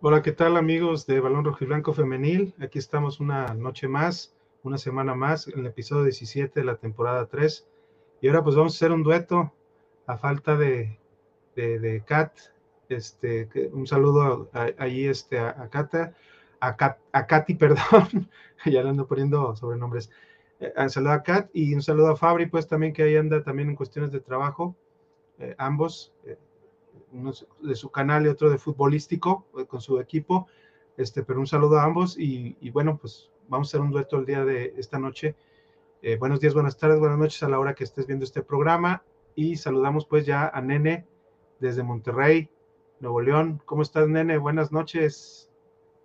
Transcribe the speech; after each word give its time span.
Hola, 0.00 0.22
¿qué 0.22 0.30
tal 0.30 0.56
amigos 0.56 1.08
de 1.08 1.18
Balón 1.18 1.44
Rojo 1.44 1.64
y 1.64 1.66
Blanco 1.66 1.92
Femenil? 1.92 2.54
Aquí 2.60 2.78
estamos 2.78 3.18
una 3.18 3.52
noche 3.54 3.88
más, 3.88 4.32
una 4.62 4.78
semana 4.78 5.16
más, 5.16 5.48
en 5.48 5.58
el 5.58 5.66
episodio 5.66 6.04
17 6.04 6.60
de 6.60 6.64
la 6.64 6.76
temporada 6.76 7.26
3. 7.26 7.66
Y 8.20 8.28
ahora 8.28 8.44
pues 8.44 8.54
vamos 8.54 8.74
a 8.74 8.76
hacer 8.76 8.92
un 8.92 9.02
dueto 9.02 9.52
a 10.06 10.16
falta 10.16 10.56
de, 10.56 11.00
de, 11.56 12.04
Kat. 12.06 12.30
Este, 12.88 13.48
un 13.72 13.88
saludo 13.88 14.48
ahí 14.78 15.06
este, 15.06 15.40
a, 15.40 15.68
Kata, 15.68 16.14
a, 16.60 16.76
Kat, 16.76 16.98
a 17.10 17.26
Katy, 17.26 17.54
perdón, 17.56 18.30
ya 18.66 18.84
le 18.84 18.90
ando 18.90 19.08
poniendo 19.08 19.56
sobrenombres. 19.56 20.12
Eh, 20.60 20.72
un 20.76 20.90
saludo 20.90 21.14
a 21.14 21.24
Kat 21.24 21.50
y 21.52 21.74
un 21.74 21.82
saludo 21.82 22.10
a 22.10 22.16
Fabri, 22.16 22.46
pues 22.46 22.68
también 22.68 22.92
que 22.92 23.02
ahí 23.02 23.16
anda 23.16 23.42
también 23.42 23.68
en 23.68 23.74
cuestiones 23.74 24.12
de 24.12 24.20
trabajo, 24.20 24.76
eh, 25.40 25.56
ambos. 25.58 26.12
Eh, 26.24 26.38
uno 27.12 27.32
de 27.60 27.74
su 27.74 27.90
canal 27.90 28.26
y 28.26 28.28
otro 28.28 28.50
de 28.50 28.58
futbolístico 28.58 29.46
eh, 29.58 29.66
con 29.66 29.80
su 29.80 30.00
equipo. 30.00 30.46
Este, 30.96 31.22
pero 31.22 31.38
un 31.38 31.46
saludo 31.46 31.78
a 31.78 31.84
ambos 31.84 32.18
y, 32.18 32.70
bueno, 32.70 32.98
pues 32.98 33.30
vamos 33.48 33.68
a 33.68 33.70
hacer 33.70 33.80
un 33.80 33.92
dueto 33.92 34.18
el 34.18 34.26
día 34.26 34.44
de 34.44 34.74
esta 34.76 34.98
noche. 34.98 35.36
Eh, 36.02 36.16
buenos 36.16 36.40
días, 36.40 36.54
buenas 36.54 36.76
tardes, 36.76 36.98
buenas 36.98 37.18
noches 37.18 37.42
a 37.42 37.48
la 37.48 37.58
hora 37.58 37.74
que 37.74 37.84
estés 37.84 38.06
viendo 38.06 38.24
este 38.24 38.42
programa 38.42 39.02
y 39.34 39.56
saludamos 39.56 40.06
pues 40.06 40.26
ya 40.26 40.48
a 40.48 40.60
Nene 40.60 41.06
desde 41.60 41.84
Monterrey, 41.84 42.50
Nuevo 42.98 43.20
León. 43.20 43.62
¿Cómo 43.64 43.82
estás, 43.82 44.08
Nene? 44.08 44.38
Buenas 44.38 44.72
noches. 44.72 45.48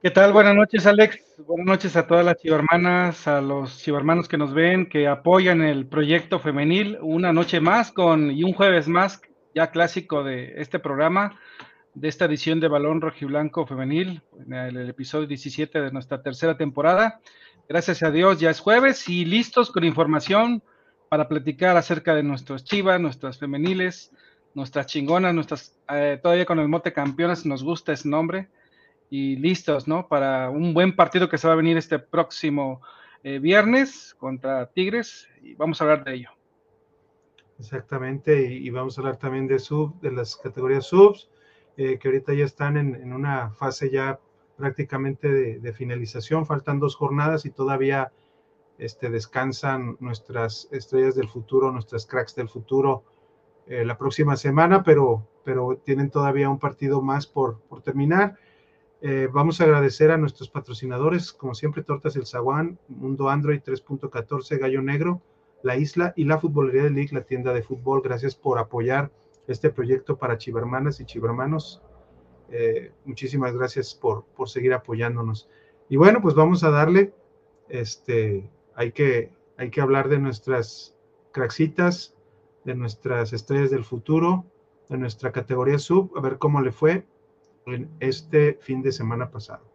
¿Qué 0.04 0.12
tal? 0.12 0.34
Buenas 0.34 0.54
noches, 0.54 0.86
Alex. 0.86 1.18
Buenas 1.48 1.66
noches 1.66 1.96
a 1.96 2.06
todas 2.06 2.26
las 2.26 2.36
chivarmanas, 2.36 3.26
a 3.28 3.42
los 3.42 3.80
chivarmanos 3.80 4.28
que 4.28 4.38
nos 4.38 4.54
ven, 4.54 4.88
que 4.88 5.08
apoyan 5.08 5.62
el 5.62 5.88
proyecto 5.88 6.40
femenil. 6.40 6.98
Una 7.02 7.32
noche 7.32 7.62
más 7.62 7.92
con 7.92 8.30
y 8.30 8.44
un 8.44 8.54
jueves 8.54 8.88
más 8.88 9.22
ya 9.54 9.72
clásico 9.72 10.24
de 10.24 10.54
este 10.58 10.80
programa, 10.80 11.40
de 11.94 12.08
esta 12.08 12.26
edición 12.26 12.60
de 12.60 12.68
Balón 12.68 13.02
Rojiblanco 13.02 13.68
Femenil, 13.68 14.22
en 14.46 14.54
el, 14.54 14.90
episodio 14.90 15.28
17 15.28 15.82
de 15.82 15.92
nuestra 15.92 16.22
tercera 16.22 16.58
temporada. 16.58 17.20
Gracias 17.70 18.02
a 18.04 18.12
Dios, 18.12 18.40
ya 18.40 18.50
es 18.50 18.60
jueves 18.60 19.08
y 19.08 19.26
listos 19.26 19.72
con 19.72 19.84
información 19.84 20.64
para 21.10 21.28
platicar 21.28 21.78
acerca 21.78 22.16
de 22.16 22.24
nuestros 22.24 22.64
chivas, 22.64 23.00
nuestras 23.00 23.38
femeniles, 23.38 24.12
nuestras 24.56 24.88
chingonas, 24.88 25.34
nuestras, 25.34 25.78
eh, 25.90 26.20
todavía 26.22 26.46
con 26.46 26.60
el 26.60 26.68
mote 26.68 26.92
campeonas, 26.92 27.46
nos 27.46 27.64
gusta 27.64 27.94
ese 27.94 28.10
nombre, 28.10 28.50
y 29.10 29.36
listos, 29.36 29.88
¿no? 29.88 30.08
Para 30.08 30.50
un 30.50 30.74
buen 30.74 30.96
partido 30.96 31.30
que 31.30 31.38
se 31.38 31.48
va 31.48 31.54
a 31.54 31.58
venir 31.58 31.78
este 31.78 32.00
próximo 32.00 32.82
eh, 33.24 33.38
viernes 33.38 34.16
contra 34.18 34.66
Tigres, 34.66 35.28
y 35.44 35.54
vamos 35.54 35.80
a 35.80 35.84
hablar 35.84 36.04
de 36.04 36.16
ello. 36.16 36.33
Exactamente, 37.60 38.42
y, 38.42 38.70
vamos 38.72 38.98
a 38.98 39.02
hablar 39.02 39.18
también 39.18 39.48
de 39.48 39.60
sub, 39.60 40.00
de 40.02 40.12
las 40.12 40.36
categorías 40.36 40.86
subs, 40.86 41.30
eh, 41.78 41.98
que 42.00 42.08
ahorita 42.08 42.34
ya 42.34 42.46
están 42.46 42.78
en, 42.78 43.14
una 43.14 43.52
fase 43.52 43.90
ya 43.90 44.20
prácticamente 44.58 45.60
de, 45.60 45.74
finalización, 45.74 46.46
faltan 46.46 46.80
dos 46.80 46.96
jornadas 46.96 47.46
y 47.46 47.52
todavía 47.52 48.12
este, 48.78 49.10
descansan 49.10 49.98
nuestras 50.00 50.68
estrellas 50.72 51.16
del 51.16 51.30
futuro, 51.30 51.72
nuestras 51.72 52.06
cracks 52.06 52.36
del 52.36 52.50
futuro 52.50 53.04
eh, 53.68 53.86
la 53.86 53.98
próxima 53.98 54.36
semana, 54.36 54.84
pero, 54.84 55.28
pero 55.44 55.80
tienen 55.84 56.10
todavía 56.10 56.50
un 56.50 56.60
partido 56.60 57.02
más 57.02 57.28
por, 57.28 57.60
por 57.62 57.82
terminar. 57.82 58.38
Eh, 59.02 59.28
vamos 59.32 59.60
a 59.60 59.66
agradecer 59.66 60.12
a 60.12 60.18
nuestros 60.18 60.50
patrocinadores, 60.50 61.34
como 61.34 61.54
siempre, 61.56 61.84
Tortas 61.84 62.16
El 62.16 62.26
Zaguán, 62.26 62.80
Mundo 62.88 63.30
Android 63.30 63.62
3.14, 63.62 64.60
Gallo 64.60 64.82
Negro, 64.82 65.22
la 65.64 65.78
isla 65.78 66.14
y 66.16 66.26
la 66.26 66.38
Futbolería 66.38 66.84
de 66.84 66.92
League, 66.92 67.10
la 67.12 67.24
tienda 67.24 67.54
de 67.54 67.64
fútbol. 67.64 68.02
Gracias 68.04 68.36
por 68.36 68.60
apoyar 68.60 69.12
este 69.48 69.70
proyecto 69.70 70.18
para 70.18 70.38
chivermanas 70.38 71.00
y 71.00 71.06
chivermanos. 71.06 71.82
Eh, 72.50 72.92
muchísimas 73.06 73.54
gracias 73.54 73.96
por, 73.96 74.26
por, 74.36 74.50
seguir 74.50 74.74
apoyándonos. 74.74 75.50
Y 75.90 75.96
bueno, 75.98 76.22
pues 76.22 76.36
vamos 76.36 76.64
a 76.64 76.70
darle, 76.70 77.14
este, 77.70 78.50
hay 78.76 78.92
que, 78.92 79.32
hay 79.58 79.72
que 79.72 79.82
hablar 79.82 80.10
de 80.10 80.20
nuestras 80.20 80.96
craxitas, 81.32 82.14
de 82.64 82.76
nuestras 82.76 83.34
estrellas 83.34 83.72
del 83.72 83.84
futuro, 83.84 84.46
de 84.90 84.98
nuestra 84.98 85.32
categoría 85.32 85.80
sub, 85.80 86.12
a 86.16 86.22
ver 86.22 86.38
cómo 86.38 86.62
le 86.62 86.72
fue 86.72 87.06
en 87.66 87.90
este 88.00 88.60
fin 88.62 88.82
de 88.82 88.92
semana 88.92 89.32
pasado. 89.32 89.73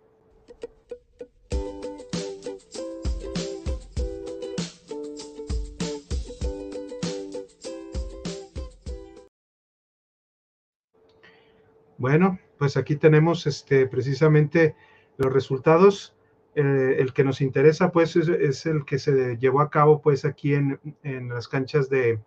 Bueno, 11.99 12.39
pues 12.59 12.77
aquí 12.77 12.95
tenemos 12.95 13.47
este, 13.47 13.87
precisamente 13.87 14.77
los 15.17 15.33
resultados. 15.33 16.15
Eh, 16.55 16.97
el 16.99 17.13
que 17.13 17.25
nos 17.25 17.41
interesa, 17.41 17.93
pues, 17.93 18.17
es, 18.17 18.67
el 18.67 18.85
que 18.85 18.99
se 18.99 19.37
llevó 19.37 19.61
a 19.61 19.71
cabo, 19.71 20.01
pues, 20.01 20.25
aquí 20.25 20.55
en, 20.55 20.81
las 21.29 21.47
canchas 21.49 21.89
de, 21.89 22.21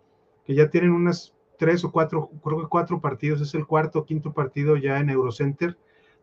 que 0.44 0.54
ya 0.54 0.70
tienen 0.70 0.92
unas 0.92 1.34
tres 1.58 1.84
o 1.84 1.92
cuatro, 1.92 2.30
creo 2.42 2.60
que 2.60 2.68
cuatro 2.68 3.00
partidos, 3.00 3.40
es 3.40 3.54
el 3.54 3.66
cuarto 3.66 4.00
o 4.00 4.04
quinto 4.04 4.32
partido 4.32 4.76
ya 4.76 4.98
en 5.00 5.10
Eurocenter, 5.10 5.76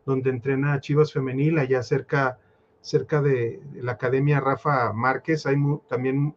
donde 0.06 0.30
entrena 0.30 0.80
Chivas 0.80 1.14
Femenil, 1.14 1.60
allá 1.60 1.84
cerca, 1.84 2.40
cerca 2.82 3.22
de, 3.22 3.62
la 3.76 3.94
Academia 3.94 4.40
Rafa 4.40 4.92
Márquez, 4.94 5.46
hay 5.46 5.58
también 5.88 6.36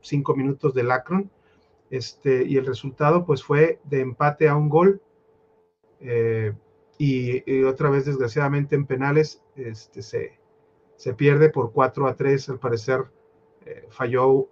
cinco 0.00 0.36
minutos 0.36 0.74
del 0.74 0.90
Akron, 0.90 1.30
este, 1.90 2.44
y 2.44 2.56
el 2.56 2.66
resultado, 2.66 3.24
pues, 3.24 3.42
fue 3.42 3.80
de 3.84 4.00
empate 4.00 4.48
a 4.48 4.56
un 4.56 4.68
gol, 4.68 5.02
eh, 6.00 6.52
y, 6.98 7.62
otra 7.62 7.90
vez, 7.90 8.06
desgraciadamente, 8.06 8.74
en 8.74 8.86
penales 8.86 9.42
este, 9.56 10.02
se, 10.02 10.38
se 10.96 11.14
pierde 11.14 11.50
por 11.50 11.72
4 11.72 12.08
a 12.08 12.16
3. 12.16 12.48
Al 12.48 12.58
parecer, 12.58 13.04
eh, 13.64 13.86
falló 13.90 14.48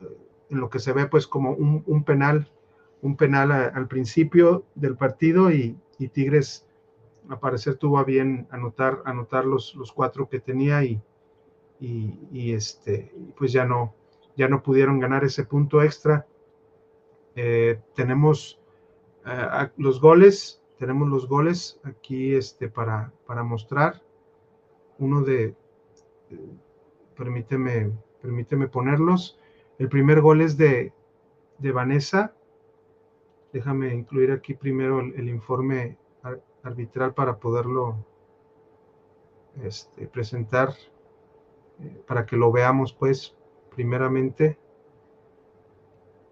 eh, 0.00 0.16
en 0.50 0.60
lo 0.60 0.70
que 0.70 0.78
se 0.78 0.92
ve, 0.92 1.06
pues, 1.06 1.26
como 1.26 1.52
un, 1.52 2.04
penal, 2.04 2.50
un 3.02 3.16
penal 3.16 3.50
al 3.52 3.88
principio 3.88 4.64
del 4.74 4.96
partido 4.96 5.50
y, 5.50 5.76
Tigres, 6.12 6.66
al 7.28 7.38
parecer, 7.38 7.74
tuvo 7.74 7.98
a 7.98 8.04
bien 8.04 8.48
anotar, 8.50 9.02
anotar 9.04 9.44
los, 9.44 9.74
los 9.74 9.92
cuatro 9.92 10.28
que 10.28 10.40
tenía 10.40 10.82
y, 10.82 11.00
y, 11.78 12.52
este, 12.52 13.12
pues 13.36 13.52
ya 13.52 13.64
no, 13.64 13.94
ya 14.36 14.48
no 14.48 14.62
pudieron 14.62 14.98
ganar 14.98 15.24
ese 15.24 15.44
punto 15.44 15.82
extra. 15.82 16.26
tenemos 17.94 18.58
los 19.76 20.00
goles 20.00 20.59
tenemos 20.80 21.08
los 21.08 21.28
goles 21.28 21.78
aquí 21.84 22.34
este, 22.34 22.70
para, 22.70 23.12
para 23.26 23.42
mostrar. 23.42 24.00
Uno 24.98 25.20
de, 25.20 25.54
permíteme, 27.14 27.92
permíteme 28.22 28.66
ponerlos. 28.66 29.38
El 29.78 29.90
primer 29.90 30.22
gol 30.22 30.40
es 30.40 30.56
de, 30.56 30.94
de 31.58 31.72
Vanessa. 31.72 32.32
Déjame 33.52 33.92
incluir 33.92 34.32
aquí 34.32 34.54
primero 34.54 35.00
el, 35.00 35.28
informe 35.28 35.98
arbitral 36.62 37.12
para 37.12 37.36
poderlo 37.36 38.06
este, 39.62 40.06
presentar, 40.06 40.70
eh, 41.80 42.02
para 42.06 42.24
que 42.24 42.36
lo 42.36 42.50
veamos 42.52 42.94
pues 42.94 43.36
primeramente. 43.74 44.58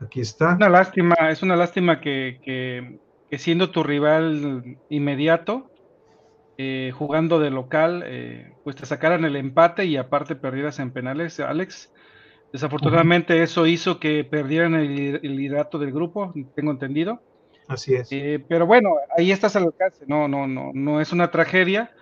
Aquí 0.01 0.23
está. 0.23 0.55
Una 0.55 0.71
lástima, 0.71 1.15
es 1.29 1.43
una 1.43 1.57
lástima 1.57 2.01
que 2.01 2.99
siendo 3.37 3.71
tu 3.71 3.83
rival 3.83 4.79
inmediato, 4.89 5.71
eh, 6.61 6.91
jugando 6.93 7.39
de 7.39 7.51
local, 7.51 8.03
eh, 8.05 8.53
pues 8.65 8.75
te 8.75 8.85
sacaran 8.85 9.25
el 9.25 9.37
empate 9.37 9.85
y 9.85 9.97
aparte 9.97 10.35
perdieras 10.35 10.81
en 10.81 10.91
penales, 10.91 11.39
Alex. 11.39 11.93
Desafortunadamente 12.53 13.43
eso 13.45 13.65
hizo 13.67 14.01
que 14.01 14.25
perdieran 14.25 14.75
el, 14.75 15.21
liderato 15.23 15.79
del 15.79 15.93
grupo, 15.93 16.35
tengo 16.57 16.73
entendido. 16.73 17.23
Así 17.69 17.95
es. 17.95 18.09
Eh, 18.11 18.43
pero 18.49 18.67
bueno, 18.67 18.97
ahí 19.17 19.31
estás 19.31 19.55
al 19.55 19.65
alcance, 19.65 20.05
no, 20.09 20.27
no, 20.27 20.49
no, 20.49 20.73
no 20.75 21.01
es 21.01 21.13
una 21.13 21.31
tragedia, 21.31 21.93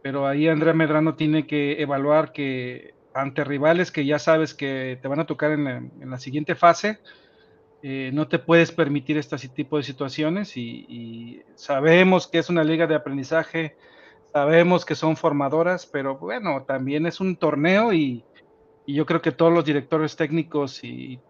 pero 0.00 0.26
ahí 0.26 0.48
Andrea 0.48 0.72
Medrano 0.72 1.16
tiene 1.16 1.46
que 1.46 1.82
evaluar 1.82 2.32
que 2.32 2.94
ante 3.12 3.44
rivales 3.44 3.92
que 3.92 4.06
ya 4.06 4.18
sabes 4.18 4.54
que 4.54 4.98
te 5.02 5.08
van 5.08 5.20
a 5.20 5.26
tocar 5.26 5.50
en 5.50 5.90
la 6.02 6.18
siguiente 6.18 6.54
fase, 6.54 7.00
eh, 7.84 8.10
no 8.14 8.28
te 8.28 8.38
puedes 8.38 8.70
permitir 8.70 9.18
este 9.18 9.36
tipo 9.48 9.76
de 9.76 9.82
situaciones 9.82 10.56
y, 10.56 11.42
sabemos 11.56 12.28
que 12.28 12.38
es 12.38 12.48
una 12.48 12.62
liga 12.62 12.86
de 12.86 12.94
aprendizaje, 12.94 13.76
sabemos 14.32 14.84
que 14.84 14.94
son 14.94 15.16
formadoras, 15.16 15.86
pero 15.86 16.16
bueno, 16.16 16.62
también 16.62 17.06
es 17.06 17.20
un 17.20 17.36
torneo 17.36 17.92
y, 17.92 18.24
yo 18.86 19.06
creo 19.06 19.22
que 19.22 19.32
todos 19.32 19.52
los 19.52 19.64
directores 19.64 20.16
técnicos 20.16 20.84
y, 20.84 21.20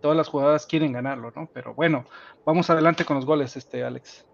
todas 0.00 0.16
las 0.16 0.28
jugadoras 0.28 0.66
quieren 0.66 0.92
ganarlo, 0.92 1.32
¿no? 1.34 1.48
Pero 1.52 1.74
bueno, 1.74 2.04
vamos 2.44 2.70
adelante 2.70 3.04
con 3.04 3.16
los 3.16 3.26
goles, 3.26 3.56
este 3.56 3.82
Alex. 3.82 4.24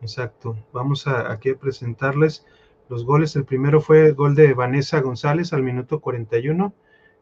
Exacto, 0.00 0.56
vamos 0.72 1.06
a, 1.06 1.30
aquí 1.30 1.50
a 1.50 1.56
presentarles 1.56 2.44
los 2.88 3.04
goles. 3.04 3.36
El 3.36 3.44
primero 3.44 3.80
fue 3.80 4.06
el 4.06 4.14
gol 4.14 4.34
de 4.34 4.52
Vanessa 4.52 5.00
González 5.00 5.52
al 5.52 5.62
minuto 5.62 6.00
41 6.00 6.74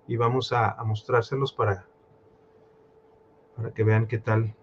y 0.09 0.17
vamos 0.17 0.55
a, 0.55 0.71
a 0.71 0.85
mostrárselos 0.85 1.53
para 1.53 1.87
para 3.57 3.73
que 3.73 3.85
vean 3.85 4.07
qué 4.07 4.19
tal. 4.19 4.55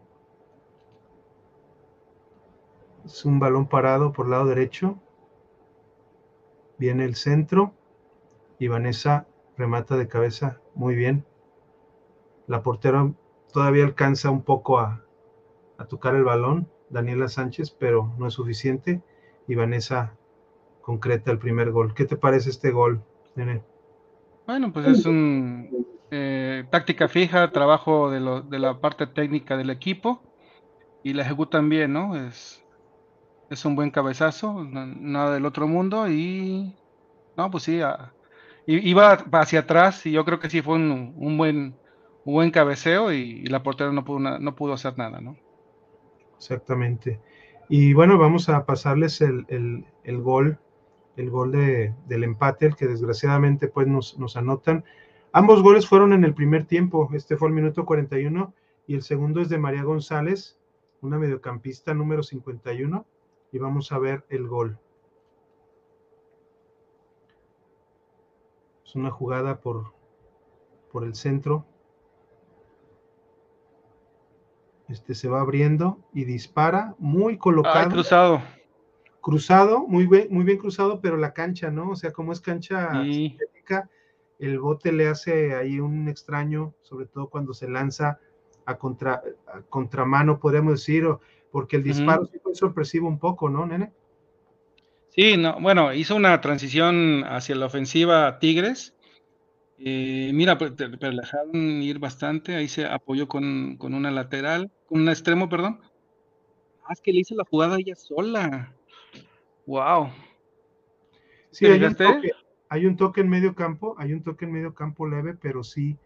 Es 3.05 3.25
un 3.25 3.39
balón 3.39 3.67
parado 3.67 4.13
por 4.13 4.29
lado 4.29 4.45
derecho. 4.45 4.99
Viene 6.77 7.05
el 7.05 7.15
centro 7.15 7.73
y 8.59 8.67
Vanessa 8.67 9.27
remata 9.57 9.97
de 9.97 10.07
cabeza 10.07 10.59
muy 10.75 10.95
bien. 10.95 11.25
La 12.47 12.63
portera 12.63 13.11
todavía 13.51 13.83
alcanza 13.83 14.29
un 14.29 14.43
poco 14.43 14.79
a, 14.79 15.05
tocar 15.89 16.15
el 16.15 16.23
balón, 16.23 16.69
Daniela 16.89 17.27
Sánchez, 17.27 17.71
pero 17.71 18.13
no 18.17 18.27
es 18.27 18.35
suficiente. 18.35 19.01
Y 19.47 19.55
Vanessa 19.55 20.15
concreta 20.81 21.31
el 21.31 21.39
primer 21.39 21.71
gol. 21.71 21.93
¿Qué 21.95 22.05
te 22.05 22.17
parece 22.17 22.51
este 22.51 22.71
gol, 22.71 23.03
Nene? 23.35 23.63
Bueno, 24.45 24.71
pues 24.71 24.87
es 24.87 25.05
un 25.05 25.90
eh, 26.11 26.65
táctica 26.69 27.07
fija, 27.07 27.51
trabajo 27.51 28.11
de, 28.11 28.19
de, 28.49 28.59
la 28.59 28.79
parte 28.79 29.07
técnica 29.07 29.57
del 29.57 29.69
equipo 29.69 30.21
y 31.03 31.13
la 31.13 31.23
ejecutan 31.23 31.69
bien, 31.69 31.93
¿no? 31.93 32.15
Es, 32.15 32.63
es 33.49 33.65
un 33.65 33.75
buen 33.75 33.91
cabezazo, 33.91 34.63
nada 34.63 35.33
del 35.33 35.45
otro 35.45 35.67
mundo 35.67 36.09
y 36.09 36.75
no, 37.35 37.49
pues 37.51 37.63
sí, 37.63 37.81
iba 38.65 39.11
hacia 39.31 39.59
atrás 39.59 40.05
y 40.05 40.11
yo 40.11 40.23
creo 40.25 40.39
que 40.39 40.49
sí 40.49 40.61
fue 40.61 40.75
un, 40.75 41.37
buen 41.37 41.75
buen 42.23 42.51
cabeceo 42.51 43.11
y, 43.11 43.43
la 43.45 43.63
portera 43.63 43.91
no 43.91 44.05
pudo, 44.05 44.19
no 44.19 44.55
pudo 44.55 44.73
hacer 44.73 44.97
nada, 44.97 45.19
¿no? 45.21 45.35
Exactamente. 46.37 47.19
Y 47.67 47.93
bueno, 47.93 48.17
vamos 48.17 48.49
a 48.49 48.65
pasarles 48.65 49.21
el, 49.21 49.85
gol, 50.05 50.57
el 51.15 51.29
gol 51.29 51.51
de, 51.51 51.93
del 52.07 52.23
empate, 52.23 52.65
el 52.67 52.75
que 52.75 52.87
desgraciadamente 52.87 53.67
pues 53.67 53.87
nos, 53.87 54.17
nos, 54.19 54.37
anotan. 54.37 54.83
Ambos 55.33 55.61
goles 55.61 55.87
fueron 55.87 56.13
en 56.13 56.23
el 56.23 56.33
primer 56.33 56.65
tiempo, 56.65 57.09
este 57.13 57.37
fue 57.37 57.47
el 57.47 57.53
minuto 57.53 57.85
41 57.85 58.53
y 58.87 58.95
el 58.95 59.01
segundo 59.01 59.41
es 59.41 59.49
de 59.49 59.57
María 59.57 59.83
González, 59.83 60.59
una 61.01 61.17
mediocampista 61.17 61.93
número 61.93 62.21
51, 62.21 63.05
y 63.51 63.57
vamos 63.57 63.91
a 63.91 63.99
ver 63.99 64.25
el 64.29 64.47
gol. 64.47 64.77
Es 68.85 68.95
una 68.95 69.09
jugada 69.09 69.61
por, 69.61 69.93
por 70.91 71.05
el 71.05 71.15
centro, 71.15 71.65
Este 74.91 75.15
se 75.15 75.29
va 75.29 75.39
abriendo 75.39 75.99
y 76.13 76.25
dispara, 76.25 76.95
muy 76.99 77.37
colocado. 77.37 77.89
cruzado. 77.89 78.41
Cruzado, 79.21 79.87
muy 79.87 80.05
bien, 80.05 80.27
muy 80.29 80.43
bien 80.43 80.57
cruzado, 80.57 80.99
pero 80.99 81.15
la 81.15 81.31
cancha, 81.31 81.71
¿no? 81.71 81.91
O 81.91 81.95
sea, 81.95 82.11
como 82.11 82.33
es 82.33 82.41
cancha 82.41 82.91
sintética, 83.03 83.89
el 84.41 84.59
bote 84.59 84.91
le 84.91 85.07
hace 85.07 85.55
ahí 85.55 85.79
un 85.79 86.09
extraño, 86.09 86.73
sobre 86.81 87.05
todo 87.05 87.29
cuando 87.29 87.53
se 87.53 87.69
lanza 87.69 88.19
a, 88.65 88.75
contra, 88.77 89.21
contramano, 89.69 90.39
podríamos 90.39 90.73
decir, 90.73 91.05
porque 91.51 91.77
el 91.77 91.83
disparo 91.83 92.25
sí 92.25 92.39
fue 92.41 92.55
sorpresivo 92.55 93.07
un 93.07 93.19
poco, 93.19 93.49
¿no, 93.49 93.65
nene? 93.65 93.93
Sí, 95.09 95.37
no, 95.37 95.59
bueno, 95.59 95.93
hizo 95.93 96.15
una 96.15 96.41
transición 96.41 97.23
hacia 97.25 97.55
la 97.55 97.67
ofensiva 97.67 98.39
Tigres, 98.39 98.95
eh, 99.77 100.31
mira, 100.33 100.57
pero, 100.57 100.75
le 100.75 101.21
dejaron 101.21 101.55
ir 101.81 101.99
bastante, 101.99 102.55
ahí 102.55 102.67
se 102.67 102.85
apoyó 102.85 103.27
con, 103.27 103.77
una 103.79 104.11
lateral, 104.11 104.71
con 104.87 105.01
un 105.01 105.09
extremo, 105.09 105.49
perdón. 105.49 105.81
Ah, 106.83 106.93
es 106.93 107.01
que 107.01 107.11
le 107.11 107.19
hizo 107.19 107.35
la 107.35 107.45
jugada 107.45 107.77
ella 107.79 107.95
sola. 107.95 108.75
Wow. 109.65 110.09
Sí, 111.51 111.65
hay 111.65 111.83
un, 111.83 111.95
toque, 111.95 112.31
hay 112.71 112.85
un, 112.85 112.95
toque, 112.95 113.19
en 113.19 113.29
medio 113.29 113.53
campo, 113.53 113.95
hay 113.97 114.13
un 114.13 114.23
toque 114.23 114.45
en 114.45 114.53
medio 114.53 114.73
campo 114.73 115.05
leve, 115.05 115.33
pero 115.33 115.61
sí, 115.61 115.97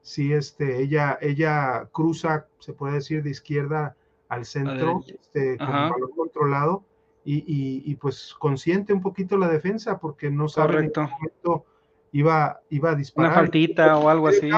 sí, 0.00 0.32
este, 0.32 0.80
ella, 0.80 1.18
ella 1.20 1.88
cruza, 1.90 2.46
se 2.60 2.72
puede 2.72 2.94
decir, 2.94 3.24
de 3.24 3.30
izquierda 3.30 3.96
al 4.28 4.44
centro, 4.44 5.02
este, 5.08 5.58
con 5.58 5.66
el 5.66 5.90
balón 5.90 6.10
controlado, 6.16 6.84
y, 7.24 7.42
y, 7.84 7.94
pues 7.96 8.32
consciente 8.38 8.92
un 8.92 9.02
poquito 9.02 9.36
la 9.36 9.48
defensa, 9.48 9.98
porque 9.98 10.30
no 10.30 10.48
sabe 10.48 10.84
en 10.84 10.92
qué 10.92 11.00
momento 11.00 11.64
iba, 12.12 12.60
iba 12.70 12.90
a 12.90 12.94
disparar. 12.94 13.32
Una 13.32 13.40
faltita 13.40 13.98
o 13.98 14.08
algo 14.08 14.28
así. 14.28 14.48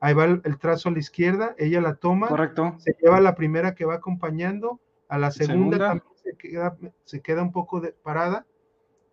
ahí 0.00 0.12
va 0.12 0.24
el, 0.26 0.58
trazo 0.58 0.90
a 0.90 0.92
la 0.92 0.98
izquierda, 0.98 1.54
ella 1.56 1.80
la 1.80 1.94
toma, 1.94 2.28
Correcto. 2.28 2.74
se 2.76 2.94
lleva 3.00 3.22
la 3.22 3.34
primera 3.34 3.74
que 3.74 3.86
va 3.86 3.94
acompañando, 3.94 4.78
a 5.08 5.16
la 5.16 5.30
segunda, 5.30 5.78
también 5.78 6.04
se 6.22 6.36
queda, 6.36 6.76
se 7.04 7.22
queda 7.22 7.40
un 7.40 7.52
poco 7.52 7.80
de, 7.80 7.92
parada 7.92 8.44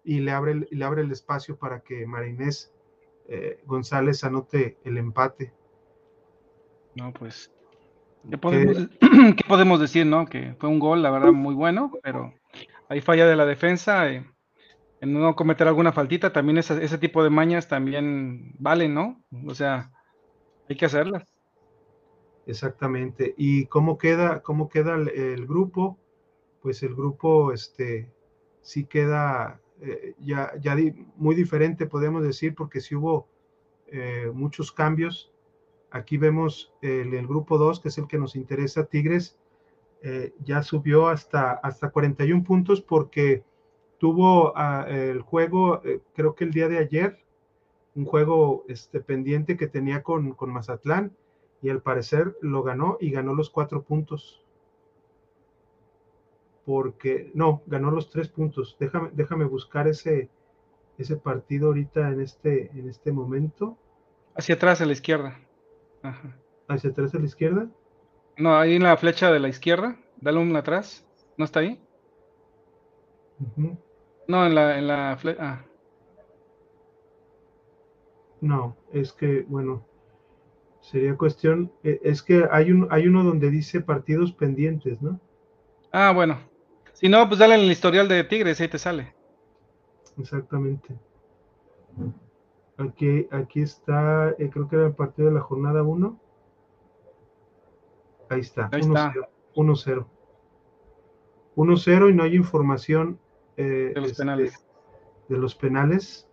y 0.07 0.21
le 0.21 0.31
abre, 0.31 0.65
le 0.69 0.85
abre 0.85 1.01
el 1.01 1.11
espacio 1.11 1.57
para 1.57 1.81
que 1.81 2.07
Marinés 2.07 2.73
eh, 3.27 3.59
González 3.65 4.23
anote 4.23 4.77
el 4.85 4.97
empate. 4.97 5.51
No, 6.95 7.11
pues, 7.11 7.51
¿qué 8.29 8.37
podemos, 8.37 8.87
¿qué 9.35 9.43
podemos, 9.45 9.81
decir, 9.81 10.05
no? 10.05 10.25
Que 10.25 10.55
fue 10.59 10.69
un 10.69 10.79
gol, 10.79 11.03
la 11.03 11.11
verdad, 11.11 11.33
muy 11.33 11.53
bueno, 11.53 11.91
pero 12.01 12.33
hay 12.87 13.01
falla 13.01 13.27
de 13.27 13.35
la 13.35 13.45
defensa. 13.45 14.09
Eh, 14.09 14.25
en 15.01 15.13
no 15.13 15.35
cometer 15.35 15.67
alguna 15.67 15.91
faltita, 15.91 16.31
también 16.31 16.57
ese 16.57 16.97
tipo 16.97 17.21
de 17.21 17.29
mañas 17.29 17.67
también 17.67 18.55
valen, 18.59 18.93
¿no? 18.93 19.21
O 19.45 19.53
sea, 19.53 19.91
hay 20.69 20.77
que 20.77 20.85
hacerlas. 20.85 21.35
Exactamente. 22.45 23.35
¿Y 23.37 23.65
cómo 23.65 23.97
queda, 23.97 24.41
cómo 24.41 24.69
queda 24.69 24.95
el, 24.95 25.45
grupo? 25.45 25.99
Pues 26.61 26.81
el 26.81 26.95
grupo, 26.95 27.51
este, 27.51 28.09
sí 28.61 28.85
queda 28.85 29.59
eh, 29.81 30.15
ya, 30.19 30.53
ya 30.59 30.75
muy 31.15 31.35
diferente, 31.35 31.85
podemos 31.85 32.23
decir, 32.23 32.55
porque 32.55 32.81
sí 32.81 32.95
hubo 32.95 33.27
eh, 33.87 34.31
muchos 34.33 34.71
cambios. 34.71 35.31
Aquí 35.91 36.17
vemos 36.17 36.73
el, 36.81 37.27
grupo 37.27 37.57
2, 37.57 37.79
que 37.79 37.89
es 37.89 37.97
el 37.97 38.07
que 38.07 38.17
nos 38.17 38.35
interesa, 38.35 38.85
Tigres, 38.85 39.37
eh, 40.01 40.33
ya 40.43 40.63
subió 40.63 41.07
hasta, 41.07 41.51
hasta 41.51 41.89
41 41.89 42.43
puntos 42.43 42.81
porque 42.81 43.43
tuvo 43.97 44.53
ah, 44.55 44.85
el 44.89 45.21
juego, 45.21 45.81
creo 46.13 46.35
que 46.35 46.43
el 46.43 46.51
día 46.51 46.67
de 46.67 46.77
ayer, 46.77 47.19
un 47.97 48.05
juego 48.05 48.63
este, 48.67 48.99
pendiente 48.99 49.57
que 49.57 49.67
tenía 49.67 50.03
con, 50.03 50.35
Mazatlán 50.39 51.15
y 51.61 51.69
al 51.69 51.81
parecer 51.81 52.37
lo 52.41 52.61
ganó 52.61 52.97
y 53.01 53.09
ganó 53.09 53.33
los 53.33 53.49
cuatro 53.49 53.81
puntos. 53.81 54.43
Porque, 56.67 57.31
no, 57.33 57.63
ganó 57.65 57.91
los 57.91 58.09
tres 58.09 58.27
puntos. 58.27 58.75
Déjame, 58.77 59.09
déjame 59.13 59.45
buscar 59.45 59.87
ese, 59.87 60.29
ese 60.97 61.15
partido 61.15 61.67
ahorita 61.67 62.09
en 62.09 62.19
este, 62.19 62.69
en 62.77 62.89
este 62.89 63.13
momento. 63.13 63.77
Hacia 64.35 64.55
atrás 64.55 64.81
a 64.81 64.85
la 64.85 64.91
izquierda. 64.91 65.39
¿Hacia 66.67 66.89
atrás 66.89 67.15
a 67.15 67.19
la 67.19 67.25
izquierda? 67.25 67.69
No, 68.35 68.57
ahí 68.57 68.75
en 68.75 68.83
la 68.83 68.97
flecha 68.97 69.31
de 69.31 69.39
la 69.39 69.47
izquierda. 69.47 69.97
Dale 70.19 70.39
un 70.39 70.53
atrás. 70.57 71.05
¿No 71.37 71.45
está 71.45 71.61
ahí? 71.61 71.79
No, 74.27 74.45
en 74.45 74.53
la, 74.53 74.77
en 74.77 74.87
la 74.87 75.17
ah. 75.39 75.63
No, 78.41 78.75
es 78.91 79.13
que, 79.13 79.45
bueno, 79.47 79.85
sería 80.81 81.15
cuestión, 81.15 81.71
e, 81.81 82.01
es 82.03 82.21
que 82.21 82.43
hay, 82.51 82.73
un, 82.73 82.89
hay 82.91 83.07
uno 83.07 83.23
donde 83.23 83.51
dice 83.51 83.79
partidos 83.79 84.33
pendientes, 84.33 85.01
¿no? 85.01 85.21
Ah, 85.93 86.11
bueno. 86.13 86.56
Si 86.99 87.09
no, 87.09 87.27
pues 87.27 87.39
dale 87.39 87.53
en 87.53 87.61
el 87.61 87.71
historial 87.71 88.07
de 88.07 88.23
Tigres, 88.23 88.59
ahí 88.59 88.69
te 88.69 88.79
sale. 88.79 89.13
Exactamente. 90.17 90.97
Aquí, 92.77 93.27
aquí 93.29 93.61
está, 93.61 94.31
eh, 94.39 94.49
creo 94.51 94.67
que 94.67 94.77
era 94.77 94.87
el 94.87 94.95
partido 94.95 95.27
de 95.27 95.35
la 95.35 95.41
jornada 95.41 95.83
1. 95.83 96.19
Ahí 98.29 98.39
está, 98.39 98.71
1-0. 98.71 100.07
1-0 101.55 102.09
y 102.09 102.13
no 102.15 102.23
hay 102.23 102.35
información 102.35 103.19
eh, 103.57 103.91
de 103.93 104.01
los 104.01 104.09
este, 104.09 104.23
penales. 104.23 104.65
De 105.29 105.37
los 105.37 105.53
penales, 105.53 106.27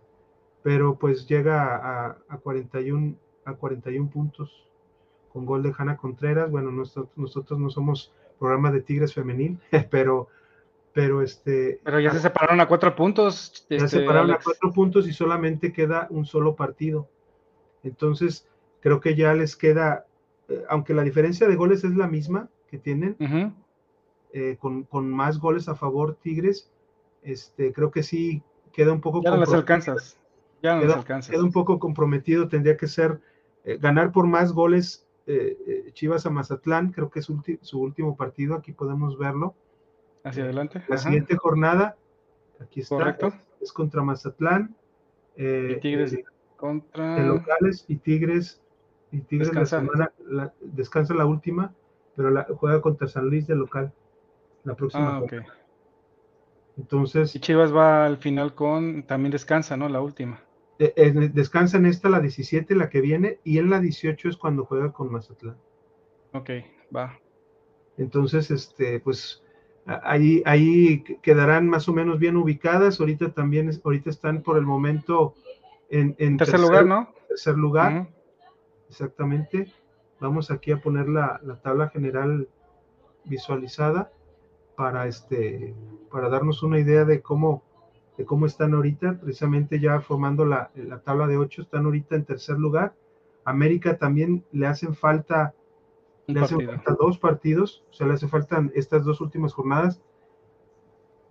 pero 0.63 0.95
pues 0.97 1.27
llega 1.27 2.15
a, 2.27 2.37
41, 2.39 3.15
a 3.45 3.53
41 3.53 4.09
puntos 4.09 4.67
con 5.31 5.45
gol 5.45 5.61
de 5.61 5.75
Hanna 5.77 5.95
Contreras. 5.95 6.49
Bueno, 6.49 6.71
nosotros, 6.71 7.15
nosotros 7.15 7.59
no 7.59 7.69
somos 7.69 8.11
programa 8.39 8.71
de 8.71 8.81
Tigres 8.81 9.13
femenil, 9.13 9.59
pero 9.91 10.29
pero 10.95 11.21
este 11.21 11.81
pero 11.83 11.99
ya 11.99 12.09
se 12.11 12.21
separaron 12.21 12.61
a 12.61 12.69
cuatro 12.69 12.95
puntos 12.95 13.65
ya 13.69 13.79
se 13.79 13.85
este, 13.85 13.99
separaron 13.99 14.31
a 14.31 14.39
cuatro 14.41 14.71
puntos 14.71 15.05
y 15.09 15.11
solamente 15.11 15.73
queda 15.73 16.07
un 16.09 16.25
solo 16.25 16.55
partido 16.55 17.09
entonces 17.83 18.47
creo 18.79 19.01
que 19.01 19.13
ya 19.13 19.33
les 19.33 19.57
queda 19.57 20.05
eh, 20.47 20.63
aunque 20.69 20.93
la 20.93 21.03
diferencia 21.03 21.49
de 21.49 21.55
goles 21.57 21.83
es 21.83 21.97
la 21.97 22.07
misma 22.07 22.47
que 22.69 22.77
tienen 22.77 23.17
eh, 24.31 24.55
con, 24.57 24.83
con, 24.83 25.11
más 25.11 25.37
goles 25.37 25.67
a 25.67 25.75
favor 25.75 26.15
Tigres 26.15 26.71
este, 27.23 27.73
creo 27.73 27.91
que 27.91 28.01
sí 28.01 28.41
queda 28.71 28.93
un 28.93 29.01
poco... 29.01 29.21
Ya 29.23 29.31
no 29.31 29.37
las 29.37 29.51
alcanzas. 29.51 30.17
Ya 30.61 30.75
no 30.75 30.81
queda, 30.81 30.93
alcanzas. 30.93 31.31
Queda 31.31 31.43
un 31.43 31.51
poco 31.51 31.79
comprometido, 31.79 32.47
tendría 32.47 32.77
que 32.77 32.87
ser 32.87 33.19
eh, 33.63 33.77
ganar 33.81 34.11
por 34.11 34.27
más 34.27 34.53
goles 34.53 35.01
Chivas 35.93 36.27
a 36.27 36.29
Mazatlán, 36.29 36.91
creo 36.91 37.09
que 37.09 37.19
es 37.19 37.31
su 37.61 37.81
último 37.81 38.15
partido, 38.15 38.53
aquí 38.53 38.73
podemos 38.73 39.17
verlo. 39.17 39.55
Hacia 40.25 40.43
adelante. 40.43 40.83
La 40.89 40.97
siguiente 40.97 41.37
jornada, 41.37 41.95
aquí 42.59 42.81
está, 42.81 42.97
Correcto. 42.97 43.33
Es, 43.61 43.71
contra 43.71 44.03
Mazatlán. 44.03 44.75
y 45.37 45.79
Tigres 45.79 46.17
contra... 46.55 47.19
locales 47.23 47.85
y 47.87 47.97
Tigres, 47.97 48.61
y 49.11 49.21
Tigres 49.21 49.53
la 49.53 49.65
semana, 49.65 50.11
descansa 50.61 51.13
la 51.13 51.25
última, 51.25 51.73
pero 52.15 52.31
la, 52.31 52.43
juega 52.43 52.81
contra 52.81 53.07
San 53.07 53.29
Luis 53.29 53.47
de 53.47 53.55
local 53.55 53.93
la 54.63 54.75
próxima. 54.75 55.17
Ah, 55.17 55.25
Entonces. 56.77 57.35
Y 57.35 57.39
Chivas 57.39 57.73
va 57.73 58.05
al 58.05 58.17
final 58.17 58.55
con, 58.55 59.03
también 59.03 59.31
descansa, 59.31 59.77
¿no? 59.77 59.89
La 59.89 60.01
última. 60.01 60.41
Eh, 60.79 60.93
eh, 60.95 61.11
descansa 61.31 61.77
en 61.77 61.85
esta, 61.85 62.09
la 62.09 62.19
17, 62.19 62.75
la 62.75 62.89
que 62.89 62.99
viene, 62.99 63.39
y 63.43 63.59
en 63.59 63.69
la 63.69 63.79
18 63.79 64.29
es 64.29 64.37
cuando 64.37 64.65
juega 64.65 64.91
con 64.91 65.11
Mazatlán. 65.11 65.57
Ok, 66.33 66.49
va. 66.93 67.19
Entonces, 67.97 68.51
este, 68.51 68.99
pues 68.99 69.44
ahí, 69.85 70.41
ahí 70.45 71.03
quedarán 71.21 71.69
más 71.69 71.87
o 71.87 71.93
menos 71.93 72.19
bien 72.19 72.37
ubicadas. 72.37 72.99
Ahorita 72.99 73.31
también, 73.31 73.69
ahorita 73.83 74.09
están 74.09 74.41
por 74.41 74.57
el 74.57 74.65
momento 74.65 75.35
en, 75.89 76.37
tercer, 76.37 76.59
lugar, 76.59 76.85
¿no? 76.85 77.09
Tercer 77.27 77.55
lugar, 77.55 78.07
exactamente. 78.89 79.71
Vamos 80.19 80.49
aquí 80.49 80.71
a 80.71 80.81
poner 80.81 81.07
la, 81.07 81.39
tabla 81.61 81.89
general 81.89 82.47
visualizada 83.25 84.11
para 84.75 85.07
este, 85.07 85.73
para 86.11 86.29
darnos 86.29 86.63
una 86.63 86.79
idea 86.79 87.05
de 87.05 87.21
cómo, 87.21 87.63
de 88.17 88.25
cómo 88.25 88.45
están 88.45 88.73
ahorita, 88.73 89.19
precisamente 89.21 89.79
ya 89.79 89.99
formando 90.01 90.45
la, 90.45 90.71
la 90.75 90.99
tabla 90.99 91.27
de 91.27 91.37
ocho, 91.37 91.61
están 91.61 91.85
ahorita 91.85 92.15
en 92.15 92.25
tercer 92.25 92.57
lugar. 92.57 92.93
América 93.45 93.97
también 93.97 94.43
le 94.51 94.67
hacen 94.67 94.95
falta 94.95 95.53
le 96.27 96.39
hacen 96.39 96.65
falta 96.65 96.95
dos 96.99 97.17
partidos, 97.17 97.83
o 97.89 97.93
sea, 97.93 98.07
le 98.07 98.13
hace 98.13 98.27
falta 98.27 98.67
estas 98.73 99.05
dos 99.05 99.21
últimas 99.21 99.53
jornadas. 99.53 100.01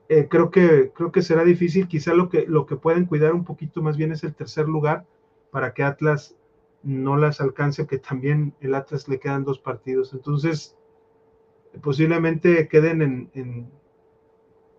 Eh, 0.08 0.28
creo, 0.28 0.50
que, 0.50 0.92
creo 0.94 1.10
que 1.10 1.22
será 1.22 1.44
difícil, 1.44 1.88
quizá 1.88 2.12
lo 2.12 2.28
que, 2.28 2.46
lo 2.46 2.66
que 2.66 2.76
pueden 2.76 3.06
cuidar 3.06 3.32
un 3.32 3.44
poquito 3.44 3.82
más 3.82 3.96
bien 3.96 4.12
es 4.12 4.22
el 4.22 4.34
tercer 4.34 4.68
lugar 4.68 5.06
para 5.50 5.72
que 5.72 5.82
Atlas 5.82 6.36
no 6.82 7.16
las 7.16 7.40
alcance, 7.40 7.86
que 7.86 7.98
también 7.98 8.54
el 8.60 8.74
Atlas 8.74 9.08
le 9.08 9.18
quedan 9.18 9.44
dos 9.44 9.58
partidos. 9.58 10.12
Entonces, 10.12 10.76
posiblemente 11.82 12.68
queden 12.68 13.02
en, 13.02 13.70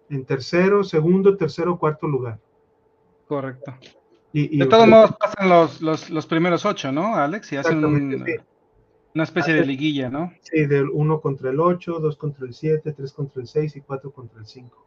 en, 0.10 0.26
tercero, 0.26 0.84
segundo, 0.84 1.36
tercero, 1.36 1.80
cuarto 1.80 2.08
lugar. 2.08 2.40
Correcto. 3.28 3.74
Y, 4.32 4.60
de 4.60 4.66
todos 4.66 4.88
modos 4.88 5.16
pasan 5.18 5.50
los, 5.50 5.82
los, 5.82 6.10
los, 6.10 6.26
primeros 6.28 6.66
ocho, 6.66 6.92
¿no, 6.92 7.16
Alex? 7.16 7.54
Y 7.54 7.58
hacen 7.58 7.84
un, 7.84 8.26
una 9.16 9.24
especie 9.24 9.54
de 9.54 9.66
liguilla, 9.66 10.10
¿no? 10.10 10.34
Sí, 10.42 10.66
del 10.66 10.90
1 10.90 11.22
contra 11.22 11.50
el 11.50 11.60
8, 11.62 12.00
2 12.00 12.18
contra 12.18 12.46
el 12.46 12.54
7, 12.54 12.92
3 12.92 13.14
contra 13.14 13.42
el 13.42 13.48
6 13.48 13.78
y 13.78 13.82
4 13.82 14.12
contra 14.12 14.40
el 14.40 14.46
5. 14.46 14.86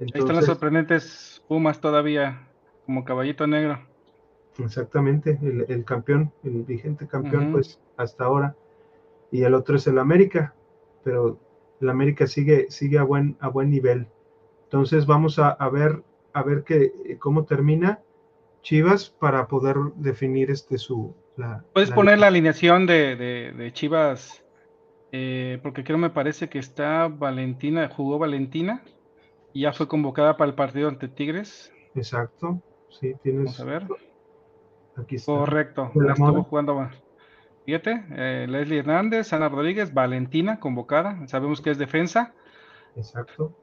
Ahí 0.00 0.06
están 0.12 0.36
los 0.36 0.44
sorprendentes 0.44 1.42
Pumas 1.46 1.80
todavía 1.80 2.48
como 2.84 3.04
caballito 3.04 3.46
negro. 3.46 3.78
Exactamente, 4.58 5.38
el, 5.40 5.84
campeón, 5.84 6.32
el 6.42 6.64
vigente 6.64 7.06
campeón, 7.06 7.52
pues 7.52 7.80
hasta 7.96 8.24
ahora. 8.24 8.56
Y 9.30 9.42
el 9.44 9.54
otro 9.54 9.76
es 9.76 9.86
el 9.86 9.98
América, 9.98 10.54
pero 11.04 11.38
el 11.80 11.88
América 11.88 12.26
sigue, 12.26 12.66
sigue 12.70 12.98
a, 12.98 13.04
buen, 13.04 13.36
a 13.38 13.48
buen 13.48 13.70
nivel. 13.70 14.08
Entonces 14.64 15.06
vamos 15.06 15.38
a, 15.38 15.50
a 15.50 15.68
ver, 15.70 16.02
a 16.32 16.42
ver 16.42 16.64
que, 16.64 17.16
cómo 17.20 17.44
termina 17.44 18.00
Chivas 18.62 19.10
para 19.10 19.46
poder 19.46 19.76
definir 19.94 20.50
este 20.50 20.76
su, 20.76 21.14
Puedes 21.72 21.90
poner 21.90 22.18
la 22.18 22.26
alineación 22.26 22.86
de, 22.86 23.70
Chivas, 23.72 24.44
eh, 25.12 25.58
porque 25.62 25.84
creo 25.84 25.98
me 25.98 26.10
parece 26.10 26.48
que 26.48 26.58
está 26.58 27.08
Valentina, 27.08 27.88
jugó 27.88 28.18
Valentina 28.18 28.82
y 29.52 29.62
ya 29.62 29.72
fue 29.72 29.88
convocada 29.88 30.36
para 30.36 30.50
el 30.50 30.54
partido 30.54 30.88
ante 30.88 31.08
Tigres. 31.08 31.72
Exacto, 31.94 32.60
sí, 32.88 33.14
tienes. 33.22 33.44
Vamos 33.44 33.60
a 33.60 33.64
ver. 33.64 33.86
Aquí 34.96 35.16
está. 35.16 35.32
Correcto, 35.32 35.92
estuvo 35.94 36.42
jugando. 36.44 36.88
Fíjate, 37.64 38.04
eh, 38.10 38.46
Leslie 38.48 38.80
Hernández, 38.80 39.32
Ana 39.32 39.48
Rodríguez, 39.48 39.94
Valentina 39.94 40.58
convocada, 40.58 41.26
sabemos 41.28 41.60
que 41.60 41.70
es 41.70 41.78
defensa. 41.78 42.34
Exacto. 42.96 43.56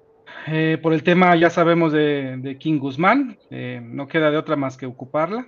Eh, 0.48 0.80
por 0.82 0.94
el 0.94 1.04
tema 1.04 1.36
ya 1.36 1.50
sabemos 1.50 1.92
de, 1.92 2.38
de 2.38 2.58
King 2.58 2.80
Guzmán, 2.80 3.38
no 3.50 4.08
queda 4.08 4.32
de 4.32 4.38
otra 4.38 4.56
más 4.56 4.78
que 4.78 4.86
ocuparla 4.86 5.48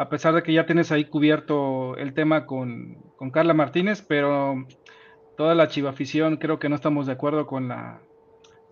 a 0.00 0.08
pesar 0.08 0.34
de 0.34 0.42
que 0.42 0.54
ya 0.54 0.64
tienes 0.64 0.90
ahí 0.92 1.04
cubierto 1.04 1.94
el 1.98 2.14
tema 2.14 2.46
con, 2.46 2.96
Carla 3.34 3.52
Martínez, 3.52 4.00
pero 4.00 4.66
toda 5.36 5.54
la 5.54 5.68
chivafición 5.68 6.38
creo 6.38 6.58
que 6.58 6.70
no 6.70 6.76
estamos 6.76 7.06
de 7.06 7.12
acuerdo 7.12 7.46
con 7.46 7.68
la 7.68 8.00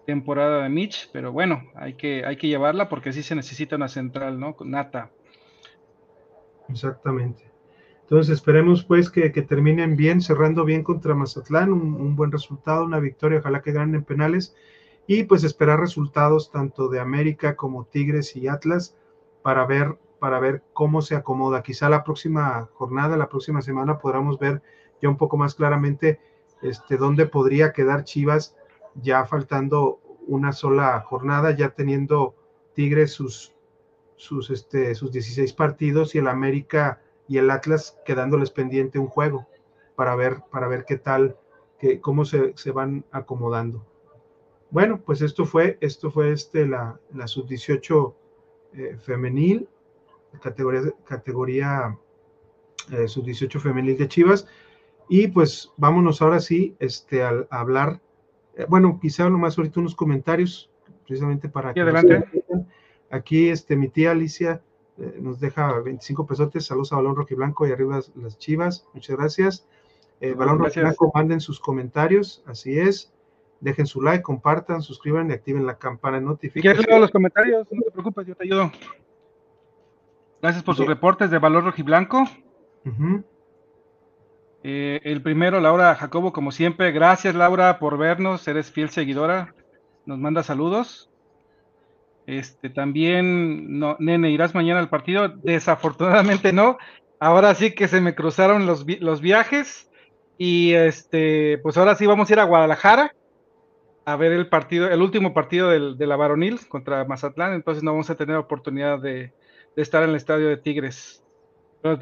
temporada 0.07 0.63
de 0.63 0.71
Mitch, 0.71 1.11
pero 1.13 1.31
bueno, 1.31 1.65
hay 1.75 1.97
que, 1.97 2.25
hay 2.25 2.39
que 2.39 2.49
llevarla 2.49 2.89
porque 2.89 3.13
sí 3.13 3.23
se 3.23 3.35
necesita 3.35 3.77
una 3.77 3.89
central, 3.89 4.41
¿no? 4.41 4.57
Nata. 4.65 5.11
Exactamente. 6.71 7.43
Entonces 8.05 8.33
esperemos 8.33 8.83
pues 8.85 9.11
que, 9.11 9.29
terminen 9.29 9.97
bien, 9.97 10.23
cerrando 10.23 10.65
bien 10.65 10.83
contra 10.83 11.15
Mazatlán, 11.15 11.75
un, 11.75 11.93
un, 11.93 12.17
buen 12.17 12.33
resultado, 12.33 12.87
una 12.87 13.01
victoria, 13.01 13.41
ojalá 13.41 13.61
que 13.61 13.73
ganen 13.73 13.97
en 13.97 14.05
penales 14.05 14.57
y 15.07 15.25
pues 15.25 15.45
esperar 15.45 15.79
resultados 15.79 16.51
tanto 16.51 16.89
de 16.89 17.01
América 17.01 17.55
como 17.55 17.85
Tigres 17.85 18.35
y 18.35 18.49
Atlas 18.49 18.97
para 19.43 19.67
ver 19.67 19.99
para 20.19 20.41
ver 20.41 20.63
cómo 20.73 21.03
se 21.03 21.17
acomoda. 21.17 21.63
Quizá 21.63 21.89
la 21.89 22.05
próxima 22.05 22.69
jornada, 22.75 23.17
la 23.17 23.29
próxima 23.29 23.63
semana, 23.63 23.99
podamos 23.99 24.39
ver 24.39 24.63
ya 25.01 25.09
un 25.09 25.17
poco 25.17 25.37
más 25.37 25.55
claramente 25.55 26.21
este, 26.63 26.97
dónde 26.97 27.27
podría 27.27 27.73
quedar 27.73 28.05
Chivas 28.05 28.57
ya 28.95 29.25
faltando 29.25 30.01
una 30.27 30.53
sola 30.53 31.01
jornada, 31.01 31.53
ya 31.53 31.71
teniendo 31.71 32.35
Tigres 32.75 33.13
sus, 33.13 33.55
sus, 34.17 34.51
este, 34.51 34.95
sus 34.95 35.13
16 35.13 35.53
partidos 35.53 36.15
y 36.15 36.19
el 36.19 36.29
América 36.29 37.01
y 37.29 37.39
el 37.39 37.51
Atlas 37.51 37.99
quedándoles 38.05 38.51
pendiente 38.51 38.99
un 38.99 39.07
juego 39.07 39.47
para 39.95 40.15
ver, 40.17 40.43
para 40.51 40.69
ver 40.69 40.85
qué 40.85 40.97
tal, 40.97 41.37
que, 41.79 42.01
cómo 42.01 42.25
se, 42.25 42.53
se 42.57 42.73
van 42.73 43.05
acomodando. 43.11 43.85
Bueno, 44.71 45.01
pues 45.01 45.23
esto 45.23 45.47
fue, 45.47 45.79
esto 45.81 46.11
fue 46.11 46.33
este, 46.33 46.67
la, 46.67 47.01
la 47.15 47.27
sub-18 47.27 48.15
eh, 48.75 48.97
femenil 48.99 49.69
categoría, 50.41 50.83
categoría 51.05 51.99
eh, 52.93 53.07
sub-18 53.07 53.61
femenil 53.61 53.99
de 53.99 54.09
Chivas. 54.09 54.47
Y 55.09 55.29
pues 55.29 55.73
vámonos 55.77 56.23
ahora 56.23 56.41
sí 56.41 56.77
este, 56.79 57.23
a, 57.23 57.47
hablar, 57.51 58.01
eh, 58.57 58.67
bueno, 58.69 58.99
quizá 59.01 59.29
nomás 59.29 59.57
ahorita 59.57 59.81
unos 59.81 59.95
comentarios, 59.95 60.71
precisamente 61.07 61.49
para 61.49 61.73
que... 61.75 61.81
adelante. 61.81 62.25
Aquí 63.11 63.49
este, 63.49 63.75
mi 63.75 63.89
tía 63.89 64.11
Alicia 64.11 64.63
eh, 64.99 65.17
nos 65.19 65.41
deja 65.41 65.81
25 65.81 66.27
pesotes, 66.27 66.67
saludos 66.67 66.93
a 66.93 66.97
Balón 66.97 67.17
Blanco 67.31 67.67
y 67.67 67.73
arriba 67.73 68.01
las 68.17 68.39
Chivas, 68.39 68.87
muchas 68.93 69.17
gracias. 69.17 69.69
Balón 70.37 70.59
Blanco 70.59 71.13
manden 71.15 71.41
sus 71.41 71.61
comentarios, 71.61 72.43
así 72.47 72.79
es. 72.79 73.13
Dejen 73.61 73.87
su 73.87 74.03
like, 74.03 74.23
compartan, 74.23 74.83
suscriban 74.83 75.31
y 75.31 75.33
activen 75.33 75.65
la 75.65 75.79
campana 75.79 76.19
de 76.19 76.27
notificaciones. 76.27 76.85
¿Quieres 76.85 77.01
los 77.01 77.11
comentarios? 77.11 77.67
No 77.71 77.83
te 77.83 77.91
preocupes, 77.91 78.27
yo 78.27 78.35
te 78.35 78.45
ayudo. 78.45 78.71
Gracias 80.41 80.63
por 80.63 80.77
sus 80.77 80.87
reportes 80.87 81.31
de 81.31 81.39
valor 81.39 81.65
rojiblanco. 81.65 82.25
Eh, 84.63 85.01
el 85.05 85.23
primero, 85.23 85.61
Laura 85.61 85.95
Jacobo, 85.95 86.33
como 86.33 86.53
siempre, 86.53 86.93
gracias 86.93 87.35
Laura 87.35 87.79
por 87.79 87.99
vernos, 87.99 88.47
eres 88.49 88.71
fiel 88.71 88.91
seguidora, 88.91 89.55
nos 90.07 90.19
manda 90.19 90.43
saludos. 90.43 91.11
Este, 92.27 92.69
también, 92.69 93.79
no, 93.79 93.97
nene, 93.99 94.31
¿irás 94.31 94.55
mañana 94.55 94.81
al 94.81 94.91
partido? 94.91 95.29
Desafortunadamente 95.29 96.53
no. 96.53 96.79
Ahora 97.21 97.55
sí 97.55 97.75
que 97.75 97.89
se 97.89 98.01
me 98.01 98.15
cruzaron 98.15 98.67
los, 98.67 98.85
los 99.01 99.21
viajes 99.21 99.91
y 100.37 100.75
este, 100.75 101.59
pues 101.59 101.77
ahora 101.77 101.95
sí 101.97 102.07
vamos 102.07 102.29
a 102.29 102.33
ir 102.35 102.41
a 102.41 102.45
Guadalajara 102.45 103.13
a 104.05 104.17
ver 104.17 104.33
el 104.33 104.49
partido, 104.49 104.89
el 104.89 105.03
último 105.03 105.35
partido 105.35 105.69
de 105.69 106.07
la 106.07 106.17
varonil 106.17 106.61
contra 106.69 107.05
Mazatlán, 107.05 107.53
entonces 107.53 107.83
no 107.83 107.93
vamos 107.93 108.09
a 108.09 108.15
tener 108.15 108.37
oportunidad 108.37 108.99
de, 109.01 109.35
de 109.79 109.83
estar 109.83 110.03
en 110.03 110.11
el 110.11 110.17
estadio 110.17 110.49
de 110.49 110.57
Tigres. 110.57 111.23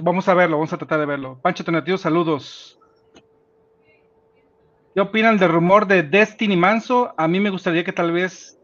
vamos 0.00 0.26
a 0.30 0.32
verlo, 0.32 0.56
vamos 0.56 0.72
a 0.72 0.78
tratar 0.78 0.98
de 0.98 1.04
verlo. 1.04 1.38
Pancho 1.42 1.62
Tonativo, 1.62 1.98
saludos. 1.98 2.80
¿Qué 4.94 5.00
opinan 5.02 5.36
del 5.36 5.52
rumor 5.52 5.86
de 5.86 6.02
Destiny 6.02 6.56
Manso? 6.56 7.12
A 7.18 7.28
mí 7.28 7.38
me 7.38 7.50
gustaría 7.50 7.84
que 7.84 7.92
tal 7.92 8.12
vez, 8.12 8.58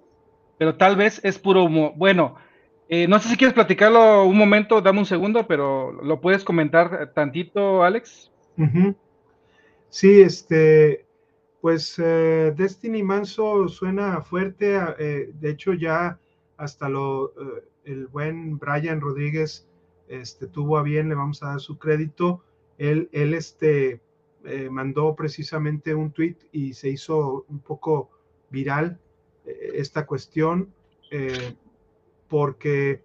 pero 0.57 0.76
tal 0.76 0.97
vez 0.97 1.21
es 1.25 1.38
puro 1.38 1.64
humo. 1.64 1.92
Bueno, 1.95 2.37
eh, 2.88 3.07
no 3.07 3.19
sé 3.19 3.28
si 3.28 3.37
quieres 3.37 3.52
platicarlo 3.52 4.25
un 4.25 4.38
momento, 4.38 4.81
dame 4.81 5.00
un 5.00 5.04
segundo, 5.04 5.47
pero 5.47 5.92
lo 5.92 6.23
puedes 6.23 6.42
comentar 6.42 7.12
tantito, 7.12 7.85
Alex. 7.85 8.33
Sí, 9.90 10.23
este, 10.23 11.04
pues 11.61 11.99
eh, 11.99 12.54
Destiny 12.57 13.02
Manso 13.02 13.69
suena 13.69 14.23
fuerte, 14.23 14.75
eh, 14.99 15.33
de 15.35 15.50
hecho 15.50 15.75
ya 15.75 16.19
hasta 16.57 16.88
lo, 16.88 17.35
el 17.85 18.07
buen 18.07 18.59
Brian 18.59 19.01
Rodríguez 19.01 19.67
este, 20.09 20.47
tuvo 20.47 20.79
a 20.79 20.83
bien, 20.83 21.09
le 21.09 21.15
vamos 21.15 21.43
a 21.43 21.49
dar 21.49 21.61
su 21.61 21.79
crédito. 21.79 22.43
Él, 22.79 23.09
él 23.12 23.35
este, 23.35 24.01
eh, 24.45 24.69
mandó 24.71 25.15
precisamente 25.15 25.95
un 25.95 26.11
tweet 26.11 26.37
y 26.51 26.75
se 26.75 26.89
hizo 26.91 27.45
un 27.49 27.61
poco 27.61 28.11
viral 28.51 28.99
eh, 29.47 29.73
esta 29.75 30.05
cuestión 30.05 30.73
eh, 31.11 31.55
porque 32.29 33.03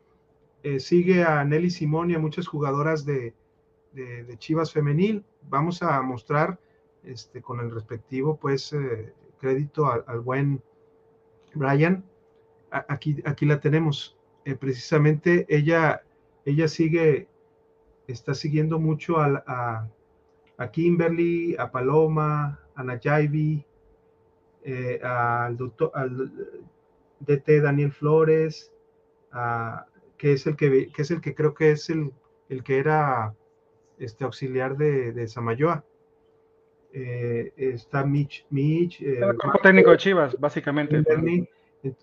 sigue 0.79 1.23
a 1.23 1.45
Nelly 1.45 1.69
Simón 1.69 2.11
y 2.11 2.15
a 2.15 2.19
muchas 2.19 2.45
jugadoras 2.45 3.05
de, 3.05 3.33
de, 3.93 4.37
Chivas 4.37 4.73
Femenil. 4.73 5.23
Vamos 5.43 5.81
a 5.81 6.01
mostrar 6.01 6.59
este, 7.05 7.41
con 7.41 7.61
el 7.61 7.71
respectivo 7.71 8.35
pues 8.35 8.75
crédito 9.39 9.85
al, 9.85 10.03
al 10.07 10.19
buen 10.19 10.61
Brian 11.53 12.03
aquí, 12.69 13.21
aquí 13.23 13.45
la 13.45 13.61
tenemos. 13.61 14.16
Eh, 14.47 14.55
precisamente 14.55 15.45
ella, 15.49 16.03
ella 16.45 16.69
sigue, 16.69 17.27
está 18.07 18.33
siguiendo 18.33 18.79
mucho 18.79 19.17
a, 19.19 19.89
a, 20.57 20.71
Kimberly, 20.71 21.57
a 21.59 21.69
Paloma, 21.69 22.57
a 22.73 22.81
Nayavi, 22.81 23.65
eh, 24.63 25.01
al 25.03 25.57
doctor, 25.57 25.91
al 25.93 26.31
DT 27.19 27.61
Daniel 27.61 27.91
Flores, 27.91 28.71
que 30.17 30.31
es 30.31 30.47
el 30.47 30.55
que, 30.55 30.93
que 30.95 31.01
es 31.01 31.11
el 31.11 31.19
que 31.19 31.35
creo 31.35 31.53
que 31.53 31.71
es 31.71 31.89
el, 31.89 32.13
el 32.47 32.63
que 32.63 32.77
era 32.77 33.35
este 33.99 34.23
auxiliar 34.23 34.77
de, 34.77 35.11
de 35.11 35.27
Samayoa. 35.27 35.83
Eh, 36.93 37.51
está 37.57 38.05
Mitch. 38.05 38.45
Mitch 38.49 39.01
el 39.01 39.35
técnico 39.61 39.91
de 39.91 39.97
Chivas, 39.97 40.39
básicamente. 40.39 41.03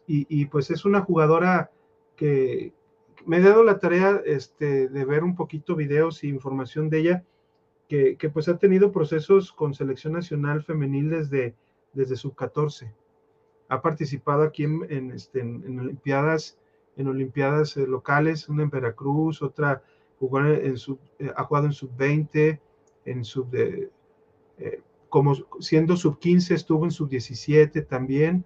Y, 0.06 0.44
pues 0.44 0.70
es 0.70 0.84
una 0.84 1.00
jugadora 1.00 1.70
que 2.16 2.72
me 3.26 3.38
he 3.38 3.40
dado 3.40 3.64
la 3.64 3.78
tarea 3.78 4.20
este, 4.24 4.88
de 4.88 5.04
ver 5.04 5.24
un 5.24 5.34
poquito 5.34 5.76
videos 5.76 6.22
e 6.22 6.28
información 6.28 6.90
de 6.90 6.98
ella, 6.98 7.24
que, 7.88 8.16
pues 8.32 8.48
ha 8.48 8.58
tenido 8.58 8.90
procesos 8.90 9.52
con 9.52 9.72
selección 9.72 10.14
nacional 10.14 10.64
femenil 10.64 11.10
desde, 11.10 11.54
desde 11.92 12.16
sub 12.16 12.34
14. 12.34 12.92
Ha 13.68 13.82
participado 13.82 14.42
aquí 14.42 14.64
en, 14.64 15.12
este, 15.12 15.40
en, 15.40 15.78
Olimpiadas, 15.78 16.58
en 16.96 17.06
Olimpiadas 17.06 17.76
eh, 17.76 17.86
locales, 17.86 18.48
una 18.48 18.64
en 18.64 18.70
Veracruz, 18.70 19.42
otra 19.42 19.82
jugó 20.18 20.40
en 20.40 20.76
sub, 20.76 20.98
eh, 21.20 21.30
ha 21.36 21.44
jugado 21.44 21.66
en 21.66 21.72
sub 21.72 21.96
20, 21.96 22.60
en 23.04 23.24
sub 23.24 23.48
de, 23.50 23.90
eh, 24.58 24.80
como 25.08 25.36
siendo 25.60 25.96
sub 25.96 26.18
15 26.18 26.54
estuvo 26.54 26.84
en 26.84 26.90
sub 26.90 27.08
17 27.08 27.82
también 27.82 28.44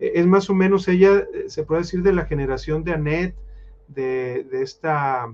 es 0.00 0.26
más 0.26 0.48
o 0.50 0.54
menos 0.54 0.88
ella, 0.88 1.26
eh, 1.32 1.44
se 1.48 1.62
puede 1.62 1.82
decir, 1.82 2.02
de 2.02 2.12
la 2.12 2.24
generación 2.24 2.82
de 2.84 2.92
Annette, 2.92 3.36
de, 3.88 4.46
esta... 4.52 5.32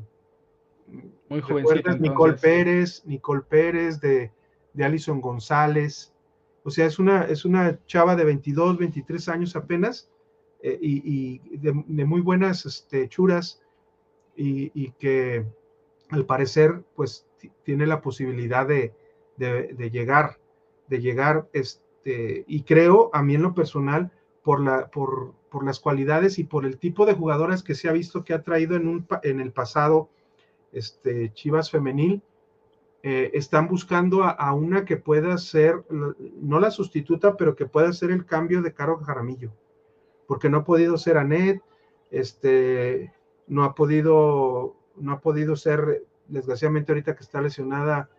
Muy 1.29 1.41
jovencita. 1.41 1.97
Nicole 1.97 2.35
Pérez, 2.35 3.05
Nicole 3.07 3.43
Pérez, 3.43 4.01
de, 4.01 4.31
de 4.73 4.85
Alison 4.85 5.21
González. 5.21 6.13
O 6.63 6.71
sea, 6.71 6.87
es 6.87 6.99
una, 6.99 7.25
es 7.25 7.45
una 7.45 7.79
chava 7.87 8.17
de 8.17 8.25
22, 8.25 8.79
23 8.79 9.29
años 9.29 9.57
apenas 9.57 10.11
eh, 10.63 10.79
y, 10.81 11.39
de, 11.59 11.73
muy 11.73 12.21
buenas 12.21 12.67
este, 12.67 13.09
churas 13.09 13.63
y, 14.37 14.91
que 14.99 15.47
al 16.11 16.27
parecer 16.27 16.83
pues 16.95 17.27
tiene 17.65 17.87
la 17.87 18.01
posibilidad 18.01 18.67
de, 18.67 18.93
de, 19.37 19.91
llegar, 19.91 20.39
de 20.89 21.01
llegar, 21.01 21.49
este, 21.53 22.45
y 22.47 22.63
creo 22.63 23.11
a 23.13 23.23
mí 23.23 23.35
en 23.35 23.43
lo 23.43 23.55
personal 23.55 24.11
por, 24.47 24.61
la, 24.61 24.87
por, 24.93 25.35
por, 25.51 25.65
las 25.65 25.81
cualidades 25.81 26.39
y 26.39 26.45
por 26.45 26.67
el 26.67 26.79
tipo 26.79 27.05
de 27.05 27.15
jugadoras 27.15 27.65
que 27.65 27.75
se 27.75 27.89
ha 27.89 27.93
visto 27.93 28.23
que 28.23 28.33
ha 28.33 28.45
traído 28.45 28.77
en 28.77 29.41
el 29.41 29.51
pasado 29.51 30.09
este, 30.71 31.33
Chivas 31.33 31.69
femenil, 31.69 32.23
eh, 33.03 33.33
están 33.35 33.67
buscando 33.67 34.23
a, 34.23 34.53
una 34.53 34.85
que 34.85 34.99
pueda 34.99 35.37
ser, 35.39 35.85
no 35.91 36.61
la 36.61 36.71
sustituta, 36.71 37.37
pero 37.37 37.57
que 37.57 37.67
pueda 37.67 37.93
ser 37.93 38.13
el 38.13 38.25
cambio 38.25 38.63
de 38.63 38.73
Caro 38.73 38.99
Jaramillo, 38.99 39.51
porque 40.29 40.49
no 40.49 40.59
ha 40.59 40.65
podido 40.65 40.97
ser 40.97 41.19
Anet, 41.19 41.61
este, 42.13 43.13
no 43.49 43.65
ha 43.65 43.75
podido, 43.75 44.77
no 44.95 45.11
ha 45.11 45.21
podido 45.21 45.57
ser, 45.57 46.05
desgraciadamente 46.29 46.93
ahorita 46.93 47.17
que 47.17 47.25
está 47.25 47.43
lesionada, 47.43 48.11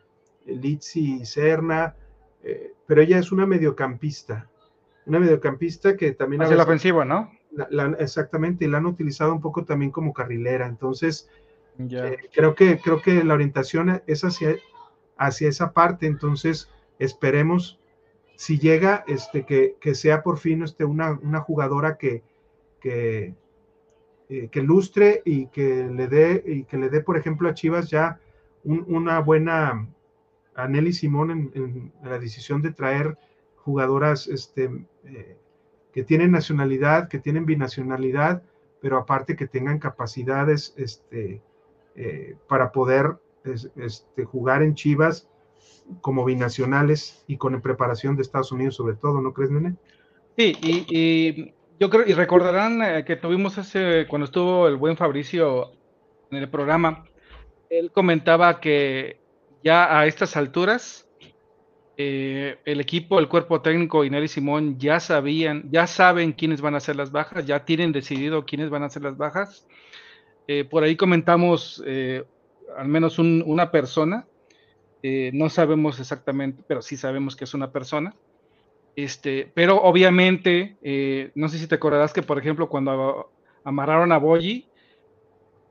Litsi 0.46 1.22
y 1.22 1.26
Serna, 1.26 1.96
eh, 2.44 2.74
pero 2.86 3.02
ella 3.02 3.18
es 3.18 3.32
una 3.32 3.46
mediocampista, 3.46 4.50
una 5.08 5.20
mediocampista 5.20 5.96
que 5.96 6.12
también... 6.12 6.42
Hacia 6.42 6.58
la 6.58 6.64
ofensiva, 6.64 7.06
¿no? 7.06 7.32
exactamente, 7.98 8.66
y 8.66 8.68
la 8.68 8.78
han 8.78 8.86
utilizado 8.86 9.34
un 9.34 9.42
poco 9.42 9.64
también 9.64 9.90
como 9.90 10.14
carrilera. 10.14 10.68
Entonces, 10.68 11.30
eh, 11.80 12.18
creo, 12.34 12.54
que, 12.54 12.78
creo 12.80 13.02
que 13.02 13.24
la 13.24 13.34
orientación 13.34 14.02
es 14.06 14.24
hacia, 14.24 14.58
hacia 15.18 15.50
esa 15.50 15.72
parte. 15.72 16.06
Entonces, 16.06 16.70
esperemos 17.00 17.80
si 18.36 18.60
llega, 18.60 19.04
este, 19.08 19.46
que, 19.46 19.78
que 19.80 19.96
sea 19.96 20.22
por 20.22 20.38
fin 20.38 20.62
este, 20.62 20.86
una, 20.86 21.20
una 21.24 21.40
jugadora 21.40 21.98
que, 21.98 22.22
que, 22.80 23.34
eh, 24.30 24.50
que, 24.52 24.62
lustre 24.62 25.24
y 25.26 25.48
que 25.48 25.90
le 25.92 26.08
dé, 26.08 26.44
y 26.46 26.64
que 26.66 26.78
le 26.78 26.90
dé, 26.90 27.02
por 27.02 27.18
ejemplo, 27.18 27.50
a 27.50 27.54
Chivas 27.54 27.90
ya 27.90 28.20
una 28.64 29.20
buena, 29.22 29.88
a 30.54 30.68
Nelly 30.68 30.92
Simón 30.92 31.32
en 31.32 31.94
la 32.04 32.20
decisión 32.20 32.62
de 32.62 32.74
traer 32.74 33.18
jugadoras 33.68 34.30
este, 34.30 34.72
eh, 35.04 35.36
que 35.92 36.04
tienen 36.04 36.32
nacionalidad, 36.32 37.10
que 37.10 37.20
tienen 37.20 37.46
binacionalidad, 37.46 38.42
pero 38.80 38.98
aparte 38.98 39.36
que 39.36 39.46
tengan 39.46 39.78
capacidades 39.78 40.74
este, 40.78 41.42
eh, 41.98 42.38
para 42.48 42.72
poder 42.72 43.18
este, 43.76 44.24
jugar 44.24 44.64
en 44.64 44.74
Chivas 44.74 45.28
como 46.00 46.24
binacionales 46.24 47.26
y 47.28 47.36
con 47.36 47.60
preparación 47.60 48.16
de 48.16 48.22
Estados 48.22 48.54
Unidos 48.54 48.76
sobre 48.76 48.96
todo, 48.96 49.20
¿no 49.20 49.34
crees, 49.34 49.52
Nene? 49.52 49.76
Sí, 50.38 50.56
y, 50.62 51.54
yo 51.78 51.90
creo, 51.90 52.08
y 52.08 52.14
recordarán 52.14 52.82
eh, 52.82 53.04
que 53.04 53.18
tuvimos 53.18 53.58
ese, 53.58 54.08
cuando 54.08 54.26
estuvo 54.26 54.70
el 54.70 54.78
buen 54.78 54.96
Fabricio 54.96 55.72
en 56.32 56.38
el 56.38 56.50
programa, 56.50 57.06
él 57.70 57.92
comentaba 57.92 58.62
que 58.62 59.20
ya 59.62 60.00
a 60.00 60.06
estas 60.06 60.38
alturas 60.38 61.07
eh, 62.00 62.60
el 62.66 62.80
equipo, 62.80 63.18
el 63.18 63.28
cuerpo 63.28 63.62
técnico 63.62 64.06
y 64.06 64.12
Nelly 64.12 64.28
Simón 64.28 64.78
ya 64.78 65.00
sabían, 65.00 65.68
ya 65.72 65.88
saben 65.88 66.32
quiénes 66.32 66.62
van 66.62 66.76
a 66.76 66.80
ser 66.80 66.96
las 66.96 67.12
bajas, 67.12 67.48
ya 67.48 67.66
tienen 67.66 67.92
decidido 67.92 68.46
quiénes 68.46 68.70
van 68.70 68.84
a 68.84 68.90
ser 68.90 69.02
las 69.02 69.18
bajas. 69.18 69.66
Eh, 70.48 70.64
por 70.64 70.84
ahí 70.84 70.96
comentamos 70.96 71.84
eh, 71.88 72.24
al 72.78 72.88
menos 72.88 73.18
una 73.18 73.72
persona, 73.72 74.28
no 75.02 75.50
sabemos 75.50 76.02
exactamente, 76.02 76.64
pero 76.68 76.82
sí 76.82 76.98
sabemos 76.98 77.38
que 77.38 77.46
es 77.46 77.54
una 77.54 77.72
persona. 77.72 78.14
Este, 78.94 79.50
pero 79.54 79.82
obviamente, 79.82 80.76
no 81.34 81.48
sé 81.48 81.58
si 81.58 81.68
te 81.68 81.76
acordarás 81.76 82.12
que, 82.12 82.24
por 82.24 82.38
ejemplo, 82.38 82.68
cuando 82.68 83.32
amarraron 83.64 84.12
a 84.12 84.18
Boyi 84.18 84.68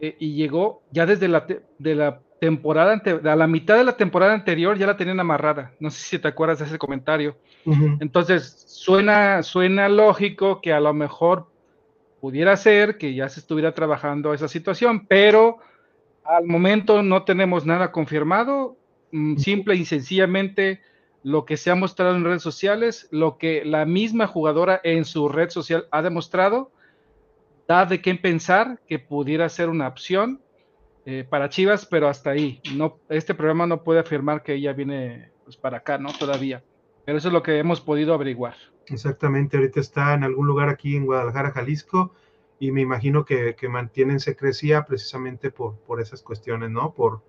y 0.01 0.35
llegó 0.35 0.83
ya 0.91 1.05
desde 1.05 1.29
la, 1.29 1.47
de 1.79 1.95
la 1.95 2.23
temporada, 2.41 3.03
a 3.25 3.37
la 3.37 3.47
mitad 3.47 3.77
de 3.77 3.85
la 3.85 3.97
temporada 3.97 4.35
anterior 4.35 4.77
ya 4.79 4.87
la 4.87 4.97
tenían 4.97 5.21
amarrada. 5.21 5.73
No 5.81 5.91
sé 5.91 6.03
si 6.03 6.19
te 6.19 6.29
acuerdas 6.29 6.59
de 6.59 6.67
ese 6.67 6.79
comentario. 6.79 7.37
Entonces, 8.01 8.65
suena, 8.69 9.43
suena 9.43 9.89
lógico 9.89 10.61
que 10.61 10.73
a 10.73 10.81
lo 10.81 10.95
mejor 10.95 11.49
pudiera 12.21 12.57
ser 12.57 12.99
que 12.99 13.15
ya 13.15 13.29
se 13.29 13.41
estuviera 13.41 13.73
trabajando 13.73 14.33
esa 14.33 14.49
situación, 14.49 15.07
pero 15.07 15.59
al 16.25 16.47
momento 16.47 17.03
no 17.03 17.25
tenemos 17.25 17.67
nada 17.67 17.91
confirmado. 17.93 18.77
Mm, 19.13 19.37
simple 19.37 19.77
y 19.77 19.85
sencillamente 19.85 20.81
lo 21.23 21.45
que 21.45 21.57
se 21.57 21.71
ha 21.71 21.75
mostrado 21.75 22.15
en 22.15 22.25
redes 22.25 22.43
sociales, 22.43 23.09
lo 23.11 23.39
que 23.39 23.65
la 23.65 23.85
misma 23.85 24.27
jugadora 24.27 24.81
en 24.85 25.05
su 25.05 25.29
red 25.29 25.51
social 25.51 25.89
ha 25.91 26.03
demostrado, 26.03 26.71
da 27.67 27.85
de 27.85 28.01
qué 28.01 28.15
pensar 28.15 28.79
que 28.87 29.01
pudiera 29.01 29.49
ser 29.49 29.69
una 29.69 29.89
opción 29.89 30.41
eh, 31.09 31.25
para 31.29 31.49
Chivas, 31.49 31.87
pero 31.87 32.09
hasta 32.09 32.31
ahí. 32.31 32.61
No, 32.75 32.99
este 33.09 33.35
programa 33.35 33.67
no 33.69 33.85
puede 33.85 34.01
afirmar 34.01 34.43
que 34.43 34.55
ella 34.55 34.73
viene 34.73 35.31
pues, 35.45 35.57
para 35.57 35.79
acá, 35.79 35.99
¿no? 35.99 36.13
Todavía. 36.13 36.65
Pero 37.05 37.19
eso 37.19 37.29
es 37.29 37.33
lo 37.33 37.45
que 37.45 37.61
hemos 37.61 37.81
podido 37.81 38.13
averiguar. 38.13 38.57
Exactamente, 38.89 39.57
ahorita 39.57 39.79
está 39.79 40.15
en 40.15 40.25
algún 40.25 40.49
lugar 40.49 40.69
aquí 40.69 40.97
en 40.97 41.07
Guadalajara, 41.07 41.53
Jalisco, 41.53 42.13
y 42.59 42.73
me 42.73 42.81
imagino 42.81 43.25
que, 43.25 43.55
que 43.55 43.69
mantienen 43.69 44.19
secrecía 44.19 44.85
precisamente 44.85 45.53
por, 45.53 45.77
por 45.79 46.01
esas 46.01 46.23
cuestiones, 46.23 46.71
¿no? 46.71 46.93
Por, 46.93 47.23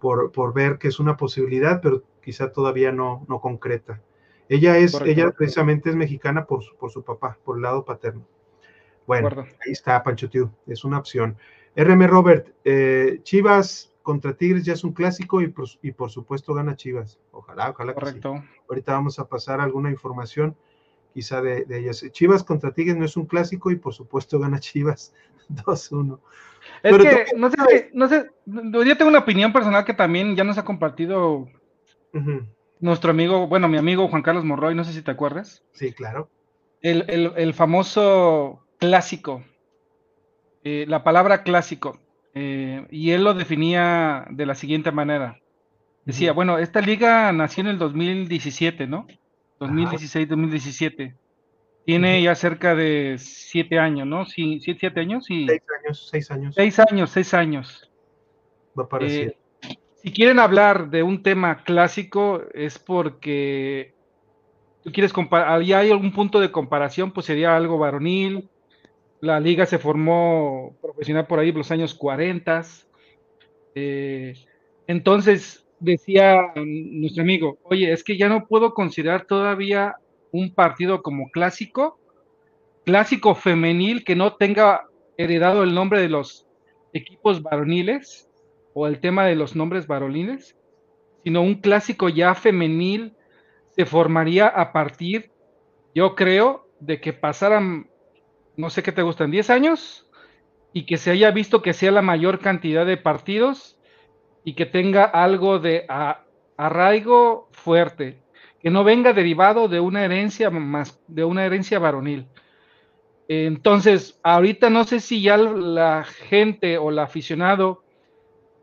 por, 0.00 0.32
por, 0.32 0.54
ver 0.54 0.78
que 0.78 0.88
es 0.88 0.98
una 0.98 1.18
posibilidad, 1.18 1.82
pero 1.82 2.02
quizá 2.22 2.50
todavía 2.50 2.92
no, 2.92 3.26
no 3.28 3.40
concreta. 3.40 4.00
Ella 4.48 4.78
es, 4.78 4.98
ella 5.02 5.30
precisamente 5.32 5.90
es 5.90 5.96
mexicana 5.96 6.46
por, 6.46 6.64
por 6.78 6.90
su 6.90 7.02
papá, 7.02 7.38
por 7.44 7.56
el 7.56 7.62
lado 7.62 7.84
paterno. 7.84 8.26
Bueno, 9.06 9.28
ahí 9.36 9.72
está, 9.72 10.02
Pancho 10.02 10.30
Tío, 10.30 10.50
es 10.66 10.84
una 10.84 10.98
opción. 10.98 11.36
RM 11.76 12.06
Robert, 12.06 12.48
eh, 12.64 13.20
Chivas 13.22 13.92
contra 14.02 14.34
Tigres 14.34 14.64
ya 14.64 14.74
es 14.74 14.84
un 14.84 14.92
clásico 14.92 15.40
y 15.40 15.48
por, 15.48 15.66
y 15.80 15.92
por 15.92 16.10
supuesto 16.10 16.54
gana 16.54 16.76
Chivas. 16.76 17.18
Ojalá, 17.30 17.70
ojalá. 17.70 17.94
Correcto. 17.94 18.42
Ahorita 18.68 18.92
vamos 18.92 19.18
a 19.18 19.28
pasar 19.28 19.60
alguna 19.60 19.90
información 19.90 20.56
quizá 21.14 21.40
de, 21.40 21.66
ellas. 21.70 22.04
Chivas 22.10 22.42
contra 22.42 22.72
Tigres 22.72 22.96
no 22.96 23.04
es 23.04 23.16
un 23.16 23.26
clásico 23.26 23.70
y 23.70 23.76
por 23.76 23.94
supuesto 23.94 24.38
gana 24.38 24.60
Chivas 24.60 25.14
2-1. 25.48 26.18
Es 26.82 26.98
que, 26.98 27.26
no 27.36 27.50
sé, 27.50 27.90
no 27.92 28.08
sé, 28.08 28.30
yo 28.46 28.96
tengo 28.96 29.08
una 29.08 29.20
opinión 29.20 29.52
personal 29.52 29.84
que 29.84 29.94
también 29.94 30.36
ya 30.36 30.44
nos 30.44 30.58
ha 30.58 30.64
compartido 30.64 31.48
nuestro 32.78 33.10
amigo, 33.10 33.48
bueno, 33.48 33.68
mi 33.68 33.78
amigo 33.78 34.08
Juan 34.08 34.22
Carlos 34.22 34.44
Morroy, 34.44 34.74
no 34.74 34.84
sé 34.84 34.92
si 34.92 35.02
te 35.02 35.10
acuerdas. 35.10 35.64
Sí, 35.72 35.92
claro. 35.92 36.28
El, 36.80 37.04
el, 37.08 37.32
el 37.36 37.54
famoso 37.54 38.64
clásico 38.78 39.42
eh, 40.64 40.84
la 40.88 41.04
palabra 41.04 41.42
clásico, 41.42 41.98
eh, 42.34 42.86
y 42.90 43.10
él 43.10 43.24
lo 43.24 43.34
definía 43.34 44.26
de 44.30 44.46
la 44.46 44.54
siguiente 44.54 44.92
manera. 44.92 45.38
Decía, 46.04 46.32
bueno, 46.32 46.58
esta 46.58 46.80
liga 46.80 47.30
nació 47.32 47.62
en 47.62 47.68
el 47.68 47.78
2017, 47.78 48.86
¿no? 48.86 49.06
2016-2017. 49.60 51.14
Tiene 51.84 52.22
ya 52.22 52.34
cerca 52.34 52.74
de 52.74 53.16
siete 53.18 53.78
años, 53.78 54.06
¿no? 54.06 54.24
Sí, 54.24 54.60
siete, 54.60 54.80
siete 54.80 55.00
años 55.00 55.30
y... 55.30 55.46
Seis 55.46 55.62
años, 55.80 56.08
seis 56.10 56.30
años. 56.30 56.54
Seis 56.54 56.78
años, 56.78 57.10
seis 57.10 57.34
años. 57.34 57.90
Va 58.78 58.88
para 58.88 59.06
eh, 59.06 59.36
si 60.02 60.12
quieren 60.12 60.40
hablar 60.40 60.90
de 60.90 61.04
un 61.04 61.22
tema 61.22 61.62
clásico 61.62 62.42
es 62.54 62.78
porque 62.78 63.94
tú 64.82 64.90
quieres 64.90 65.12
comparar, 65.12 65.62
ya 65.62 65.78
hay 65.78 65.92
algún 65.92 66.12
punto 66.12 66.40
de 66.40 66.50
comparación, 66.50 67.12
pues 67.12 67.26
sería 67.26 67.56
algo 67.56 67.78
varonil. 67.78 68.48
La 69.22 69.38
liga 69.38 69.66
se 69.66 69.78
formó 69.78 70.76
profesional 70.82 71.28
por 71.28 71.38
ahí 71.38 71.50
en 71.50 71.58
los 71.58 71.70
años 71.70 71.94
40. 71.94 72.62
Eh, 73.76 74.34
entonces 74.88 75.64
decía 75.78 76.52
nuestro 76.56 77.22
amigo, 77.22 77.56
oye, 77.62 77.92
es 77.92 78.02
que 78.02 78.18
ya 78.18 78.28
no 78.28 78.48
puedo 78.48 78.74
considerar 78.74 79.24
todavía 79.26 79.94
un 80.32 80.52
partido 80.52 81.04
como 81.04 81.30
clásico, 81.30 82.00
clásico 82.84 83.36
femenil 83.36 84.02
que 84.02 84.16
no 84.16 84.34
tenga 84.34 84.88
heredado 85.16 85.62
el 85.62 85.72
nombre 85.72 86.00
de 86.00 86.08
los 86.08 86.48
equipos 86.92 87.44
varoniles 87.44 88.28
o 88.74 88.88
el 88.88 88.98
tema 88.98 89.24
de 89.24 89.36
los 89.36 89.54
nombres 89.54 89.86
varoniles, 89.86 90.56
sino 91.22 91.42
un 91.42 91.60
clásico 91.60 92.08
ya 92.08 92.34
femenil 92.34 93.14
se 93.76 93.86
formaría 93.86 94.48
a 94.48 94.72
partir, 94.72 95.30
yo 95.94 96.16
creo, 96.16 96.66
de 96.80 97.00
que 97.00 97.12
pasaran, 97.12 97.88
no 98.56 98.70
sé 98.70 98.82
qué 98.82 98.92
te 98.92 99.02
gustan, 99.02 99.30
10 99.30 99.50
años 99.50 100.06
y 100.72 100.84
que 100.86 100.96
se 100.96 101.10
haya 101.10 101.30
visto 101.30 101.62
que 101.62 101.72
sea 101.72 101.90
la 101.90 102.02
mayor 102.02 102.38
cantidad 102.38 102.86
de 102.86 102.96
partidos 102.96 103.78
y 104.44 104.54
que 104.54 104.66
tenga 104.66 105.04
algo 105.04 105.58
de 105.58 105.86
arraigo 106.56 107.48
fuerte 107.52 108.22
que 108.62 108.70
no 108.70 108.84
venga 108.84 109.12
derivado 109.12 109.66
de 109.66 109.80
una 109.80 110.04
herencia 110.04 110.48
más, 110.48 111.00
de 111.08 111.24
una 111.24 111.44
herencia 111.44 111.80
varonil. 111.80 112.26
Entonces, 113.26 114.20
ahorita 114.22 114.70
no 114.70 114.84
sé 114.84 115.00
si 115.00 115.20
ya 115.20 115.36
la 115.36 116.04
gente 116.04 116.78
o 116.78 116.90
el 116.90 116.98
aficionado 117.00 117.82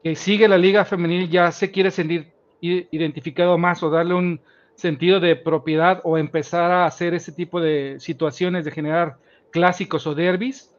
que 0.02 0.16
sigue 0.16 0.48
la 0.48 0.58
liga 0.58 0.86
femenil 0.86 1.30
ya 1.30 1.52
se 1.52 1.72
quiere 1.72 1.92
sentir 1.92 2.32
identificado 2.62 3.58
más 3.58 3.84
o 3.84 3.90
darle 3.90 4.14
un 4.14 4.42
sentido 4.76 5.20
de 5.20 5.36
propiedad 5.36 6.00
o 6.04 6.18
empezar 6.18 6.72
a 6.72 6.86
hacer 6.86 7.14
ese 7.14 7.34
tipo 7.34 7.60
de 7.60 7.98
situaciones 8.00 8.64
de 8.64 8.72
generar 8.72 9.18
clásicos 9.52 10.08
o 10.08 10.16
derbis. 10.16 10.74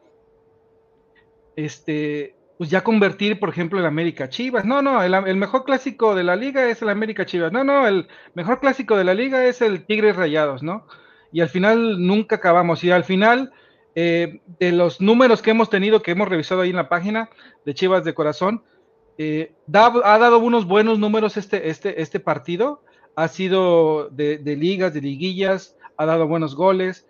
Este, 1.55 2.35
pues 2.61 2.69
ya 2.69 2.83
convertir, 2.83 3.39
por 3.39 3.49
ejemplo, 3.49 3.79
el 3.79 3.87
América 3.87 4.29
Chivas. 4.29 4.65
No, 4.65 4.83
no, 4.83 5.01
el, 5.01 5.35
mejor 5.35 5.65
clásico 5.65 6.13
de 6.13 6.23
la 6.23 6.35
liga 6.35 6.69
es 6.69 6.81
el 6.83 6.89
América 6.89 7.25
Chivas. 7.25 7.51
No, 7.51 7.63
no, 7.63 7.87
el 7.87 8.07
mejor 8.35 8.59
clásico 8.59 8.95
de 8.95 9.03
la 9.03 9.15
liga 9.15 9.45
es 9.45 9.63
el 9.63 9.83
Tigres 9.87 10.15
Rayados, 10.15 10.61
¿no? 10.61 10.85
Y 11.31 11.41
al 11.41 11.49
final 11.49 12.05
nunca 12.05 12.35
acabamos. 12.35 12.83
Y 12.83 12.91
al 12.91 13.03
final, 13.03 13.51
eh, 13.95 14.41
de 14.59 14.71
los 14.73 15.01
números 15.01 15.41
que 15.41 15.49
hemos 15.49 15.71
tenido, 15.71 16.03
que 16.03 16.11
hemos 16.11 16.29
revisado 16.29 16.61
ahí 16.61 16.69
en 16.69 16.75
la 16.75 16.87
página 16.87 17.31
de 17.65 17.73
Chivas 17.73 18.03
de 18.03 18.13
Corazón, 18.13 18.63
eh, 19.17 19.53
ha 19.73 20.17
dado 20.19 20.37
unos 20.37 20.67
buenos 20.67 20.99
números 20.99 21.37
este, 21.37 21.67
este, 21.69 21.99
este 21.99 22.19
partido. 22.19 22.83
Ha 23.15 23.27
sido 23.27 24.09
de, 24.09 24.37
de 24.37 24.55
ligas, 24.55 24.93
de 24.93 25.01
liguillas, 25.01 25.75
ha 25.97 26.05
dado 26.05 26.27
buenos 26.27 26.55
goles. 26.55 27.07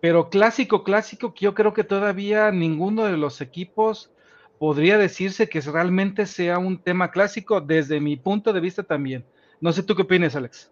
Pero 0.00 0.30
clásico, 0.30 0.84
clásico, 0.84 1.34
que 1.34 1.44
yo 1.46 1.54
creo 1.54 1.74
que 1.74 1.84
todavía 1.84 2.50
ninguno 2.50 3.04
de 3.04 3.16
los 3.16 3.40
equipos 3.40 4.12
podría 4.58 4.98
decirse 4.98 5.48
que 5.48 5.60
realmente 5.60 6.26
sea 6.26 6.58
un 6.58 6.82
tema 6.82 7.10
clásico 7.10 7.60
desde 7.60 8.00
mi 8.00 8.16
punto 8.16 8.52
de 8.52 8.60
vista 8.60 8.82
también. 8.82 9.24
No 9.60 9.72
sé 9.72 9.82
tú 9.82 9.94
qué 9.94 10.02
opinas, 10.02 10.36
Alex. 10.36 10.70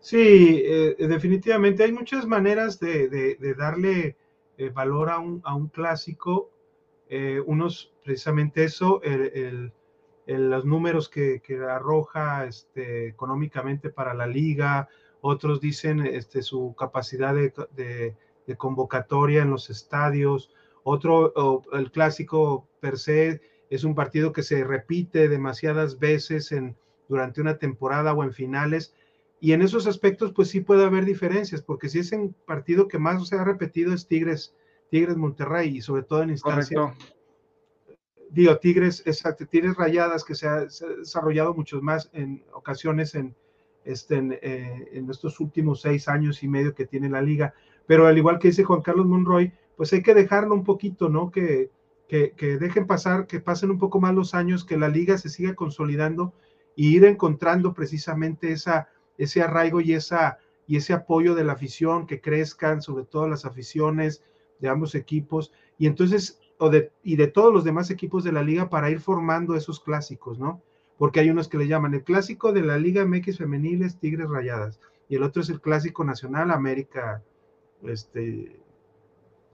Sí, 0.00 0.62
eh, 0.64 0.96
definitivamente 0.98 1.84
hay 1.84 1.92
muchas 1.92 2.26
maneras 2.26 2.80
de, 2.80 3.36
darle 3.56 4.16
eh, 4.56 4.70
valor 4.70 5.10
a 5.10 5.18
un, 5.18 5.68
clásico. 5.68 6.50
Eh, 7.08 7.40
unos, 7.44 7.92
precisamente 8.04 8.64
eso, 8.64 9.02
los 10.26 10.64
números 10.64 11.08
que, 11.08 11.42
arroja 11.68 12.46
este, 12.46 13.08
económicamente 13.08 13.90
para 13.90 14.14
la 14.14 14.26
liga, 14.26 14.88
otros 15.20 15.60
dicen 15.60 16.06
este, 16.06 16.42
su 16.42 16.74
capacidad 16.78 17.34
de, 17.34 18.16
convocatoria 18.56 19.42
en 19.42 19.50
los 19.50 19.70
estadios, 19.70 20.50
otro, 20.82 21.62
el 21.72 21.90
clásico 21.90 22.68
per 22.80 22.98
se, 22.98 23.40
es 23.70 23.84
un 23.84 23.94
partido 23.94 24.32
que 24.32 24.42
se 24.42 24.64
repite 24.64 25.28
demasiadas 25.28 25.98
veces 25.98 26.52
en, 26.52 26.76
durante 27.08 27.40
una 27.40 27.58
temporada 27.58 28.12
o 28.12 28.24
en 28.24 28.32
finales. 28.32 28.94
Y 29.40 29.52
en 29.52 29.62
esos 29.62 29.86
aspectos, 29.86 30.32
pues 30.32 30.48
sí 30.48 30.60
puede 30.60 30.84
haber 30.84 31.04
diferencias, 31.04 31.62
porque 31.62 31.88
si 31.88 32.00
es 32.00 32.12
un 32.12 32.34
partido 32.46 32.88
que 32.88 32.98
más 32.98 33.26
se 33.26 33.36
ha 33.36 33.44
repetido 33.44 33.94
es 33.94 34.06
Tigres, 34.06 34.54
Tigres 34.90 35.16
Monterrey, 35.16 35.76
y 35.76 35.80
sobre 35.80 36.02
todo 36.02 36.22
en 36.22 36.30
instancia. 36.30 36.94
Digo, 38.30 38.58
Tigres, 38.58 39.02
exacto, 39.06 39.46
Tigres 39.46 39.76
Rayadas, 39.76 40.24
que 40.24 40.34
se 40.34 40.46
ha, 40.46 40.66
desarrollado 40.66 41.54
muchos 41.54 41.82
más 41.82 42.10
en 42.12 42.44
ocasiones 42.52 43.14
en, 43.14 43.34
este, 43.84 44.16
en, 44.16 44.32
eh, 44.42 44.88
en, 44.92 45.10
estos 45.10 45.40
últimos 45.40 45.80
seis 45.80 46.06
años 46.06 46.42
y 46.42 46.48
medio 46.48 46.74
que 46.74 46.86
tiene 46.86 47.08
la 47.08 47.22
liga. 47.22 47.54
Pero 47.90 48.06
al 48.06 48.16
igual 48.16 48.38
que 48.38 48.46
dice 48.46 48.62
Juan 48.62 48.82
Carlos 48.82 49.08
Monroy, 49.08 49.52
pues 49.76 49.92
hay 49.92 50.00
que 50.00 50.14
dejarlo 50.14 50.54
un 50.54 50.62
poquito, 50.62 51.08
¿no? 51.08 51.32
Que, 51.32 51.70
que, 52.06 52.32
dejen 52.56 52.86
pasar, 52.86 53.26
que 53.26 53.40
pasen 53.40 53.72
un 53.72 53.80
poco 53.80 53.98
más 54.00 54.14
los 54.14 54.32
años, 54.32 54.64
que 54.64 54.78
la 54.78 54.88
liga 54.88 55.18
se 55.18 55.28
siga 55.28 55.56
consolidando 55.56 56.32
y 56.76 56.94
ir 56.94 57.04
encontrando 57.04 57.74
precisamente 57.74 58.52
esa, 58.52 58.90
ese 59.18 59.42
arraigo 59.42 59.80
y, 59.80 59.94
esa, 59.94 60.38
y 60.68 60.76
ese 60.76 60.92
apoyo 60.92 61.34
de 61.34 61.42
la 61.42 61.54
afición, 61.54 62.06
que 62.06 62.20
crezcan, 62.20 62.80
sobre 62.80 63.06
todo 63.06 63.26
las 63.26 63.44
aficiones 63.44 64.22
de 64.60 64.68
ambos 64.68 64.94
equipos, 64.94 65.52
y 65.76 65.88
entonces, 65.88 66.38
o 66.58 66.70
de, 66.70 66.92
y 67.02 67.16
de 67.16 67.26
todos 67.26 67.52
los 67.52 67.64
demás 67.64 67.90
equipos 67.90 68.22
de 68.22 68.30
la 68.30 68.44
liga 68.44 68.70
para 68.70 68.88
ir 68.90 69.00
formando 69.00 69.56
esos 69.56 69.80
clásicos, 69.80 70.38
¿no? 70.38 70.62
Porque 70.96 71.18
hay 71.18 71.30
unos 71.30 71.48
que 71.48 71.58
le 71.58 71.66
llaman 71.66 71.94
el 71.94 72.04
clásico 72.04 72.52
de 72.52 72.62
la 72.62 72.78
Liga 72.78 73.04
MX 73.04 73.38
Femeniles 73.38 73.98
Tigres 73.98 74.30
Rayadas, 74.30 74.78
y 75.08 75.16
el 75.16 75.24
otro 75.24 75.42
es 75.42 75.50
el 75.50 75.60
clásico 75.60 76.04
nacional 76.04 76.52
América, 76.52 77.24
este, 77.86 78.60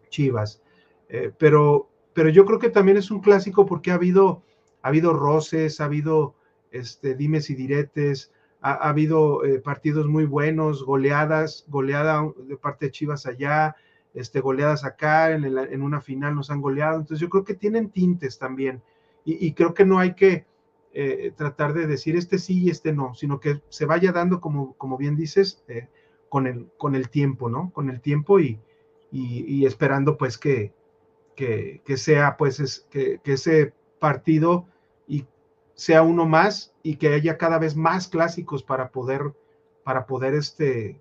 Chivas. 0.08 0.62
Eh, 1.08 1.32
pero, 1.38 1.88
pero 2.14 2.28
yo 2.28 2.44
creo 2.44 2.58
que 2.58 2.70
también 2.70 2.96
es 2.96 3.10
un 3.10 3.20
clásico 3.20 3.66
porque 3.66 3.90
ha 3.90 3.94
habido, 3.94 4.42
ha 4.82 4.88
habido 4.88 5.12
roces, 5.12 5.80
ha 5.80 5.84
habido 5.84 6.34
este, 6.70 7.14
dimes 7.14 7.50
y 7.50 7.54
diretes, 7.54 8.32
ha, 8.60 8.88
habido 8.88 9.44
eh, 9.44 9.60
partidos 9.60 10.06
muy 10.06 10.24
buenos, 10.24 10.84
goleadas, 10.84 11.64
goleada 11.68 12.28
de 12.38 12.56
parte 12.56 12.86
de 12.86 12.92
Chivas 12.92 13.26
allá, 13.26 13.76
este, 14.14 14.40
goleadas 14.40 14.84
acá, 14.84 15.30
en, 15.32 15.44
en 15.44 15.82
una 15.82 16.00
final 16.00 16.34
nos 16.34 16.50
han 16.50 16.60
goleado. 16.60 16.98
Entonces 16.98 17.20
yo 17.20 17.28
creo 17.28 17.44
que 17.44 17.54
tienen 17.54 17.90
tintes 17.90 18.38
también. 18.38 18.82
Y, 19.28 19.54
creo 19.54 19.74
que 19.74 19.84
no 19.84 19.98
hay 19.98 20.14
que 20.14 20.46
eh, 20.92 21.32
tratar 21.36 21.74
de 21.74 21.88
decir 21.88 22.14
este 22.14 22.38
sí 22.38 22.62
y 22.62 22.70
este 22.70 22.92
no, 22.92 23.12
sino 23.16 23.40
que 23.40 23.60
se 23.70 23.84
vaya 23.84 24.12
dando, 24.12 24.40
como, 24.40 24.74
como 24.74 24.96
bien 24.96 25.16
dices, 25.16 25.64
con, 26.36 26.46
el, 26.46 26.68
con 26.76 26.94
el 26.94 27.08
tiempo, 27.08 27.48
¿no? 27.48 27.70
Con 27.72 27.88
el 27.88 28.02
tiempo 28.02 28.40
y, 28.40 28.60
y, 29.10 29.64
esperando 29.64 30.18
pues 30.18 30.36
que, 30.36 30.74
que, 31.34 31.96
sea 31.96 32.36
pues 32.36 32.60
es, 32.60 32.86
que, 32.90 33.22
ese 33.24 33.72
partido 33.98 34.66
y 35.08 35.24
sea 35.72 36.02
uno 36.02 36.26
más 36.26 36.74
y 36.82 36.96
que 36.96 37.08
haya 37.14 37.38
cada 37.38 37.58
vez 37.58 37.74
más 37.74 38.08
clásicos 38.08 38.62
para 38.62 38.90
poder 38.90 39.32
para 39.82 40.04
poder 40.04 40.34
este 40.34 41.00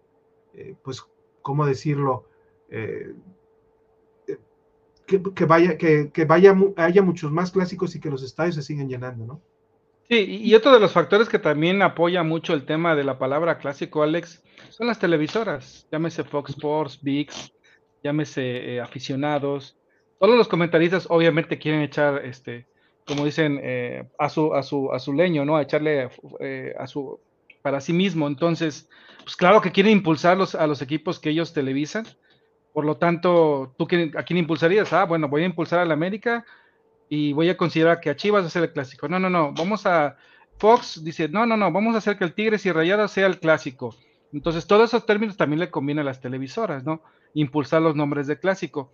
eh, 0.53 0.75
pues 0.81 1.03
cómo 1.41 1.65
decirlo 1.65 2.29
eh, 2.69 3.13
eh, 4.27 4.37
que, 5.05 5.45
vaya 5.45 5.77
que, 5.77 6.11
que, 6.11 6.23
vaya 6.23 6.55
haya 6.77 7.01
muchos 7.01 7.29
más 7.29 7.51
clásicos 7.51 7.93
y 7.93 7.99
que 7.99 8.09
los 8.09 8.23
estadios 8.23 8.55
se 8.55 8.61
sigan 8.61 8.87
llenando 8.87 9.25
no 9.25 9.41
Sí, 10.07 10.41
y 10.43 10.53
otro 10.53 10.71
de 10.71 10.79
los 10.79 10.91
factores 10.91 11.27
que 11.29 11.39
también 11.39 11.81
apoya 11.81 12.21
mucho 12.21 12.53
el 12.53 12.65
tema 12.65 12.95
de 12.95 13.03
la 13.03 13.17
palabra 13.17 13.57
clásico, 13.57 14.03
Alex, 14.03 14.43
son 14.69 14.85
las 14.85 14.99
televisoras, 14.99 15.87
llámese 15.91 16.23
Fox 16.23 16.51
Sports, 16.51 16.99
VIX, 17.01 17.51
llámese 18.03 18.75
eh, 18.75 18.81
aficionados. 18.81 19.77
Todos 20.19 20.37
los 20.37 20.47
comentaristas 20.47 21.07
obviamente 21.09 21.57
quieren 21.57 21.81
echar, 21.81 22.23
este, 22.23 22.67
como 23.07 23.25
dicen, 23.25 23.59
eh, 23.63 24.07
a, 24.19 24.29
su, 24.29 24.53
a, 24.53 24.61
su, 24.61 24.91
a 24.91 24.99
su 24.99 25.11
leño, 25.11 25.43
¿no? 25.43 25.57
A 25.57 25.63
echarle 25.63 26.09
eh, 26.39 26.75
a 26.77 26.85
su, 26.85 27.19
para 27.63 27.81
sí 27.81 27.91
mismo. 27.91 28.27
Entonces, 28.27 28.87
pues 29.23 29.35
claro 29.35 29.59
que 29.59 29.71
quieren 29.71 29.91
impulsar 29.93 30.37
a 30.59 30.67
los 30.67 30.81
equipos 30.83 31.19
que 31.19 31.31
ellos 31.31 31.51
televisan. 31.51 32.05
Por 32.73 32.85
lo 32.85 32.97
tanto, 32.97 33.73
¿tú 33.75 33.87
a 34.15 34.23
quién 34.23 34.37
impulsarías? 34.37 34.93
Ah, 34.93 35.05
bueno, 35.05 35.29
voy 35.29 35.41
a 35.43 35.47
impulsar 35.47 35.79
a 35.79 35.85
la 35.85 35.95
América 35.95 36.45
y 37.09 37.33
voy 37.33 37.49
a 37.49 37.57
considerar 37.57 37.99
que 37.99 38.09
a 38.09 38.15
Chivas 38.15 38.43
va 38.43 38.47
a 38.47 38.49
ser 38.51 38.63
el 38.63 38.73
clásico. 38.73 39.07
No, 39.07 39.19
no, 39.19 39.29
no, 39.29 39.53
vamos 39.53 39.85
a... 39.85 40.17
Fox 40.57 41.03
dice, 41.03 41.27
no, 41.27 41.45
no, 41.45 41.57
no, 41.57 41.71
vamos 41.71 41.95
a 41.95 41.97
hacer 41.97 42.17
que 42.17 42.23
el 42.23 42.33
Tigres 42.33 42.65
y 42.65 42.71
Rayadas 42.71 43.11
sea 43.11 43.27
el 43.27 43.39
clásico. 43.39 43.95
Entonces, 44.31 44.65
todos 44.65 44.89
esos 44.89 45.05
términos 45.05 45.35
también 45.35 45.59
le 45.59 45.69
conviene 45.69 46.01
a 46.01 46.05
las 46.05 46.21
televisoras, 46.21 46.85
¿no? 46.85 47.01
Impulsar 47.33 47.81
los 47.81 47.95
nombres 47.95 48.27
de 48.27 48.39
clásico. 48.39 48.91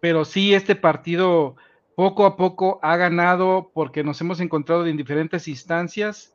Pero 0.00 0.26
sí, 0.26 0.54
este 0.54 0.76
partido 0.76 1.56
poco 1.94 2.26
a 2.26 2.36
poco 2.36 2.78
ha 2.82 2.96
ganado 2.96 3.70
porque 3.72 4.04
nos 4.04 4.20
hemos 4.20 4.40
encontrado 4.40 4.86
en 4.86 4.98
diferentes 4.98 5.48
instancias. 5.48 6.34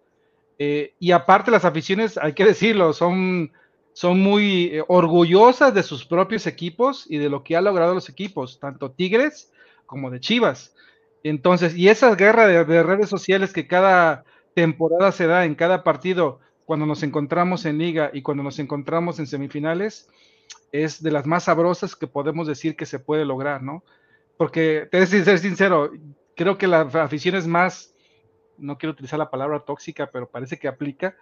Eh, 0.57 0.95
y 0.99 1.11
aparte, 1.11 1.51
las 1.51 1.65
aficiones, 1.65 2.17
hay 2.17 2.33
que 2.33 2.45
decirlo, 2.45 2.93
son 2.93 3.51
son 3.93 4.19
muy 4.19 4.65
eh, 4.65 4.83
orgullosas 4.87 5.73
de 5.73 5.83
sus 5.83 6.05
propios 6.05 6.47
equipos 6.47 7.05
y 7.07 7.17
de 7.17 7.29
lo 7.29 7.43
que 7.43 7.55
ha 7.55 7.61
logrado 7.61 7.93
los 7.93 8.09
equipos, 8.09 8.59
tanto 8.59 8.91
Tigres 8.91 9.51
como 9.85 10.09
de 10.09 10.19
Chivas. 10.19 10.75
Entonces, 11.23 11.75
y 11.75 11.87
esa 11.87 12.13
guerra 12.15 12.47
de, 12.47 12.83
redes 12.83 13.09
sociales 13.09 13.53
que 13.53 13.65
cada 13.65 14.25
temporada 14.53 15.11
se 15.13 15.25
da 15.25 15.45
en 15.45 15.55
cada 15.55 15.83
partido, 15.83 16.41
cuando 16.65 16.85
nos 16.85 17.01
encontramos 17.01 17.65
en 17.65 17.77
liga 17.77 18.11
y 18.13 18.21
cuando 18.21 18.43
nos 18.43 18.59
encontramos 18.59 19.19
en 19.19 19.27
semifinales, 19.27 20.09
es 20.71 21.01
de 21.01 21.11
las 21.11 21.25
más 21.25 21.45
sabrosas 21.45 21.95
que 21.95 22.07
podemos 22.07 22.47
decir 22.47 22.75
que 22.75 22.85
se 22.85 22.99
puede 22.99 23.25
lograr, 23.25 23.63
¿no? 23.63 23.83
Porque, 24.37 24.87
te 24.91 24.99
decir, 24.99 25.23
ser 25.23 25.39
sincero, 25.39 25.91
creo 26.35 26.57
que 26.57 26.67
la 26.67 26.81
afición 26.81 27.35
es 27.35 27.47
más, 27.47 27.95
no 28.57 28.77
quiero 28.77 28.91
utilizar 28.91 29.17
la 29.17 29.29
palabra 29.29 29.61
tóxica, 29.61 30.09
pero 30.11 30.29
parece 30.29 30.57
que 30.59 30.67
aplica, 30.67 31.15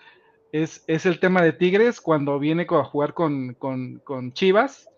es, 0.52 0.84
es 0.88 1.06
el 1.06 1.20
tema 1.20 1.42
de 1.42 1.54
Tigres 1.54 2.02
cuando 2.02 2.40
viene 2.40 2.66
a 2.70 2.84
jugar 2.84 3.14
con, 3.14 3.54
con 3.54 4.34
Chivas, 4.34 4.90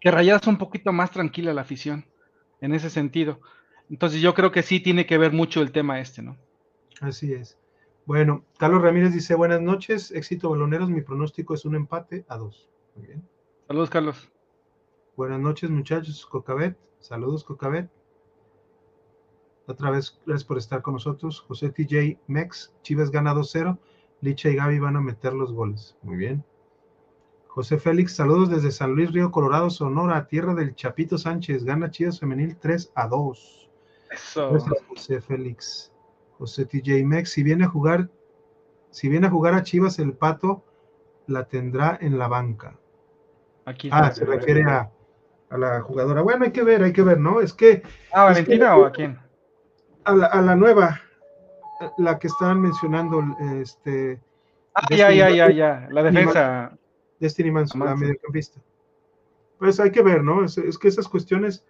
que 0.00 0.10
Rayadas 0.10 0.46
un 0.46 0.58
poquito 0.58 0.92
más 0.92 1.10
tranquila 1.10 1.52
la 1.52 1.62
afición, 1.62 2.06
en 2.60 2.74
ese 2.74 2.90
sentido. 2.90 3.40
Entonces 3.90 4.20
yo 4.20 4.34
creo 4.34 4.52
que 4.52 4.62
sí 4.62 4.80
tiene 4.80 5.06
que 5.06 5.18
ver 5.18 5.32
mucho 5.32 5.62
el 5.62 5.72
tema 5.72 6.00
este, 6.00 6.22
¿no? 6.22 6.36
Así 7.00 7.32
es. 7.32 7.58
Bueno, 8.06 8.44
Carlos 8.58 8.82
Ramírez 8.82 9.12
dice, 9.12 9.34
buenas 9.34 9.60
noches, 9.60 10.10
éxito 10.12 10.50
baloneros, 10.50 10.88
mi 10.88 11.02
pronóstico 11.02 11.54
es 11.54 11.64
un 11.64 11.74
empate 11.74 12.24
a 12.28 12.36
dos. 12.38 12.68
Muy 12.96 13.06
bien. 13.06 13.28
Saludos, 13.66 13.90
Carlos. 13.90 14.30
Buenas 15.16 15.40
noches, 15.40 15.68
muchachos, 15.68 16.24
Cocabet. 16.26 16.78
Saludos, 17.00 17.44
Cocabet. 17.44 17.90
Otra 19.66 19.90
vez, 19.90 20.18
gracias 20.24 20.44
por 20.44 20.56
estar 20.56 20.80
con 20.80 20.94
nosotros. 20.94 21.40
José 21.40 21.68
TJ 21.68 22.18
Mex, 22.26 22.72
Chivas 22.82 23.10
gana 23.10 23.34
2-0. 23.34 23.78
Licha 24.22 24.48
y 24.48 24.56
Gaby 24.56 24.78
van 24.78 24.96
a 24.96 25.02
meter 25.02 25.34
los 25.34 25.52
goles. 25.52 25.96
Muy 26.02 26.16
bien. 26.16 26.42
José 27.48 27.78
Félix, 27.78 28.14
saludos 28.14 28.48
desde 28.48 28.70
San 28.70 28.94
Luis 28.94 29.12
Río 29.12 29.30
Colorado, 29.30 29.68
Sonora, 29.68 30.26
tierra 30.26 30.54
del 30.54 30.74
Chapito 30.74 31.18
Sánchez. 31.18 31.64
Gana 31.64 31.90
Chivas 31.90 32.20
Femenil 32.20 32.56
3 32.56 32.92
a 32.94 33.08
2. 33.08 33.67
Eso. 34.10 34.58
José 34.88 35.20
Félix. 35.20 35.92
José 36.38 36.64
TJ 36.64 37.04
Mex, 37.04 37.30
si 37.30 37.42
viene 37.42 37.64
a 37.64 37.68
jugar, 37.68 38.08
si 38.90 39.08
viene 39.08 39.26
a 39.26 39.30
jugar 39.30 39.54
a 39.54 39.62
Chivas, 39.62 39.98
el 39.98 40.12
pato 40.12 40.64
la 41.26 41.44
tendrá 41.44 41.98
en 42.00 42.16
la 42.16 42.28
banca. 42.28 42.78
Aquí 43.64 43.90
ah, 43.92 44.10
se 44.12 44.24
refiere 44.24 44.62
a, 44.64 44.90
la 45.50 45.80
jugadora. 45.82 46.22
Bueno, 46.22 46.44
hay 46.44 46.52
que 46.52 46.62
ver, 46.62 46.82
hay 46.82 46.92
que 46.92 47.02
ver, 47.02 47.18
¿no? 47.18 47.40
Es 47.40 47.52
que. 47.52 47.82
¿A 48.12 48.24
Valentina 48.24 48.76
o 48.76 48.86
a 48.86 48.92
quién? 48.92 49.18
A 50.04 50.14
la, 50.14 50.26
a 50.26 50.40
la, 50.40 50.54
nueva, 50.54 51.00
la 51.98 52.18
que 52.18 52.28
estaban 52.28 52.60
mencionando, 52.60 53.22
este. 53.60 54.20
Ah, 54.74 54.86
ya, 54.90 55.10
ya, 55.10 55.28
ya, 55.30 55.50
ya, 55.50 55.88
la 55.90 56.02
defensa. 56.04 56.78
Destiny 57.18 57.50
Manson, 57.50 57.84
la 57.84 57.96
mediocampista. 57.96 58.60
Pues 59.58 59.80
hay 59.80 59.90
que 59.90 60.02
ver, 60.02 60.22
¿no? 60.22 60.44
Es, 60.44 60.56
es 60.56 60.78
que 60.78 60.86
esas 60.86 61.08
cuestiones, 61.08 61.64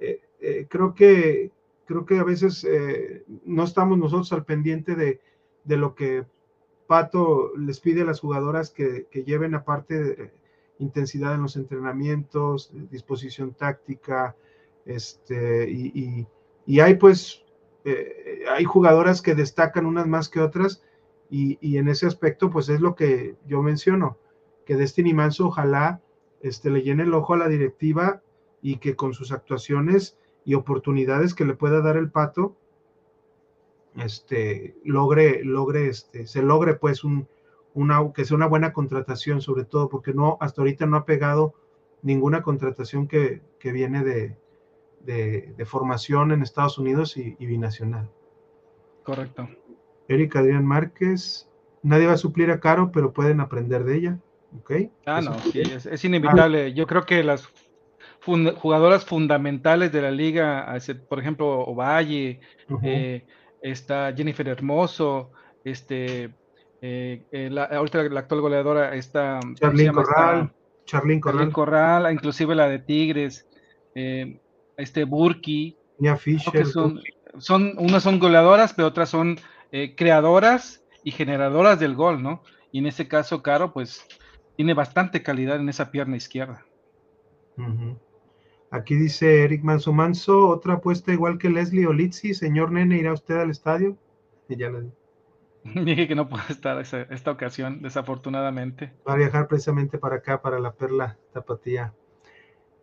eh, 0.00 0.20
eh, 0.40 0.66
creo 0.68 0.92
que 0.92 1.52
creo 1.88 2.04
que 2.04 2.18
a 2.18 2.24
veces 2.24 2.64
eh, 2.64 3.24
no 3.46 3.64
estamos 3.64 3.96
nosotros 3.96 4.30
al 4.34 4.44
pendiente 4.44 4.94
de, 4.94 5.20
lo 5.64 5.94
que 5.94 6.26
Pato 6.86 7.56
les 7.56 7.80
pide 7.80 8.02
a 8.02 8.04
las 8.04 8.20
jugadoras 8.20 8.70
que, 8.70 9.06
lleven 9.26 9.54
aparte 9.54 10.02
de 10.02 10.32
intensidad 10.78 11.34
en 11.34 11.42
los 11.42 11.56
entrenamientos, 11.56 12.70
disposición 12.90 13.54
táctica, 13.54 14.36
este, 14.84 15.70
y, 15.70 16.26
hay 16.78 16.94
pues, 16.96 17.42
eh, 17.84 18.44
hay 18.50 18.64
jugadoras 18.64 19.22
que 19.22 19.34
destacan 19.34 19.86
unas 19.86 20.06
más 20.06 20.28
que 20.28 20.40
otras, 20.40 20.82
y, 21.30 21.78
en 21.78 21.88
ese 21.88 22.06
aspecto 22.06 22.50
pues 22.50 22.68
es 22.68 22.82
lo 22.82 22.94
que 22.94 23.36
yo 23.46 23.62
menciono, 23.62 24.18
que 24.66 24.76
Destiny 24.76 25.14
Manso 25.14 25.46
ojalá 25.46 26.02
este, 26.42 26.68
le 26.68 26.82
llene 26.82 27.04
el 27.04 27.14
ojo 27.14 27.32
a 27.32 27.38
la 27.38 27.48
directiva 27.48 28.22
y 28.60 28.76
que 28.76 28.94
con 28.94 29.14
sus 29.14 29.32
actuaciones 29.32 30.18
y 30.48 30.54
oportunidades 30.54 31.34
que 31.34 31.44
le 31.44 31.52
pueda 31.52 31.82
dar 31.82 31.98
el 31.98 32.10
pato, 32.10 32.56
este, 33.96 34.78
logre, 34.82 35.44
logre, 35.44 35.88
este, 35.88 36.26
se 36.26 36.40
logre 36.40 36.72
pues 36.72 37.04
un, 37.04 37.28
una, 37.74 38.14
que 38.14 38.24
sea 38.24 38.34
una 38.38 38.46
buena 38.46 38.72
contratación, 38.72 39.42
sobre 39.42 39.64
todo 39.64 39.90
porque 39.90 40.14
no, 40.14 40.38
hasta 40.40 40.62
ahorita 40.62 40.86
no 40.86 40.96
ha 40.96 41.04
pegado 41.04 41.52
ninguna 42.00 42.40
contratación 42.40 43.08
que, 43.08 43.42
viene 43.62 44.02
de, 44.02 44.38
de, 45.04 45.64
formación 45.66 46.32
en 46.32 46.40
Estados 46.40 46.78
Unidos 46.78 47.18
y, 47.18 47.34
binacional. 47.44 48.08
Correcto. 49.02 49.50
Erika 50.08 50.38
Adrián 50.38 50.64
Márquez, 50.64 51.46
nadie 51.82 52.06
va 52.06 52.14
a 52.14 52.16
suplir 52.16 52.50
a 52.50 52.60
Caro, 52.60 52.90
pero 52.90 53.12
pueden 53.12 53.40
aprender 53.40 53.84
de 53.84 53.96
ella. 53.96 54.18
¿Ok? 54.60 54.72
Ah, 55.04 55.20
no, 55.20 55.36
es, 55.52 56.04
inevitable. 56.06 56.72
Yo 56.72 56.86
creo 56.86 57.04
que 57.04 57.22
las 57.22 57.52
jugadoras 58.56 59.04
fundamentales 59.04 59.92
de 59.92 60.02
la 60.02 60.10
liga, 60.10 60.76
por 61.08 61.18
ejemplo, 61.18 61.60
Ovalle, 61.60 62.40
eh, 62.82 63.24
está 63.62 64.12
Jennifer 64.14 64.46
Hermoso, 64.48 65.30
este, 65.64 66.30
eh, 66.82 67.22
eh, 67.32 67.48
la, 67.50 67.64
ahorita 67.64 68.02
la, 68.04 68.20
actual 68.20 68.40
goleadora 68.40 68.94
está 68.94 69.40
Charlín 69.54 69.92
Corral, 69.92 70.52
Charlín 70.84 71.20
Corral. 71.20 71.52
Corral, 71.52 72.12
inclusive 72.12 72.54
la 72.54 72.68
de 72.68 72.78
Tigres, 72.78 73.46
este 74.76 75.04
Burki. 75.04 75.76
Son, 76.64 77.00
son, 77.38 77.72
unas 77.78 78.02
son 78.02 78.18
goleadoras, 78.18 78.72
pero 78.74 78.88
otras 78.88 79.08
son 79.08 79.38
creadoras 79.96 80.84
y 81.02 81.10
generadoras 81.10 81.80
del 81.80 81.94
gol, 81.94 82.22
¿no? 82.22 82.42
Y 82.70 82.78
en 82.78 82.86
ese 82.86 83.08
caso, 83.08 83.42
Caro, 83.42 83.72
pues 83.72 84.06
tiene 84.56 84.74
bastante 84.74 85.22
calidad 85.22 85.56
en 85.56 85.68
esa 85.68 85.90
pierna 85.90 86.16
izquierda. 86.16 86.64
Aquí 88.70 88.96
dice 88.96 89.44
Eric 89.44 89.62
Manso 89.62 89.92
Manso, 89.92 90.48
otra 90.48 90.74
apuesta 90.74 91.12
igual 91.12 91.38
que 91.38 91.48
Leslie 91.48 91.86
Olitzi. 91.86 92.34
Señor 92.34 92.70
Nene, 92.70 92.98
¿irá 92.98 93.12
usted 93.12 93.36
al 93.36 93.50
estadio? 93.50 93.96
Y 94.48 94.56
ya 94.56 94.70
le 94.70 94.82
dije. 95.84 96.08
que 96.08 96.14
no 96.14 96.28
puede 96.28 96.44
estar 96.50 96.78
esta 96.78 97.30
ocasión, 97.30 97.82
desafortunadamente. 97.82 98.92
Va 99.06 99.14
a 99.14 99.16
viajar 99.16 99.48
precisamente 99.48 99.98
para 99.98 100.16
acá, 100.16 100.42
para 100.42 100.58
la 100.58 100.72
Perla 100.74 101.18
Tapatía. 101.32 101.94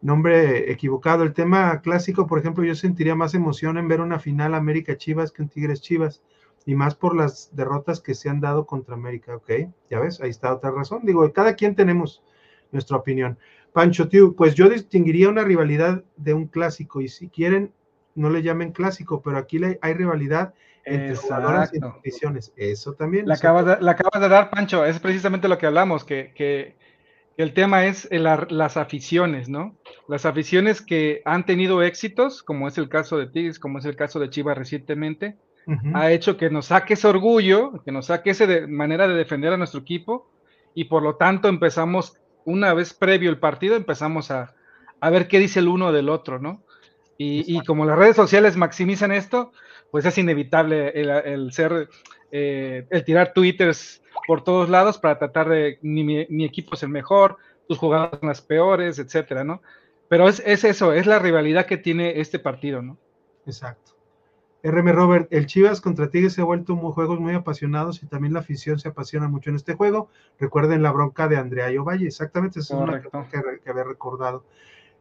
Nombre 0.02 0.72
equivocado. 0.72 1.24
El 1.24 1.34
tema 1.34 1.82
clásico, 1.82 2.28
por 2.28 2.40
ejemplo, 2.40 2.64
yo 2.64 2.76
sentiría 2.76 3.16
más 3.16 3.34
emoción 3.34 3.78
en 3.78 3.88
ver 3.88 4.02
una 4.02 4.20
final 4.20 4.54
América 4.54 4.98
Chivas 4.98 5.32
que 5.32 5.42
un 5.42 5.50
Tigres 5.50 5.82
Chivas. 5.82 6.24
Y 6.66 6.74
más 6.76 6.96
por 6.96 7.16
las 7.16 7.56
derrotas 7.56 8.02
que 8.02 8.16
se 8.16 8.30
han 8.30 8.40
dado 8.40 8.66
contra 8.66 8.96
América, 8.96 9.36
¿ok? 9.36 9.52
Ya 9.90 10.00
ves, 10.00 10.20
ahí 10.22 10.32
está 10.32 10.54
otra 10.54 10.72
razón. 10.72 11.06
Digo, 11.06 11.32
cada 11.32 11.54
quien 11.54 11.76
tenemos 11.76 12.24
nuestra 12.72 12.98
opinión. 12.98 13.38
Pancho, 13.76 14.08
tío, 14.08 14.34
pues 14.38 14.56
yo 14.56 14.70
distinguiría 14.70 15.28
una 15.28 15.44
rivalidad 15.44 16.02
de 16.16 16.34
un 16.34 16.48
clásico 16.48 17.02
y 17.02 17.10
si 17.10 17.28
quieren, 17.28 17.74
no 18.16 18.30
le 18.30 18.42
llamen 18.42 18.72
clásico, 18.72 19.22
pero 19.22 19.38
aquí 19.38 19.60
hay 19.82 19.94
rivalidad 19.94 20.54
entre 20.86 21.18
jugadoras 21.18 21.74
y 21.74 21.84
aficiones. 21.84 22.54
Eso 22.56 22.94
también. 22.94 23.28
La 23.28 23.34
acabas, 23.34 23.66
de, 23.66 23.82
la 23.82 23.94
de 23.94 24.30
dar, 24.30 24.50
Pancho, 24.50 24.86
es 24.86 24.98
precisamente 25.02 25.50
lo 25.50 25.58
que 25.58 25.66
hablamos, 25.66 26.06
que, 26.06 26.78
el 27.36 27.54
tema 27.54 27.86
es 27.86 28.08
las 28.12 28.78
aficiones, 28.78 29.50
¿no? 29.50 29.76
Las 30.08 30.26
aficiones 30.26 30.82
que 30.82 31.22
han 31.26 31.46
tenido 31.46 31.84
éxitos, 31.84 32.44
como 32.44 32.70
es 32.70 32.78
el 32.78 32.88
caso 32.88 33.18
de 33.18 33.28
Tigres, 33.28 33.60
como 33.60 33.80
es 33.80 33.84
el 33.84 33.98
caso 33.98 34.22
de 34.22 34.30
Chivas 34.30 34.58
recientemente, 34.58 35.36
ha 35.94 36.14
hecho 36.14 36.38
que 36.38 36.50
nos 36.50 36.68
saque 36.68 36.94
ese 36.94 37.10
orgullo, 37.10 37.84
que 37.84 37.92
nos 37.92 38.06
saque 38.06 38.30
esa 38.30 38.48
manera 38.70 39.06
de 39.06 39.16
defender 39.16 39.52
a 39.52 39.58
nuestro 39.58 39.82
equipo 39.82 40.32
y 40.74 40.86
por 40.86 41.04
lo 41.04 41.16
tanto 41.16 41.50
empezamos 41.50 42.16
una 42.46 42.74
vez 42.74 42.94
previo 42.94 43.30
el 43.30 43.40
partido 43.40 43.76
empezamos 43.76 44.32
a, 44.32 44.54
ver 45.02 45.28
qué 45.28 45.40
dice 45.40 45.60
el 45.60 45.68
uno 45.68 45.92
del 45.92 46.10
otro, 46.10 46.40
¿no? 46.40 46.64
Y, 47.18 47.64
como 47.64 47.86
las 47.86 47.98
redes 47.98 48.16
sociales 48.16 48.58
maximizan 48.58 49.12
esto, 49.12 49.54
pues 49.90 50.06
es 50.06 50.18
inevitable 50.18 50.90
el, 50.90 51.54
ser, 51.54 51.88
eh, 52.32 52.86
el 52.90 53.06
tirar 53.06 53.32
twitters 53.32 54.02
por 54.28 54.44
todos 54.44 54.70
lados 54.70 54.98
para 54.98 55.18
tratar 55.18 55.48
de, 55.48 55.80
mi, 55.82 56.44
equipo 56.44 56.76
es 56.76 56.84
el 56.84 56.90
mejor, 56.90 57.38
tus 57.68 57.78
jugadas 57.78 58.20
son 58.20 58.28
las 58.28 58.42
peores, 58.42 59.00
etcétera, 59.00 59.46
¿no? 59.46 59.62
Pero 60.10 60.28
es, 60.28 60.42
es 60.46 60.66
eso, 60.66 60.92
es 60.92 61.06
la 61.06 61.20
rivalidad 61.20 61.66
que 61.66 61.78
tiene 61.78 62.20
este 62.20 62.38
partido, 62.38 62.82
¿no? 62.82 62.98
Exacto. 63.46 63.95
RM 64.72 64.92
Robert, 64.94 65.28
el 65.32 65.46
Chivas 65.46 65.80
contra 65.80 66.10
Tigres 66.10 66.34
se 66.34 66.42
ha 66.42 66.44
vuelto 66.44 66.76
muy, 66.76 66.92
juegos 66.92 67.20
muy 67.20 67.34
apasionados 67.34 68.02
y 68.02 68.08
también 68.08 68.34
la 68.34 68.40
afición 68.40 68.80
se 68.80 68.90
apasiona 68.90 69.28
mucho 69.28 69.52
en 69.52 69.56
este 69.56 69.76
juego. 69.76 70.10
Recuerden 70.40 70.82
la 70.82 70.92
bronca 70.92 71.28
de 71.28 71.38
Andrea 71.38 71.70
Valle, 71.84 72.08
exactamente, 72.08 72.60
eso 72.60 72.76
es 72.76 72.90
una 72.90 73.02
que, 73.02 73.10
que, 73.64 73.70
había 73.70 73.84
recordado. 73.84 74.44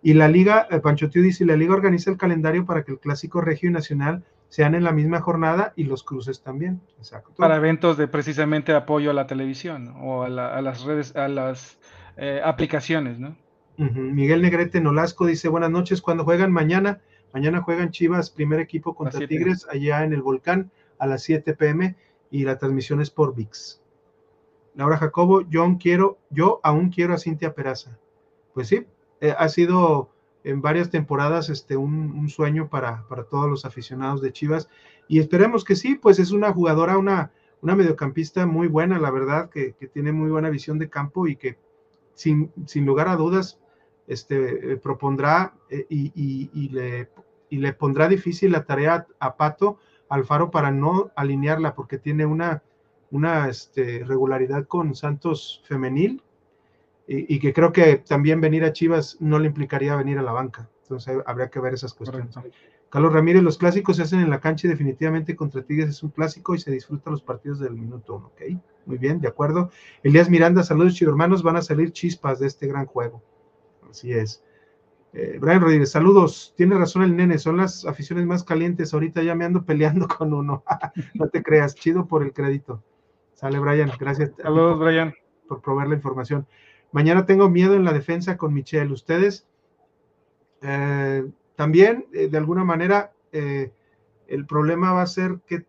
Y 0.02 0.12
la 0.12 0.28
liga, 0.28 0.66
el 0.70 0.76
eh, 0.76 0.80
Pancho 0.80 1.08
Tío 1.08 1.22
dice, 1.22 1.46
la 1.46 1.56
liga 1.56 1.72
organiza 1.72 2.10
el 2.10 2.18
calendario 2.18 2.66
para 2.66 2.84
que 2.84 2.92
el 2.92 2.98
clásico 2.98 3.40
regio 3.40 3.70
y 3.70 3.72
nacional 3.72 4.22
sean 4.50 4.74
en 4.74 4.84
la 4.84 4.92
misma 4.92 5.20
jornada 5.20 5.72
y 5.76 5.84
los 5.84 6.04
cruces 6.04 6.42
también. 6.42 6.82
Exacto. 6.98 7.32
Para 7.38 7.56
eventos 7.56 7.96
de 7.96 8.06
precisamente 8.06 8.74
apoyo 8.74 9.10
a 9.10 9.14
la 9.14 9.26
televisión 9.26 9.94
o 9.98 10.24
a, 10.24 10.28
las 10.28 10.84
redes, 10.84 11.16
a 11.16 11.26
las 11.28 11.78
eh, 12.18 12.40
aplicaciones, 12.44 13.18
¿no? 13.18 13.34
Miguel 13.76 14.42
Negrete 14.42 14.80
Nolasco 14.80 15.26
dice, 15.26 15.48
buenas 15.48 15.70
noches, 15.70 16.00
cuando 16.00 16.22
juegan 16.22 16.52
mañana 16.52 17.00
Mañana 17.34 17.62
juegan 17.62 17.90
Chivas, 17.90 18.30
primer 18.30 18.60
equipo 18.60 18.94
contra 18.94 19.26
Tigres, 19.26 19.66
allá 19.68 20.04
en 20.04 20.12
el 20.12 20.22
Volcán 20.22 20.70
a 21.00 21.06
las 21.08 21.24
7 21.24 21.54
pm 21.54 21.96
y 22.30 22.44
la 22.44 22.58
transmisión 22.58 23.00
es 23.00 23.10
por 23.10 23.34
VIX. 23.34 23.82
Laura 24.76 24.98
Jacobo, 24.98 25.42
yo 25.48 25.66
quiero, 25.80 26.18
yo 26.30 26.60
aún 26.62 26.90
quiero 26.90 27.12
a 27.12 27.18
Cintia 27.18 27.52
Peraza. 27.52 27.98
Pues 28.54 28.68
sí, 28.68 28.86
eh, 29.20 29.34
ha 29.36 29.48
sido 29.48 30.10
en 30.44 30.62
varias 30.62 30.90
temporadas 30.90 31.48
este, 31.50 31.76
un, 31.76 32.28
sueño 32.28 32.68
para, 32.68 33.04
para, 33.08 33.24
todos 33.24 33.50
los 33.50 33.64
aficionados 33.64 34.22
de 34.22 34.32
Chivas 34.32 34.68
y 35.08 35.18
esperemos 35.18 35.64
que 35.64 35.74
sí, 35.74 35.96
pues 35.96 36.20
es 36.20 36.30
una 36.30 36.52
jugadora, 36.52 36.98
una, 36.98 37.32
una 37.62 37.74
mediocampista 37.74 38.46
muy 38.46 38.68
buena, 38.68 39.00
la 39.00 39.10
verdad, 39.10 39.50
que, 39.50 39.74
tiene 39.92 40.12
muy 40.12 40.30
buena 40.30 40.50
visión 40.50 40.78
de 40.78 40.88
campo 40.88 41.26
y 41.26 41.34
que 41.34 41.58
sin, 42.14 42.52
sin 42.66 42.86
lugar 42.86 43.08
a 43.08 43.16
dudas 43.16 43.58
este, 44.06 44.72
eh, 44.72 44.76
propondrá 44.76 45.54
eh, 45.70 45.86
y, 45.88 46.68
le, 46.68 47.08
y 47.50 47.58
le 47.58 47.72
pondrá 47.72 48.08
difícil 48.08 48.52
la 48.52 48.64
tarea 48.64 49.06
a 49.18 49.36
Pato 49.36 49.78
Alfaro 50.08 50.50
para 50.50 50.70
no 50.70 51.10
alinearla 51.16 51.74
porque 51.74 51.98
tiene 51.98 52.26
una 52.26 52.62
una 53.14 53.48
este, 53.48 54.02
regularidad 54.04 54.66
con 54.66 54.96
Santos 54.96 55.62
femenil 55.66 56.20
y, 57.06 57.38
que 57.38 57.52
creo 57.52 57.70
que 57.70 57.98
también 57.98 58.40
venir 58.40 58.64
a 58.64 58.72
Chivas 58.72 59.18
no 59.20 59.38
le 59.38 59.46
implicaría 59.46 59.94
venir 59.94 60.18
a 60.18 60.22
la 60.22 60.32
banca. 60.32 60.68
Entonces 60.82 61.18
habría 61.26 61.48
que 61.48 61.60
ver 61.60 61.74
esas 61.74 61.94
cuestiones. 61.94 62.34
Carlos 62.88 63.12
Ramírez, 63.12 63.42
los 63.42 63.58
clásicos 63.58 63.96
se 63.96 64.02
hacen 64.02 64.20
en 64.20 64.30
la 64.30 64.40
cancha 64.40 64.66
y 64.66 64.70
definitivamente 64.70 65.36
contra 65.36 65.62
Tigres 65.62 65.90
es 65.90 66.02
un 66.02 66.10
clásico 66.10 66.54
y 66.54 66.58
se 66.58 66.72
disfruta 66.72 67.10
los 67.10 67.22
partidos 67.22 67.60
del 67.60 67.74
minuto 67.74 68.16
uno, 68.16 68.26
¿ok? 68.28 68.58
Muy 68.86 68.98
bien, 68.98 69.20
de 69.20 69.28
acuerdo. 69.28 69.70
Elías 70.02 70.30
Miranda, 70.30 70.62
saludos, 70.64 70.94
chido 70.94 71.10
hermanos, 71.10 71.42
van 71.42 71.56
a 71.56 71.62
salir 71.62 71.92
chispas 71.92 72.40
de 72.40 72.46
este 72.48 72.66
gran 72.66 72.86
juego. 72.86 73.22
Así 73.88 74.12
es. 74.12 74.42
Eh, 75.16 75.38
Brian 75.40 75.60
Rodríguez, 75.60 75.92
saludos. 75.92 76.52
Tiene 76.56 76.76
razón 76.76 77.04
el 77.04 77.16
nene, 77.16 77.38
son 77.38 77.56
las 77.56 77.86
aficiones 77.86 78.26
más 78.26 78.42
calientes. 78.42 78.92
Ahorita 78.92 79.22
ya 79.22 79.36
me 79.36 79.44
ando 79.44 79.64
peleando 79.64 80.08
con 80.18 80.34
uno. 80.34 80.64
no 81.14 81.28
te 81.28 81.42
creas, 81.42 81.76
chido 81.76 82.08
por 82.08 82.24
el 82.24 82.32
crédito. 82.32 82.82
Sale, 83.34 83.60
Brian. 83.60 83.92
Gracias. 83.98 84.32
Saludos, 84.42 84.80
Brian. 84.80 85.14
Por 85.48 85.62
proveer 85.62 85.88
la 85.88 85.94
información. 85.94 86.46
Mañana 86.90 87.26
tengo 87.26 87.48
miedo 87.48 87.74
en 87.74 87.84
la 87.84 87.92
defensa 87.92 88.36
con 88.36 88.52
Michelle. 88.52 88.92
Ustedes 88.92 89.46
eh, 90.62 91.24
también, 91.54 92.06
eh, 92.12 92.28
de 92.28 92.38
alguna 92.38 92.64
manera, 92.64 93.12
el 93.32 94.46
problema 94.46 94.92
va 94.92 95.02
a 95.02 95.06
ser 95.08 95.40
que 95.44 95.66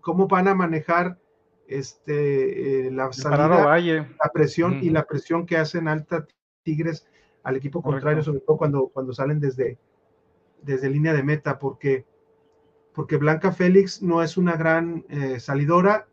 cómo 0.00 0.28
van 0.28 0.46
a 0.46 0.54
manejar 0.54 1.18
este 1.66 2.92
la 2.92 3.12
salida, 3.12 3.82
la 3.84 4.30
presión 4.32 4.78
y 4.84 4.90
la 4.90 5.04
presión 5.04 5.46
que 5.46 5.56
hacen 5.56 5.88
alta 5.88 6.28
Tigres 6.62 7.08
al 7.46 7.56
equipo 7.56 7.80
contrario, 7.80 8.22
sobre 8.22 8.40
todo 8.40 8.56
cuando, 8.56 8.88
cuando 8.88 9.12
salen 9.12 9.40
desde, 9.40 9.78
desde 10.62 10.90
línea 10.90 11.14
de 11.14 11.22
meta, 11.22 11.58
porque 11.58 12.04
porque 12.92 13.18
Blanca 13.18 13.52
Félix 13.52 14.00
no 14.00 14.22
es 14.22 14.38
una 14.38 14.56
gran 14.56 15.04
eh, 15.10 15.38
salidora, 15.38 16.08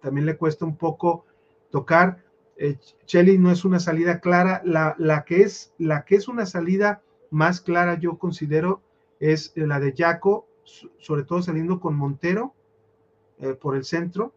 también 0.00 0.26
le 0.26 0.36
cuesta 0.36 0.64
un 0.64 0.76
poco 0.76 1.24
tocar. 1.70 2.24
Eh, 2.56 2.76
Chelly 3.06 3.38
no 3.38 3.50
es 3.50 3.64
una 3.64 3.80
salida 3.80 4.20
clara, 4.20 4.60
la, 4.64 4.94
la, 4.98 5.24
que 5.24 5.42
es, 5.42 5.72
la 5.78 6.04
que 6.04 6.16
es 6.16 6.28
una 6.28 6.46
salida 6.46 7.00
más 7.30 7.60
clara 7.60 7.98
yo 7.98 8.18
considero 8.18 8.82
es 9.20 9.52
la 9.54 9.80
de 9.80 9.94
Jaco, 9.96 10.46
sobre 10.98 11.22
todo 11.22 11.42
saliendo 11.42 11.80
con 11.80 11.94
Montero 11.94 12.54
eh, 13.38 13.54
por 13.54 13.76
el 13.76 13.84
centro. 13.84 14.34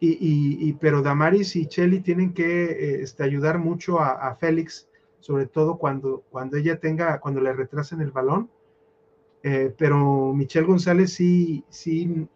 Y, 0.00 0.72
pero 0.74 1.02
Damaris 1.02 1.56
y 1.56 1.66
Chelly 1.66 1.98
tienen 1.98 2.32
que 2.32 3.02
este, 3.02 3.24
ayudar 3.24 3.58
mucho 3.58 3.98
a, 3.98 4.12
a, 4.12 4.36
Félix, 4.36 4.88
sobre 5.20 5.46
todo 5.46 5.78
cuando, 5.78 6.24
cuando 6.30 6.56
ella 6.56 6.78
tenga, 6.78 7.20
cuando 7.20 7.40
le 7.40 7.52
retrasen 7.52 8.00
el 8.00 8.10
balón 8.10 8.50
eh, 9.42 9.72
pero 9.76 10.32
Michelle 10.34 10.66
González 10.66 11.12
sí, 11.12 11.64
sí, 11.68 12.26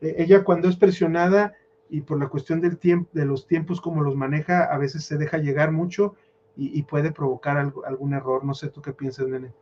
e, 0.00 0.14
ella 0.18 0.44
cuando 0.44 0.68
es 0.68 0.76
presionada 0.76 1.54
y 1.88 2.02
por 2.02 2.18
la 2.18 2.28
cuestión 2.28 2.60
del 2.60 2.78
tiempo, 2.78 3.10
de 3.12 3.26
los 3.26 3.46
tiempos 3.46 3.80
como 3.80 4.02
los 4.02 4.16
maneja, 4.16 4.64
a 4.64 4.78
veces 4.78 5.04
se 5.04 5.16
deja 5.16 5.38
llegar 5.38 5.72
mucho 5.72 6.14
y, 6.54 6.82
puede 6.82 7.12
provocar 7.12 7.56
algún 7.56 8.12
error. 8.12 8.44
No 8.44 8.52
sé 8.52 8.68
tú 8.68 8.82
qué 8.82 8.92
piensas, 8.92 9.26
Nene. 9.26 9.52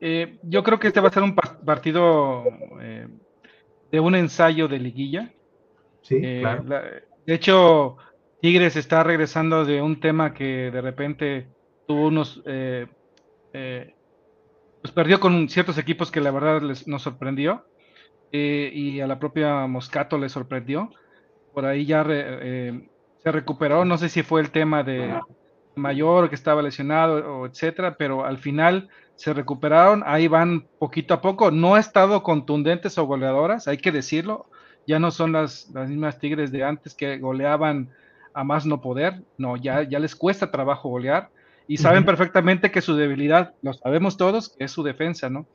Eh, 0.00 0.38
yo 0.44 0.62
creo 0.62 0.78
que 0.78 0.86
este 0.86 1.00
va 1.00 1.08
a 1.08 1.12
ser 1.12 1.24
un 1.24 1.34
partido 1.34 2.44
eh, 2.80 3.08
de 3.90 3.98
un 3.98 4.14
ensayo 4.14 4.68
de 4.68 4.78
liguilla. 4.78 5.32
Sí, 6.02 6.20
claro. 6.40 6.62
de 6.62 7.34
hecho, 7.34 7.96
Tigres 8.40 8.76
está 8.76 9.02
regresando 9.02 9.64
de 9.64 9.82
un 9.82 9.98
tema 9.98 10.32
que 10.32 10.70
de 10.70 10.80
repente 10.80 11.48
tuvo 11.90 12.06
unos 12.06 12.40
pues 14.80 14.92
perdió 14.92 15.20
con 15.20 15.48
ciertos 15.48 15.78
equipos 15.78 16.10
que 16.10 16.20
la 16.20 16.30
verdad 16.30 16.62
les, 16.62 16.86
nos 16.88 17.02
sorprendió 17.02 17.64
eh, 18.32 18.70
y 18.72 19.00
a 19.00 19.06
la 19.06 19.18
propia 19.18 19.66
Moscato 19.66 20.18
le 20.18 20.28
sorprendió. 20.28 20.90
Por 21.52 21.66
ahí 21.66 21.84
ya 21.84 22.04
eh, 22.08 22.88
se 23.18 23.32
recuperó, 23.32 23.84
no 23.84 23.98
sé 23.98 24.08
si 24.08 24.22
fue 24.22 24.40
el 24.40 24.50
tema 24.50 24.82
de 24.82 25.20
mayor 25.74 26.28
que 26.28 26.34
estaba 26.34 26.62
lesionado 26.62 27.40
o 27.40 27.46
etcétera, 27.46 27.96
pero 27.96 28.24
al 28.24 28.38
final 28.38 28.88
se 29.16 29.34
recuperaron, 29.34 30.02
ahí 30.06 30.28
van 30.28 30.66
poquito 30.78 31.12
a 31.12 31.20
poco, 31.20 31.50
no 31.50 31.74
ha 31.74 31.80
estado 31.80 32.22
contundentes 32.22 32.96
o 32.96 33.04
goleadoras, 33.04 33.68
hay 33.68 33.76
que 33.76 33.92
decirlo, 33.92 34.46
ya 34.86 34.98
no 34.98 35.10
son 35.10 35.32
las, 35.32 35.68
las 35.74 35.90
mismas 35.90 36.18
Tigres 36.18 36.52
de 36.52 36.64
antes 36.64 36.94
que 36.94 37.18
goleaban 37.18 37.90
a 38.32 38.44
más 38.44 38.64
no 38.64 38.80
poder, 38.80 39.22
no, 39.36 39.56
ya, 39.56 39.82
ya 39.82 39.98
les 39.98 40.16
cuesta 40.16 40.50
trabajo 40.50 40.88
golear, 40.88 41.30
y 41.70 41.76
saben 41.76 42.04
perfectamente 42.04 42.72
que 42.72 42.80
su 42.80 42.96
debilidad, 42.96 43.54
lo 43.62 43.72
sabemos 43.74 44.16
todos, 44.16 44.48
que 44.48 44.64
es 44.64 44.72
su 44.72 44.82
defensa, 44.82 45.30
¿no? 45.30 45.46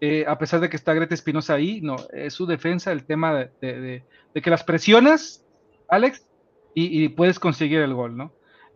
Eh, 0.00 0.24
a 0.28 0.38
pesar 0.38 0.60
de 0.60 0.70
que 0.70 0.76
está 0.76 0.94
Greta 0.94 1.12
Espinosa 1.12 1.54
ahí, 1.54 1.80
no, 1.80 1.96
es 2.12 2.34
su 2.34 2.46
defensa 2.46 2.92
el 2.92 3.04
tema 3.04 3.48
de, 3.60 4.04
que 4.32 4.50
las 4.50 4.62
presionas, 4.62 5.44
Alex, 5.88 6.24
y, 6.72 7.08
puedes 7.08 7.40
conseguir 7.40 7.80
el 7.80 7.94
gol, 7.94 8.16
¿no? 8.16 8.32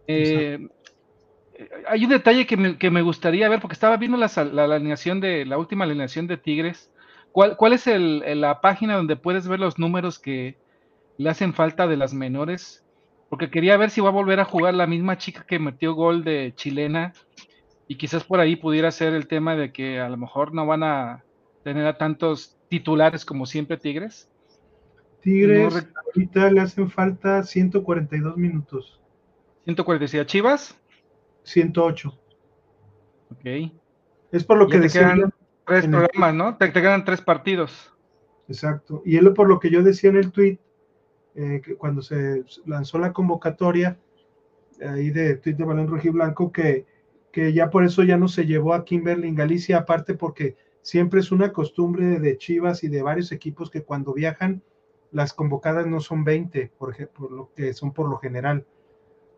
Eh, 0.08 0.66
hay 1.86 2.02
un 2.02 2.10
detalle 2.10 2.44
que 2.44 2.56
me, 2.56 3.02
gustaría 3.02 3.48
ver, 3.48 3.60
porque 3.60 3.74
estaba 3.74 3.96
viendo 3.96 4.16
la, 4.16 4.26
alineación 4.26 5.20
de, 5.20 5.46
la 5.46 5.58
última 5.58 5.84
alineación 5.84 6.26
de 6.26 6.38
Tigres. 6.38 6.90
¿Cuál, 7.30 7.56
cuál 7.56 7.72
es 7.72 7.86
la 7.86 8.60
página 8.60 8.96
donde 8.96 9.14
puedes 9.14 9.46
ver 9.46 9.60
los 9.60 9.78
números 9.78 10.18
que 10.18 10.58
le 11.18 11.30
hacen 11.30 11.54
falta 11.54 11.86
de 11.86 11.96
las 11.96 12.12
menores? 12.14 12.84
Porque 13.30 13.48
quería 13.48 13.76
ver 13.76 13.90
si 13.90 14.00
va 14.00 14.08
a 14.08 14.12
volver 14.12 14.40
a 14.40 14.44
jugar 14.44 14.74
la 14.74 14.88
misma 14.88 15.16
chica 15.16 15.46
que 15.46 15.60
metió 15.60 15.94
gol 15.94 16.24
de 16.24 16.52
chilena 16.56 17.12
y 17.86 17.96
quizás 17.96 18.24
por 18.24 18.40
ahí 18.40 18.56
pudiera 18.56 18.90
ser 18.90 19.14
el 19.14 19.28
tema 19.28 19.54
de 19.54 19.72
que 19.72 20.00
a 20.00 20.08
lo 20.08 20.16
mejor 20.16 20.52
no 20.52 20.66
van 20.66 20.82
a 20.82 21.24
tener 21.62 21.86
a 21.86 21.96
tantos 21.96 22.58
titulares 22.68 23.24
como 23.24 23.46
siempre 23.46 23.76
Tigres. 23.76 24.28
Tigres, 25.20 25.88
ahorita 26.06 26.50
le 26.50 26.60
hacen 26.60 26.90
falta 26.90 27.44
142 27.44 28.36
minutos. 28.36 29.00
146 29.64 30.26
Chivas. 30.26 30.80
108. 31.44 32.08
Ok. 33.30 33.72
Es 34.32 34.42
por 34.44 34.58
lo 34.58 34.66
que 34.66 34.80
decía. 34.80 35.14
tres 35.66 35.86
programas, 35.86 36.34
¿no? 36.34 36.56
Te, 36.56 36.68
te, 36.68 36.82
quedan 36.82 37.04
tres 37.04 37.20
partidos. 37.20 37.92
Exacto. 38.48 39.02
Y 39.04 39.18
es 39.18 39.24
por 39.30 39.48
lo 39.48 39.60
que 39.60 39.70
yo 39.70 39.84
decía 39.84 40.10
en 40.10 40.16
el 40.16 40.32
tweet 40.32 40.58
eh, 41.34 41.62
cuando 41.78 42.02
se 42.02 42.44
lanzó 42.66 42.98
la 42.98 43.12
convocatoria 43.12 43.98
ahí 44.86 45.10
de 45.10 45.36
de 45.36 45.64
Balón 45.64 45.88
Rojiblanco, 45.88 46.52
que, 46.52 46.86
que 47.32 47.52
ya 47.52 47.70
por 47.70 47.84
eso 47.84 48.02
ya 48.02 48.16
no 48.16 48.28
se 48.28 48.46
llevó 48.46 48.74
a 48.74 48.84
Kimberly 48.84 49.28
en 49.28 49.34
Galicia, 49.34 49.78
aparte 49.78 50.14
porque 50.14 50.56
siempre 50.82 51.20
es 51.20 51.30
una 51.32 51.52
costumbre 51.52 52.18
de 52.18 52.38
Chivas 52.38 52.82
y 52.84 52.88
de 52.88 53.02
varios 53.02 53.32
equipos 53.32 53.70
que 53.70 53.82
cuando 53.82 54.14
viajan 54.14 54.62
las 55.12 55.32
convocadas 55.32 55.86
no 55.86 56.00
son 56.00 56.24
20, 56.24 56.72
por, 56.78 56.94
por 57.08 57.32
lo 57.32 57.50
que 57.54 57.72
son 57.74 57.92
por 57.92 58.08
lo 58.08 58.18
general. 58.18 58.64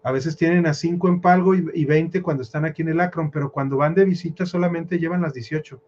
A 0.03 0.13
veces 0.13 0.37
tienen 0.37 0.67
a 0.67 0.75
5 0.75 1.09
en 1.09 1.21
Palgo 1.21 1.55
y, 1.55 1.85
20 1.85 2.23
cuando 2.23 2.43
están 2.43 2.65
aquí 2.65 2.83
en 2.83 2.89
el 2.89 3.01
Akron, 3.01 3.31
pero 3.31 3.53
cuando 3.53 3.77
van 3.77 3.95
de 3.95 4.05
visita 4.05 4.47
solamente 4.47 4.99
llevan 4.99 5.23
las 5.23 5.33
18, 5.33 5.81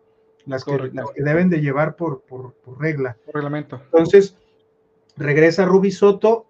las, 0.47 0.65
que, 0.65 0.91
las 0.93 1.11
que, 1.11 1.23
deben 1.23 1.51
de 1.51 1.61
llevar 1.61 1.97
por, 1.97 2.23
por, 2.23 2.55
por 2.55 2.81
regla. 2.81 3.17
Por 3.27 3.35
reglamento. 3.35 3.81
Entonces, 3.87 4.37
regresa 5.17 5.65
Ruby 5.65 5.91
Soto, 5.91 6.47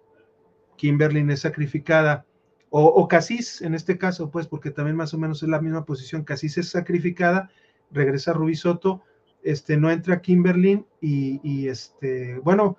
Kimberly 0.77 1.25
es 1.31 1.41
sacrificada, 1.41 2.25
o, 2.69 2.83
o 2.83 3.07
Casis 3.07 3.61
en 3.61 3.73
este 3.73 3.97
caso, 3.97 4.29
pues 4.31 4.47
porque 4.47 4.71
también 4.71 4.97
más 4.97 5.13
o 5.13 5.17
menos 5.17 5.41
es 5.43 5.49
la 5.49 5.61
misma 5.61 5.85
posición, 5.85 6.23
Casis 6.23 6.57
es 6.57 6.69
sacrificada, 6.69 7.49
regresa 7.91 8.33
Ruby 8.33 8.55
Soto, 8.55 9.03
este, 9.43 9.77
no 9.77 9.91
entra 9.91 10.21
Kimberly 10.21 10.83
y, 10.99 11.67
este, 11.67 12.39
bueno, 12.39 12.77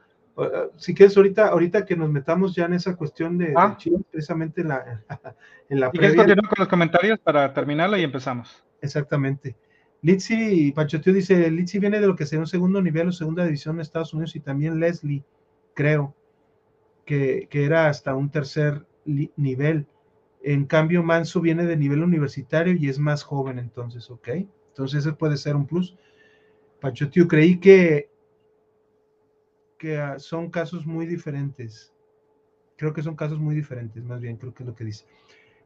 si 0.76 0.95
quieres 0.95 1.16
ahorita, 1.16 1.49
ahorita 1.49 1.87
que 1.87 1.97
nos 1.97 2.11
metamos 2.11 2.55
ya 2.55 2.66
en 2.66 2.74
esa 2.74 2.97
cuestión 2.97 3.39
de, 3.39 3.55
ah. 3.57 3.78
precisamente 4.11 4.61
en 4.62 4.68
la, 4.68 5.05
en 5.70 5.80
la 5.80 5.91
¿Y 5.93 5.99
quieres 5.99 6.16
continuar 6.16 6.49
con 6.49 6.59
los 6.59 6.68
comentarios 6.68 7.18
para 7.20 7.55
terminarlo 7.55 7.97
y 7.97 8.03
empezamos? 8.03 8.64
Exactamente. 8.82 9.57
Litsi 10.03 10.72
Pachoteo 10.72 11.14
dice, 11.14 11.51
Litsi 11.51 11.78
viene 11.78 12.01
de 12.01 12.07
lo 12.07 12.16
que 12.16 12.26
sería 12.26 12.41
un 12.41 12.47
segundo 12.47 12.82
nivel 12.82 13.09
o 13.09 13.12
segunda 13.12 13.45
división 13.45 13.76
de 13.76 13.82
Estados 13.82 14.12
Unidos 14.12 14.37
y 14.37 14.41
también 14.41 14.78
Leslie 14.78 15.24
creo, 15.77 16.16
que, 17.05 17.49
era 17.53 17.89
hasta 17.89 18.16
un 18.16 18.31
tercer 18.31 18.85
nivel. 19.05 19.87
En 20.43 20.64
cambio, 20.64 21.03
Manso 21.05 21.41
viene 21.41 21.64
de 21.64 21.77
nivel 21.77 22.03
universitario 22.03 22.74
y 22.74 22.89
es 22.89 22.99
más 22.99 23.22
joven, 23.22 23.59
entonces, 23.59 24.11
¿ok? 24.11 24.29
Entonces, 24.68 25.07
ese 25.07 25.12
puede 25.12 25.37
ser 25.37 25.55
un 25.55 25.66
plus. 25.66 25.97
Pacho, 26.81 27.09
tío, 27.11 27.29
creí 27.29 27.59
que, 27.59 28.11
que 29.79 29.99
ah, 29.99 30.18
son 30.18 30.51
casos 30.51 30.87
muy 30.87 31.07
diferentes. 31.07 31.93
creo 32.77 32.93
que 32.93 33.03
son 33.03 33.14
casos 33.14 33.39
muy 33.39 33.55
diferentes, 33.55 34.03
más 34.03 34.20
bien, 34.20 34.37
creo 34.37 34.53
que 34.53 34.62
es 34.62 34.66
lo 34.66 34.74
que 34.74 34.85
dice. 34.85 35.05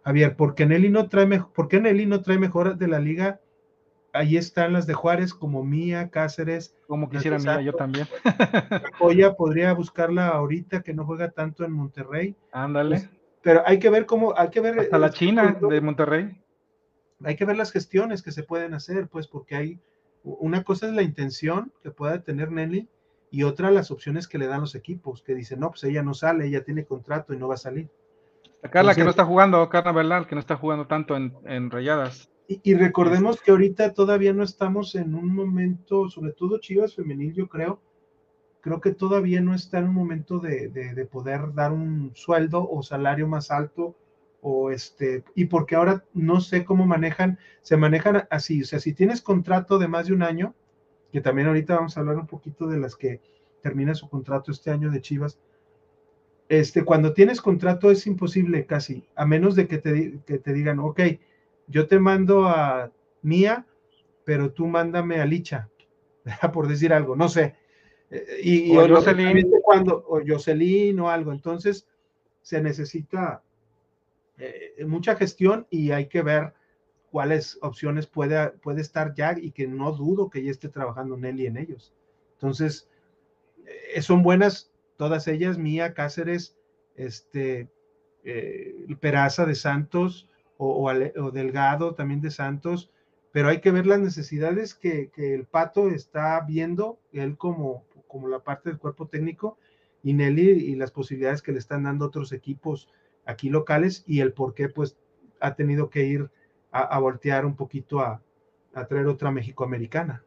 Javier, 0.04 0.36
¿por 0.36 0.54
qué 0.54 0.66
Nelly 0.66 0.90
no 0.90 1.08
trae, 1.08 1.42
¿por 1.54 1.68
qué 1.68 1.80
Nelly 1.80 2.06
no 2.06 2.20
trae 2.20 2.38
mejoras 2.38 2.78
de 2.78 2.88
la 2.88 2.98
liga? 2.98 3.40
Ahí 4.12 4.36
están 4.36 4.72
las 4.72 4.86
de 4.86 4.94
Juárez, 4.94 5.34
como 5.34 5.62
Mía, 5.64 6.10
Cáceres. 6.10 6.74
Como 6.86 7.08
quisiera 7.08 7.38
Mía, 7.38 7.60
yo 7.60 7.72
también. 7.72 8.08
Joya 8.98 9.34
podría 9.34 9.72
buscarla 9.72 10.28
ahorita, 10.28 10.82
que 10.82 10.94
no 10.94 11.04
juega 11.04 11.30
tanto 11.30 11.64
en 11.64 11.72
Monterrey. 11.72 12.36
Ándale. 12.52 12.96
Pues, 12.96 13.10
pero 13.42 13.62
hay 13.66 13.78
que 13.78 13.90
ver 13.90 14.06
cómo, 14.06 14.34
hay 14.36 14.50
que 14.50 14.60
ver. 14.60 14.78
Hasta 14.80 14.98
la 14.98 15.10
China 15.10 15.56
de 15.60 15.80
Monterrey. 15.80 16.40
Hay 17.22 17.36
que 17.36 17.44
ver 17.44 17.56
las 17.56 17.70
gestiones 17.70 18.22
que 18.22 18.32
se 18.32 18.42
pueden 18.42 18.74
hacer, 18.74 19.08
pues, 19.08 19.26
porque 19.28 19.54
hay, 19.54 19.80
una 20.22 20.64
cosa 20.64 20.86
es 20.86 20.94
la 20.94 21.02
intención 21.02 21.72
que 21.82 21.90
pueda 21.90 22.22
tener 22.22 22.50
Nelly 22.50 22.88
y 23.30 23.44
otra 23.44 23.70
las 23.70 23.90
opciones 23.90 24.26
que 24.26 24.38
le 24.38 24.46
dan 24.46 24.60
los 24.60 24.74
equipos, 24.74 25.22
que 25.22 25.34
dicen, 25.34 25.60
no, 25.60 25.70
pues 25.70 25.84
ella 25.84 26.02
no 26.02 26.14
sale, 26.14 26.46
ella 26.46 26.64
tiene 26.64 26.84
contrato 26.84 27.32
y 27.32 27.38
no 27.38 27.48
va 27.48 27.54
a 27.54 27.58
salir. 27.58 27.90
Carla 28.68 28.94
que 28.94 29.04
no 29.04 29.10
está 29.10 29.24
jugando, 29.24 29.66
Carla 29.68 29.92
Bernal, 29.92 30.26
que 30.26 30.34
no 30.34 30.40
está 30.40 30.56
jugando 30.56 30.86
tanto 30.86 31.16
en, 31.16 31.70
rayadas. 31.70 32.28
Y, 32.50 32.74
recordemos 32.74 33.40
que 33.40 33.52
ahorita 33.52 33.94
todavía 33.94 34.32
no 34.32 34.42
estamos 34.42 34.96
en 34.96 35.14
un 35.14 35.32
momento, 35.32 36.08
sobre 36.08 36.32
todo 36.32 36.58
Chivas 36.58 36.96
femenil, 36.96 37.32
yo 37.32 37.48
creo, 37.48 37.80
creo 38.60 38.80
que 38.80 38.90
todavía 38.90 39.40
no 39.40 39.54
está 39.54 39.78
en 39.78 39.84
un 39.84 39.94
momento 39.94 40.40
de, 40.40 40.66
de, 40.68 41.06
poder 41.06 41.54
dar 41.54 41.70
un 41.70 42.10
sueldo 42.16 42.68
o 42.68 42.82
salario 42.82 43.28
más 43.28 43.52
alto 43.52 43.94
o 44.40 44.72
este, 44.72 45.22
y 45.36 45.44
porque 45.44 45.76
ahora 45.76 46.04
no 46.12 46.40
sé 46.40 46.64
cómo 46.64 46.86
manejan, 46.86 47.38
se 47.62 47.76
manejan 47.76 48.26
así, 48.30 48.62
o 48.62 48.64
sea, 48.64 48.80
si 48.80 48.94
tienes 48.94 49.22
contrato 49.22 49.78
de 49.78 49.86
más 49.86 50.08
de 50.08 50.14
un 50.14 50.24
año, 50.24 50.56
que 51.12 51.20
también 51.20 51.46
ahorita 51.46 51.76
vamos 51.76 51.96
a 51.96 52.00
hablar 52.00 52.16
un 52.16 52.26
poquito 52.26 52.66
de 52.66 52.80
las 52.80 52.96
que 52.96 53.20
termina 53.62 53.94
su 53.94 54.08
contrato 54.08 54.50
este 54.50 54.72
año 54.72 54.90
de 54.90 55.00
Chivas. 55.00 55.38
Este, 56.48 56.84
cuando 56.84 57.12
tienes 57.12 57.40
contrato 57.40 57.92
es 57.92 58.08
imposible 58.08 58.66
casi, 58.66 59.04
a 59.14 59.24
menos 59.24 59.54
de 59.54 59.68
que 59.68 59.78
te, 59.78 60.18
que 60.26 60.38
te 60.38 60.52
digan, 60.52 60.80
ok, 60.80 61.00
yo 61.70 61.86
te 61.86 61.98
mando 61.98 62.48
a 62.48 62.92
Mía, 63.22 63.66
pero 64.24 64.52
tú 64.52 64.66
mándame 64.66 65.20
a 65.20 65.24
Licha, 65.24 65.68
por 66.52 66.68
decir 66.68 66.92
algo, 66.92 67.16
no 67.16 67.28
sé. 67.28 67.56
Eh, 68.10 68.40
y, 68.42 68.76
o, 68.76 68.88
Jocelyn. 68.88 69.50
cuando, 69.62 70.04
o 70.08 70.20
Jocelyn 70.26 70.98
o 71.00 71.08
algo. 71.08 71.32
Entonces, 71.32 71.86
se 72.42 72.60
necesita 72.60 73.42
eh, 74.38 74.84
mucha 74.86 75.16
gestión 75.16 75.66
y 75.70 75.92
hay 75.92 76.08
que 76.08 76.22
ver 76.22 76.54
cuáles 77.10 77.58
opciones 77.62 78.06
puede, 78.06 78.50
puede 78.50 78.80
estar 78.80 79.14
ya 79.14 79.36
y 79.38 79.52
que 79.52 79.66
no 79.66 79.92
dudo 79.92 80.30
que 80.30 80.42
ya 80.42 80.50
esté 80.50 80.68
trabajando 80.68 81.16
Nelly 81.16 81.46
en 81.46 81.56
ellos. 81.56 81.92
Entonces, 82.34 82.88
eh, 83.66 84.00
son 84.02 84.22
buenas 84.22 84.72
todas 84.96 85.28
ellas, 85.28 85.58
Mía 85.58 85.94
Cáceres, 85.94 86.56
este, 86.96 87.68
eh, 88.24 88.86
Peraza 89.00 89.46
de 89.46 89.54
Santos 89.54 90.29
o, 90.60 91.30
Delgado 91.32 91.94
también 91.94 92.20
de 92.20 92.30
Santos, 92.30 92.90
pero 93.32 93.48
hay 93.48 93.60
que 93.60 93.70
ver 93.70 93.86
las 93.86 94.00
necesidades 94.00 94.74
que, 94.74 95.10
el 95.16 95.46
Pato 95.46 95.88
está 95.88 96.40
viendo, 96.46 97.00
él 97.12 97.38
como, 97.38 97.84
como 98.06 98.28
la 98.28 98.40
parte 98.40 98.68
del 98.68 98.78
cuerpo 98.78 99.06
técnico, 99.06 99.58
y 100.02 100.12
Nelly 100.12 100.50
y 100.50 100.74
las 100.76 100.90
posibilidades 100.90 101.42
que 101.42 101.52
le 101.52 101.58
están 101.58 101.84
dando 101.84 102.06
otros 102.06 102.32
equipos 102.32 102.88
aquí 103.26 103.48
locales 103.48 104.02
y 104.06 104.20
el 104.20 104.32
por 104.32 104.54
qué 104.54 104.68
pues 104.68 104.96
ha 105.40 105.54
tenido 105.54 105.90
que 105.90 106.04
ir 106.04 106.30
a, 106.72 106.98
voltear 106.98 107.44
un 107.44 107.56
poquito 107.56 108.00
a, 108.00 108.22
traer 108.88 109.06
otra 109.06 109.30
México-americana. 109.30 110.22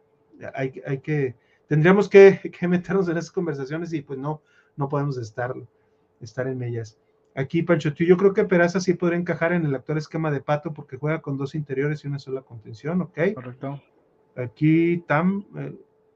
Hay, 0.54 0.82
hay, 0.86 1.00
que, 1.00 1.36
tendríamos 1.68 2.10
que, 2.10 2.40
meternos 2.68 3.08
en 3.08 3.18
esas 3.18 3.32
conversaciones 3.32 3.94
y 3.94 4.02
pues 4.02 4.20
no, 4.20 4.42
no 4.76 4.90
podemos 4.90 5.18
estar, 5.18 5.54
estar 6.20 6.48
en 6.48 6.62
ellas. 6.64 6.98
Aquí, 7.36 7.64
Pancho, 7.64 7.90
yo 7.90 8.16
creo 8.16 8.34
que 8.34 8.46
Peraza 8.46 8.80
sí 8.80 8.94
podría 8.94 9.18
encajar 9.18 9.54
en 9.54 9.66
el 9.66 9.74
actual 9.74 9.98
esquema 9.98 10.30
de 10.30 10.42
Pato 10.42 10.72
porque 10.72 10.98
juega 10.98 11.22
con 11.22 11.38
dos 11.38 11.56
interiores 11.56 12.04
y 12.04 12.08
una 12.08 12.20
sola 12.20 12.42
contención, 12.42 13.02
¿ok? 13.02 13.34
Correcto. 13.34 13.82
Aquí 14.36 15.04
Tam, 15.08 15.46
eh, 15.58 15.76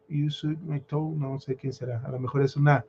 no 0.09 1.39
sé 1.39 1.55
quién 1.55 1.73
será, 1.73 2.01
a 2.05 2.11
lo 2.11 2.19
mejor 2.19 2.43
es 2.43 2.55
una 2.55 2.85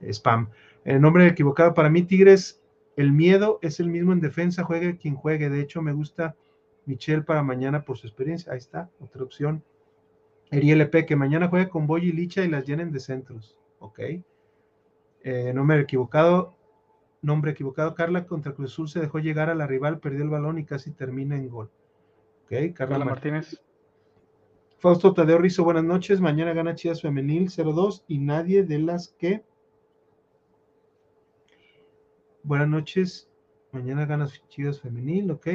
spam. 0.00 0.48
El 0.84 1.00
nombre 1.00 1.26
equivocado 1.26 1.74
para 1.74 1.90
mí, 1.90 2.02
Tigres, 2.02 2.62
el 2.96 3.12
miedo 3.12 3.58
es 3.62 3.80
el 3.80 3.88
mismo 3.88 4.12
en 4.12 4.20
defensa, 4.20 4.64
juegue 4.64 4.96
quien 4.96 5.14
juegue. 5.14 5.50
De 5.50 5.60
hecho, 5.60 5.82
me 5.82 5.92
gusta 5.92 6.34
Michelle 6.86 7.22
para 7.22 7.42
mañana 7.42 7.84
por 7.84 7.98
su 7.98 8.06
experiencia. 8.06 8.52
Ahí 8.52 8.58
está, 8.58 8.90
otra 9.00 9.22
opción. 9.22 9.62
LP, 10.50 11.06
que 11.06 11.14
mañana 11.14 11.48
juegue 11.48 11.68
con 11.68 11.86
Boy 11.86 12.08
y 12.08 12.12
Licha 12.12 12.44
y 12.44 12.48
las 12.48 12.64
llenen 12.64 12.90
de 12.90 13.00
centros. 13.00 13.56
Ok. 13.78 14.00
Eh, 15.22 15.52
nombre 15.54 15.80
equivocado. 15.80 16.57
Nombre 17.20 17.50
equivocado. 17.50 17.94
Carla 17.94 18.26
contra 18.26 18.52
Cruz 18.52 18.72
Azul 18.72 18.88
se 18.88 19.00
dejó 19.00 19.18
llegar 19.18 19.50
a 19.50 19.54
la 19.54 19.66
rival, 19.66 19.98
perdió 19.98 20.22
el 20.22 20.30
balón 20.30 20.58
y 20.58 20.64
casi 20.64 20.92
termina 20.92 21.36
en 21.36 21.48
gol. 21.48 21.70
Ok, 22.44 22.74
Carla, 22.74 23.04
Martínez. 23.04 23.60
Fausto 24.78 25.12
Tadeo 25.12 25.38
Rizo, 25.38 25.64
buenas 25.64 25.84
noches. 25.84 26.20
Mañana 26.20 26.52
gana 26.52 26.74
Chivas 26.76 27.02
Femenil 27.02 27.48
0-2 27.48 28.04
y 28.06 28.18
nadie 28.18 28.62
de 28.62 28.78
las 28.78 29.08
que. 29.08 29.42
Buenas 32.44 32.68
noches. 32.68 33.28
Mañana 33.72 34.06
gana 34.06 34.28
Chivas 34.48 34.80
Femenil, 34.80 35.30
ok. 35.32 35.48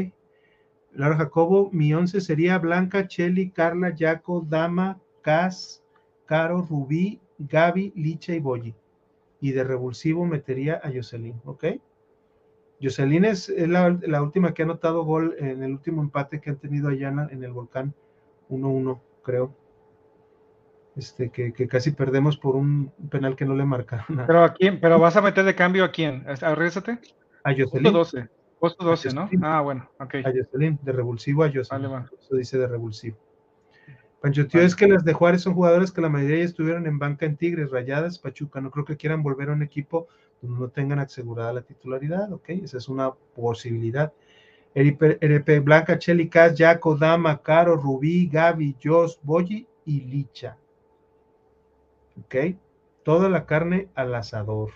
Laura 0.92 1.18
Jacobo, 1.18 1.70
mi 1.72 1.94
once 1.94 2.22
sería 2.22 2.60
Blanca, 2.60 3.08
Cheli, 3.08 3.50
Carla, 3.50 3.96
Jaco, 3.98 4.46
Dama, 4.48 5.00
Cas, 5.22 5.84
Caro, 6.26 6.62
Rubí, 6.62 7.20
Gaby, 7.40 7.94
Licha 7.96 8.36
y 8.36 8.40
Boyi. 8.40 8.76
Y 9.44 9.52
de 9.52 9.66
revulsivo 9.66 10.26
metería 10.26 10.80
a 10.82 10.90
Jocelyn, 10.90 11.42
¿ok? 11.44 11.66
Jocelyn 12.82 13.26
es, 13.26 13.50
la, 13.50 14.22
última 14.22 14.54
que 14.54 14.62
ha 14.62 14.66
anotado 14.66 15.04
gol 15.04 15.36
en 15.38 15.62
el 15.64 15.74
último 15.74 16.02
empate 16.02 16.40
que 16.40 16.50
han 16.50 16.56
tenido 16.56 16.88
allá 16.88 17.10
en, 17.30 17.44
el 17.44 17.52
volcán 17.52 17.94
1-1, 18.50 19.02
creo. 19.22 19.54
Este, 20.96 21.30
que, 21.30 21.52
casi 21.68 21.92
perdemos 21.92 22.38
por 22.38 22.56
un 22.56 22.94
penal 23.12 23.36
que 23.36 23.44
no 23.44 23.54
le 23.54 23.66
marcaron. 23.66 24.24
Pero 24.26 24.46
a 24.46 24.54
quién, 24.54 24.80
pero 24.80 24.98
vas 24.98 25.18
a 25.18 25.22
meter 25.22 25.44
de 25.44 25.56
cambio 25.56 25.84
a 25.84 25.92
quién? 25.92 26.24
¿A 26.26 26.56
A 27.44 27.54
Jocelyn. 27.54 27.92
12. 27.92 28.30
Costo 28.60 28.86
12, 28.86 29.14
¿no? 29.14 29.30
Ah, 29.42 29.60
bueno, 29.60 29.90
ok. 30.00 30.16
A 30.24 30.32
Jocelyn, 30.32 30.80
de 30.82 30.94
revulsivo 30.94 31.44
a 31.44 31.52
Jocelyn. 31.54 31.92
Vale, 31.92 32.06
Eso 32.18 32.38
dice 32.38 32.58
de 32.58 32.68
revulsivo. 32.68 33.18
Pancho 34.24 34.48
Tío, 34.48 34.62
es 34.62 34.74
que 34.74 34.88
las 34.88 35.04
de 35.04 35.12
Juárez 35.12 35.42
son 35.42 35.54
jugadores 35.54 35.92
que 35.92 36.00
la 36.00 36.08
mayoría 36.08 36.38
ya 36.38 36.46
estuvieron 36.46 36.88
en 36.88 36.98
banca 36.98 37.26
en 37.26 37.36
Tigres, 37.36 37.72
Rayadas, 37.72 38.18
Pachuca. 38.18 38.62
No 38.62 38.72
creo 38.72 38.86
que 38.86 38.96
quieran 38.96 39.22
volver 39.22 39.50
a 39.50 39.52
un 39.52 39.62
equipo 39.62 40.08
donde 40.42 40.62
no 40.62 40.70
tengan 40.70 41.00
asegurada 41.00 41.52
la 41.52 41.64
titularidad, 41.64 42.32
¿ok? 42.32 42.52
Esa 42.52 42.78
es 42.78 42.88
una 42.88 43.12
posibilidad. 43.12 44.14
RP 44.76 45.60
Blanca, 45.60 46.00
Cheli 46.00 46.30
Cas, 46.30 46.56
Jaco, 46.58 46.96
Dama, 46.96 47.42
Caro, 47.42 47.76
Rubí, 47.76 48.30
Gaby, 48.30 48.78
Jos, 48.82 49.20
Boyi 49.24 49.68
y 49.84 50.00
Licha. 50.00 50.56
¿Ok? 52.24 52.56
Toda 53.04 53.28
la 53.28 53.46
carne 53.46 53.90
al 53.94 54.16
asador. 54.16 54.72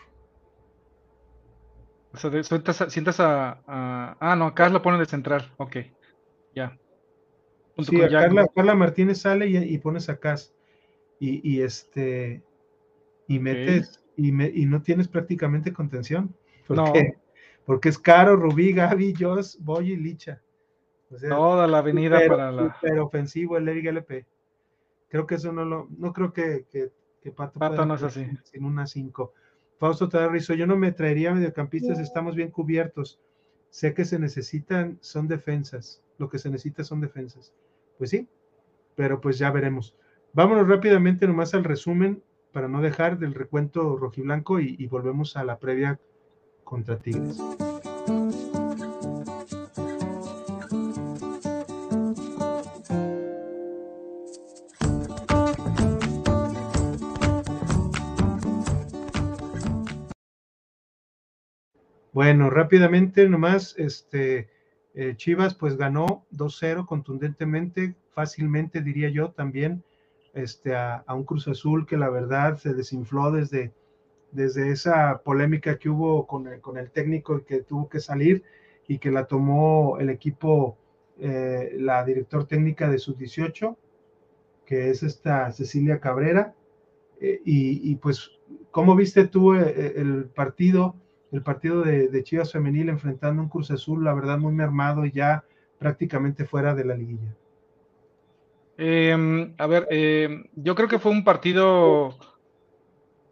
O 2.13 2.17
sea, 2.17 2.43
sientas, 2.89 3.21
a, 3.21 3.61
Ah, 3.65 4.35
no, 4.37 4.47
acá 4.47 4.67
lo 4.67 4.81
ponen 4.81 4.99
de 4.99 5.05
central. 5.05 5.49
Ok, 5.55 5.77
ya. 6.53 6.77
Sí, 7.79 7.97
Carla, 8.55 8.75
Martínez 8.75 9.19
sale 9.19 9.47
y, 9.47 9.77
pones 9.77 10.09
a 10.09 10.19
Cas. 10.19 10.53
Y, 11.19 11.61
este. 11.61 12.43
Y 13.27 13.39
metes. 13.39 14.03
Y, 14.15 14.29
y, 14.61 14.65
no 14.65 14.81
tienes 14.81 15.07
prácticamente 15.07 15.73
contención. 15.73 16.35
¿Por 16.67 16.93
qué? 16.93 17.17
Porque 17.65 17.89
es 17.89 17.99
Caro, 17.99 18.35
Rubí, 18.35 18.71
Gaby, 18.73 19.13
Jos, 19.19 19.57
Boy 19.63 19.91
y 19.91 19.97
Licha. 19.97 20.41
Toda 21.29 21.67
la 21.67 21.79
avenida 21.79 22.19
para 22.27 22.51
la. 22.51 22.77
Pero 22.81 23.05
ofensivo 23.05 23.57
el 23.57 23.67
Eric 23.67 23.87
LP. 23.87 24.25
Creo 25.09 25.25
que 25.25 25.35
eso 25.35 25.51
no 25.51 25.65
lo. 25.65 25.87
No 25.97 26.13
creo 26.13 26.33
que, 26.33 26.65
que, 26.69 26.91
Pato, 27.31 27.59
Pato 27.59 27.85
no 27.85 27.95
es 27.95 28.03
así. 28.03 28.25
Sin 28.43 28.65
una 28.65 28.87
5. 28.87 29.33
Fausto 29.77 30.09
Tadarrizo, 30.09 30.53
yo 30.53 30.65
no 30.65 30.75
me 30.75 30.91
traería 30.91 31.33
mediocampistas, 31.33 31.99
estamos 31.99 32.35
bien 32.35 32.49
cubiertos. 32.51 33.19
Sé 33.69 33.93
que 33.93 34.05
se 34.05 34.17
necesitan, 34.17 34.97
son 35.01 35.27
defensas. 35.27 36.03
Lo 36.17 36.29
que 36.29 36.39
se 36.39 36.49
necesita 36.49 36.83
son 36.83 36.99
defensas. 36.99 37.53
Pues 37.97 38.09
sí, 38.09 38.27
pero 38.95 39.21
pues 39.21 39.37
ya 39.37 39.51
veremos. 39.51 39.95
Vámonos 40.33 40.67
rápidamente 40.67 41.27
nomás 41.27 41.53
al 41.53 41.63
resumen 41.63 42.23
para 42.51 42.67
no 42.67 42.81
dejar 42.81 43.17
del 43.19 43.33
recuento 43.33 43.97
rojiblanco 43.97 44.59
y, 44.59 44.75
y 44.77 44.87
volvemos 44.87 45.37
a 45.37 45.43
la 45.43 45.59
previa 45.59 45.99
contra 46.63 46.97
Tigres. 46.97 47.41
Bueno, 62.17 62.49
rápidamente 62.49 63.29
nomás, 63.29 63.75
este, 63.77 64.49
eh, 64.99 65.15
Chivas 65.15 65.53
pues 65.53 65.77
ganó 65.77 66.25
2-0 66.33 66.87
contundentemente, 66.87 67.93
fácilmente 68.09 68.81
diría 68.81 69.09
yo 69.09 69.29
también, 69.29 69.83
este, 70.33 70.75
a, 70.75 71.03
un 71.09 71.23
Cruz 71.23 71.47
Azul 71.47 71.85
que 71.85 71.97
la 71.97 72.09
verdad 72.09 72.57
se 72.57 72.73
desinfló 72.73 73.31
desde, 73.31 73.71
desde 74.31 74.71
esa 74.71 75.21
polémica 75.23 75.77
que 75.77 75.89
hubo 75.89 76.25
con 76.25 76.47
el, 76.47 76.61
con 76.61 76.79
el 76.79 76.89
técnico 76.89 77.45
que 77.45 77.61
tuvo 77.61 77.87
que 77.87 77.99
salir 77.99 78.41
y 78.87 78.97
que 78.97 79.11
la 79.11 79.27
tomó 79.27 79.99
el 79.99 80.09
equipo, 80.09 80.79
eh, 81.19 81.75
la 81.77 82.03
director 82.03 82.47
técnica 82.47 82.89
de 82.89 82.97
sus 82.97 83.19
18, 83.19 83.77
que 84.65 84.89
es 84.89 85.03
esta 85.03 85.51
Cecilia 85.51 85.99
Cabrera. 85.99 86.55
Eh, 87.21 87.39
y, 87.45 87.95
pues, 87.97 88.31
¿cómo 88.71 88.95
viste 88.95 89.27
tú 89.27 89.53
el 89.53 90.25
partido, 90.33 90.95
el 91.31 91.41
partido 91.41 91.81
de, 91.81 92.23
Chivas 92.23 92.51
Femenil 92.51 92.89
enfrentando 92.89 93.41
un 93.41 93.49
Cruz 93.49 93.71
Azul, 93.71 94.03
la 94.03 94.13
verdad, 94.13 94.37
muy 94.37 94.53
mermado 94.53 95.05
y 95.05 95.11
ya 95.11 95.43
prácticamente 95.77 96.45
fuera 96.45 96.73
de 96.73 96.85
la 96.85 96.95
liguilla? 96.95 97.35
Em, 98.77 99.53
a 99.57 99.67
ver, 99.67 99.87
em, 99.89 100.45
yo 100.55 100.75
creo 100.75 100.87
que 100.87 100.99
fue 100.99 101.11
un 101.11 101.23
partido, 101.23 102.15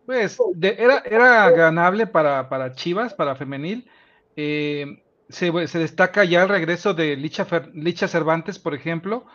pues, 0.06 0.38
era, 0.62 1.00
era 1.06 1.52
ganable 1.52 2.08
para, 2.08 2.50
para 2.50 2.74
Chivas, 2.74 3.14
para 3.14 3.36
femenil. 3.36 3.88
Em, 4.36 5.00
se, 5.30 5.52
destaca 5.52 6.24
ya 6.24 6.44
el 6.44 6.50
regreso 6.50 6.94
de 6.94 7.16
Licha, 7.16 7.48
Licha 7.74 8.08
Cervantes, 8.08 8.60
por 8.60 8.74
ejemplo. 8.74 9.26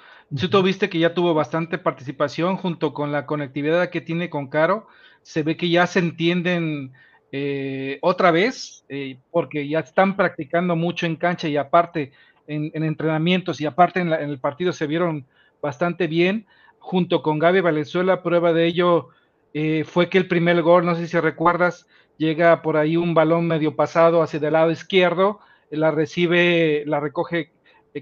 Tú 0.51 0.63
viste 0.63 0.89
que 0.89 1.01
ya 1.01 1.15
tuvo 1.15 1.35
bastante 1.35 1.79
participación 1.79 2.57
junto 2.57 2.95
con 2.95 3.11
la 3.11 3.27
conectividad 3.27 3.91
que 3.91 4.01
tiene 4.01 4.31
con 4.31 4.49
Caro. 4.49 4.87
Se 5.23 5.43
ve 5.43 5.57
que 5.57 5.69
ya 5.69 5.87
se 5.87 5.99
entienden 5.99 6.93
eh, 7.33 7.99
otra 8.03 8.31
vez, 8.31 8.85
eh, 8.89 9.19
porque 9.31 9.69
ya 9.69 9.81
están 9.81 10.17
practicando 10.17 10.75
mucho 10.77 11.07
en 11.07 11.17
cancha 11.17 11.49
y 11.49 11.57
aparte 11.57 12.13
en, 12.47 12.71
entrenamientos 12.75 13.61
y 13.61 13.67
aparte 13.67 14.01
en, 14.01 14.13
el 14.13 14.39
partido 14.41 14.73
se 14.73 14.87
vieron 14.87 15.27
bastante 15.63 16.07
bien. 16.07 16.47
Junto 16.79 17.23
con 17.23 17.39
Gaby 17.39 17.61
Valenzuela, 17.61 18.23
prueba 18.23 18.53
de 18.53 18.67
ello 18.67 19.09
eh, 19.55 19.85
fue 19.85 20.09
que 20.09 20.19
el 20.19 20.29
primer 20.29 20.63
gol, 20.63 20.85
no 20.85 20.95
sé 20.95 21.07
si 21.07 21.19
recuerdas, 21.21 21.87
llega 22.17 22.63
por 22.63 22.77
ahí 22.77 22.97
un 22.97 23.15
balón 23.15 23.47
medio 23.47 23.77
pasado 23.77 24.23
hacia 24.23 24.39
el 24.39 24.53
lado 24.53 24.71
izquierdo, 24.71 25.41
la 25.71 25.91
recibe, 25.91 26.85
la 26.87 27.01
recoge 27.01 27.53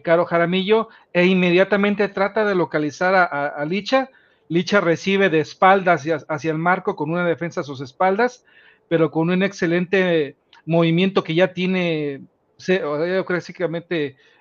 Caro 0.03 0.26
Jaramillo 0.26 0.89
e 1.12 1.26
inmediatamente 1.26 2.09
trata 2.09 2.45
de 2.45 2.55
localizar 2.55 3.14
a, 3.14 3.64
Licha. 3.64 4.11
Licha 4.49 4.81
recibe 4.81 5.29
de 5.29 5.41
espaldas 5.41 6.07
hacia, 6.29 6.51
el 6.51 6.59
marco 6.59 6.97
con 6.97 7.11
una 7.11 7.26
defensa 7.26 7.61
a 7.61 7.64
sus 7.64 7.81
espaldas, 7.81 8.45
pero 8.89 9.11
con 9.11 9.30
un 9.30 9.43
excelente 9.43 10.36
movimiento 10.64 11.24
que 11.24 11.34
ya 11.34 11.53
tiene, 11.53 12.22
yo 12.66 13.24
creo 13.24 13.41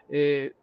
eh, 0.10 0.54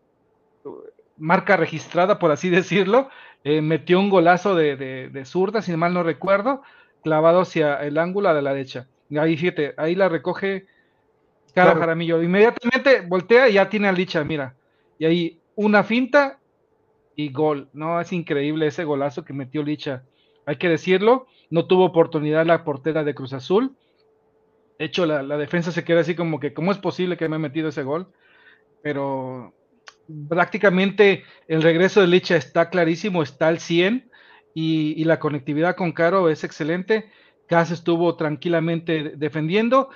marca 1.16 1.56
registrada, 1.56 2.18
por 2.18 2.30
así 2.30 2.50
decirlo. 2.50 3.08
Eh, 3.44 3.60
metió 3.60 4.00
un 4.00 4.08
golazo 4.08 4.54
de, 4.54 4.76
de, 4.76 5.24
zurda, 5.26 5.60
si 5.60 5.76
mal 5.76 5.92
no 5.92 6.02
recuerdo, 6.02 6.62
clavado 7.02 7.42
hacia 7.42 7.76
el 7.82 7.98
ángulo 7.98 8.32
de 8.34 8.40
la 8.40 8.54
derecha. 8.54 8.88
Ahí 9.18 9.36
fíjate, 9.36 9.74
ahí 9.76 9.94
la 9.94 10.08
recoge 10.08 10.66
Caro 11.54 11.78
Jaramillo. 11.78 12.22
Inmediatamente 12.22 13.02
voltea 13.02 13.48
y 13.48 13.54
ya 13.54 13.68
tiene 13.68 13.88
a 13.88 13.92
Licha, 13.92 14.24
mira. 14.24 14.56
Y 14.98 15.04
ahí 15.04 15.40
una 15.54 15.84
finta 15.84 16.40
y 17.14 17.30
gol. 17.30 17.68
No, 17.72 18.00
es 18.00 18.12
increíble 18.12 18.66
ese 18.66 18.84
golazo 18.84 19.24
que 19.24 19.32
metió 19.32 19.62
Licha. 19.62 20.02
Hay 20.46 20.56
que 20.56 20.68
decirlo, 20.68 21.26
no 21.50 21.66
tuvo 21.66 21.84
oportunidad 21.84 22.46
la 22.46 22.64
portera 22.64 23.04
de 23.04 23.14
Cruz 23.14 23.32
Azul. 23.32 23.76
De 24.78 24.86
hecho, 24.86 25.06
la, 25.06 25.22
defensa 25.36 25.72
se 25.72 25.84
queda 25.84 26.00
así 26.00 26.14
como 26.14 26.40
que, 26.40 26.52
¿cómo 26.52 26.72
es 26.72 26.78
posible 26.78 27.16
que 27.16 27.28
me 27.28 27.36
ha 27.36 27.38
metido 27.38 27.68
ese 27.68 27.82
gol? 27.82 28.08
Pero 28.82 29.54
prácticamente 30.28 31.24
el 31.48 31.62
regreso 31.62 32.00
de 32.00 32.08
Licha 32.08 32.36
está 32.36 32.68
clarísimo, 32.70 33.22
está 33.22 33.48
al 33.48 33.60
100 33.60 34.10
y, 34.54 35.04
la 35.04 35.18
conectividad 35.18 35.76
con 35.76 35.92
Caro 35.92 36.28
es 36.28 36.44
excelente. 36.44 37.10
Cas 37.46 37.70
estuvo 37.70 38.16
tranquilamente 38.16 39.14
defendiendo. 39.16 39.90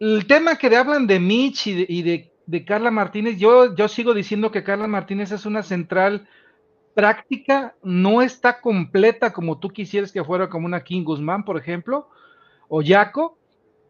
El 0.00 0.26
tema 0.26 0.56
que 0.56 0.74
hablan 0.76 1.06
de 1.06 1.20
Mitch 1.20 1.66
y 1.66 2.02
de 2.02 2.32
de 2.48 2.64
Carla 2.64 2.90
Martínez, 2.90 3.38
yo, 3.38 3.74
yo 3.76 3.88
sigo 3.88 4.14
diciendo 4.14 4.50
que 4.50 4.64
Carla 4.64 4.86
Martínez 4.86 5.32
es 5.32 5.44
una 5.44 5.62
central 5.62 6.26
práctica, 6.98 7.76
no 7.84 8.22
está 8.22 8.60
completa 8.60 9.32
como 9.32 9.60
tú 9.60 9.68
quisieras 9.68 10.10
que 10.10 10.24
fuera 10.24 10.48
como 10.48 10.66
una 10.66 10.82
King 10.82 11.04
Guzmán, 11.04 11.44
por 11.44 11.56
ejemplo, 11.56 12.08
o 12.66 12.82
Yaco. 12.82 13.38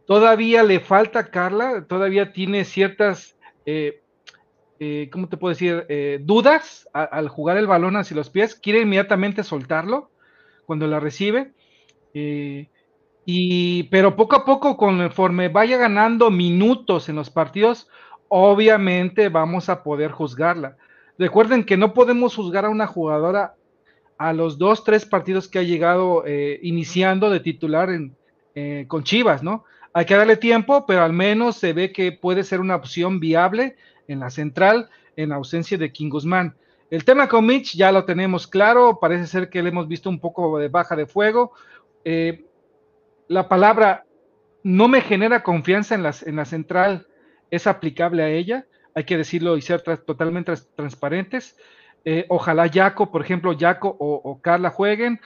Todavía 0.07 0.63
le 0.63 0.79
falta 0.79 1.21
a 1.21 1.31
Carla, 1.31 1.87
todavía 1.89 2.35
tiene 2.35 2.67
ciertas, 2.67 3.39
eh, 3.65 4.03
eh, 4.79 5.09
¿cómo 5.11 5.27
te 5.27 5.39
puedo 5.39 5.55
decir? 5.55 5.87
Eh, 5.89 6.19
dudas 6.21 6.87
al 6.93 7.31
jugar 7.31 7.57
el 7.57 7.67
balón 7.67 7.97
hacia 7.97 8.15
los 8.15 8.29
pies, 8.29 8.55
quiere 8.55 8.83
inmediatamente 8.83 9.43
soltarlo 9.43 10.11
cuando 10.67 10.87
la 10.87 11.01
recibe. 11.01 11.55
y, 13.25 13.85
pero 13.85 14.17
poco 14.17 14.37
a 14.37 14.45
poco, 14.45 14.77
conforme 14.77 15.49
vaya 15.49 15.79
ganando 15.79 16.31
minutos 16.31 17.09
en 17.09 17.17
los 17.17 17.31
partidos, 17.31 17.89
obviamente 18.29 19.31
vamos 19.31 19.71
a 19.71 19.83
poder 19.83 20.11
juzgarla. 20.11 20.77
Recuerden 21.19 21.65
que 21.65 21.77
no 21.77 21.95
podemos 21.95 22.37
juzgar 22.37 22.65
a 22.65 22.71
una 22.71 22.87
jugadora 22.87 23.55
a 24.19 24.33
los 24.33 24.59
dos, 24.59 24.85
tres 24.85 25.05
partidos 25.05 25.49
que 25.49 25.59
ha 25.59 25.63
llegado 25.63 26.25
eh, 26.27 26.59
iniciando 26.63 27.31
de 27.31 27.41
titular 27.41 27.91
en, 27.91 28.17
eh, 28.55 28.85
con 28.89 29.05
Chivas, 29.05 29.43
¿no? 29.43 29.65
Hay 29.93 30.05
que 30.05 30.15
darle 30.15 30.37
tiempo, 30.37 30.87
pero 30.87 31.03
al 31.03 31.13
menos 31.13 31.57
se 31.57 31.73
ve 31.73 31.93
que 31.93 32.13
puede 32.13 32.45
ser 32.45 32.61
una 32.61 32.77
opción 32.77 33.21
viable 33.21 33.77
en 34.07 34.21
la 34.21 34.31
central 34.31 34.91
en 35.17 35.33
ausencia 35.33 35.77
de 35.77 35.93
King 35.93 36.11
Guzmán. 36.11 36.57
El 36.91 37.05
tema 37.05 37.29
con 37.29 37.45
Mitch 37.47 37.77
ya 37.77 37.93
lo 37.93 38.05
tenemos 38.05 38.47
claro, 38.47 38.99
parece 39.01 39.27
ser 39.27 39.51
que 39.51 39.63
le 39.63 39.71
hemos 39.71 39.89
visto 39.89 40.09
un 40.09 40.21
poco 40.21 40.59
de 40.59 40.69
baja 40.69 40.97
de 40.97 41.07
fuego. 41.07 41.53
Eh, 42.05 42.45
la 43.27 43.49
palabra 43.49 44.05
no 44.63 44.89
me 44.89 45.01
genera 45.01 45.43
confianza 45.43 45.95
en, 45.95 46.05
en 46.27 46.37
la 46.37 46.45
central 46.45 47.07
es 47.51 47.67
aplicable 47.67 48.23
a 48.23 48.29
ella, 48.29 48.67
hay 48.95 49.05
que 49.05 49.17
decirlo 49.17 49.57
y 49.57 49.63
ser 49.63 49.83
totalmente 49.83 50.53
transparentes. 50.75 51.57
Eh, 52.05 52.27
ojalá 52.29 52.69
Jaco, 52.69 53.11
por 53.11 53.23
ejemplo, 53.23 53.57
Jaco 53.59 53.97
o, 53.99 54.41
Carla 54.41 54.71
jueguen. 54.71 55.21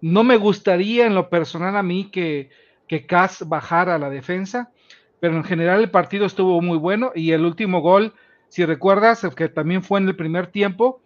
No 0.00 0.24
me 0.24 0.36
gustaría 0.36 1.06
en 1.06 1.14
lo 1.14 1.30
personal 1.30 1.76
a 1.76 1.82
mí 1.82 2.10
que, 2.10 2.50
que 2.86 3.06
Cas 3.06 3.48
bajara 3.48 3.98
la 3.98 4.10
defensa, 4.10 4.70
pero 5.20 5.36
en 5.36 5.44
general 5.44 5.80
el 5.80 5.90
partido 5.90 6.26
estuvo 6.26 6.60
muy 6.60 6.78
bueno 6.78 7.12
y 7.14 7.32
el 7.32 7.44
último 7.44 7.80
gol, 7.80 8.14
si 8.48 8.64
recuerdas, 8.64 9.26
que 9.34 9.48
también 9.48 9.82
fue 9.82 9.98
en 9.98 10.08
el 10.08 10.16
primer 10.16 10.48
tiempo, 10.48 11.00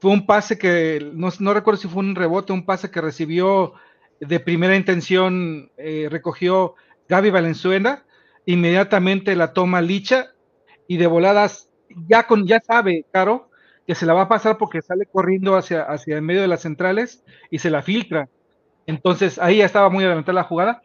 fue 0.00 0.10
un 0.10 0.26
pase 0.26 0.58
que, 0.58 1.10
no, 1.14 1.54
recuerdo 1.54 1.80
si 1.80 1.88
fue 1.88 2.00
un 2.00 2.14
rebote, 2.14 2.52
un 2.52 2.64
pase 2.64 2.90
que 2.90 3.00
recibió 3.00 3.74
de 4.20 4.40
primera 4.40 4.76
intención, 4.76 5.70
eh, 5.76 6.08
recogió 6.10 6.74
Gaby 7.08 7.30
Valenzuela, 7.30 8.04
inmediatamente 8.44 9.36
la 9.36 9.52
toma 9.52 9.80
Licha 9.80 10.32
y 10.88 10.96
de 10.96 11.06
voladas 11.06 11.70
ya 12.08 12.26
con 12.26 12.46
ya 12.46 12.60
sabe, 12.60 13.06
Caro, 13.12 13.50
que 13.86 13.94
se 13.94 14.06
la 14.06 14.14
va 14.14 14.22
a 14.22 14.28
pasar 14.28 14.58
porque 14.58 14.82
sale 14.82 15.06
corriendo 15.06 15.56
hacia, 15.56 15.82
hacia 15.82 16.16
el 16.16 16.22
medio 16.22 16.40
de 16.40 16.48
las 16.48 16.62
centrales 16.62 17.24
y 17.50 17.58
se 17.58 17.70
la 17.70 17.82
filtra. 17.82 18.28
Entonces 18.86 19.38
ahí 19.38 19.58
ya 19.58 19.66
estaba 19.66 19.90
muy 19.90 20.04
adelantada 20.04 20.34
la 20.34 20.44
jugada, 20.44 20.82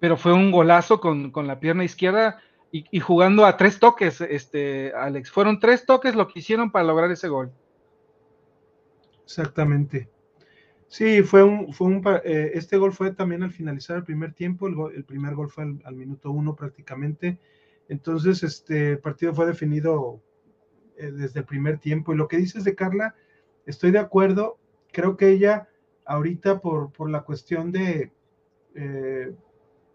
pero 0.00 0.16
fue 0.16 0.32
un 0.32 0.50
golazo 0.50 1.00
con, 1.00 1.32
la 1.34 1.60
pierna 1.60 1.84
izquierda 1.84 2.40
y, 2.70 3.00
jugando 3.00 3.46
a 3.46 3.56
tres 3.56 3.78
toques, 3.78 4.20
este, 4.20 4.92
Alex. 4.94 5.30
Fueron 5.30 5.58
tres 5.58 5.86
toques 5.86 6.14
lo 6.14 6.28
que 6.28 6.40
hicieron 6.40 6.70
para 6.70 6.84
lograr 6.84 7.10
ese 7.10 7.28
gol. 7.28 7.50
Exactamente. 9.24 10.10
Sí, 10.86 11.22
fue 11.22 11.42
un, 11.42 11.72
fue 11.72 11.86
un 11.86 12.02
eh, 12.24 12.52
este 12.54 12.78
gol 12.78 12.92
fue 12.92 13.12
también 13.12 13.42
al 13.42 13.52
finalizar 13.52 13.98
el 13.98 14.04
primer 14.04 14.32
tiempo, 14.32 14.68
el, 14.68 15.04
primer 15.04 15.34
gol 15.34 15.50
fue 15.50 15.64
al, 15.64 15.94
minuto 15.94 16.30
uno 16.30 16.54
prácticamente, 16.54 17.38
entonces 17.88 18.42
este 18.42 18.96
partido 18.96 19.34
fue 19.34 19.46
definido 19.46 20.20
eh, 20.96 21.10
desde 21.10 21.40
el 21.40 21.46
primer 21.46 21.78
tiempo. 21.78 22.12
Y 22.12 22.16
lo 22.16 22.28
que 22.28 22.36
dices 22.36 22.64
de 22.64 22.74
Carla, 22.74 23.14
estoy 23.66 23.90
de 23.90 23.98
acuerdo, 23.98 24.58
creo 24.92 25.16
que 25.16 25.28
ella 25.28 25.68
ahorita 26.04 26.60
por, 26.60 26.92
por 26.92 27.10
la 27.10 27.22
cuestión 27.22 27.72
de 27.72 28.12
eh, 28.74 29.34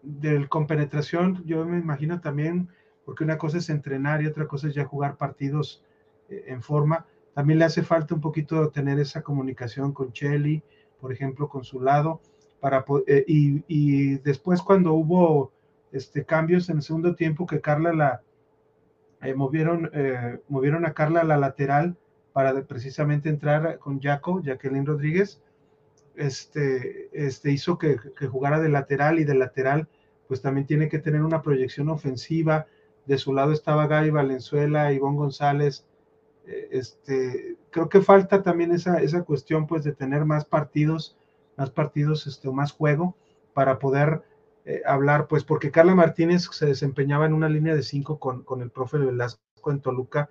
del 0.02 0.48
compenetración, 0.50 1.42
yo 1.46 1.64
me 1.64 1.78
imagino 1.78 2.20
también, 2.20 2.68
porque 3.06 3.24
una 3.24 3.38
cosa 3.38 3.58
es 3.58 3.70
entrenar 3.70 4.22
y 4.22 4.26
otra 4.26 4.46
cosa 4.46 4.68
es 4.68 4.74
ya 4.74 4.84
jugar 4.84 5.16
partidos 5.16 5.82
en 6.28 6.62
forma, 6.62 7.06
también 7.34 7.58
le 7.58 7.64
hace 7.64 7.82
falta 7.82 8.14
un 8.14 8.20
poquito 8.20 8.70
tener 8.70 8.98
esa 8.98 9.22
comunicación 9.22 9.92
con 9.92 10.12
Chelly, 10.12 10.62
por 11.00 11.12
ejemplo, 11.12 11.48
con 11.48 11.64
su 11.64 11.80
lado, 11.80 12.20
para, 12.60 12.84
eh, 13.06 13.24
y, 13.26 14.16
después 14.18 14.62
cuando 14.62 14.94
hubo 14.94 15.52
este, 15.94 16.24
cambios 16.24 16.68
en 16.68 16.78
el 16.78 16.82
segundo 16.82 17.14
tiempo 17.14 17.46
que 17.46 17.60
Carla 17.60 17.92
la 17.92 18.22
eh, 19.22 19.32
movieron, 19.34 19.90
eh, 19.94 20.40
movieron 20.48 20.84
a 20.84 20.92
Carla 20.92 21.20
a 21.20 21.24
la 21.24 21.36
lateral 21.36 21.96
para 22.32 22.60
precisamente 22.64 23.28
entrar 23.28 23.78
con 23.78 24.00
Jaco, 24.00 24.42
Jacqueline 24.42 24.84
Rodríguez, 24.84 25.40
este, 26.16 27.08
este 27.12 27.52
hizo 27.52 27.78
que, 27.78 27.96
que, 28.18 28.26
jugara 28.26 28.60
de 28.60 28.68
lateral 28.68 29.20
y 29.20 29.24
de 29.24 29.36
lateral, 29.36 29.88
pues 30.26 30.42
también 30.42 30.66
tiene 30.66 30.88
que 30.88 30.98
tener 30.98 31.22
una 31.22 31.42
proyección 31.42 31.88
ofensiva. 31.88 32.66
De 33.06 33.16
su 33.16 33.32
lado 33.32 33.52
estaba 33.52 33.86
Gaby 33.86 34.10
Valenzuela, 34.10 34.92
Ivonne 34.92 35.18
González, 35.18 35.86
este, 36.70 37.56
creo 37.70 37.88
que 37.88 38.02
falta 38.02 38.42
también 38.42 38.72
esa, 38.72 39.00
esa 39.00 39.22
cuestión 39.22 39.66
pues 39.66 39.84
de 39.84 39.92
tener 39.92 40.24
más 40.24 40.44
partidos, 40.44 41.16
más 41.56 41.70
partidos, 41.70 42.26
este, 42.26 42.50
más 42.50 42.72
juego 42.72 43.16
para 43.54 43.78
poder 43.78 44.22
eh, 44.64 44.82
hablar, 44.86 45.26
pues 45.28 45.44
porque 45.44 45.70
Carla 45.70 45.94
Martínez 45.94 46.48
se 46.50 46.66
desempeñaba 46.66 47.26
en 47.26 47.34
una 47.34 47.48
línea 47.48 47.74
de 47.74 47.82
cinco 47.82 48.18
con, 48.18 48.44
con 48.44 48.62
el 48.62 48.70
profe 48.70 48.98
Velasco 48.98 49.40
en 49.66 49.80
Toluca 49.80 50.30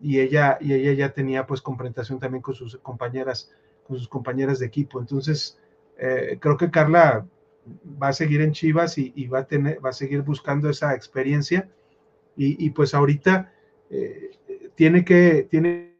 y 0.00 0.20
ella, 0.20 0.58
y 0.60 0.74
ella 0.74 0.92
ya 0.92 1.12
tenía 1.12 1.46
pues 1.46 1.62
comprensión 1.62 2.18
también 2.18 2.42
con 2.42 2.54
sus 2.54 2.76
compañeras, 2.78 3.52
con 3.86 3.96
sus 3.96 4.08
compañeras 4.08 4.58
de 4.58 4.66
equipo. 4.66 5.00
Entonces, 5.00 5.58
eh, 5.96 6.38
creo 6.40 6.56
que 6.56 6.70
Carla 6.70 7.26
va 8.02 8.08
a 8.08 8.12
seguir 8.12 8.40
en 8.40 8.52
Chivas 8.52 8.98
y, 8.98 9.26
va, 9.28 9.40
a 9.40 9.46
tener, 9.46 9.84
va 9.84 9.90
a 9.90 9.94
seguir 9.94 10.22
buscando 10.22 10.68
esa 10.68 10.94
experiencia 10.94 11.70
y, 12.36 12.70
pues 12.70 12.94
ahorita 12.94 13.52
eh, 13.90 14.30
tiene 14.74 15.04
que 15.04 15.46
tiene 15.50 15.92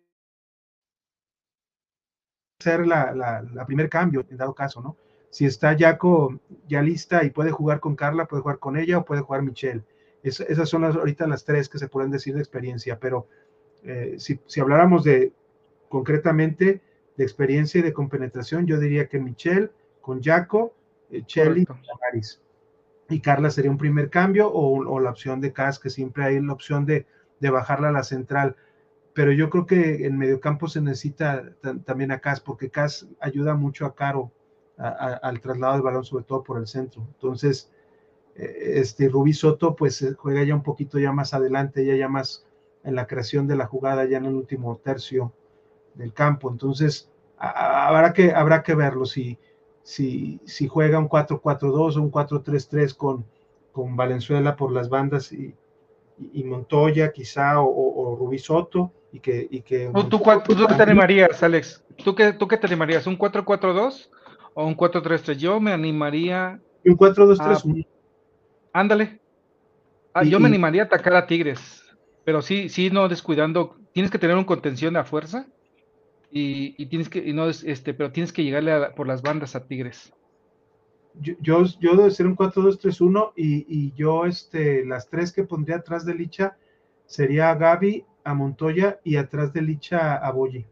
ser 2.59 2.87
la, 2.87 3.13
la, 3.13 3.67
primer 3.67 3.89
cambio 3.89 4.25
en 4.29 4.37
dado 4.37 4.55
caso, 4.55 4.81
¿no? 4.81 4.97
Si 5.33 5.47
está 5.47 5.75
Jaco 5.79 6.39
ya 6.69 6.83
lista 6.83 7.25
y 7.25 7.31
puede 7.31 7.51
jugar 7.51 7.81
con 7.81 7.97
Carla, 7.97 8.27
puede 8.27 8.43
jugar 8.43 8.59
con 8.59 8.77
ella 8.77 8.99
o 8.99 9.05
puede 9.07 9.23
jugar 9.23 9.41
Michelle. 9.41 9.83
esas 10.23 10.69
son 10.69 10.83
las, 10.83 10.95
ahorita 10.95 11.27
las 11.27 11.47
tres 11.47 11.71
que 11.71 11.79
se 11.79 11.89
pueden 11.89 12.11
decir 12.11 12.35
de 12.35 12.41
experiencia, 12.41 12.99
pero 13.01 13.29
eh, 13.83 14.17
si, 14.19 14.39
si, 14.45 14.61
habláramos 14.61 15.05
de 15.05 15.33
concretamente 15.89 16.83
de 17.17 17.25
experiencia 17.25 17.79
y 17.79 17.83
de 17.83 17.95
compenetración, 17.95 18.67
yo 18.67 18.79
diría 18.79 19.09
que 19.09 19.21
Michelle 19.21 19.71
con 20.03 20.23
Jaco, 20.23 20.75
eh, 21.11 21.23
Chelly 21.25 21.67
y 23.09 23.21
Carla 23.21 23.49
sería 23.49 23.71
un 23.71 23.79
primer 23.79 24.11
cambio 24.11 24.53
o, 24.53 25.01
la 25.01 25.09
opción 25.09 25.41
de 25.41 25.55
Cas, 25.55 25.79
que 25.79 25.89
siempre 25.89 26.25
hay 26.25 26.43
la 26.43 26.53
opción 26.53 26.85
de, 26.85 27.07
de, 27.41 27.49
bajarla 27.49 27.89
a 27.89 27.93
la 27.93 28.03
central. 28.03 28.57
Pero 29.15 29.33
yo 29.33 29.49
creo 29.49 29.65
que 29.65 30.05
en 30.05 30.19
mediocampo 30.19 30.69
se 30.69 30.83
necesita 30.83 31.55
también 31.87 32.13
a 32.13 32.19
Cas, 32.19 32.41
porque 32.41 32.69
Cas 32.69 33.09
ayuda 33.19 33.55
mucho 33.55 33.87
a 33.87 33.95
Caro 33.95 34.31
al 34.79 35.41
traslado 35.41 35.75
del 35.75 35.83
balón, 35.83 36.05
sobre 36.05 36.25
todo 36.25 36.43
por 36.43 36.59
el 36.59 36.67
centro. 36.67 37.03
Entonces, 37.15 37.71
eh, 38.35 38.75
este 38.77 39.09
Rubí 39.09 39.33
Soto, 39.33 39.77
pues 39.77 40.05
juega 40.19 40.43
ya 40.45 40.55
un 40.55 40.63
poquito 40.63 40.99
ya 40.99 41.13
más 41.13 41.35
adelante, 41.35 41.85
ya 41.85 41.95
ya 41.95 42.09
más 42.09 42.47
en 42.85 42.95
la 42.97 43.07
creación 43.07 43.47
de 43.47 43.57
la 43.57 43.67
jugada, 43.67 44.05
ya 44.05 44.19
en 44.19 44.27
el 44.27 44.35
último 44.35 44.77
tercio 44.77 45.33
del 45.95 46.13
campo. 46.13 46.51
Entonces, 46.51 47.11
habrá 47.37 48.13
que, 48.13 48.33
habrá 48.33 48.63
que 48.63 48.75
verlo. 48.75 49.05
Si, 49.05 49.39
si, 49.83 50.41
si 50.45 50.69
juega 50.69 50.99
un 50.99 51.09
4-4-2 51.09 51.97
o 51.97 52.03
un 52.03 52.11
4-3-3 52.11 52.97
con, 52.97 53.25
con 53.73 53.97
Valenzuela 53.97 54.57
por 54.57 54.73
las 54.73 54.89
bandas 54.89 55.33
y, 55.33 55.55
y 56.33 56.45
Montoya 56.45 57.13
quizá 57.13 57.61
o, 57.61 57.67
o, 57.67 58.17
Rubí 58.17 58.39
Soto 58.39 58.93
y 59.13 59.21
que... 59.21 59.47
Y 59.51 59.63
que 59.63 59.91
¿Tú, 59.95 60.09
¿tú, 60.09 60.23
qué 60.23 60.75
te 60.75 60.83
animarías, 60.83 61.43
Alex? 61.43 61.85
¿Tú 62.05 62.15
qué, 62.15 62.33
¿Tú 62.33 62.49
qué 62.49 62.57
te 62.57 62.67
animarías? 62.67 63.07
¿Un 63.07 63.19
4-4-2 63.19 64.09
o 64.55 64.67
un 64.67 64.77
4-3-3? 64.77 65.37
Yo 65.37 65.61
me 65.61 65.73
animaría... 65.73 66.61
Un 66.85 66.97
4-2-3-1. 66.97 67.87
Ándale. 68.73 69.21
Ah, 70.15 70.25
yo 70.25 70.41
me 70.41 70.49
animaría 70.49 70.83
a 70.83 70.87
atacar 70.87 71.15
a 71.15 71.27
Tigres, 71.27 71.83
pero 72.25 72.43
sí, 72.43 72.69
sí, 72.69 72.91
no 72.91 73.09
descuidando. 73.09 73.77
Tienes 73.93 74.11
que 74.11 74.19
tener 74.19 74.37
un 74.37 74.45
contención 74.45 74.97
a 74.97 75.05
fuerza 75.05 75.47
y, 76.31 76.87
tienes 76.87 77.09
que, 77.09 77.19
y 77.19 77.33
no, 77.33 77.49
este, 77.49 77.95
pero 77.95 78.13
tienes 78.13 78.33
que 78.33 78.45
llegarle 78.45 78.91
por 78.97 79.07
las 79.07 79.23
bandas 79.23 79.57
a 79.57 79.67
Tigres. 79.67 80.13
Yo, 81.15 81.35
yo, 81.41 81.65
yo 81.81 81.97
debo 81.97 82.11
ser 82.11 82.27
un 82.27 82.37
4-2-3-1 82.37 83.33
y, 83.37 83.67
y, 83.69 83.93
yo, 83.93 84.27
este, 84.27 84.85
las 84.85 85.09
tres 85.09 85.33
que 85.33 85.45
pondría 85.45 85.77
atrás 85.77 86.07
de 86.07 86.15
Licha 86.15 86.57
sería 87.07 87.51
a 87.51 87.55
Gaby, 87.55 88.05
a 88.25 88.35
Montoya 88.35 89.01
y 89.05 89.17
atrás 89.17 89.53
de 89.53 89.63
Licha 89.63 90.17
a 90.17 90.31
Boyi. 90.33 90.67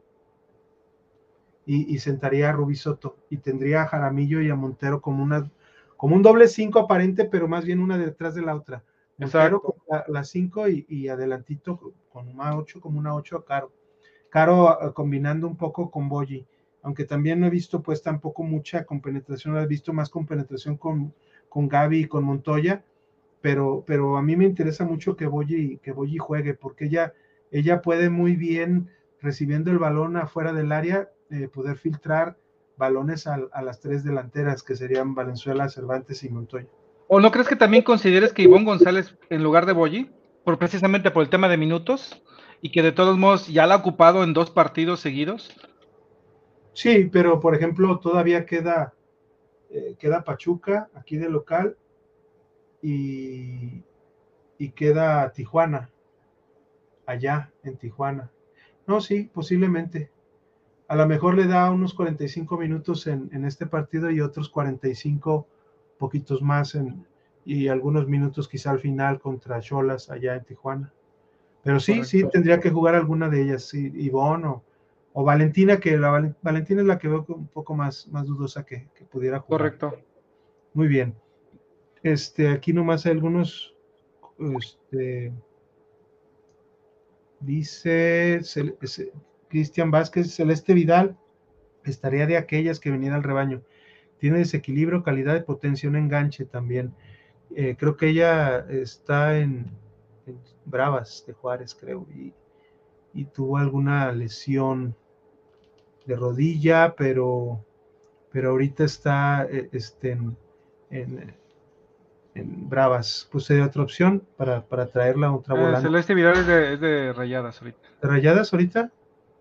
Y, 1.66 1.94
y, 1.94 1.98
sentaría 1.98 2.48
a 2.48 2.52
Rubí 2.52 2.74
Soto 2.74 3.16
y 3.28 3.36
tendría 3.36 3.82
a 3.82 3.86
Jaramillo 3.86 4.40
y 4.40 4.48
a 4.48 4.54
Montero 4.54 5.00
como 5.00 5.22
una 5.22 5.50
como 5.96 6.16
un 6.16 6.22
doble 6.22 6.48
5 6.48 6.78
aparente, 6.78 7.26
pero 7.26 7.46
más 7.46 7.66
bien 7.66 7.78
una 7.78 7.98
detrás 7.98 8.34
de 8.34 8.40
la 8.40 8.56
otra. 8.56 8.82
Montero 9.18 9.76
la, 9.86 10.04
la 10.08 10.24
cinco 10.24 10.66
y, 10.66 10.86
y, 10.88 11.08
adelantito 11.08 11.92
con 12.10 12.28
una 12.28 12.56
8 12.56 12.80
como 12.80 12.98
una 12.98 13.14
8 13.14 13.36
a 13.36 13.44
Caro. 13.44 13.72
Caro 14.30 14.68
ah, 14.70 14.94
combinando 14.94 15.46
un 15.46 15.56
poco 15.56 15.90
con 15.90 16.08
Boyi, 16.08 16.46
aunque 16.82 17.04
también 17.04 17.40
no 17.40 17.46
he 17.46 17.50
visto 17.50 17.82
pues 17.82 18.02
tampoco 18.02 18.42
mucha 18.44 18.84
compenetración, 18.84 19.58
he 19.58 19.66
visto 19.66 19.92
más 19.92 20.08
compenetración 20.08 20.76
con, 20.76 21.12
con 21.48 21.68
Gaby 21.68 21.98
y 21.98 22.06
con 22.06 22.24
Montoya, 22.24 22.82
pero, 23.40 23.84
pero 23.86 24.16
a 24.16 24.22
mí 24.22 24.36
me 24.36 24.46
interesa 24.46 24.84
mucho 24.84 25.16
que 25.16 25.26
Boyi, 25.26 25.78
que 25.82 25.92
Boyi 25.92 26.18
juegue, 26.18 26.54
porque 26.54 26.86
ella, 26.86 27.12
ella 27.50 27.82
puede 27.82 28.08
muy 28.08 28.36
bien 28.36 28.88
recibiendo 29.20 29.70
el 29.70 29.78
balón 29.78 30.16
afuera 30.16 30.52
del 30.52 30.72
área, 30.72 31.10
eh, 31.30 31.48
poder 31.48 31.76
filtrar 31.76 32.36
balones 32.76 33.26
a, 33.26 33.38
a, 33.52 33.62
las 33.62 33.80
tres 33.80 34.04
delanteras, 34.04 34.62
que 34.62 34.74
serían 34.74 35.14
Valenzuela, 35.14 35.68
Cervantes 35.68 36.24
y 36.24 36.30
Montoya. 36.30 36.68
¿O 37.08 37.20
no 37.20 37.30
crees 37.30 37.48
que 37.48 37.56
también 37.56 37.82
consideres 37.82 38.32
que 38.32 38.42
Ivonne 38.42 38.64
González 38.64 39.16
en 39.28 39.42
lugar 39.42 39.66
de 39.66 39.72
Boyi, 39.72 40.10
por 40.44 40.58
precisamente 40.58 41.10
por 41.10 41.22
el 41.22 41.28
tema 41.28 41.48
de 41.48 41.56
minutos, 41.56 42.22
y 42.62 42.72
que 42.72 42.82
de 42.82 42.92
todos 42.92 43.18
modos 43.18 43.48
ya 43.48 43.66
la 43.66 43.74
ha 43.74 43.78
ocupado 43.78 44.22
en 44.24 44.32
dos 44.32 44.50
partidos 44.50 45.00
seguidos. 45.00 45.50
Sí, 46.72 47.08
pero 47.12 47.40
por 47.40 47.54
ejemplo, 47.54 47.98
todavía 47.98 48.46
queda, 48.46 48.94
eh, 49.70 49.96
queda 49.98 50.24
Pachuca 50.24 50.88
aquí 50.94 51.16
de 51.16 51.28
local 51.28 51.76
y, 52.82 53.82
y 54.58 54.70
queda 54.70 55.32
Tijuana, 55.32 55.90
allá 57.06 57.52
en 57.64 57.76
Tijuana. 57.76 58.30
No, 58.86 59.00
sí, 59.00 59.30
posiblemente. 59.32 60.10
A 60.90 60.96
lo 60.96 61.06
mejor 61.06 61.36
le 61.36 61.46
da 61.46 61.70
unos 61.70 61.94
45 61.94 62.58
minutos 62.58 63.06
en, 63.06 63.30
en 63.32 63.44
este 63.44 63.64
partido 63.64 64.10
y 64.10 64.20
otros 64.20 64.48
45 64.48 65.46
poquitos 65.98 66.42
más 66.42 66.74
en, 66.74 67.06
y 67.44 67.68
algunos 67.68 68.08
minutos 68.08 68.48
quizá 68.48 68.72
al 68.72 68.80
final 68.80 69.20
contra 69.20 69.60
Cholas 69.60 70.10
allá 70.10 70.34
en 70.34 70.42
Tijuana. 70.42 70.92
Pero 71.62 71.78
sí, 71.78 72.02
sí, 72.02 72.24
tendría 72.32 72.58
que 72.58 72.70
jugar 72.70 72.96
alguna 72.96 73.28
de 73.28 73.40
ellas, 73.40 73.68
sí, 73.68 73.92
Ivonne 73.94 74.48
o, 74.48 74.64
o 75.12 75.22
Valentina, 75.22 75.78
que 75.78 75.96
la 75.96 76.34
Valentina 76.42 76.80
es 76.80 76.86
la 76.88 76.98
que 76.98 77.06
veo 77.06 77.24
un 77.28 77.46
poco 77.46 77.76
más, 77.76 78.08
más 78.08 78.26
dudosa 78.26 78.66
que, 78.66 78.88
pudiera 79.12 79.38
jugar. 79.38 79.60
Correcto. 79.60 79.96
Muy 80.74 80.88
bien. 80.88 81.14
Este, 82.02 82.48
aquí 82.48 82.72
nomás 82.72 83.06
hay 83.06 83.12
algunos, 83.12 83.76
este, 84.58 85.32
dice 87.38 88.40
Cristian 89.50 89.90
Vázquez, 89.90 90.34
Celeste 90.34 90.72
Vidal, 90.72 91.18
estaría 91.84 92.26
de 92.26 92.38
aquellas 92.38 92.80
que 92.80 92.90
venían 92.90 93.12
al 93.12 93.22
rebaño. 93.22 93.62
Tiene 94.18 94.38
desequilibrio, 94.38 95.02
calidad 95.02 95.34
de 95.34 95.42
potencia, 95.42 95.88
un 95.88 95.96
enganche 95.96 96.44
también. 96.44 96.94
Eh, 97.54 97.76
creo 97.78 97.96
que 97.96 98.08
ella 98.08 98.60
está 98.70 99.38
en, 99.38 99.66
Bravas 100.64 101.24
de 101.26 101.32
Juárez, 101.32 101.74
creo, 101.74 102.06
y, 102.14 102.32
tuvo 103.34 103.56
alguna 103.56 104.12
lesión 104.12 104.94
de 106.06 106.14
rodilla, 106.14 106.94
pero, 106.96 107.64
pero 108.30 108.50
ahorita 108.50 108.84
está 108.84 109.46
eh, 109.50 109.68
este, 109.72 110.12
en, 110.12 111.34
en, 112.34 112.68
Bravas. 112.68 113.28
Puse 113.32 113.60
otra 113.60 113.82
opción 113.82 114.22
para, 114.36 114.64
para 114.64 114.86
traerla 114.86 115.26
a 115.26 115.34
otra 115.34 115.56
eh, 115.56 115.60
volante. 115.60 115.88
Celeste 115.88 116.14
Vidal 116.14 116.36
es 116.36 116.46
de, 116.46 116.74
es 116.74 116.80
de, 116.80 117.12
Rayadas 117.12 117.60
ahorita. 117.60 117.88
¿De 118.00 118.08
Rayadas 118.08 118.52
ahorita? 118.52 118.92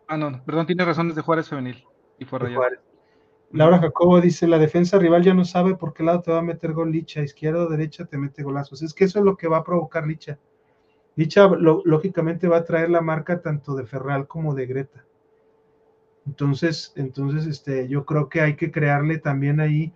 Ah, 0.09 0.17
no, 0.17 0.43
perdón, 0.43 0.65
tiene 0.65 0.83
razones 0.83 1.15
de 1.15 1.21
Juárez 1.21 1.47
femenil. 1.47 1.85
Y 2.17 2.25
fue. 2.25 2.39
Laura 3.51 3.77
Jacobo 3.77 4.19
dice, 4.19 4.47
la 4.47 4.57
defensa 4.57 4.97
rival 4.97 5.23
ya 5.23 5.35
no 5.35 5.45
sabe 5.45 5.75
por 5.75 5.93
qué 5.93 6.01
lado 6.01 6.23
te 6.23 6.31
va 6.31 6.39
a 6.39 6.41
meter 6.41 6.73
gol 6.73 6.91
Licha, 6.91 7.21
izquierda 7.21 7.63
o 7.63 7.69
derecha 7.69 8.05
te 8.05 8.17
mete 8.17 8.41
golazos. 8.41 8.81
Es 8.81 8.95
que 8.95 9.05
eso 9.05 9.19
es 9.19 9.25
lo 9.25 9.37
que 9.37 9.47
va 9.47 9.57
a 9.57 9.63
provocar 9.63 10.07
Licha. 10.07 10.39
Licha 11.15 11.47
lógicamente 11.47 12.47
va 12.47 12.57
a 12.57 12.63
traer 12.63 12.89
la 12.89 13.01
marca 13.01 13.39
tanto 13.39 13.75
de 13.75 13.85
Ferral 13.85 14.25
como 14.25 14.55
de 14.55 14.65
Greta. 14.65 15.05
Entonces, 16.25 16.91
entonces 16.95 17.45
este, 17.45 17.87
yo 17.87 18.03
creo 18.03 18.29
que 18.29 18.41
hay 18.41 18.55
que 18.55 18.71
crearle 18.71 19.19
también 19.19 19.59
ahí 19.59 19.93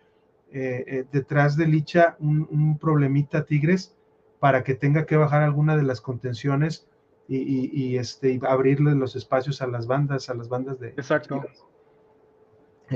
eh, 0.51 0.83
eh, 0.85 1.05
detrás 1.11 1.57
de 1.57 1.65
Licha 1.65 2.17
un, 2.19 2.77
problemita 2.79 3.39
a 3.39 3.45
Tigres 3.45 3.95
para 4.39 4.63
que 4.63 4.75
tenga 4.75 5.07
que 5.07 5.17
bajar 5.17 5.41
alguna 5.41 5.75
de 5.75 5.83
las 5.83 6.01
contenciones 6.01 6.87
y, 7.27 7.97
este, 7.97 8.39
abrirle 8.47 8.95
los 8.95 9.15
espacios 9.15 9.61
a 9.61 9.67
las 9.67 9.87
bandas, 9.87 10.29
a 10.29 10.33
las 10.33 10.49
bandas 10.49 10.79
de... 10.79 10.89
Exacto. 10.89 11.43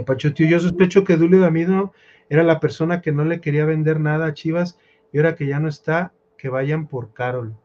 Pacho, 0.05 0.33
tío, 0.33 0.47
yo 0.47 0.59
sospecho 0.59 1.03
que 1.03 1.17
Dulio 1.17 1.39
Damido 1.39 1.93
era 2.29 2.43
la 2.43 2.59
persona 2.59 3.01
que 3.01 3.11
no 3.11 3.23
le 3.25 3.41
quería 3.41 3.65
vender 3.65 3.99
nada 3.99 4.27
a 4.27 4.33
Chivas 4.33 4.77
y 5.11 5.17
ahora 5.17 5.35
que 5.35 5.47
ya 5.47 5.59
no 5.59 5.69
está, 5.69 6.13
que 6.37 6.49
vayan 6.49 6.87
por 6.87 7.13
Carol. 7.13 7.55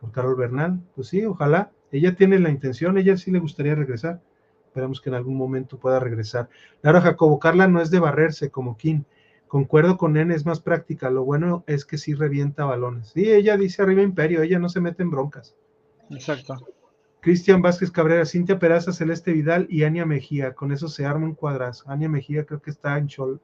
Por 0.00 0.12
Carol 0.12 0.36
Bernal. 0.36 0.80
Pues 0.94 1.08
sí, 1.08 1.24
ojalá. 1.24 1.70
Ella 1.92 2.14
tiene 2.16 2.38
la 2.40 2.50
intención, 2.50 2.98
ella 2.98 3.16
sí 3.16 3.30
le 3.30 3.38
gustaría 3.38 3.74
regresar. 3.74 4.20
Esperamos 4.66 5.00
que 5.00 5.08
en 5.08 5.14
algún 5.14 5.36
momento 5.36 5.78
pueda 5.78 6.00
regresar. 6.00 6.48
Laura 6.82 7.00
Jacobo, 7.00 7.38
Carla 7.38 7.68
no 7.68 7.80
es 7.80 7.90
de 7.90 8.00
barrerse 8.00 8.50
como 8.50 8.76
Kim. 8.76 9.04
Concuerdo 9.46 9.96
con 9.96 10.16
N, 10.16 10.34
es 10.34 10.44
más 10.44 10.60
práctica. 10.60 11.08
Lo 11.08 11.24
bueno 11.24 11.64
es 11.66 11.86
que 11.86 11.96
sí 11.96 12.12
revienta 12.12 12.64
balones. 12.64 13.10
Sí, 13.10 13.32
ella 13.32 13.56
dice 13.56 13.82
arriba 13.82 14.02
Imperio, 14.02 14.42
ella 14.42 14.58
no 14.58 14.68
se 14.68 14.80
mete 14.80 15.02
en 15.02 15.10
broncas. 15.10 15.56
Exacto. 16.10 16.56
Cristian 17.20 17.60
Vázquez 17.60 17.90
Cabrera, 17.90 18.24
Cintia 18.24 18.58
Peraza, 18.58 18.92
Celeste 18.92 19.32
Vidal 19.32 19.66
y 19.68 19.82
Ania 19.82 20.06
Mejía. 20.06 20.54
Con 20.54 20.70
eso 20.70 20.88
se 20.88 21.04
arma 21.06 21.26
un 21.26 21.34
cuadrazo. 21.34 21.90
Ania 21.90 22.08
Mejía 22.08 22.44
creo 22.44 22.62
que 22.62 22.70
está 22.70 22.96
en, 22.98 23.08
Chol, 23.08 23.40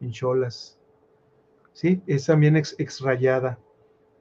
en 0.00 0.10
Cholas. 0.10 0.78
¿sí? 1.72 2.02
Es 2.06 2.26
también 2.26 2.56
ex, 2.56 2.74
exrayada. 2.78 3.58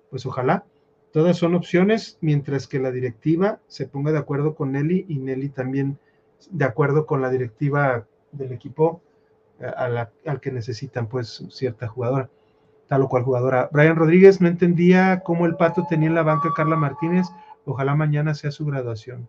Pues 0.09 0.25
ojalá. 0.25 0.65
Todas 1.11 1.35
son 1.35 1.55
opciones, 1.55 2.17
mientras 2.21 2.67
que 2.67 2.79
la 2.79 2.89
directiva 2.89 3.59
se 3.67 3.85
ponga 3.85 4.13
de 4.13 4.17
acuerdo 4.17 4.55
con 4.55 4.71
Nelly 4.71 5.07
y 5.09 5.19
Nelly 5.19 5.49
también 5.49 5.99
de 6.49 6.63
acuerdo 6.63 7.05
con 7.05 7.21
la 7.21 7.29
directiva 7.29 8.07
del 8.31 8.53
equipo 8.53 9.01
eh, 9.59 9.69
al 10.25 10.39
que 10.39 10.51
necesitan 10.51 11.07
pues 11.07 11.43
cierta 11.49 11.87
jugadora, 11.87 12.29
tal 12.87 13.01
o 13.01 13.09
cual 13.09 13.23
jugadora. 13.23 13.69
Brian 13.73 13.97
Rodríguez 13.97 14.39
no 14.39 14.47
entendía 14.47 15.21
cómo 15.23 15.45
el 15.45 15.57
pato 15.57 15.85
tenía 15.89 16.07
en 16.07 16.15
la 16.15 16.23
banca 16.23 16.49
Carla 16.55 16.77
Martínez, 16.77 17.27
ojalá 17.65 17.95
mañana 17.95 18.33
sea 18.33 18.51
su 18.51 18.65
graduación. 18.65 19.27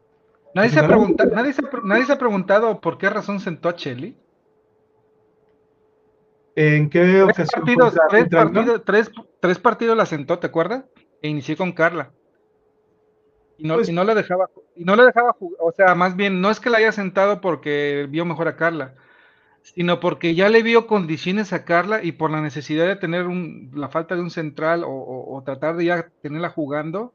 Nadie, 0.55 0.71
se, 0.71 0.81
ha 0.81 0.87
preguntado, 0.87 1.31
nadie, 1.31 1.53
se, 1.53 2.13
ha 2.13 2.19
preguntado 2.19 2.81
por 2.81 2.99
qué 2.99 3.09
razón 3.09 3.41
sentó 3.41 3.69
a 3.69 3.75
Chelly. 3.75 4.17
¿En 6.55 6.91
qué 6.91 7.23
ocasión? 7.23 7.65
tres, 9.41 9.59
partidos, 9.59 9.97
la 9.97 10.05
sentó, 10.05 10.39
¿te 10.39 10.47
acuerdas? 10.47 10.85
E 11.23 11.29
inicié 11.29 11.57
con 11.57 11.73
Carla. 11.73 12.11
Y 13.57 13.67
no, 13.67 13.77
pues 13.77 13.89
y 13.89 13.93
no 13.93 14.05
le 14.05 14.15
dejaba, 14.15 14.51
y 14.77 14.85
no 14.85 14.97
le 14.97 15.05
dejaba 15.05 15.33
jugar, 15.33 15.59
o 15.63 15.73
sea, 15.73 15.95
más 15.95 16.17
bien, 16.17 16.41
no 16.41 16.51
es 16.51 16.61
que 16.61 16.69
la 16.69 16.79
haya 16.79 16.93
sentado 16.93 17.41
porque 17.41 18.07
vio 18.11 18.25
mejor 18.25 18.49
a 18.49 18.57
Carla, 18.57 18.95
sino 19.63 20.01
porque 20.01 20.35
ya 20.35 20.49
le 20.49 20.63
vio 20.63 20.87
condiciones 20.87 21.53
a 21.53 21.65
Carla 21.65 22.03
y 22.03 22.13
por 22.13 22.31
la 22.31 22.41
necesidad 22.41 22.87
de 22.87 22.97
tener 22.97 23.27
un, 23.27 23.71
la 23.75 23.89
falta 23.89 24.17
de 24.17 24.23
un 24.23 24.31
central 24.31 24.83
o, 24.85 25.43
tratar 25.45 25.77
de 25.77 25.87
ya 25.87 26.11
tenerla 26.21 26.51
jugando. 26.51 27.15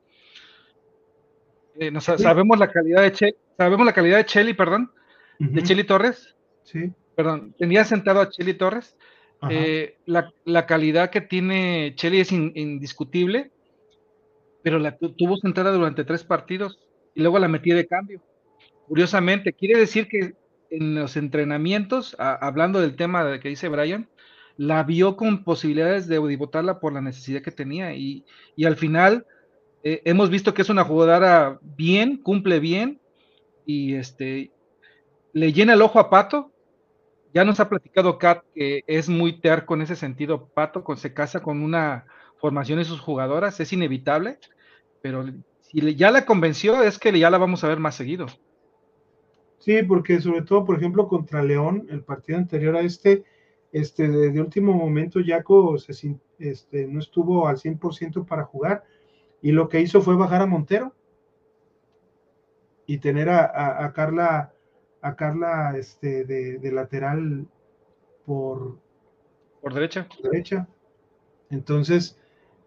Eh, 1.79 1.91
sabemos 1.99 2.57
la 2.57 2.71
calidad 2.71 3.01
de 3.01 3.11
Che, 3.11 3.35
sabemos 3.57 3.85
la 3.85 3.93
calidad 3.93 4.17
de 4.17 4.25
Chelly, 4.25 4.53
perdón, 4.53 4.91
de 5.39 5.63
Chelly 5.63 5.83
Torres. 5.83 6.35
Sí. 6.63 6.91
Perdón, 7.15 7.53
tenía 7.57 7.83
sentado 7.83 8.21
a 8.21 8.29
Chelly 8.29 8.53
Torres. 8.53 8.97
Eh, 9.49 9.97
la, 10.05 10.65
calidad 10.65 11.09
que 11.09 11.21
tiene 11.21 11.93
Chelly 11.95 12.21
es 12.21 12.31
indiscutible, 12.31 13.51
pero 14.63 14.79
la 14.79 14.97
tuvo 14.97 15.37
sentada 15.37 15.71
durante 15.71 16.03
tres 16.03 16.23
partidos 16.23 16.79
y 17.13 17.21
luego 17.21 17.39
la 17.39 17.47
metí 17.47 17.71
de 17.71 17.87
cambio. 17.87 18.21
Curiosamente, 18.87 19.53
quiere 19.53 19.79
decir 19.79 20.07
que 20.07 20.35
en 20.69 20.95
los 20.95 21.17
entrenamientos, 21.17 22.15
hablando 22.19 22.81
del 22.81 22.95
tema 22.95 23.23
de 23.23 23.39
que 23.39 23.49
dice 23.49 23.69
Brian, 23.69 24.09
la 24.57 24.83
vio 24.83 25.15
con 25.15 25.43
posibilidades 25.43 26.07
de 26.07 26.17
votarla 26.17 26.79
por 26.79 26.93
la 26.93 27.01
necesidad 27.01 27.41
que 27.41 27.51
tenía 27.51 27.93
y, 27.93 28.25
al 28.65 28.75
final 28.75 29.25
eh, 29.89 30.01
hemos 30.03 30.29
visto 30.29 30.53
que 30.53 30.63
es 30.63 30.69
una 30.69 30.83
jugadora 30.83 31.59
bien, 31.61 32.17
cumple 32.17 32.59
bien 32.59 32.99
y 33.65 33.93
este 33.93 34.51
le 35.31 35.53
llena 35.53 35.75
el 35.75 35.81
ojo 35.81 35.97
a 36.01 36.09
Pato. 36.09 36.51
Ya 37.33 37.45
nos 37.45 37.61
ha 37.61 37.69
platicado 37.69 38.17
Kat 38.17 38.43
que 38.53 38.83
es 38.85 39.07
muy 39.07 39.39
terco 39.39 39.75
en 39.75 39.83
ese 39.83 39.95
sentido. 39.95 40.49
Pato 40.53 40.83
con, 40.83 40.97
se 40.97 41.13
casa 41.13 41.41
con 41.41 41.63
una 41.63 42.05
formación 42.35 42.79
de 42.79 42.85
sus 42.85 42.99
jugadoras, 42.99 43.61
es 43.61 43.71
inevitable, 43.71 44.39
pero 45.01 45.25
si 45.61 45.95
ya 45.95 46.11
la 46.11 46.25
convenció 46.25 46.83
es 46.83 46.99
que 46.99 47.17
ya 47.17 47.29
la 47.29 47.37
vamos 47.37 47.63
a 47.63 47.69
ver 47.69 47.79
más 47.79 47.95
seguido. 47.95 48.27
Sí, 49.59 49.83
porque 49.83 50.19
sobre 50.19 50.41
todo, 50.41 50.65
por 50.65 50.75
ejemplo, 50.75 51.07
contra 51.07 51.41
León, 51.41 51.87
el 51.89 52.03
partido 52.03 52.39
anterior 52.39 52.75
a 52.75 52.81
este, 52.81 53.23
este 53.71 54.09
de, 54.09 54.41
último 54.41 54.73
momento 54.73 55.21
Jaco 55.25 55.77
este, 56.39 56.87
no 56.87 56.99
estuvo 56.99 57.47
al 57.47 57.55
100% 57.55 58.25
para 58.25 58.43
jugar 58.43 58.83
y 59.41 59.51
lo 59.51 59.69
que 59.69 59.81
hizo 59.81 60.01
fue 60.01 60.15
bajar 60.15 60.41
a 60.41 60.45
Montero 60.45 60.93
y 62.85 62.99
tener 62.99 63.29
a, 63.29 63.91
Carla 63.93 64.53
a 65.01 65.15
Carla 65.15 65.77
este, 65.77 66.23
de, 66.25 66.71
lateral 66.71 67.47
por, 68.25 68.79
por 69.61 69.73
derecha. 69.73 70.07
derecha. 70.23 70.67
Entonces, 71.49 72.17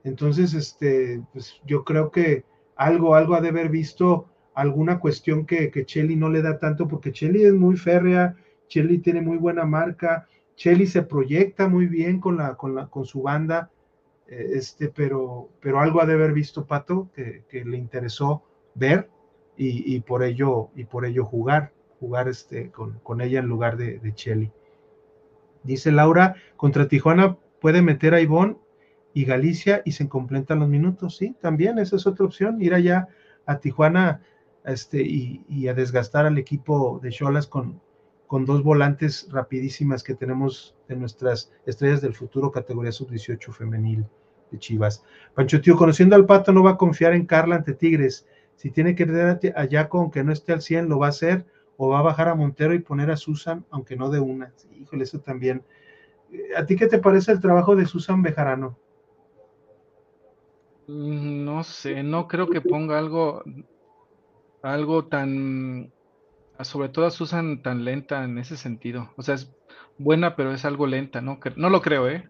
entonces, 0.05 0.55
este, 0.55 1.23
pues 1.33 1.61
yo 1.67 1.85
creo 1.85 2.11
que 2.11 2.45
algo, 2.77 3.15
algo 3.15 3.35
ha 3.35 3.41
de 3.41 3.49
haber 3.49 3.69
visto 3.69 4.27
alguna 4.55 4.99
cuestión 5.01 5.47
que, 5.47 5.71
que 5.71 5.85
Chelly 5.85 6.17
no 6.17 6.29
le 6.31 6.43
da 6.43 6.59
tanto, 6.59 6.89
porque 6.89 7.13
Chelly 7.13 7.45
es 7.45 7.55
muy 7.55 7.77
férrea, 7.77 8.37
Chelly 8.69 8.99
tiene 8.99 9.21
muy 9.21 9.37
buena 9.37 9.65
marca, 9.65 10.29
Chelly 10.57 10.87
se 10.87 11.03
proyecta 11.03 11.69
muy 11.69 11.87
bien 11.87 12.21
con, 12.21 12.37
la, 12.37 12.57
con, 12.57 12.75
la, 12.75 12.87
con 12.89 13.05
su 13.05 13.23
banda, 13.23 13.71
eh, 14.31 14.53
este, 14.55 14.89
pero, 14.89 15.51
pero 15.61 15.81
algo 15.81 16.01
ha 16.01 16.07
de 16.07 16.15
haber 16.15 16.33
visto 16.33 16.65
Pato 16.65 17.11
que, 17.15 17.45
le 17.53 17.77
interesó 17.77 18.45
ver 18.75 19.11
y, 19.57 20.01
por 20.01 20.23
ello, 20.23 20.71
y 20.75 20.85
por 20.85 21.05
ello 21.05 21.27
jugar, 21.27 21.73
jugar 21.99 22.29
este, 22.29 22.71
con, 22.71 23.21
ella 23.21 23.41
en 23.41 23.47
lugar 23.47 23.77
de, 23.77 23.99
de 23.99 24.15
Chelly. 24.15 24.51
Dice 25.65 25.93
Laura, 25.93 26.37
contra 26.57 26.89
Tijuana 26.89 27.37
puede 27.61 27.83
meter 27.83 28.15
a 28.15 28.23
Ivonne 28.23 28.57
y 29.13 29.27
Galicia 29.27 29.83
y 29.85 29.93
se 29.93 30.09
completan 30.09 30.61
los 30.61 30.69
minutos, 30.71 31.19
sí, 31.19 31.37
también 31.43 31.79
esa 31.79 31.97
es 31.97 32.07
otra 32.07 32.25
opción, 32.25 32.63
ir 32.63 32.73
allá 32.73 33.09
a 33.45 33.59
Tijuana 33.59 34.23
este, 34.65 35.03
y, 35.03 35.69
a 35.69 35.75
desgastar 35.75 36.25
al 36.25 36.39
equipo 36.39 37.01
de 37.03 37.11
Cholas 37.11 37.47
con, 37.47 37.83
con 38.27 38.47
dos 38.47 38.63
volantes 38.63 39.29
rapidísimas 39.31 40.03
que 40.03 40.15
tenemos 40.15 40.75
de 40.89 40.97
nuestras 40.97 41.53
estrellas 41.67 42.01
del 42.01 42.15
futuro, 42.15 42.51
categoría 42.51 42.93
sub-18 42.93 43.53
femenil 43.53 44.07
de 44.51 44.59
Chivas. 44.59 45.05
Pancho 45.35 45.61
Tío, 45.61 45.77
conociendo 45.77 46.17
al 46.17 46.27
Pato, 46.27 46.53
no 46.53 46.63
va 46.63 46.73
a 46.73 46.77
confiar 46.77 47.13
en 47.15 47.27
Carla 47.27 47.57
ante 47.57 47.75
Tigres. 47.75 48.27
Si 48.57 48.71
tiene 48.71 48.95
que 48.95 49.07
tener 49.07 49.41
a 49.57 49.67
Jaco, 49.69 49.99
aunque 50.01 50.23
no 50.23 50.33
esté 50.33 50.53
al 50.53 50.61
100, 50.61 50.89
lo 50.89 50.99
va 50.99 51.07
a 51.07 51.11
hacer, 51.11 51.47
o 51.77 51.89
va 51.89 52.01
a 52.01 52.03
bajar 52.03 52.29
a 52.29 52.35
Montero 52.35 52.75
y 52.75 52.81
poner 52.81 53.11
a 53.11 53.17
Susan, 53.17 53.65
aunque 53.71 53.97
no 53.97 54.11
de 54.11 54.21
una. 54.21 54.53
híjole, 54.79 55.05
eso 55.05 55.21
también. 55.21 55.63
Eh, 56.31 56.51
¿A 56.57 56.67
ti 56.67 56.77
qué 56.77 56.87
te 56.87 56.99
parece 56.99 57.33
el 57.33 57.41
trabajo 57.41 57.75
de 57.75 57.87
Susan 57.87 58.21
Bejarano? 58.23 58.77
Mm, 60.87 61.45
no 61.45 61.65
sé, 61.65 62.03
no 62.03 62.29
creo 62.29 62.49
que 62.49 62.61
ponga 62.61 62.99
algo, 62.99 63.43
algo 64.61 65.07
tan, 65.07 65.91
sobre 66.61 66.89
todo 66.91 67.07
a 67.07 67.11
Susan 67.11 67.63
tan 67.63 67.85
lenta 67.85 68.25
en 68.25 68.37
ese 68.39 68.57
sentido. 68.57 69.11
O 69.17 69.23
sea, 69.23 69.37
es 69.37 69.51
buena, 69.99 70.37
pero 70.37 70.53
es 70.53 70.65
algo 70.65 70.87
lenta, 70.87 71.21
¿no? 71.21 71.39
No 71.57 71.71
lo 71.71 71.81
creo, 71.81 72.09
¿eh? 72.09 72.29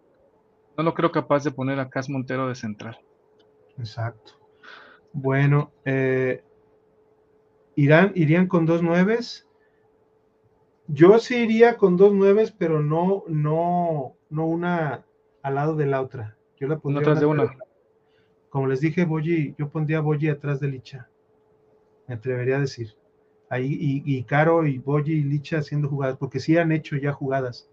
No 0.76 0.84
lo 0.84 0.94
creo 0.94 1.12
capaz 1.12 1.44
de 1.44 1.50
poner 1.50 1.78
a 1.78 1.90
Cas 1.90 2.08
Montero 2.08 2.48
de 2.48 2.54
central. 2.54 2.98
Exacto. 3.78 4.32
Bueno, 5.12 5.72
eh, 5.84 6.42
¿irán, 7.74 8.12
¿irían 8.14 8.46
con 8.46 8.66
dos 8.66 8.82
nueves? 8.82 9.46
Yo 10.86 11.18
sí 11.18 11.36
iría 11.36 11.76
con 11.76 11.96
dos 11.96 12.12
nueves, 12.12 12.50
pero 12.50 12.80
no, 12.80 13.24
no, 13.28 14.16
no 14.28 14.46
una 14.46 15.04
al 15.42 15.54
lado 15.54 15.76
de 15.76 15.86
la 15.86 16.00
otra. 16.00 16.36
Yo 16.58 16.68
la 16.68 16.78
pondría. 16.78 17.14
de 17.14 17.26
una. 17.26 17.56
Como 18.48 18.66
les 18.66 18.80
dije, 18.80 19.04
Boyi, 19.04 19.54
yo 19.58 19.68
pondría 19.68 19.98
a 19.98 20.02
Boyi 20.02 20.28
atrás 20.28 20.58
de 20.60 20.68
Licha 20.68 21.10
me 22.10 22.16
atrevería 22.16 22.56
a 22.56 22.60
decir. 22.60 22.96
Ahí, 23.48 24.02
y, 24.04 24.22
Caro 24.24 24.66
y 24.66 24.78
Boyi 24.78 25.12
y 25.12 25.22
Licha 25.22 25.58
haciendo 25.58 25.88
jugadas, 25.88 26.16
porque 26.18 26.40
sí 26.40 26.58
han 26.58 26.72
hecho 26.72 26.96
ya 26.96 27.12
jugadas. 27.12 27.69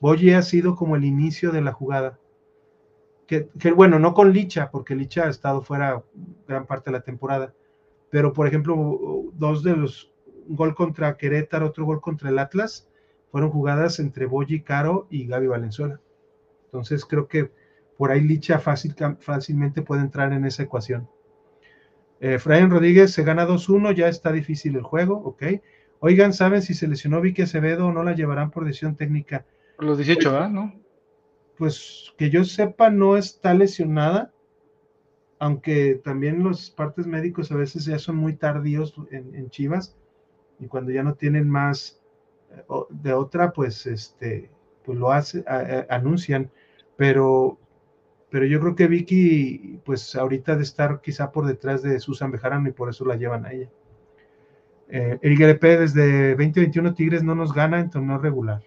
Boyi 0.00 0.32
ha 0.32 0.42
sido 0.42 0.74
como 0.74 0.96
el 0.96 1.04
inicio 1.04 1.52
de 1.52 1.62
la 1.62 1.72
jugada. 1.72 2.18
Que, 3.26 3.48
bueno, 3.74 3.98
no 3.98 4.14
con 4.14 4.32
Licha, 4.32 4.70
porque 4.70 4.94
Licha 4.94 5.24
ha 5.24 5.30
estado 5.30 5.62
fuera 5.62 6.04
gran 6.46 6.66
parte 6.66 6.90
de 6.90 6.98
la 6.98 7.02
temporada. 7.02 7.54
Pero, 8.10 8.32
por 8.32 8.46
ejemplo, 8.46 9.24
dos 9.32 9.62
de 9.64 9.76
los, 9.76 10.12
un 10.48 10.54
gol 10.54 10.74
contra 10.74 11.16
Querétaro, 11.16 11.66
otro 11.66 11.84
gol 11.84 12.00
contra 12.00 12.30
el 12.30 12.38
Atlas, 12.38 12.88
fueron 13.32 13.50
jugadas 13.50 13.98
entre 13.98 14.26
Boyi, 14.26 14.62
Caro 14.62 15.08
y 15.10 15.26
Gaby 15.26 15.48
Valenzuela. 15.48 16.00
Entonces 16.66 17.04
creo 17.04 17.26
que 17.26 17.50
por 17.96 18.10
ahí 18.10 18.20
Licha 18.20 18.58
fácil, 18.58 18.94
fácilmente 19.20 19.82
puede 19.82 20.02
entrar 20.02 20.32
en 20.32 20.44
esa 20.44 20.62
ecuación. 20.62 21.08
Eh, 22.20 22.38
Rodríguez 22.38 23.12
se 23.12 23.24
gana 23.24 23.46
2-1, 23.46 23.94
ya 23.94 24.08
está 24.08 24.32
difícil 24.32 24.76
el 24.76 24.82
juego, 24.82 25.16
ok. 25.16 25.42
Oigan, 26.00 26.32
¿saben 26.32 26.62
si 26.62 26.74
se 26.74 26.88
lesionó 26.88 27.20
Vicky 27.20 27.42
Acevedo 27.42 27.86
o 27.86 27.92
no 27.92 28.04
la 28.04 28.14
llevarán 28.14 28.50
por 28.50 28.64
decisión 28.64 28.96
técnica? 28.96 29.44
Los 29.78 29.98
18, 29.98 30.32
¿verdad? 30.32 30.50
¿No? 30.50 30.74
Pues 31.58 32.12
que 32.16 32.30
yo 32.30 32.44
sepa, 32.44 32.90
no 32.90 33.16
está 33.16 33.54
lesionada, 33.54 34.32
aunque 35.38 36.00
también 36.02 36.42
los 36.42 36.70
partes 36.70 37.06
médicos 37.06 37.52
a 37.52 37.56
veces 37.56 37.84
ya 37.84 37.98
son 37.98 38.16
muy 38.16 38.34
tardíos 38.34 38.94
en, 39.10 39.50
Chivas, 39.50 39.96
y 40.58 40.66
cuando 40.66 40.90
ya 40.90 41.02
no 41.02 41.14
tienen 41.14 41.48
más 41.48 42.00
eh, 42.50 42.62
de 42.90 43.12
otra, 43.12 43.52
pues 43.52 43.86
este, 43.86 44.50
pues 44.84 44.98
lo 44.98 45.12
hace, 45.12 45.44
anuncian, 45.88 46.50
pero 46.96 47.58
pero 48.36 48.44
yo 48.44 48.60
creo 48.60 48.74
que 48.74 48.88
Vicky, 48.88 49.80
pues 49.84 50.14
ahorita 50.16 50.56
de 50.56 50.62
estar 50.62 51.00
quizá 51.00 51.30
por 51.30 51.46
detrás 51.46 51.82
de 51.82 51.98
Susan 52.00 52.30
Bejarano 52.30 52.68
y 52.68 52.72
por 52.72 52.88
eso 52.88 53.04
la 53.04 53.16
llevan 53.16 53.46
a 53.46 53.52
ella. 53.52 53.70
Eh, 54.88 55.18
el 55.22 55.38
GRP 55.38 55.62
desde 55.62 56.30
2021 56.30 56.94
Tigres 56.94 57.22
no 57.22 57.34
nos 57.34 57.52
gana 57.52 57.80
en 57.80 57.90
torneo 57.90 58.18
regular. 58.18 58.62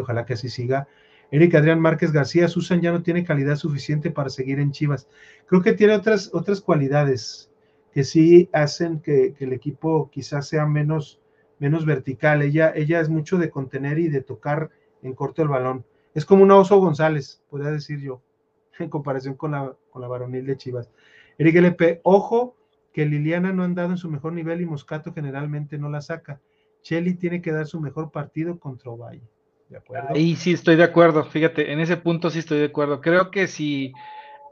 Ojalá 0.00 0.24
que 0.24 0.34
así 0.34 0.48
siga. 0.48 0.88
Eric 1.30 1.54
Adrián 1.54 1.80
Márquez 1.80 2.12
García, 2.12 2.48
Susan 2.48 2.80
ya 2.80 2.92
no 2.92 3.02
tiene 3.02 3.24
calidad 3.24 3.56
suficiente 3.56 4.10
para 4.10 4.30
seguir 4.30 4.60
en 4.60 4.72
Chivas. 4.72 5.08
Creo 5.46 5.62
que 5.62 5.72
tiene 5.72 5.94
otras, 5.94 6.30
otras 6.32 6.60
cualidades 6.60 7.50
que 7.92 8.04
sí 8.04 8.48
hacen 8.52 9.00
que, 9.00 9.34
el 9.38 9.52
equipo 9.52 10.10
quizás 10.10 10.48
sea 10.48 10.66
menos, 10.66 11.20
menos 11.58 11.86
vertical. 11.86 12.42
Ella, 12.42 12.72
ella 12.74 13.00
es 13.00 13.08
mucho 13.08 13.38
de 13.38 13.50
contener 13.50 13.98
y 13.98 14.08
de 14.08 14.20
tocar 14.20 14.70
en 15.02 15.14
corto 15.14 15.42
el 15.42 15.48
balón 15.48 15.84
Es 16.14 16.24
como 16.24 16.42
un 16.42 16.50
oso 16.50 16.78
González, 16.78 17.42
podría 17.50 17.70
decir 17.70 18.00
yo, 18.00 18.22
en 18.78 18.88
comparación 18.88 19.34
con 19.34 19.52
la, 19.52 19.76
con 19.90 20.02
la 20.02 20.08
varonil 20.08 20.46
de 20.46 20.56
Chivas. 20.56 20.90
Eric 21.38 21.56
LP, 21.56 22.00
ojo 22.04 22.56
que 22.92 23.06
Liliana 23.06 23.52
no 23.52 23.62
ha 23.62 23.66
andado 23.66 23.90
en 23.90 23.96
su 23.96 24.08
mejor 24.08 24.32
nivel 24.32 24.60
y 24.60 24.66
Moscato 24.66 25.12
generalmente 25.12 25.78
no 25.78 25.90
la 25.90 26.00
saca. 26.00 26.40
Chelly 26.82 27.14
tiene 27.14 27.42
que 27.42 27.50
dar 27.50 27.66
su 27.66 27.80
mejor 27.80 28.12
partido 28.12 28.60
contra 28.60 28.92
Ovalle. 28.92 29.28
¿De 29.68 29.78
acuerdo? 29.78 30.08
Ahí 30.10 30.36
sí 30.36 30.52
estoy 30.52 30.76
de 30.76 30.84
acuerdo, 30.84 31.24
fíjate, 31.24 31.72
en 31.72 31.80
ese 31.80 31.96
punto 31.96 32.30
sí 32.30 32.38
estoy 32.38 32.58
de 32.58 32.66
acuerdo. 32.66 33.00
Creo 33.00 33.30
que 33.30 33.46
si 33.46 33.92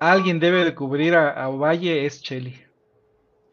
alguien 0.01 0.41
debe 0.41 0.65
de 0.65 0.75
cubrir 0.75 1.15
a, 1.15 1.49
Ovalle 1.49 2.07
es 2.07 2.23
Chelly. 2.23 2.61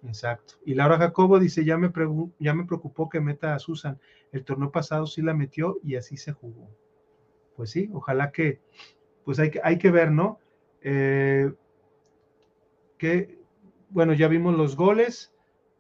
Exacto. 0.04 0.56
Y 0.66 0.74
Laura 0.74 0.98
Jacobo 0.98 1.40
dice, 1.40 1.66
ya 1.66 1.78
me, 1.78 1.92
ya 2.40 2.54
me 2.54 2.66
preocupó 2.66 3.10
que 3.10 3.20
meta 3.20 3.54
a 3.54 3.60
Susan. 3.60 4.00
El 4.32 4.44
torneo 4.44 4.72
pasado 4.72 5.06
sí 5.06 5.22
la 5.22 5.34
metió 5.34 5.78
y 5.84 5.96
así 5.96 6.18
se 6.18 6.32
jugó. 6.32 6.70
Pues 7.56 7.72
sí, 7.72 7.90
ojalá 7.94 8.32
que, 8.32 8.62
pues 9.26 9.40
hay 9.40 9.52
que, 9.52 9.60
hay 9.64 9.78
que 9.78 9.92
ver, 9.92 10.12
¿no? 10.12 10.40
Eh, 10.82 11.52
que, 12.98 13.38
bueno, 13.90 14.14
ya 14.14 14.28
vimos 14.28 14.56
los 14.56 14.76
goles, 14.76 15.34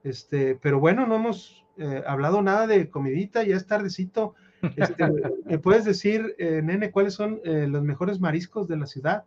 este, 0.03 0.55
pero 0.55 0.79
bueno, 0.79 1.07
no 1.07 1.15
hemos 1.15 1.65
eh, 1.77 2.03
hablado 2.05 2.41
nada 2.41 2.67
de 2.67 2.89
comidita, 2.89 3.43
ya 3.43 3.55
es 3.55 3.65
tardecito. 3.65 4.35
Este, 4.75 5.05
¿Me 5.45 5.59
puedes 5.59 5.85
decir, 5.85 6.35
eh, 6.37 6.61
nene, 6.63 6.91
cuáles 6.91 7.13
son 7.13 7.39
los 7.43 7.83
mejores 7.83 8.19
mariscos 8.19 8.67
de 8.67 8.77
la 8.77 8.85
ciudad? 8.85 9.23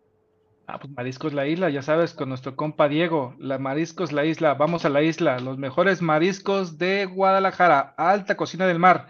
Ah, 0.67 0.79
pues 0.79 0.93
Mariscos 0.93 1.35
La 1.35 1.47
Isla, 1.47 1.71
ya 1.71 1.83
sabes, 1.83 2.15
con 2.15 2.29
nuestro 2.29 2.55
compa 2.55 2.89
Diego, 2.89 3.35
la 3.39 3.59
Mariscos 3.59 4.13
La 4.13 4.25
Isla, 4.25 4.55
vamos 4.55 4.85
a 4.85 4.89
la 4.89 5.03
isla, 5.03 5.41
los 5.41 5.59
mejores 5.59 6.01
mariscos 6.01 6.79
de 6.79 7.05
Guadalajara, 7.07 7.95
alta 7.97 8.37
cocina 8.37 8.67
del 8.67 8.79
mar. 8.79 9.09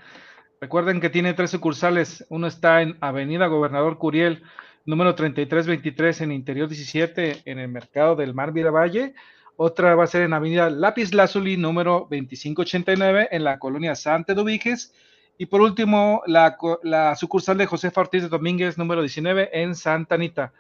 Recuerden 0.61 1.01
que 1.01 1.11
tiene 1.11 1.35
tres 1.35 1.51
sucursales, 1.51 2.25
uno 2.31 2.47
está 2.47 2.83
en 2.83 2.97
Avenida 3.01 3.49
Gobernador 3.49 3.99
Curiel, 3.99 4.43
número 4.87 5.15
3323 5.15 6.23
en 6.23 6.33
Interior 6.33 6.69
17, 6.69 7.43
en 7.45 7.59
el 7.59 7.69
Mercado 7.69 8.17
del 8.17 8.35
Mar 8.35 8.53
Valle. 8.53 9.15
Otra 9.57 9.95
va 9.95 10.05
a 10.05 10.09
ser 10.09 10.23
en 10.23 10.33
Avenida 10.33 10.71
Lápiz 10.71 11.13
Lazuli, 11.13 11.57
número 11.57 12.09
2589, 12.11 13.29
en 13.31 13.45
la 13.45 13.59
colonia 13.59 13.95
Santa 13.95 14.35
Dubiges. 14.35 14.95
Y 15.39 15.47
por 15.47 15.61
último, 15.61 16.23
la, 16.27 16.57
la 16.83 17.17
sucursal 17.17 17.59
de 17.59 17.67
José 17.67 17.91
Ortiz 17.95 18.23
de 18.23 18.29
Domínguez, 18.29 18.79
número 18.79 19.01
19, 19.01 19.51
en 19.61 19.75
Santa 19.75 20.15
Anita 20.15 20.53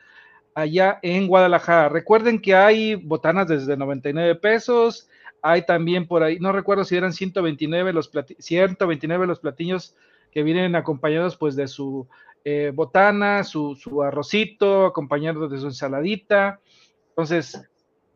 allá 0.54 0.98
en 1.02 1.26
Guadalajara. 1.26 1.88
Recuerden 1.88 2.40
que 2.40 2.54
hay 2.54 2.94
botanas 2.94 3.48
desde 3.48 3.76
99 3.76 4.34
pesos, 4.36 5.08
hay 5.40 5.64
también 5.64 6.06
por 6.06 6.22
ahí, 6.22 6.38
no 6.38 6.52
recuerdo 6.52 6.84
si 6.84 6.96
eran 6.96 7.12
129 7.12 7.92
los, 7.92 8.10
129 8.38 9.26
los 9.26 9.40
platillos 9.40 9.96
que 10.30 10.42
vienen 10.42 10.76
acompañados 10.76 11.36
pues 11.36 11.56
de 11.56 11.68
su 11.68 12.06
eh, 12.44 12.72
botana, 12.74 13.44
su, 13.44 13.76
arrocito, 14.04 14.86
acompañado 14.86 15.48
de 15.48 15.58
su 15.58 15.66
ensaladita. 15.66 16.60
Entonces, 17.10 17.68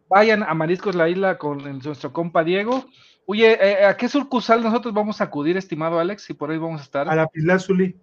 vayan 0.09 0.43
a 0.43 0.55
Mariscos 0.55 0.95
La 0.95 1.09
Isla 1.09 1.39
con 1.39 1.59
nuestro 1.81 2.13
compa 2.13 2.43
Diego. 2.43 2.87
Oye, 3.27 3.59
eh, 3.61 3.85
¿a 3.85 3.97
qué 3.97 4.09
sucursal 4.09 4.63
nosotros 4.63 4.95
vamos 4.95 5.21
a 5.21 5.25
acudir, 5.25 5.57
estimado 5.57 5.99
Alex? 5.99 6.31
Y 6.31 6.35
por 6.35 6.51
ahí 6.51 6.59
vamos 6.59 6.81
a 6.81 6.85
estar. 6.85 7.09
A 7.09 7.15
la 7.15 7.27
Pilazuli. 7.27 7.97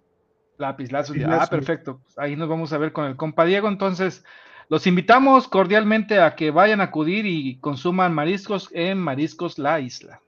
Lápiz 0.58 0.92
lazuli. 0.92 1.24
Ah, 1.24 1.46
perfecto. 1.50 2.00
Pues 2.04 2.18
ahí 2.18 2.36
nos 2.36 2.48
vamos 2.48 2.72
a 2.72 2.78
ver 2.78 2.92
con 2.92 3.06
el 3.06 3.16
compa 3.16 3.44
Diego. 3.44 3.68
Entonces, 3.68 4.24
los 4.68 4.86
invitamos 4.86 5.48
cordialmente 5.48 6.20
a 6.20 6.36
que 6.36 6.50
vayan 6.50 6.80
a 6.80 6.84
acudir 6.84 7.26
y 7.26 7.58
consuman 7.58 8.14
mariscos 8.14 8.68
en 8.72 8.98
Mariscos 8.98 9.58
La 9.58 9.80
Isla. 9.80 10.20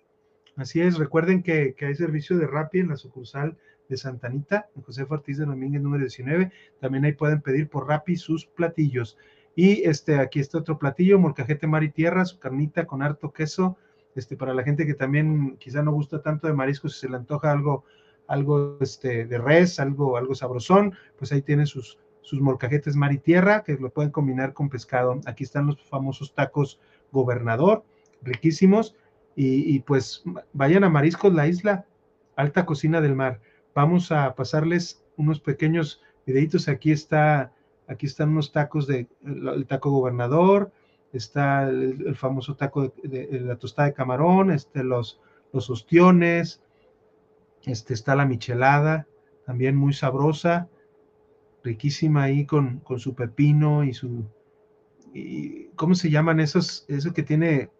Así 0.56 0.80
es, 0.80 0.96
recuerden 0.96 1.42
que, 1.42 1.76
hay 1.78 1.94
servicio 1.94 2.38
de 2.38 2.46
Rappi 2.46 2.80
en 2.80 2.88
la 2.88 2.96
sucursal 2.96 3.56
de 3.88 3.96
Santanita, 3.96 4.68
en 4.74 4.82
José 4.82 5.06
Ortiz 5.08 5.38
de 5.38 5.44
Domínguez 5.44 5.82
número 5.82 6.02
19. 6.02 6.50
También 6.80 7.04
ahí 7.04 7.12
pueden 7.12 7.40
pedir 7.40 7.68
por 7.68 7.86
Rappi 7.86 8.16
sus 8.16 8.46
platillos. 8.46 9.16
Y 9.54 9.84
este, 9.84 10.18
aquí 10.18 10.40
está 10.40 10.58
otro 10.58 10.78
platillo, 10.78 11.18
molcajete 11.18 11.66
mar 11.66 11.84
y 11.84 11.90
tierra, 11.90 12.24
su 12.24 12.38
carnita 12.38 12.86
con 12.86 13.02
harto 13.02 13.32
queso. 13.32 13.76
Este, 14.16 14.36
para 14.36 14.54
la 14.54 14.64
gente 14.64 14.86
que 14.86 14.94
también 14.94 15.56
quizá 15.58 15.82
no 15.82 15.92
gusta 15.92 16.22
tanto 16.22 16.46
de 16.46 16.54
mariscos, 16.54 16.94
si 16.94 17.00
se 17.00 17.08
le 17.08 17.16
antoja 17.16 17.52
algo 17.52 17.84
algo 18.28 18.76
este, 18.80 19.26
de 19.26 19.38
res, 19.38 19.80
algo, 19.80 20.16
algo 20.16 20.34
sabrosón, 20.34 20.94
pues 21.18 21.32
ahí 21.32 21.42
tiene 21.42 21.66
sus, 21.66 21.98
sus 22.22 22.40
molcajetes 22.40 22.96
mar 22.96 23.12
y 23.12 23.18
tierra, 23.18 23.62
que 23.64 23.74
lo 23.74 23.90
pueden 23.90 24.10
combinar 24.10 24.52
con 24.52 24.68
pescado. 24.68 25.20
Aquí 25.26 25.44
están 25.44 25.66
los 25.66 25.82
famosos 25.84 26.34
tacos 26.34 26.80
gobernador, 27.12 27.84
riquísimos, 28.22 28.96
y, 29.38 29.80
pues 29.80 30.24
vayan 30.54 30.82
a 30.82 30.88
Mariscos 30.88 31.34
La 31.34 31.46
Isla, 31.46 31.84
alta 32.36 32.64
cocina 32.64 33.02
del 33.02 33.14
mar. 33.14 33.38
Vamos 33.74 34.10
a 34.10 34.34
pasarles 34.34 35.04
unos 35.18 35.40
pequeños 35.40 36.02
videitos. 36.24 36.68
Aquí 36.68 36.90
está, 36.90 37.52
aquí 37.86 38.06
están 38.06 38.30
unos 38.30 38.50
tacos 38.50 38.86
de 38.86 39.08
el, 39.26 39.66
taco 39.66 39.90
gobernador, 39.90 40.72
está 41.16 41.68
el, 41.68 42.14
famoso 42.16 42.56
taco 42.56 42.92
de, 43.02 43.40
la 43.40 43.56
tostada 43.56 43.88
de 43.88 43.94
camarón, 43.94 44.50
este, 44.50 44.82
los, 44.82 45.20
los 45.52 45.70
ostiones, 45.70 46.62
este, 47.64 47.94
está 47.94 48.14
la 48.14 48.26
michelada, 48.26 49.06
también 49.44 49.76
muy 49.76 49.92
sabrosa, 49.92 50.68
riquísima 51.62 52.24
ahí 52.24 52.46
con, 52.46 52.80
con 52.80 52.98
su 52.98 53.14
pepino 53.14 53.84
y 53.84 53.92
su... 53.92 54.24
Y, 55.12 55.66
¿Cómo 55.76 55.94
se 55.94 56.10
llaman 56.10 56.40
esos? 56.40 56.84
Eso 56.88 57.12
que 57.12 57.22
tiene, 57.22 57.70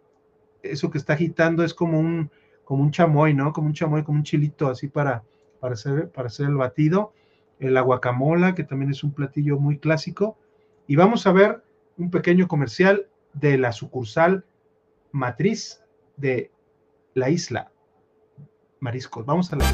eso 0.63 0.89
que 0.89 0.97
está 0.97 1.13
agitando 1.13 1.63
es 1.63 1.73
como 1.73 1.99
un, 1.99 2.31
como 2.63 2.83
un 2.83 2.91
chamoy, 2.91 3.33
¿no? 3.33 3.53
Como 3.53 3.67
un 3.67 3.73
chamoy, 3.73 4.03
como 4.03 4.17
un 4.17 4.23
chilito 4.23 4.67
así 4.67 4.87
para, 4.87 5.23
para, 5.59 5.73
hacer, 5.73 6.09
para 6.09 6.27
hacer 6.27 6.47
el 6.47 6.55
batido. 6.55 7.13
El 7.59 7.81
guacamola, 7.81 8.53
que 8.53 8.63
también 8.63 8.91
es 8.91 9.03
un 9.03 9.13
platillo 9.13 9.57
muy 9.57 9.77
clásico. 9.77 10.37
Y 10.85 10.95
vamos 10.95 11.25
a 11.27 11.31
ver 11.31 11.63
un 11.97 12.11
pequeño 12.11 12.47
comercial 12.47 13.07
de 13.39 13.57
la 13.57 13.71
sucursal 13.71 14.45
matriz 15.11 15.81
de 16.15 16.51
la 17.13 17.29
isla 17.29 17.71
mariscos. 18.79 19.25
Vamos 19.25 19.51
a 19.53 19.55
la... 19.57 19.65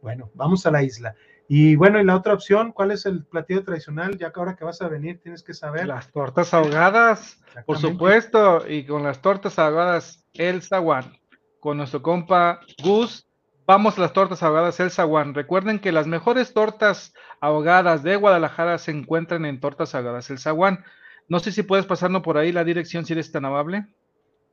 Bueno, 0.00 0.30
vamos 0.34 0.66
a 0.66 0.70
la 0.70 0.82
isla. 0.82 1.14
Y 1.52 1.74
bueno, 1.74 2.00
y 2.00 2.04
la 2.04 2.14
otra 2.14 2.32
opción, 2.32 2.70
¿cuál 2.70 2.92
es 2.92 3.06
el 3.06 3.24
platillo 3.24 3.64
tradicional? 3.64 4.16
Ya 4.16 4.30
que 4.30 4.38
ahora 4.38 4.54
que 4.54 4.64
vas 4.64 4.80
a 4.82 4.88
venir 4.88 5.20
tienes 5.20 5.42
que 5.42 5.52
saber. 5.52 5.84
Las 5.84 6.12
tortas 6.12 6.54
ahogadas, 6.54 7.42
por 7.66 7.76
supuesto, 7.76 8.64
y 8.68 8.86
con 8.86 9.02
las 9.02 9.20
tortas 9.20 9.58
ahogadas 9.58 10.24
El 10.32 10.62
Zaguán, 10.62 11.18
con 11.58 11.78
nuestro 11.78 12.02
compa 12.02 12.60
Gus. 12.80 13.28
Vamos 13.66 13.98
a 13.98 14.02
las 14.02 14.12
tortas 14.12 14.44
ahogadas 14.44 14.78
El 14.78 14.92
Zaguán. 14.92 15.34
Recuerden 15.34 15.80
que 15.80 15.90
las 15.90 16.06
mejores 16.06 16.54
tortas 16.54 17.14
ahogadas 17.40 18.04
de 18.04 18.14
Guadalajara 18.14 18.78
se 18.78 18.92
encuentran 18.92 19.44
en 19.44 19.58
Tortas 19.58 19.96
Ahogadas 19.96 20.30
El 20.30 20.38
Zaguán. 20.38 20.84
No 21.26 21.40
sé 21.40 21.50
si 21.50 21.64
puedes 21.64 21.84
pasarnos 21.84 22.22
por 22.22 22.38
ahí 22.38 22.52
la 22.52 22.62
dirección 22.62 23.04
si 23.04 23.14
eres 23.14 23.32
tan 23.32 23.44
amable. 23.44 23.88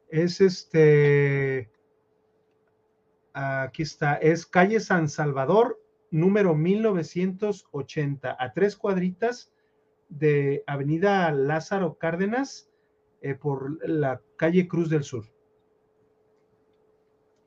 Es 0.10 0.42
este. 0.42 1.70
Aquí 3.34 3.84
está, 3.84 4.16
es 4.16 4.48
calle 4.48 4.80
San 4.80 5.10
Salvador, 5.10 5.80
número 6.12 6.56
1980, 6.56 8.36
a 8.40 8.54
tres 8.54 8.76
cuadritas 8.76 9.52
de 10.10 10.64
Avenida 10.68 11.32
Lázaro 11.32 11.98
Cárdenas 11.98 12.70
eh, 13.22 13.36
por 13.36 13.86
la 13.88 14.22
calle 14.38 14.68
Cruz 14.68 14.90
del 14.90 15.04
Sur. 15.04 15.26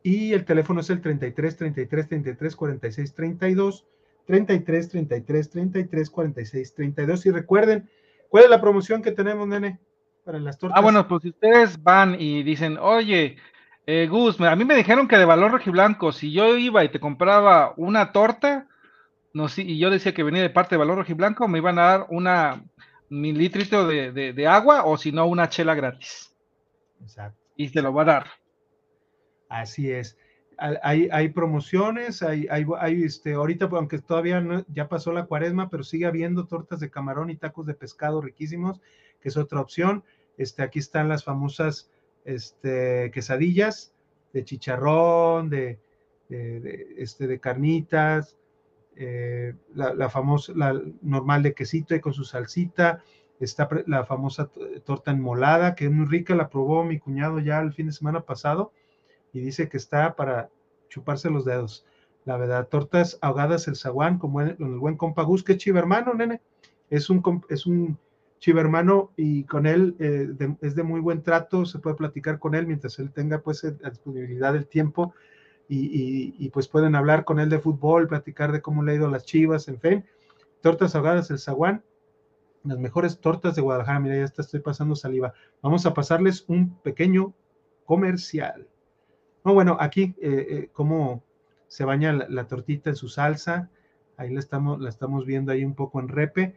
Y 0.03 0.33
el 0.33 0.45
teléfono 0.45 0.81
es 0.81 0.91
el 0.91 1.01
33 1.01 1.57
33 1.57 2.09
33 2.09 2.57
46 2.57 3.15
32, 3.15 3.87
33 4.27 4.89
33 4.89 5.51
33 5.51 6.11
46 6.11 6.75
32. 6.75 7.27
Y 7.27 7.31
recuerden, 7.31 7.91
¿cuál 8.29 8.45
es 8.45 8.51
la 8.51 8.61
promoción 8.61 9.03
que 9.03 9.13
tenemos, 9.13 9.47
nene? 9.47 9.79
Para 10.25 10.39
las 10.39 10.59
tortas. 10.59 10.79
Ah, 10.79 10.83
bueno, 10.83 11.07
pues 11.07 11.23
si 11.23 11.29
ustedes 11.31 11.83
van 11.83 12.17
y 12.19 12.43
dicen, 12.43 12.79
oye, 12.79 13.37
eh, 13.93 14.07
Gus, 14.07 14.41
a 14.41 14.55
mí 14.55 14.65
me 14.65 14.77
dijeron 14.77 15.09
que 15.09 15.19
de 15.19 15.25
valor 15.25 15.51
rojiblanco, 15.51 16.13
si 16.13 16.31
yo 16.31 16.57
iba 16.57 16.85
y 16.85 16.91
te 16.91 17.01
compraba 17.01 17.75
una 17.77 18.13
torta, 18.13 18.69
no, 19.33 19.49
sí, 19.49 19.63
y 19.63 19.79
yo 19.79 19.91
decía 19.91 20.15
que 20.15 20.23
venía 20.23 20.43
de 20.43 20.51
parte 20.51 20.77
de 20.77 20.79
valor 20.79 20.99
rojiblanco, 20.99 21.49
me 21.49 21.59
iban 21.59 21.77
a 21.81 21.83
dar 21.83 22.07
una 22.09 22.63
mililitro 23.09 23.89
de, 23.89 24.13
de, 24.13 24.47
agua 24.47 24.85
o 24.85 24.97
si 24.97 25.11
no, 25.11 25.27
una 25.27 25.49
chela 25.49 25.75
gratis. 25.75 26.33
Exacto. 27.03 27.37
Y 27.57 27.71
te 27.71 27.83
lo 27.83 27.93
va 27.93 28.03
a 28.03 28.05
dar. 28.05 28.27
Así 29.49 29.91
es. 29.91 30.17
Hay, 30.57 31.09
hay 31.11 31.31
promociones, 31.31 32.23
hay, 32.23 32.47
hay, 32.49 32.65
hay, 32.79 33.03
este, 33.03 33.33
ahorita, 33.33 33.69
aunque 33.73 33.99
todavía 33.99 34.41
no, 34.41 34.65
ya 34.69 34.89
pasó 34.89 35.11
la 35.11 35.25
cuaresma, 35.25 35.69
pero 35.69 35.83
sigue 35.83 36.07
habiendo 36.07 36.47
tortas 36.47 36.79
de 36.79 36.91
camarón 36.91 37.31
y 37.31 37.37
tacos 37.37 37.67
de 37.67 37.75
pescado 37.75 38.21
riquísimos, 38.21 38.81
que 39.21 39.31
es 39.31 39.37
otra 39.37 39.61
opción. 39.61 40.05
Este, 40.37 40.63
aquí 40.63 40.79
están 40.79 41.09
las 41.09 41.25
famosas 41.25 41.91
este, 42.25 43.11
quesadillas 43.13 43.93
de 44.33 44.45
chicharrón, 44.45 45.51
de, 45.51 45.79
este, 46.29 47.27
de 47.27 47.41
carnitas, 47.41 48.37
eh, 48.97 49.55
la, 49.75 50.09
famosa, 50.09 50.53
la 50.55 50.81
normal 51.03 51.43
de 51.43 51.55
quesito 51.55 51.95
y 51.95 52.01
con 52.01 52.13
su 52.13 52.25
salsita, 52.25 53.03
está 53.41 53.69
la 53.87 54.05
famosa 54.05 54.51
torta 54.85 55.11
enmolada, 55.11 55.75
que 55.75 55.87
es 55.87 55.91
muy 55.91 56.07
rica, 56.07 56.35
la 56.35 56.51
probó 56.51 56.85
mi 56.85 56.99
cuñado 56.99 57.39
ya 57.41 57.61
el 57.61 57.73
fin 57.73 57.87
de 57.87 57.93
semana 57.93 58.21
pasado 58.21 58.73
y 59.33 59.41
dice 59.41 59.69
que 59.69 59.79
está 59.79 60.15
para 60.15 60.51
chuparse 60.89 61.31
los 61.31 61.45
dedos. 61.45 61.87
La 62.27 62.37
verdad, 62.37 62.69
tortas 62.69 63.19
ahogadas 63.23 63.67
el 63.67 63.77
zaguán, 63.77 64.19
como 64.19 64.43
el, 64.43 64.57
el 64.59 64.79
buen 64.79 64.97
compa 64.97 65.23
Gus, 65.23 65.43
que 65.43 65.53
es 65.53 65.59
chivermano, 65.59 66.13
nene. 66.13 66.43
Es 66.91 67.09
un, 67.09 67.43
es 67.49 67.65
un 67.67 67.99
chivermano 68.41 69.13
y 69.17 69.45
con 69.45 69.67
él 69.67 69.95
eh, 70.01 70.29
es 70.63 70.75
de 70.75 70.83
muy 70.83 71.01
buen 71.01 71.23
trato, 71.23 71.67
se 71.67 71.79
puede 71.79 71.97
platicar 71.97 72.39
con 72.39 72.55
él 72.55 72.67
mientras 72.67 72.99
él 72.99 73.13
tenga 73.13 73.41
pues 73.43 73.63
la 73.63 73.91
disponibilidad 73.91 74.53
del 74.55 74.67
tiempo 74.67 75.15
y, 75.73 76.49
pues 76.51 76.67
pueden 76.67 76.97
hablar 76.97 77.25
con 77.25 77.39
él 77.39 77.49
de 77.49 77.61
fútbol, 77.61 78.09
platicar 78.09 78.51
de 78.51 78.61
cómo 78.61 78.83
le 78.83 78.91
ha 78.91 78.95
ido 78.97 79.07
a 79.07 79.11
las 79.11 79.25
chivas, 79.25 79.69
en 79.69 79.79
fin. 79.79 80.05
Tortas 80.63 80.97
ahogadas, 80.97 81.31
el 81.31 81.39
zaguán, 81.39 81.85
las 82.65 82.77
mejores 82.79 83.21
tortas 83.21 83.55
de 83.55 83.63
Guadalajara. 83.63 84.01
Mira, 84.01 84.17
ya 84.17 84.25
está, 84.25 84.43
estoy 84.43 84.59
pasando 84.59 84.97
saliva. 84.97 85.33
Vamos 85.63 85.87
a 85.87 85.95
pasarles 85.95 86.45
un 86.49 86.75
pequeño 86.81 87.35
comercial. 87.85 88.67
No, 89.45 89.55
bueno, 89.55 89.77
aquí, 89.79 90.17
eh, 90.21 90.47
eh, 90.51 90.71
cómo 90.73 91.23
se 91.69 91.85
baña 91.85 92.13
la, 92.13 92.27
la, 92.29 92.49
tortita 92.49 92.91
en 92.91 92.97
su 92.97 93.09
salsa. 93.09 93.71
Ahí 94.17 94.35
la 94.35 94.41
estamos, 94.41 94.81
la 94.81 94.89
estamos 94.89 95.25
viendo 95.25 95.53
ahí 95.53 95.65
un 95.65 95.77
poco 95.77 96.01
en 96.01 96.09
repe. 96.09 96.57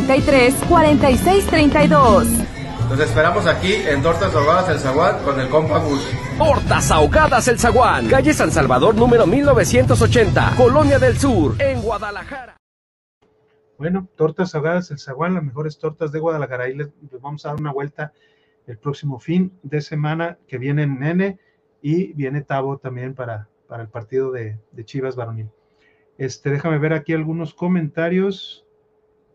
46 0.07 1.45
32. 1.47 2.27
Nos 2.89 2.99
esperamos 2.99 3.47
aquí 3.47 3.73
en 3.73 4.01
Tortas 4.01 4.35
Ahogadas 4.35 4.69
El 4.69 4.79
Zaguán 4.79 5.23
con 5.23 5.39
el 5.39 5.47
compa 5.47 5.79
Gus. 5.79 6.05
Tortas 6.37 6.91
Ahogadas 6.91 7.47
El 7.47 7.59
Zaguán, 7.59 8.07
calle 8.07 8.33
San 8.33 8.51
Salvador 8.51 8.95
número 8.95 9.25
1980, 9.25 10.55
Colonia 10.57 10.99
del 10.99 11.17
Sur, 11.17 11.55
en 11.61 11.81
Guadalajara. 11.81 12.57
Bueno, 13.77 14.07
Tortas 14.15 14.53
Ahogadas 14.55 14.91
El 14.91 14.99
Zaguán, 14.99 15.35
las 15.35 15.43
mejores 15.43 15.77
tortas 15.77 16.11
de 16.11 16.19
Guadalajara. 16.19 16.65
Ahí 16.65 16.75
les, 16.75 16.89
vamos 17.21 17.45
a 17.45 17.49
dar 17.49 17.61
una 17.61 17.71
vuelta 17.71 18.11
el 18.67 18.77
próximo 18.77 19.19
fin 19.19 19.57
de 19.63 19.81
semana 19.81 20.37
que 20.47 20.57
viene 20.57 20.85
Nene 20.85 21.39
y 21.81 22.13
viene 22.13 22.41
Tavo 22.41 22.77
también 22.77 23.15
para, 23.15 23.47
para 23.67 23.83
el 23.83 23.89
partido 23.89 24.31
de, 24.31 24.59
de 24.71 24.85
Chivas 24.85 25.15
Varonil. 25.15 25.49
Este, 26.17 26.49
déjame 26.49 26.77
ver 26.77 26.93
aquí 26.93 27.13
algunos 27.13 27.53
comentarios. 27.53 28.60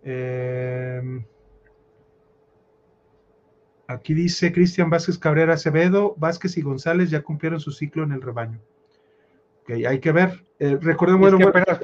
Em, 0.09 1.25
aquí 3.89 4.15
dice 4.15 4.53
Cristian 4.53 4.89
Vázquez 4.89 5.19
Cabrera 5.19 5.55
Acevedo, 5.55 6.15
Vázquez 6.17 6.57
y 6.57 6.63
González 6.63 7.11
ya 7.11 7.25
cumplieron 7.25 7.59
su 7.59 7.73
ciclo 7.73 8.05
en 8.05 8.13
el 8.13 8.23
rebaño. 8.23 8.61
Ok, 9.63 9.71
hay 9.85 9.99
que 9.99 10.13
ver. 10.13 10.45
Eh, 10.61 10.79
recordemos. 10.81 11.33
Es 11.33 11.39
que 11.39 11.45
apenas, 11.45 11.81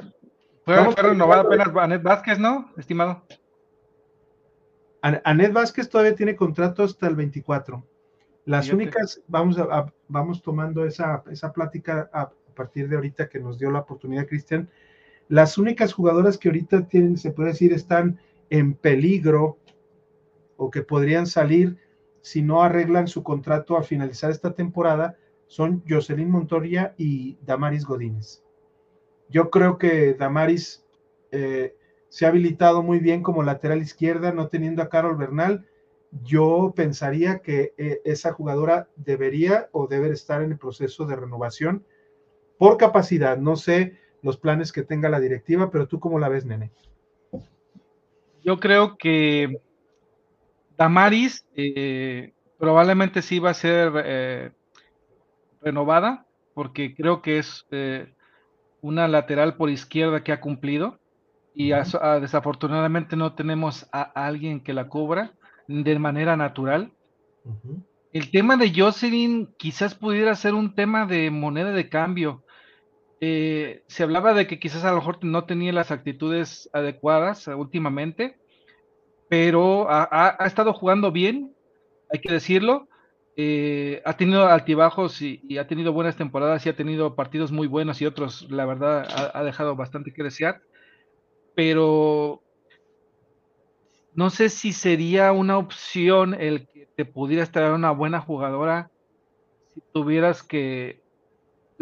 fue, 0.63 0.95
renovada 0.95 1.41
apenas 1.41 1.67
Anet 1.75 2.01
Vázquez, 2.01 2.39
¿no, 2.39 2.71
estimado? 2.77 3.25
Anet 5.01 5.51
Vázquez 5.51 5.89
todavía 5.89 6.15
tiene 6.15 6.37
contrato 6.37 6.83
hasta 6.83 7.07
el 7.07 7.15
24. 7.17 7.85
Las 8.45 8.71
únicas, 8.71 9.21
vamos, 9.27 9.57
a, 9.57 9.91
vamos 10.07 10.41
tomando 10.41 10.85
esa, 10.85 11.23
esa 11.29 11.51
plática 11.51 12.09
a 12.13 12.31
partir 12.55 12.87
de 12.87 12.95
ahorita 12.95 13.27
que 13.27 13.39
nos 13.39 13.59
dio 13.59 13.69
la 13.69 13.79
oportunidad, 13.79 14.27
Cristian 14.27 14.69
las 15.33 15.57
únicas 15.57 15.93
jugadoras 15.93 16.37
que 16.37 16.47
ahorita 16.47 16.87
tienen, 16.87 17.17
se 17.17 17.31
puede 17.31 17.49
decir, 17.49 17.73
están 17.73 18.19
en 18.51 18.75
peligro 18.75 19.57
o 20.57 20.69
que 20.69 20.83
podrían 20.83 21.25
salir 21.25 21.75
si 22.21 22.43
no 22.43 22.61
arreglan 22.61 23.07
su 23.07 23.23
contrato 23.23 23.75
a 23.75 23.81
finalizar 23.81 24.29
esta 24.29 24.53
temporada 24.53 25.17
son 25.47 25.83
Jocelyn 25.89 26.29
Montoria 26.29 26.93
y 26.99 27.39
Damaris 27.47 27.83
Godínez. 27.83 28.43
Yo 29.27 29.49
creo 29.49 29.79
que 29.79 30.13
Damaris 30.13 30.85
eh, 31.31 31.75
se 32.09 32.27
ha 32.27 32.29
habilitado 32.29 32.83
muy 32.83 32.99
bien 32.99 33.23
como 33.23 33.41
lateral 33.41 33.81
izquierda, 33.81 34.33
no 34.33 34.49
teniendo 34.49 34.83
a 34.83 34.89
Carol 34.89 35.17
Bernal. 35.17 35.65
Yo 36.23 36.73
pensaría 36.75 37.39
que 37.39 37.73
eh, 37.79 38.01
esa 38.05 38.33
jugadora 38.33 38.87
debería 38.97 39.67
o 39.71 39.87
debe 39.87 40.11
estar 40.11 40.43
en 40.43 40.51
el 40.51 40.59
proceso 40.59 41.07
de 41.07 41.15
renovación 41.15 41.83
por 42.59 42.77
capacidad. 42.77 43.39
No 43.39 43.55
sé 43.55 44.02
los 44.23 44.37
planes 44.37 44.71
que 44.71 44.81
tenga 44.81 45.09
la 45.09 45.19
directiva, 45.19 45.69
pero 45.69 45.87
tú 45.87 45.99
cómo 45.99 46.17
la 46.17 46.29
ves, 46.29 46.45
nene. 46.45 46.71
Yo 48.43 48.59
creo 48.59 48.97
que 48.97 49.61
Damaris 50.77 51.45
eh, 51.55 52.33
probablemente 52.57 53.21
sí 53.21 53.39
va 53.39 53.51
a 53.51 53.55
ser 53.55 53.91
eh, 54.05 54.51
renovada, 55.61 56.25
porque 56.53 56.95
creo 56.95 57.21
que 57.21 57.37
es 57.37 57.65
eh, 57.71 58.13
una 58.81 59.07
lateral 59.07 59.55
por 59.55 59.69
izquierda 59.69 60.23
que 60.23 60.31
ha 60.31 60.41
cumplido 60.41 60.99
y 61.55 61.71
desafortunadamente 62.21 63.15
no 63.15 63.33
tenemos 63.33 63.87
a, 63.91 64.01
alguien 64.01 64.61
que 64.61 64.73
la 64.73 64.87
cubra 64.87 65.33
de 65.67 65.99
manera 65.99 66.35
natural. 66.35 66.91
El 68.11 68.31
tema 68.31 68.57
de 68.57 68.73
Jocelyn 68.75 69.53
quizás 69.57 69.95
pudiera 69.95 70.35
ser 70.35 70.53
un 70.53 70.75
tema 70.75 71.05
de 71.05 71.31
moneda 71.31 71.71
de 71.71 71.89
cambio. 71.89 72.42
Eh, 73.25 73.83
se 73.87 74.03
hablaba 74.03 74.33
de 74.33 74.47
que 74.47 74.59
quizás 74.59 74.83
a 74.83 74.89
lo 74.89 74.97
mejor 74.97 75.23
no 75.23 75.45
tenía 75.45 75.71
las 75.71 75.91
actitudes 75.91 76.69
adecuadas 76.73 77.47
últimamente, 77.47 78.37
pero 79.29 79.87
ha, 79.89 80.35
estado 80.45 80.73
jugando 80.73 81.09
bien, 81.09 81.55
hay 82.11 82.19
que 82.19 82.33
decirlo. 82.33 82.89
Eh, 83.37 84.01
ha 84.03 84.17
tenido 84.17 84.45
altibajos 84.45 85.21
y, 85.21 85.57
ha 85.57 85.67
tenido 85.67 85.93
buenas 85.93 86.17
temporadas 86.17 86.65
y 86.65 86.69
ha 86.69 86.75
tenido 86.75 87.15
partidos 87.15 87.53
muy 87.53 87.65
buenos 87.65 88.01
y 88.01 88.05
otros, 88.05 88.51
la 88.51 88.65
verdad, 88.65 89.07
ha, 89.33 89.41
dejado 89.45 89.77
bastante 89.77 90.11
que 90.11 90.23
desear. 90.23 90.61
Pero 91.55 92.43
no 94.13 94.31
sé 94.31 94.49
si 94.49 94.73
sería 94.73 95.31
una 95.31 95.57
opción 95.57 96.33
el 96.33 96.67
que 96.67 96.89
te 96.93 97.05
pudieras 97.05 97.53
traer 97.53 97.71
una 97.71 97.91
buena 97.91 98.19
jugadora 98.19 98.91
si 99.73 99.81
tuvieras 99.93 100.43
que 100.43 101.02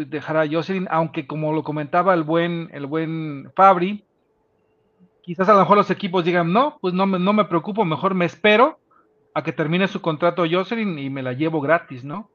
dejar 0.06 0.36
a 0.36 0.48
Jocelyn, 0.48 0.88
aunque 0.90 1.26
como 1.26 1.52
lo 1.52 1.62
comentaba 1.62 2.14
el 2.14 2.22
buen, 2.22 2.70
el 2.72 2.86
buen 2.86 3.50
Fabri, 3.54 4.04
quizás 5.22 5.48
a 5.48 5.54
lo 5.54 5.60
mejor 5.60 5.76
los 5.76 5.90
equipos 5.90 6.24
digan, 6.24 6.52
no, 6.52 6.78
pues 6.80 6.94
no 6.94 7.06
me, 7.06 7.18
no 7.18 7.32
me 7.32 7.44
preocupo, 7.44 7.84
mejor 7.84 8.14
me 8.14 8.24
espero 8.24 8.78
a 9.34 9.42
que 9.42 9.52
termine 9.52 9.88
su 9.88 10.00
contrato 10.02 10.44
Jocelyn 10.50 10.98
y 10.98 11.10
me 11.10 11.22
la 11.22 11.32
llevo 11.32 11.60
gratis, 11.60 12.04
¿no? 12.04 12.30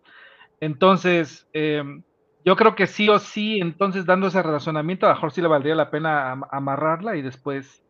Entonces, 0.59 1.47
em, 1.53 2.03
yo 2.43 2.55
creo 2.55 2.75
que 2.75 2.87
sí 2.87 3.09
o 3.09 3.19
sí, 3.19 3.59
entonces 3.59 4.05
dando 4.05 4.27
ese 4.27 4.41
razonamiento, 4.41 5.05
a 5.05 5.09
lo 5.09 5.15
mejor 5.15 5.31
sí 5.31 5.41
le 5.41 5.47
valdría 5.47 5.75
la 5.75 5.91
pena 5.91 6.31
amarrarla 6.49 7.15
y 7.15 7.21
después 7.21 7.83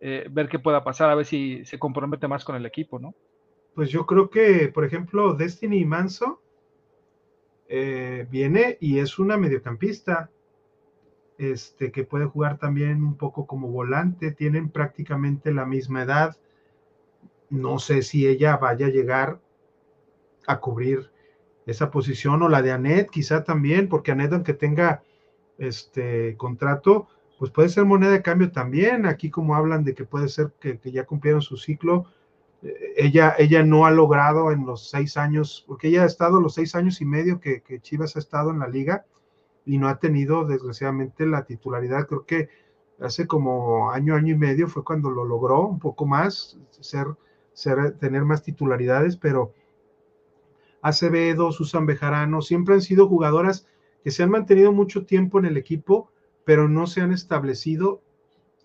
eh, 0.00 0.26
ver 0.30 0.48
qué 0.48 0.58
pueda 0.58 0.84
pasar, 0.84 1.10
a 1.10 1.14
ver 1.14 1.26
si 1.26 1.64
se 1.64 1.78
compromete 1.78 2.28
más 2.28 2.44
con 2.44 2.56
el 2.56 2.66
equipo, 2.66 2.98
¿no? 2.98 3.14
Pues 3.74 3.90
yo 3.90 4.06
creo 4.06 4.30
que, 4.30 4.70
por 4.72 4.84
ejemplo, 4.84 5.34
Destiny 5.34 5.84
Manso, 5.84 6.40
eh, 7.68 8.26
viene 8.30 8.78
y 8.80 8.98
es 8.98 9.18
una 9.18 9.36
mediocampista 9.36 10.30
este, 11.38 11.92
que 11.92 12.04
puede 12.04 12.26
jugar 12.26 12.58
también 12.58 13.02
un 13.04 13.16
poco 13.16 13.46
como 13.46 13.68
volante, 13.68 14.30
tienen 14.30 14.70
prácticamente 14.70 15.52
la 15.52 15.66
misma 15.66 16.02
edad. 16.02 16.36
No 17.50 17.78
sé 17.78 18.02
si 18.02 18.26
ella 18.26 18.56
vaya 18.56 18.86
a 18.86 18.90
llegar 18.90 19.40
a 20.46 20.60
cubrir 20.60 21.10
esa 21.66 21.90
posición 21.90 22.42
o 22.42 22.48
la 22.48 22.62
de 22.62 22.72
Anet, 22.72 23.10
quizá 23.10 23.44
también, 23.44 23.88
porque 23.88 24.12
Anet, 24.12 24.32
aunque 24.32 24.54
tenga 24.54 25.02
este 25.58 26.36
contrato, 26.36 27.08
pues 27.38 27.50
puede 27.50 27.68
ser 27.68 27.84
moneda 27.84 28.12
de 28.12 28.22
cambio 28.22 28.52
también. 28.52 29.06
Aquí, 29.06 29.30
como 29.30 29.54
hablan 29.54 29.84
de 29.84 29.94
que 29.94 30.04
puede 30.04 30.28
ser 30.28 30.52
que 30.60 30.78
ya 30.90 31.04
cumplieron 31.04 31.42
su 31.42 31.56
ciclo, 31.56 32.06
ella, 32.96 33.34
ella 33.38 33.62
no 33.62 33.86
ha 33.86 33.90
logrado 33.90 34.50
en 34.52 34.66
los 34.66 34.88
seis 34.88 35.16
años, 35.16 35.64
porque 35.66 35.88
ella 35.88 36.02
ha 36.02 36.06
estado 36.06 36.40
los 36.40 36.54
seis 36.54 36.74
años 36.74 37.00
y 37.00 37.04
medio 37.04 37.40
que, 37.40 37.62
Chivas 37.80 38.16
ha 38.16 38.18
estado 38.18 38.50
en 38.50 38.58
la 38.58 38.68
liga 38.68 39.04
y 39.64 39.78
no 39.78 39.88
ha 39.88 39.98
tenido 39.98 40.44
desgraciadamente 40.44 41.26
la 41.26 41.44
titularidad. 41.44 42.06
Creo 42.06 42.24
que 42.24 42.48
hace 43.00 43.26
como 43.26 43.90
año, 43.90 44.14
año 44.14 44.34
y 44.34 44.38
medio 44.38 44.68
fue 44.68 44.84
cuando 44.84 45.10
lo 45.10 45.24
logró, 45.24 45.66
un 45.66 45.78
poco 45.78 46.06
más, 46.06 46.58
ser, 46.70 47.08
ser, 47.52 47.98
tener 47.98 48.24
más 48.24 48.42
titularidades, 48.42 49.16
pero 49.16 49.52
Acevedo, 50.82 51.52
Susan 51.52 51.86
Bejarano, 51.86 52.42
siempre 52.42 52.74
han 52.74 52.82
sido 52.82 53.08
jugadoras 53.08 53.66
que 54.04 54.12
se 54.12 54.22
han 54.22 54.30
mantenido 54.30 54.72
mucho 54.72 55.04
tiempo 55.04 55.38
en 55.38 55.46
el 55.46 55.56
equipo, 55.56 56.10
pero 56.44 56.68
no 56.68 56.86
se 56.86 57.00
han 57.00 57.12
establecido, 57.12 58.02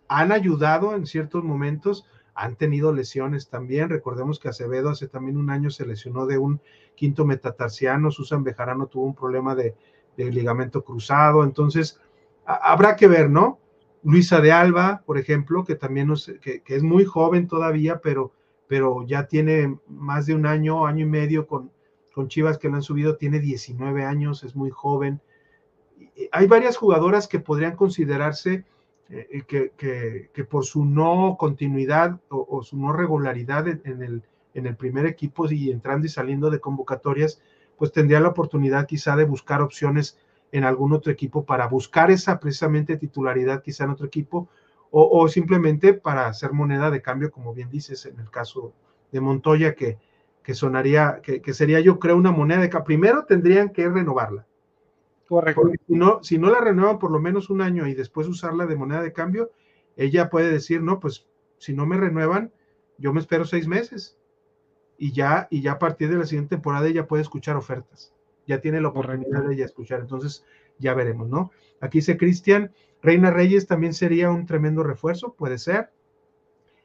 han 0.07 0.31
ayudado 0.31 0.95
en 0.95 1.07
ciertos 1.07 1.43
momentos, 1.43 2.05
han 2.33 2.55
tenido 2.55 2.93
lesiones 2.93 3.49
también. 3.49 3.89
Recordemos 3.89 4.39
que 4.39 4.49
Acevedo 4.49 4.89
hace 4.89 5.07
también 5.07 5.37
un 5.37 5.49
año 5.49 5.69
se 5.69 5.85
lesionó 5.85 6.25
de 6.25 6.37
un 6.37 6.61
quinto 6.95 7.25
metatarsiano, 7.25 8.11
Susan 8.11 8.43
Bejarano 8.43 8.87
tuvo 8.87 9.05
un 9.05 9.15
problema 9.15 9.55
de, 9.55 9.75
ligamento 10.17 10.83
cruzado, 10.83 11.43
entonces 11.43 11.99
habrá 12.45 12.95
que 12.95 13.07
ver, 13.07 13.27
¿no? 13.31 13.57
Luisa 14.03 14.39
de 14.39 14.51
Alba, 14.51 15.01
por 15.03 15.17
ejemplo, 15.17 15.63
que 15.63 15.73
también 15.73 16.13
que, 16.41 16.61
es 16.63 16.83
muy 16.83 17.05
joven 17.05 17.47
todavía, 17.47 18.01
pero, 18.01 18.31
pero 18.67 19.03
ya 19.07 19.25
tiene 19.25 19.79
más 19.87 20.27
de 20.27 20.35
un 20.35 20.45
año, 20.45 20.85
año 20.85 21.05
y 21.05 21.09
medio 21.09 21.47
con, 21.47 21.71
con 22.13 22.27
Chivas 22.27 22.59
que 22.59 22.69
le 22.69 22.75
han 22.75 22.83
subido, 22.83 23.17
tiene 23.17 23.39
19 23.39 24.03
años, 24.05 24.43
es 24.43 24.55
muy 24.55 24.69
joven. 24.69 25.21
Hay 26.31 26.45
varias 26.45 26.77
jugadoras 26.77 27.27
que 27.27 27.39
podrían 27.39 27.75
considerarse 27.75 28.63
eh, 29.13 29.43
que, 29.45 30.43
por 30.45 30.65
su 30.65 30.85
no 30.85 31.35
continuidad 31.37 32.19
o, 32.29 32.63
su 32.63 32.77
no 32.77 32.93
regularidad 32.93 33.67
en, 33.67 34.01
el, 34.01 34.23
en 34.53 34.67
el 34.67 34.75
primer 34.77 35.05
equipo 35.05 35.51
y 35.51 35.69
entrando 35.69 36.05
y 36.05 36.09
saliendo 36.09 36.49
de 36.49 36.61
convocatorias, 36.61 37.41
pues 37.77 37.91
tendría 37.91 38.21
la 38.21 38.29
oportunidad 38.29 38.87
quizá 38.87 39.17
de 39.17 39.25
buscar 39.25 39.61
opciones 39.61 40.17
en 40.53 40.63
algún 40.63 40.93
otro 40.93 41.11
equipo 41.11 41.45
para 41.45 41.67
buscar 41.67 42.09
esa 42.09 42.39
precisamente 42.39 42.95
titularidad 42.95 43.61
quizá 43.61 43.83
en 43.83 43.89
otro 43.89 44.05
equipo 44.05 44.47
o, 44.93 45.27
simplemente 45.29 45.93
para 45.93 46.27
hacer 46.27 46.51
moneda 46.51 46.91
de 46.91 47.01
cambio, 47.01 47.31
como 47.31 47.53
bien 47.53 47.69
dices, 47.69 48.05
en 48.05 48.19
el 48.19 48.29
caso 48.29 48.73
de 49.13 49.21
Montoya, 49.21 49.73
que, 49.73 49.97
que 50.43 50.53
sonaría, 50.53 51.21
que, 51.23 51.41
que, 51.41 51.53
sería 51.53 51.79
yo 51.79 51.97
creo 51.97 52.17
una 52.17 52.31
moneda 52.31 52.59
de 52.59 52.69
cambio. 52.69 52.85
Primero 52.85 53.23
tendrían 53.23 53.69
que 53.69 53.87
renovarla, 53.87 54.45
Correcto. 55.31 55.71
si 55.87 55.93
no, 55.95 56.21
si 56.21 56.37
no 56.37 56.49
la 56.49 56.59
renuevan 56.59 56.99
por 56.99 57.09
lo 57.09 57.21
menos 57.21 57.49
un 57.49 57.61
año 57.61 57.87
y 57.87 57.93
después 57.93 58.27
usarla 58.27 58.65
de 58.65 58.75
moneda 58.75 59.01
de 59.01 59.13
cambio, 59.13 59.49
ella 59.95 60.29
puede 60.29 60.51
decir, 60.51 60.81
no, 60.81 60.99
pues 60.99 61.25
si 61.57 61.73
no 61.73 61.85
me 61.85 61.95
renuevan, 61.95 62.51
yo 62.97 63.13
me 63.13 63.21
espero 63.21 63.45
seis 63.45 63.65
meses 63.65 64.17
y 64.97 65.13
ya, 65.13 65.47
y 65.49 65.61
ya 65.61 65.71
a 65.71 65.79
partir 65.79 66.09
de 66.09 66.17
la 66.17 66.25
siguiente 66.25 66.57
temporada 66.57 66.85
ella 66.85 67.07
puede 67.07 67.23
escuchar 67.23 67.55
ofertas. 67.55 68.13
Ya 68.45 68.59
tiene 68.59 68.81
la 68.81 68.89
oportunidad 68.89 69.45
de 69.45 69.53
ella 69.53 69.63
escuchar. 69.63 70.01
Entonces, 70.01 70.43
ya 70.79 70.93
veremos, 70.95 71.29
¿no? 71.29 71.51
Aquí 71.79 71.99
dice 71.99 72.17
Cristian, 72.17 72.73
Reina 73.01 73.31
Reyes 73.31 73.67
también 73.67 73.93
sería 73.93 74.31
un 74.31 74.45
tremendo 74.45 74.83
refuerzo, 74.83 75.33
puede 75.33 75.59
ser. 75.59 75.93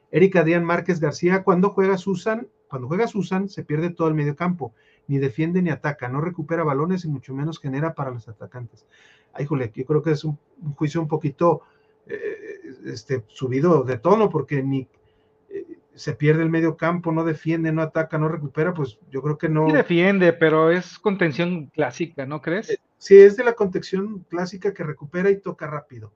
Erika 0.09 0.39
Adrián 0.39 0.63
Márquez 0.63 1.01
García, 1.01 1.43
cuando 1.43 1.71
juega 1.71 1.97
Susan, 1.97 2.47
cuando 2.69 2.87
juega 2.87 3.07
Susan, 3.07 3.49
se 3.49 3.65
pierde 3.65 3.89
todo 3.89 4.07
el 4.07 4.13
medio 4.13 4.37
campo 4.37 4.73
ni 5.07 5.17
defiende 5.17 5.61
ni 5.61 5.69
ataca, 5.69 6.09
no 6.09 6.21
recupera 6.21 6.63
balones 6.63 7.05
y 7.05 7.07
mucho 7.07 7.33
menos 7.33 7.59
genera 7.59 7.93
para 7.93 8.11
los 8.11 8.27
atacantes. 8.27 8.85
Ay, 9.33 9.45
jole, 9.45 9.71
yo 9.73 9.85
creo 9.85 10.01
que 10.01 10.11
es 10.11 10.23
un, 10.23 10.37
juicio 10.75 11.01
un 11.01 11.07
poquito 11.07 11.61
eh, 12.05 12.59
este, 12.85 13.23
subido 13.27 13.83
de 13.83 13.97
tono, 13.97 14.29
porque 14.29 14.61
ni 14.61 14.87
eh, 15.49 15.65
se 15.93 16.13
pierde 16.13 16.43
el 16.43 16.49
medio 16.49 16.75
campo, 16.75 17.11
no 17.11 17.23
defiende, 17.23 17.71
no 17.71 17.81
ataca, 17.81 18.17
no 18.17 18.27
recupera, 18.27 18.73
pues 18.73 18.99
yo 19.09 19.21
creo 19.21 19.37
que 19.37 19.49
no. 19.49 19.67
Sí 19.67 19.73
defiende, 19.73 20.33
pero 20.33 20.71
es 20.71 20.99
contención 20.99 21.67
clásica, 21.67 22.25
¿no 22.25 22.41
crees? 22.41 22.69
Eh, 22.69 22.79
sí, 22.97 23.17
es 23.17 23.37
de 23.37 23.43
la 23.43 23.53
contención 23.53 24.25
clásica 24.29 24.73
que 24.73 24.83
recupera 24.83 25.29
y 25.29 25.39
toca 25.39 25.67
rápido. 25.67 26.13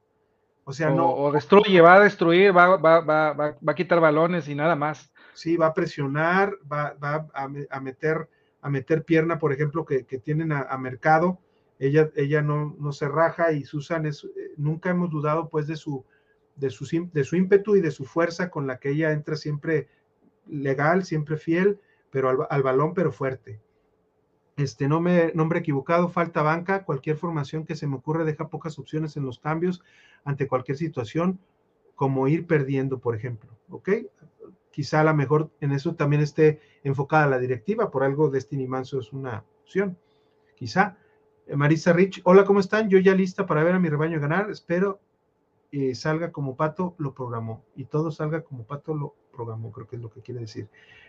O 0.63 0.73
sea, 0.73 0.89
no. 0.89 1.09
O 1.09 1.31
destruye, 1.31 1.81
va 1.81 1.95
a 1.95 1.99
destruir, 2.01 2.55
va, 2.55 2.77
va, 2.77 2.99
va, 2.99 3.33
va, 3.33 3.57
a 3.65 3.75
quitar 3.75 3.99
balones 3.99 4.47
y 4.47 4.55
nada 4.55 4.75
más. 4.75 5.11
Sí, 5.33 5.57
va 5.57 5.67
a 5.67 5.73
presionar, 5.73 6.53
va, 6.71 6.93
va 7.01 7.27
a 7.33 7.79
meter 7.79 8.29
a 8.61 8.69
meter 8.69 9.03
pierna, 9.03 9.39
por 9.39 9.51
ejemplo, 9.51 9.85
que, 9.85 10.03
tienen 10.03 10.51
a, 10.51 10.77
Mercado, 10.77 11.39
ella, 11.79 12.11
ella 12.15 12.41
no, 12.41 12.75
no, 12.79 12.91
se 12.91 13.07
raja 13.07 13.51
y 13.53 13.63
Susan 13.63 14.05
es, 14.05 14.23
eh, 14.23 14.51
nunca 14.55 14.91
hemos 14.91 15.09
dudado 15.09 15.49
pues 15.49 15.65
de 15.65 15.75
su, 15.75 16.05
de, 16.55 16.69
su, 16.69 16.85
de 17.11 17.23
su 17.23 17.35
ímpetu 17.35 17.75
y 17.75 17.81
de 17.81 17.91
su 17.91 18.05
fuerza 18.05 18.51
con 18.51 18.67
la 18.67 18.77
que 18.77 18.89
ella 18.89 19.11
entra 19.11 19.35
siempre 19.35 19.89
legal, 20.47 21.03
siempre 21.03 21.37
fiel, 21.37 21.79
pero 22.11 22.47
al, 22.49 22.63
balón, 22.63 22.93
pero 22.93 23.11
fuerte. 23.11 23.59
Este 24.57 24.87
nombre, 24.87 25.31
nombre 25.33 25.59
equivocado, 25.59 26.09
falta 26.09 26.43
banca, 26.43 26.83
cualquier 26.83 27.17
formación 27.17 27.65
que 27.65 27.75
se 27.75 27.87
me 27.87 27.95
ocurre 27.95 28.25
deja 28.25 28.49
pocas 28.49 28.77
opciones 28.77 29.17
en 29.17 29.25
los 29.25 29.39
cambios 29.39 29.81
ante 30.23 30.47
cualquier 30.47 30.77
situación, 30.77 31.39
como 31.95 32.27
ir 32.27 32.45
perdiendo, 32.45 32.99
por 32.99 33.15
ejemplo. 33.15 33.49
¿Ok? 33.69 33.89
Quizá 34.71 35.01
a 35.01 35.03
lo 35.03 35.13
mejor 35.13 35.51
en 35.59 35.71
eso 35.71 35.95
también 35.95 36.21
esté 36.21 36.59
enfocada 36.83 37.27
la 37.27 37.39
directiva, 37.39 37.91
por 37.91 38.03
algo 38.03 38.29
Destiny 38.29 38.67
Manso 38.67 38.99
es 38.99 39.13
una 39.13 39.43
opción, 39.63 39.97
quizá. 40.55 40.97
Eh, 41.47 41.55
Marisa 41.55 41.93
Rich, 41.93 42.21
hola, 42.23 42.45
¿cómo 42.45 42.59
están? 42.59 42.89
Yo 42.89 42.97
ya 42.99 43.13
lista 43.13 43.45
para 43.45 43.63
ver 43.63 43.75
a 43.75 43.79
mi 43.79 43.89
rebaño 43.89 44.19
ganar, 44.19 44.49
espero 44.49 44.99
y 45.71 45.95
salga 45.95 46.31
como 46.31 46.55
pato, 46.55 46.95
lo 46.97 47.13
programó, 47.13 47.63
y 47.75 47.85
todo 47.85 48.11
salga 48.11 48.41
como 48.41 48.63
pato, 48.63 48.93
lo 48.93 49.15
programó, 49.31 49.71
creo 49.71 49.87
que 49.87 49.95
es 49.95 50.01
lo 50.01 50.09
que 50.09 50.21
quiere 50.21 50.41
decir. 50.41 50.67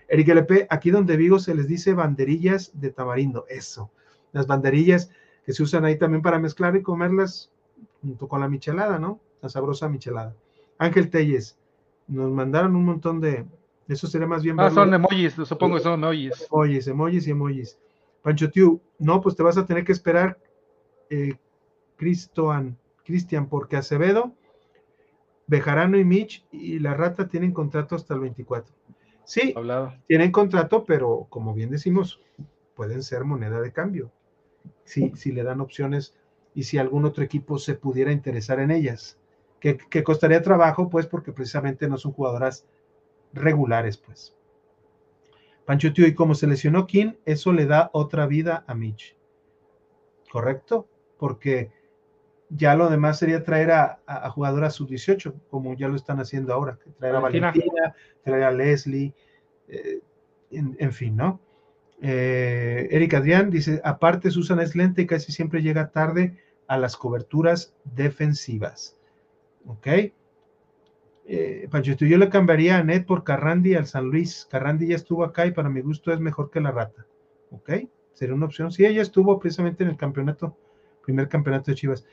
Eric 0.09 0.29
LP, 0.29 0.67
aquí 0.71 0.91
donde 0.91 1.17
Vigo 1.17 1.39
se 1.39 1.55
les 1.55 1.67
dice 1.67 1.95
banderillas 1.95 2.71
de 2.75 2.91
tamarindo, 2.91 3.45
eso, 3.49 3.91
las 4.33 4.47
banderillas 4.47 5.11
que 5.45 5.53
se 5.53 5.63
usan 5.63 5.85
ahí 5.85 5.99
también 5.99 6.23
para 6.23 6.39
mezclar 6.39 6.77
y 6.77 6.83
comerlas 6.83 7.51
junto 8.01 8.29
con 8.29 8.41
la 8.41 8.49
michelada, 8.49 8.99
¿no? 8.99 9.21
La 9.41 9.49
sabrosa 9.49 9.89
michelada. 9.89 10.37
Ángel 10.79 11.11
Telles, 11.11 11.59
nos 12.13 12.31
mandaron 12.31 12.77
un 12.77 12.85
montón 12.85 13.21
de, 13.21 13.47
eso 13.89 14.07
sería 14.07 14.27
más 14.27 14.43
bien. 14.43 14.59
Ah, 14.61 14.71
son 14.71 14.93
emojis, 14.93 15.35
supongo 15.35 15.77
que 15.77 15.83
son 15.83 15.95
emojis. 15.95 16.47
Emojis, 16.51 16.87
emojis 16.87 17.27
y 17.27 17.31
emojis. 17.31 17.79
Pancho 18.23 18.51
Tiu, 18.51 18.81
no, 18.99 19.21
pues 19.21 19.35
te 19.35 19.43
vas 19.43 19.57
a 19.57 19.67
tener 19.67 19.85
que 19.85 19.93
esperar, 19.93 20.39
eh, 21.11 21.35
Cristian, 21.97 22.77
porque 23.49 23.77
Acevedo, 23.77 24.33
Bejarano 25.47 25.99
y 25.99 26.05
Mitch 26.05 26.47
y 26.53 26.79
la 26.79 26.95
rata 26.95 27.29
tienen 27.29 27.53
contrato 27.53 27.97
hasta 27.97 28.15
el 28.15 28.21
24. 28.21 28.73
Sí, 29.25 29.55
tienen 30.07 30.31
contrato, 30.31 30.85
pero 30.85 31.27
como 31.31 31.55
bien 31.55 31.71
decimos, 31.71 32.21
pueden 32.75 33.03
ser 33.03 33.25
moneda 33.25 33.61
de 33.61 33.73
cambio. 33.73 34.13
Si, 34.85 35.13
si 35.17 35.33
le 35.33 35.43
dan 35.43 35.61
opciones 35.61 36.15
y 36.55 36.65
si 36.65 36.79
algún 36.79 37.05
otro 37.05 37.25
equipo 37.25 37.59
se 37.59 37.75
pudiera 37.75 38.13
interesar 38.13 38.61
en 38.61 38.71
ellas 38.71 39.19
que, 39.63 40.03
costaría 40.03 40.43
trabajo, 40.43 40.91
pues, 40.91 41.07
porque 41.07 41.33
precisamente 41.33 41.89
no 41.89 41.97
son 41.97 42.13
jugadoras 42.13 42.67
regulares, 43.33 43.97
pues. 43.97 44.35
Pancho 45.65 45.93
Tío, 45.93 46.07
y 46.07 46.15
como 46.15 46.35
se 46.35 46.49
lesionó 46.49 46.89
King, 46.89 47.13
eso 47.25 47.53
le 47.53 47.67
da 47.67 47.89
otra 47.93 48.27
vida 48.27 48.65
a 48.67 48.75
Mitch. 48.75 49.17
¿Correcto? 50.31 50.89
Porque 51.17 51.71
ya 52.49 52.75
lo 52.75 52.91
demás 52.91 53.21
sería 53.21 53.45
traer 53.45 53.71
a, 53.71 54.01
jugadoras 54.31 54.75
sub-18, 54.75 55.33
como 55.49 55.75
ya 55.75 55.87
lo 55.87 55.95
están 55.95 56.19
haciendo 56.19 56.53
ahora, 56.53 56.79
traer 56.99 57.15
a 57.15 57.21
Valentina, 57.21 57.95
traer 58.25 58.43
a 58.43 58.51
Leslie, 58.51 59.15
eh, 59.69 60.01
en, 60.51 60.93
fin, 60.93 61.17
¿no? 61.17 61.41
Eh, 62.03 62.89
Eric 62.91 63.15
Adrián 63.15 63.49
dice, 63.51 63.81
aparte 63.85 64.33
Susan 64.33 64.59
es 64.59 64.75
lenta 64.75 65.01
y 65.01 65.07
casi 65.07 65.31
siempre 65.31 65.63
llega 65.63 65.93
tarde 65.93 66.37
a 66.67 66.77
las 66.77 66.97
coberturas 66.97 67.75
defensivas. 67.85 68.97
¿Ok? 69.67 69.87
Eh, 71.25 71.69
yo 71.99 72.19
le 72.19 72.29
cambiaría 72.29 72.79
a 72.79 72.83
Net 72.83 73.07
por 73.07 73.25
Carrandi 73.25 73.75
al 73.75 73.87
San 73.87 74.07
Luis. 74.07 74.47
Carrandi 74.51 74.89
ya 74.89 74.97
estuvo 74.97 75.25
acá 75.25 75.47
y 75.47 75.53
para 75.53 75.69
mi 75.69 75.81
gusto 75.81 76.13
es 76.13 76.21
mejor 76.21 76.51
que 76.51 76.61
la 76.61 76.73
rata. 76.73 77.07
¿Ok? 77.51 77.71
Sería 78.13 78.35
una 78.35 78.47
opción. 78.47 78.73
Sí, 78.73 78.85
ella 78.85 79.03
estuvo 79.03 79.39
precisamente 79.39 79.85
en 79.85 79.91
el 79.91 79.97
campeonato, 79.97 80.57
primer 81.05 81.29
campeonato 81.29 81.71
de 81.71 81.77
Chivas. 81.77 82.05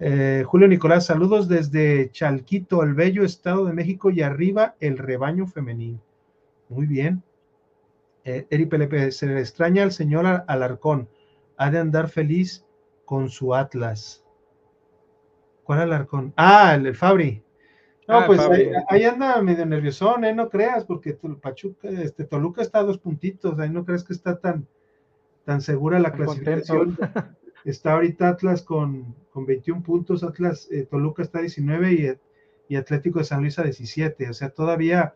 Eh, 0.00 0.42
Julio 0.46 0.66
Nicolás, 0.66 1.06
saludos 1.06 1.48
desde 1.48 2.10
Chalquito, 2.10 2.82
el 2.82 2.94
bello 2.94 3.24
Estado 3.24 3.64
de 3.64 3.72
México 3.72 4.10
y 4.10 4.22
arriba 4.22 4.74
el 4.80 4.98
rebaño 4.98 5.46
femenino. 5.46 6.00
Muy 6.68 6.86
bien. 6.86 7.22
Eh, 8.24 8.46
Eri 8.50 8.66
Pelepe, 8.66 9.12
se 9.12 9.26
le 9.26 9.38
extraña 9.38 9.82
al 9.82 9.92
señor 9.92 10.44
Alarcón. 10.46 11.08
Ha 11.56 11.70
de 11.70 11.78
andar 11.78 12.08
feliz 12.08 12.64
con 13.04 13.28
su 13.28 13.54
Atlas. 13.54 14.23
¿Cuál 15.64 15.80
Alarcón? 15.80 16.32
Ah, 16.36 16.74
el, 16.74 16.94
Fabri. 16.94 17.42
No, 18.06 18.18
ah, 18.18 18.26
pues 18.26 18.40
ahí, 18.88 19.04
anda 19.04 19.40
medio 19.40 19.64
nerviosón, 19.64 20.24
¿eh? 20.26 20.34
No 20.34 20.50
creas, 20.50 20.84
porque 20.84 21.14
Pachuca, 21.40 21.88
este, 21.88 22.24
Toluca 22.24 22.60
está 22.60 22.80
a 22.80 22.84
dos 22.84 22.98
puntitos, 22.98 23.58
ahí 23.58 23.70
no 23.70 23.86
crees 23.86 24.04
que 24.04 24.12
está 24.12 24.38
tan, 24.38 24.66
tan 25.44 25.62
segura 25.62 25.98
la 25.98 26.12
clasificación. 26.12 26.96
Está 27.64 27.94
ahorita 27.94 28.28
Atlas 28.28 28.60
con, 28.60 29.14
con 29.32 29.46
21 29.46 29.82
puntos, 29.82 30.22
Atlas, 30.22 30.68
eh, 30.70 30.84
Toluca 30.84 31.22
está 31.22 31.38
a 31.38 31.40
19 31.40 31.92
y, 31.94 32.74
y, 32.74 32.76
Atlético 32.76 33.20
de 33.20 33.24
San 33.24 33.40
Luis 33.40 33.58
a 33.58 33.62
17, 33.62 34.28
o 34.28 34.34
sea, 34.34 34.50
todavía 34.50 35.14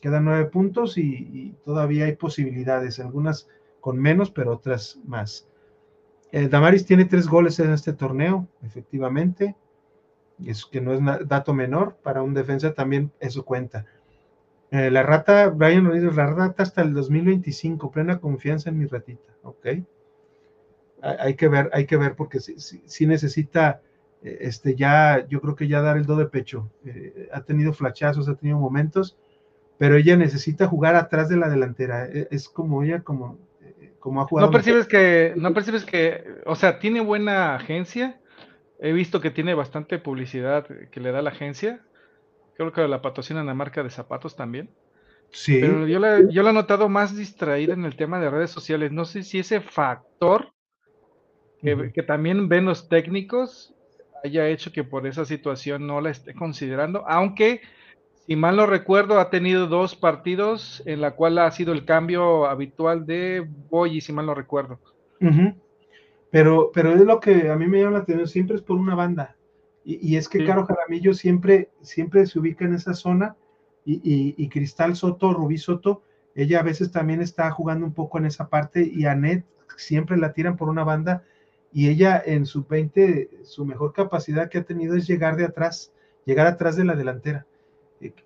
quedan 0.00 0.26
nueve 0.26 0.44
puntos 0.44 0.96
y, 0.98 1.02
y, 1.02 1.56
todavía 1.64 2.04
hay 2.04 2.14
posibilidades, 2.14 3.00
algunas 3.00 3.48
con 3.80 3.98
menos, 3.98 4.30
pero 4.30 4.52
otras 4.52 5.00
más. 5.04 5.48
Eh, 6.30 6.46
Damaris 6.46 6.86
tiene 6.86 7.06
tres 7.06 7.26
goles 7.26 7.58
en 7.58 7.72
este 7.72 7.92
torneo, 7.92 8.46
efectivamente 8.62 9.56
es 10.48 10.64
que 10.64 10.80
no 10.80 10.92
es 10.92 11.28
dato 11.28 11.52
menor, 11.52 11.96
para 12.02 12.22
un 12.22 12.34
defensa 12.34 12.72
también 12.72 13.12
eso 13.20 13.44
cuenta. 13.44 13.86
Eh, 14.70 14.90
la 14.90 15.02
rata, 15.02 15.48
Brian 15.48 15.84
Rodríguez, 15.84 16.14
la 16.14 16.26
rata 16.26 16.62
hasta 16.62 16.82
el 16.82 16.94
2025, 16.94 17.90
plena 17.90 18.20
confianza 18.20 18.70
en 18.70 18.78
mi 18.78 18.86
ratita, 18.86 19.32
¿ok? 19.42 19.66
Hay, 21.02 21.34
que 21.34 21.48
ver, 21.48 21.70
hay 21.72 21.86
que 21.86 21.96
ver 21.96 22.14
porque 22.14 22.40
sí, 22.40 23.06
necesita 23.06 23.80
eh, 24.22 24.38
este, 24.42 24.76
ya, 24.76 25.26
yo 25.28 25.40
creo 25.40 25.56
que 25.56 25.66
ya 25.66 25.80
dar 25.80 25.96
el 25.96 26.06
do 26.06 26.14
de 26.16 26.26
pecho. 26.26 26.70
Eh, 26.84 27.28
ha 27.32 27.40
tenido 27.42 27.72
flachazos, 27.72 28.28
ha 28.28 28.34
tenido 28.34 28.58
momentos, 28.58 29.16
pero 29.78 29.96
ella 29.96 30.16
necesita 30.16 30.68
jugar 30.68 30.94
atrás 30.94 31.28
de 31.28 31.38
la 31.38 31.48
delantera. 31.48 32.06
E, 32.06 32.28
es 32.30 32.48
como 32.48 32.82
ella, 32.84 33.00
como, 33.00 33.38
como 33.98 34.20
ha 34.20 34.26
jugado. 34.26 34.48
No 34.48 34.52
percibes 34.52 34.86
que, 34.86 35.32
no 35.36 35.52
percibes 35.52 35.84
que, 35.84 36.22
o 36.46 36.54
sea, 36.54 36.78
tiene 36.78 37.00
buena 37.00 37.56
agencia. 37.56 38.20
He 38.80 38.92
visto 38.92 39.20
que 39.20 39.30
tiene 39.30 39.54
bastante 39.54 39.98
publicidad 39.98 40.66
que 40.66 41.00
le 41.00 41.12
da 41.12 41.22
la 41.22 41.30
agencia. 41.30 41.80
Creo 42.56 42.72
que 42.72 42.86
la 42.88 43.02
patrocina 43.02 43.44
la 43.44 43.54
marca 43.54 43.82
de 43.82 43.90
zapatos 43.90 44.36
también. 44.36 44.70
Sí. 45.30 45.58
Pero 45.60 45.86
yo 45.86 45.98
la, 45.98 46.28
yo 46.28 46.42
la 46.42 46.50
he 46.50 46.54
notado 46.54 46.88
más 46.88 47.16
distraída 47.16 47.74
en 47.74 47.84
el 47.84 47.96
tema 47.96 48.20
de 48.20 48.30
redes 48.30 48.50
sociales. 48.50 48.90
No 48.90 49.04
sé 49.04 49.22
si 49.22 49.38
ese 49.38 49.60
factor 49.60 50.52
que, 51.62 51.92
que 51.92 52.02
también 52.02 52.48
ven 52.48 52.64
los 52.64 52.88
técnicos 52.88 53.74
haya 54.24 54.48
hecho 54.48 54.72
que 54.72 54.84
por 54.84 55.06
esa 55.06 55.24
situación 55.24 55.86
no 55.86 56.00
la 56.00 56.10
esté 56.10 56.34
considerando, 56.34 57.04
aunque 57.08 57.62
si 58.26 58.36
mal 58.36 58.56
no 58.56 58.66
recuerdo 58.66 59.18
ha 59.18 59.30
tenido 59.30 59.66
dos 59.66 59.96
partidos 59.96 60.82
en 60.86 61.00
la 61.00 61.12
cual 61.12 61.38
ha 61.38 61.50
sido 61.50 61.72
el 61.72 61.84
cambio 61.84 62.46
habitual 62.46 63.06
de 63.06 63.46
Boy, 63.70 64.00
si 64.00 64.12
mal 64.12 64.26
no 64.26 64.34
recuerdo. 64.34 64.78
Pero, 66.30 66.70
pero 66.72 66.94
es 66.94 67.00
lo 67.00 67.20
que 67.20 67.50
a 67.50 67.56
mí 67.56 67.66
me 67.66 67.80
llama 67.80 67.92
la 67.92 67.98
atención, 68.00 68.28
siempre 68.28 68.56
es 68.56 68.62
por 68.62 68.76
una 68.76 68.94
banda. 68.94 69.36
Y, 69.84 70.16
es 70.16 70.28
que 70.28 70.44
Caro 70.44 70.66
Jaramillo 70.66 71.14
siempre, 71.14 71.70
siempre 71.80 72.26
se 72.26 72.38
ubica 72.38 72.64
en 72.64 72.74
esa 72.74 72.94
zona 72.94 73.34
y, 73.84 74.48
Cristal 74.48 74.94
Soto, 74.94 75.32
Rubí 75.32 75.58
Soto, 75.58 76.02
ella 76.34 76.60
a 76.60 76.62
veces 76.62 76.92
también 76.92 77.22
está 77.22 77.50
jugando 77.50 77.86
un 77.86 77.94
poco 77.94 78.18
en 78.18 78.26
esa 78.26 78.48
parte 78.48 78.82
y 78.82 79.06
Anet 79.06 79.44
siempre 79.76 80.16
la 80.16 80.32
tiran 80.32 80.56
por 80.56 80.68
una 80.68 80.84
banda 80.84 81.24
y 81.72 81.88
ella 81.88 82.22
en 82.24 82.46
su 82.46 82.64
20, 82.64 83.30
su 83.42 83.64
mejor 83.64 83.92
capacidad 83.92 84.48
que 84.48 84.58
ha 84.58 84.64
tenido 84.64 84.94
es 84.94 85.06
llegar 85.06 85.36
de 85.36 85.44
atrás, 85.44 85.92
llegar 86.24 86.46
atrás 86.46 86.76
de 86.76 86.84
la 86.84 86.94
delantera. 86.94 87.46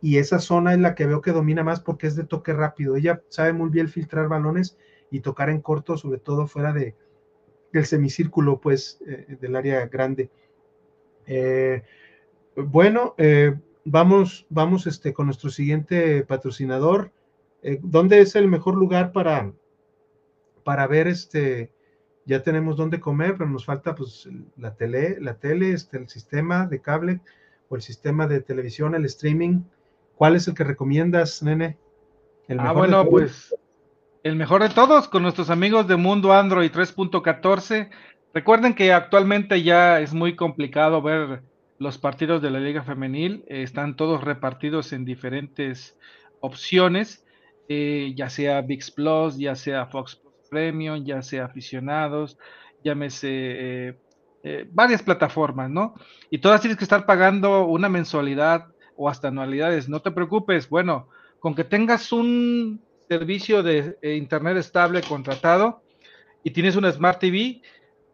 Y 0.00 0.18
esa 0.18 0.38
zona 0.38 0.72
es 0.72 0.80
la 0.80 0.94
que 0.94 1.06
veo 1.06 1.20
que 1.20 1.32
domina 1.32 1.64
más 1.64 1.80
porque 1.80 2.06
es 2.06 2.16
de 2.16 2.24
toque 2.24 2.52
rápido. 2.52 2.96
Ella 2.96 3.22
sabe 3.28 3.52
muy 3.52 3.70
bien 3.70 3.88
filtrar 3.88 4.28
balones 4.28 4.76
y 5.10 5.20
tocar 5.20 5.50
en 5.50 5.60
corto, 5.60 5.96
sobre 5.96 6.18
todo 6.18 6.46
fuera 6.46 6.72
de, 6.72 6.94
del 7.78 7.86
semicírculo, 7.86 8.60
pues, 8.60 9.00
eh, 9.06 9.36
del 9.40 9.56
área 9.56 9.86
grande. 9.86 10.30
Eh, 11.26 11.82
bueno, 12.56 13.14
eh, 13.18 13.54
vamos, 13.84 14.46
vamos 14.48 14.86
este, 14.86 15.12
con 15.12 15.26
nuestro 15.26 15.50
siguiente 15.50 16.24
patrocinador. 16.24 17.12
¿Dónde 17.80 18.20
es 18.20 18.36
el 18.36 18.46
mejor 18.46 18.74
lugar 18.74 19.10
para, 19.12 19.50
para 20.64 20.86
ver 20.86 21.08
este, 21.08 21.70
ya 22.26 22.42
tenemos 22.42 22.76
dónde 22.76 23.00
comer, 23.00 23.36
pero 23.38 23.48
nos 23.48 23.64
falta 23.64 23.94
pues 23.94 24.28
la 24.58 24.74
tele, 24.74 25.18
la 25.18 25.38
tele, 25.38 25.72
este, 25.72 25.96
el 25.96 26.08
sistema 26.10 26.66
de 26.66 26.82
cable 26.82 27.20
o 27.70 27.76
el 27.76 27.80
sistema 27.80 28.26
de 28.26 28.42
televisión, 28.42 28.94
el 28.94 29.06
streaming. 29.06 29.62
¿Cuál 30.14 30.36
es 30.36 30.46
el 30.46 30.54
que 30.54 30.64
recomiendas, 30.64 31.42
nene? 31.42 31.78
ah, 32.58 32.72
bueno, 32.72 33.08
pues 33.08 33.54
el 34.24 34.36
mejor 34.36 34.62
de 34.62 34.70
todos 34.70 35.06
con 35.06 35.22
nuestros 35.22 35.50
amigos 35.50 35.86
de 35.86 35.96
Mundo 35.96 36.32
Android 36.32 36.72
3.14. 36.72 37.90
Recuerden 38.32 38.72
que 38.72 38.90
actualmente 38.90 39.62
ya 39.62 40.00
es 40.00 40.14
muy 40.14 40.34
complicado 40.34 41.02
ver 41.02 41.42
los 41.78 41.98
partidos 41.98 42.40
de 42.40 42.50
la 42.50 42.58
Liga 42.58 42.82
Femenil. 42.82 43.44
están 43.48 43.96
todos 43.96 44.24
repartidos 44.24 44.94
en 44.94 45.04
diferentes 45.04 45.98
opciones, 46.40 47.26
eh, 47.68 48.14
ya 48.16 48.30
sea 48.30 48.62
VIX 48.62 48.90
Plus, 48.92 49.36
ya 49.36 49.54
sea 49.54 49.86
Fox 49.86 50.22
Premium, 50.48 51.04
ya 51.04 51.20
sea 51.20 51.44
aficionados, 51.44 52.38
llámese 52.82 53.28
eh, 53.30 53.98
eh, 54.42 54.66
varias 54.72 55.02
plataformas, 55.02 55.68
¿no? 55.68 55.96
Y 56.30 56.38
todas 56.38 56.62
tienes 56.62 56.78
que 56.78 56.84
estar 56.84 57.04
pagando 57.04 57.66
una 57.66 57.90
mensualidad 57.90 58.68
o 58.96 59.10
hasta 59.10 59.28
anualidades. 59.28 59.90
No 59.90 60.00
te 60.00 60.12
preocupes, 60.12 60.70
bueno, 60.70 61.08
con 61.40 61.54
que 61.54 61.64
tengas 61.64 62.10
un 62.10 62.80
servicio 63.18 63.62
de 63.62 63.96
eh, 64.02 64.14
internet 64.16 64.56
estable 64.56 65.00
contratado 65.02 65.82
y 66.42 66.50
tienes 66.50 66.74
una 66.74 66.90
Smart 66.90 67.20
TV, 67.20 67.62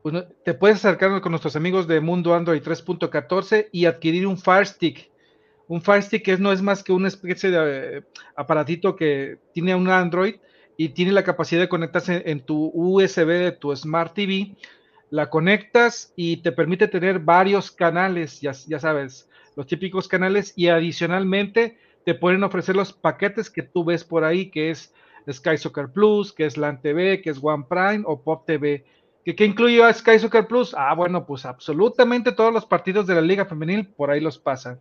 pues, 0.02 0.24
te 0.44 0.52
puedes 0.52 0.76
acercar 0.76 1.20
con 1.22 1.32
nuestros 1.32 1.56
amigos 1.56 1.88
de 1.88 2.00
Mundo 2.00 2.34
Android 2.34 2.62
3.14 2.62 3.68
y 3.72 3.86
adquirir 3.86 4.26
un 4.26 4.36
Fire 4.36 4.66
Stick. 4.66 5.10
Un 5.68 5.80
Fire 5.80 6.02
Stick 6.02 6.28
es, 6.28 6.38
no 6.38 6.52
es 6.52 6.60
más 6.60 6.84
que 6.84 6.92
una 6.92 7.08
especie 7.08 7.50
de 7.50 8.04
aparatito 8.36 8.94
que 8.94 9.38
tiene 9.54 9.74
un 9.74 9.88
Android 9.88 10.34
y 10.76 10.90
tiene 10.90 11.12
la 11.12 11.24
capacidad 11.24 11.62
de 11.62 11.68
conectarse 11.68 12.22
en 12.26 12.40
tu 12.40 12.70
USB 12.74 13.26
de 13.26 13.52
tu 13.52 13.74
Smart 13.74 14.12
TV. 14.14 14.54
La 15.08 15.30
conectas 15.30 16.12
y 16.14 16.38
te 16.38 16.52
permite 16.52 16.88
tener 16.88 17.20
varios 17.20 17.70
canales, 17.70 18.40
ya, 18.40 18.52
ya 18.52 18.78
sabes, 18.78 19.28
los 19.56 19.66
típicos 19.66 20.08
canales 20.08 20.52
y 20.56 20.68
adicionalmente 20.68 21.78
te 22.04 22.14
pueden 22.14 22.42
ofrecer 22.44 22.76
los 22.76 22.92
paquetes 22.92 23.50
que 23.50 23.62
tú 23.62 23.84
ves 23.84 24.04
por 24.04 24.24
ahí, 24.24 24.50
que 24.50 24.70
es 24.70 24.92
Sky 25.30 25.58
Soccer 25.58 25.88
Plus, 25.92 26.32
que 26.32 26.46
es 26.46 26.56
LAN 26.56 26.80
TV, 26.80 27.20
que 27.22 27.30
es 27.30 27.38
One 27.42 27.64
Prime 27.68 28.02
o 28.06 28.22
Pop 28.22 28.46
TV. 28.46 28.84
¿Qué, 29.24 29.36
¿Qué, 29.36 29.44
incluye 29.44 29.82
a 29.82 29.92
Sky 29.92 30.18
Soccer 30.18 30.46
Plus? 30.46 30.74
Ah, 30.76 30.94
bueno, 30.94 31.26
pues 31.26 31.44
absolutamente 31.44 32.32
todos 32.32 32.52
los 32.52 32.64
partidos 32.64 33.06
de 33.06 33.14
la 33.14 33.20
Liga 33.20 33.44
Femenil 33.44 33.86
por 33.86 34.10
ahí 34.10 34.20
los 34.20 34.38
pasan 34.38 34.80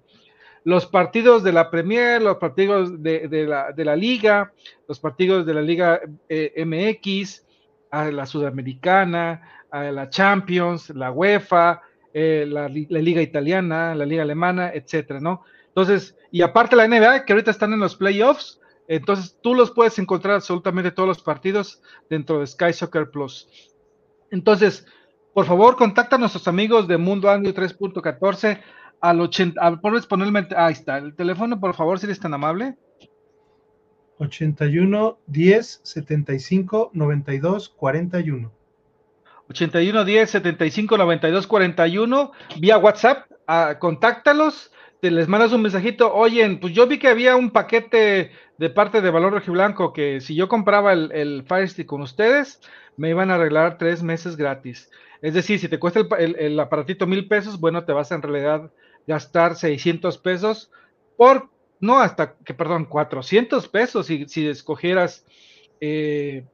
los 0.64 0.86
partidos 0.86 1.44
de 1.44 1.52
la 1.52 1.70
Premier, 1.72 2.22
los 2.22 2.38
partidos 2.38 3.02
de, 3.02 3.28
la, 3.48 3.96
Liga, 3.96 4.52
los 4.88 5.00
partidos 5.00 5.46
de 5.46 5.54
la 5.54 5.62
Liga 5.62 6.02
eh, 6.28 6.64
MX, 6.66 7.46
a 7.92 8.12
la 8.12 8.26
Sudamericana, 8.26 9.42
a 9.72 9.84
la 9.92 10.10
Champions, 10.10 10.90
la 10.92 11.12
UEFA, 11.12 11.82
eh, 12.14 12.46
la, 12.48 12.68
Liga 12.68 13.22
Italiana, 13.22 13.96
la 13.96 14.06
Liga 14.06 14.24
Alemana, 14.24 14.72
etcétera, 14.74 15.20
¿no? 15.20 15.44
Entonces, 15.70 16.16
y 16.32 16.42
aparte 16.42 16.76
la 16.76 16.88
NBA, 16.88 17.26
que 17.26 17.34
ahorita 17.34 17.52
están 17.52 17.74
en 17.74 17.80
los 17.80 17.96
playoffs, 17.96 18.60
entonces 18.88 19.38
tú 19.42 19.54
los 19.54 19.72
puedes 19.72 19.98
encontrar 20.00 20.36
absolutamente 20.36 20.92
todos 20.92 21.08
los 21.08 21.22
partidos 21.22 21.82
dentro 22.10 22.40
de 22.40 22.48
Sky 22.48 22.74
Soccer 22.74 23.10
Plus. 23.10 23.48
Entonces, 24.32 24.86
por 25.34 25.46
favor, 25.46 25.76
contacta 25.76 26.16
a 26.16 26.20
nuestros 26.20 26.48
amigos 26.48 26.88
de 26.88 26.98
Mundo 26.98 27.30
Android 27.30 27.56
3.14 27.56 28.62
al 29.02 29.22
80, 29.22 29.80
puedes 29.82 30.06
ponerme, 30.06 30.48
ahí 30.58 30.74
está, 30.74 30.98
el 30.98 31.16
teléfono, 31.16 31.60
por 31.60 31.74
favor, 31.76 32.00
si 32.00 32.06
eres 32.06 32.20
tan 32.20 32.34
amable. 32.34 32.76
81 34.18 35.20
10 35.28 35.82
75 35.84 36.92
92 36.94 37.70
41. 37.70 38.52
81 39.50 40.06
10 40.06 40.30
75 40.30 40.98
92 40.98 41.48
41 41.48 42.32
vía 42.60 42.78
WhatsApp, 42.78 43.32
ah, 43.48 43.78
contáctalos, 43.80 44.72
te 45.02 45.12
les 45.12 45.28
mandas 45.28 45.54
un 45.54 45.62
mensajito, 45.62 46.14
oye, 46.14 46.58
pues 46.60 46.74
yo 46.74 46.88
vi 46.88 47.00
que 47.00 47.08
había 47.08 47.36
un 47.36 47.52
paquete 47.52 48.32
de 48.58 48.70
parte 48.70 49.02
de 49.02 49.10
Valor 49.10 49.42
Blanco 49.46 49.94
que 49.94 50.20
si 50.20 50.36
yo 50.36 50.50
compraba 50.50 50.92
el, 50.92 51.12
el 51.14 51.44
Fire 51.48 51.70
Stick 51.70 51.88
con 51.88 52.02
ustedes, 52.02 52.60
me 52.98 53.10
iban 53.10 53.32
a 53.32 53.36
arreglar 53.36 53.78
tres 53.78 54.04
meses 54.04 54.36
gratis. 54.36 54.90
Es 55.22 55.34
decir, 55.34 55.60
si 55.60 55.68
te 55.68 55.80
cuesta 55.80 56.02
el, 56.18 56.60
aparatito 56.60 57.08
mil 57.08 57.28
pesos, 57.28 57.60
bueno, 57.60 57.86
te 57.86 57.94
vas 57.94 58.12
en 58.12 58.22
realidad 58.22 58.72
gastar 59.08 59.56
600 59.56 60.18
pesos 60.18 60.72
por, 61.18 61.50
no, 61.80 62.00
hasta 62.00 62.36
que, 62.38 62.54
perdón, 62.54 62.86
400 62.86 63.68
pesos 63.68 64.06
si, 64.06 64.48
escogieras 64.48 65.26
eh, 65.82 66.46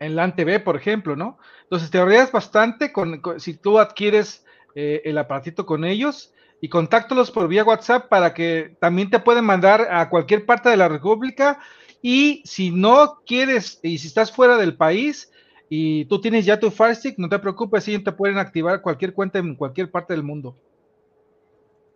en 0.00 0.16
LAN 0.16 0.34
TV, 0.34 0.60
por 0.60 0.76
ejemplo, 0.76 1.16
¿no? 1.16 1.38
Entonces 1.64 1.90
te 1.90 1.98
bastante 2.32 2.92
con, 2.92 3.20
si 3.38 3.54
tú 3.54 3.78
adquieres 3.78 4.44
eh, 4.74 5.02
el 5.04 5.18
aparatito 5.18 5.66
con 5.66 5.84
ellos 5.84 6.32
y 6.60 6.68
contáctalos 6.68 7.30
por 7.30 7.48
vía 7.48 7.64
WhatsApp 7.64 8.08
para 8.08 8.34
que 8.34 8.76
también 8.80 9.10
te 9.10 9.20
pueden 9.20 9.44
mandar 9.44 9.88
a 9.90 10.08
cualquier 10.08 10.44
parte 10.44 10.68
de 10.68 10.76
la 10.76 10.88
República 10.88 11.60
y 12.02 12.42
si 12.44 12.70
no 12.70 13.20
quieres 13.26 13.80
y 13.82 13.98
si 13.98 14.08
estás 14.08 14.32
fuera 14.32 14.56
del 14.56 14.76
país 14.76 15.30
y 15.68 16.06
tú 16.06 16.20
tienes 16.20 16.46
ya 16.46 16.58
tu 16.58 16.70
Fire 16.70 16.96
Stick, 16.96 17.18
no 17.18 17.28
te 17.28 17.38
preocupes, 17.38 17.86
ellos 17.88 18.04
te 18.04 18.12
pueden 18.12 18.38
activar 18.38 18.80
cualquier 18.80 19.12
cuenta 19.12 19.38
en 19.38 19.54
cualquier 19.54 19.90
parte 19.90 20.14
del 20.14 20.22
mundo. 20.22 20.56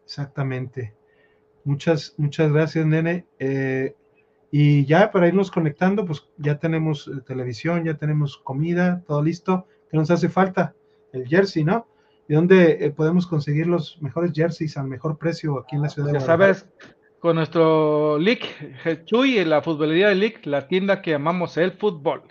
Exactamente. 0.04 0.94
Muchas, 1.64 2.14
muchas 2.18 2.52
gracias, 2.52 2.84
nene. 2.84 3.26
Eh, 3.38 3.94
y 4.50 4.84
ya 4.84 5.10
para 5.10 5.28
irnos 5.28 5.50
conectando, 5.50 6.04
pues 6.04 6.28
ya 6.36 6.58
tenemos 6.58 7.08
eh, 7.08 7.22
televisión, 7.26 7.84
ya 7.84 7.94
tenemos 7.94 8.36
comida, 8.36 9.02
todo 9.06 9.22
listo. 9.22 9.66
¿Qué 9.90 9.96
nos 9.96 10.10
hace 10.10 10.28
falta? 10.28 10.74
El 11.12 11.26
jersey, 11.26 11.64
¿no? 11.64 11.86
¿Y 12.32 12.34
dónde 12.34 12.78
eh, 12.80 12.90
podemos 12.90 13.26
conseguir 13.26 13.66
los 13.66 14.00
mejores 14.00 14.32
jerseys 14.32 14.78
al 14.78 14.88
mejor 14.88 15.18
precio 15.18 15.58
aquí 15.58 15.76
en 15.76 15.82
la 15.82 15.90
ciudad 15.90 16.06
de 16.08 16.14
Ya 16.14 16.20
sabes, 16.20 16.66
con 17.18 17.36
nuestro 17.36 18.18
LIC, 18.18 19.04
Chuy, 19.04 19.44
la 19.44 19.60
futbolería 19.60 20.08
de 20.08 20.14
LIC, 20.14 20.46
la 20.46 20.66
tienda 20.66 21.02
que 21.02 21.10
llamamos 21.10 21.58
el 21.58 21.72
fútbol. 21.72 22.22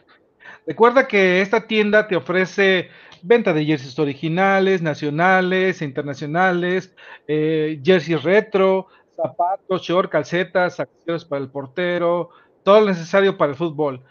Recuerda 0.65 1.07
que 1.07 1.41
esta 1.41 1.67
tienda 1.67 2.07
te 2.07 2.15
ofrece 2.15 2.89
venta 3.21 3.53
de 3.53 3.63
jerseys 3.63 3.99
originales, 3.99 4.81
nacionales, 4.81 5.83
internacionales, 5.83 6.95
eh, 7.27 7.79
jerseys 7.83 8.23
retro, 8.23 8.87
zapatos, 9.15 9.83
short, 9.83 10.09
calcetas, 10.09 10.79
accesorios 10.79 11.25
para 11.25 11.43
el 11.43 11.51
portero, 11.51 12.31
todo 12.63 12.79
lo 12.79 12.87
necesario 12.87 13.37
para 13.37 13.51
el 13.51 13.55
fútbol. 13.55 14.01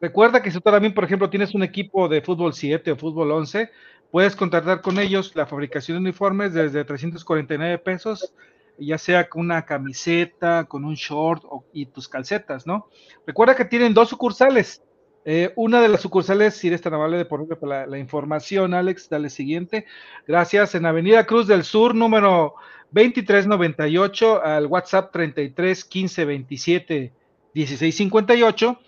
Recuerda 0.00 0.42
que 0.42 0.50
si 0.50 0.58
tú 0.58 0.70
también, 0.70 0.92
por 0.92 1.04
ejemplo, 1.04 1.30
tienes 1.30 1.54
un 1.54 1.62
equipo 1.62 2.08
de 2.08 2.20
fútbol 2.20 2.52
7 2.52 2.90
o 2.90 2.96
fútbol 2.96 3.30
11, 3.30 3.70
Puedes 4.10 4.36
contratar 4.36 4.80
con 4.80 4.98
ellos 4.98 5.32
la 5.34 5.46
fabricación 5.46 5.96
de 5.96 6.08
uniformes 6.08 6.54
desde 6.54 6.84
349 6.84 7.78
pesos, 7.78 8.32
ya 8.78 8.98
sea 8.98 9.28
con 9.28 9.42
una 9.42 9.64
camiseta, 9.64 10.64
con 10.64 10.84
un 10.84 10.94
short 10.94 11.44
y 11.72 11.86
tus 11.86 12.08
calcetas, 12.08 12.66
¿no? 12.66 12.88
Recuerda 13.26 13.56
que 13.56 13.64
tienen 13.64 13.94
dos 13.94 14.08
sucursales. 14.08 14.82
Eh, 15.24 15.52
una 15.56 15.80
de 15.80 15.88
las 15.88 16.02
sucursales, 16.02 16.54
si 16.54 16.68
eres 16.68 16.82
tan 16.82 16.94
amable 16.94 17.18
de 17.18 17.24
ponerme 17.24 17.56
la, 17.62 17.86
la 17.86 17.98
información, 17.98 18.74
Alex, 18.74 19.08
dale 19.08 19.28
siguiente. 19.28 19.86
Gracias. 20.26 20.76
En 20.76 20.86
Avenida 20.86 21.26
Cruz 21.26 21.48
del 21.48 21.64
Sur, 21.64 21.96
número 21.96 22.54
2398, 22.92 24.42
al 24.42 24.66
WhatsApp 24.66 25.10
33 25.12 25.84
15 25.84 26.24
27 26.24 27.12
16 27.56 27.96
58 27.96 28.80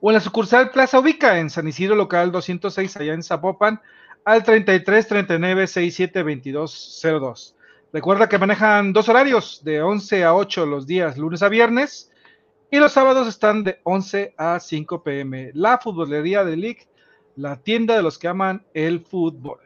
o 0.00 0.10
en 0.10 0.14
la 0.14 0.20
sucursal 0.20 0.70
Plaza 0.70 0.98
Ubica 0.98 1.38
en 1.38 1.48
San 1.48 1.68
Isidro 1.68 1.94
local 1.94 2.32
206 2.32 2.96
allá 2.96 3.14
en 3.14 3.22
Zapopan 3.22 3.80
al 4.26 4.42
33 4.42 5.06
39 5.06 5.66
67 5.68 6.22
22 6.24 7.00
02. 7.02 7.56
Recuerda 7.92 8.28
que 8.28 8.38
manejan 8.38 8.92
dos 8.92 9.08
horarios 9.08 9.62
de 9.64 9.80
11 9.80 10.24
a 10.24 10.34
8 10.34 10.66
los 10.66 10.84
días 10.84 11.16
lunes 11.16 11.44
a 11.44 11.48
viernes 11.48 12.10
y 12.68 12.78
los 12.78 12.92
sábados 12.92 13.28
están 13.28 13.62
de 13.62 13.78
11 13.84 14.34
a 14.36 14.58
5 14.58 15.04
pm. 15.04 15.52
La 15.54 15.78
futbolería 15.78 16.44
de 16.44 16.56
League, 16.56 16.88
la 17.36 17.62
tienda 17.62 17.94
de 17.94 18.02
los 18.02 18.18
que 18.18 18.26
aman 18.26 18.66
el 18.74 19.04
fútbol. 19.04 19.60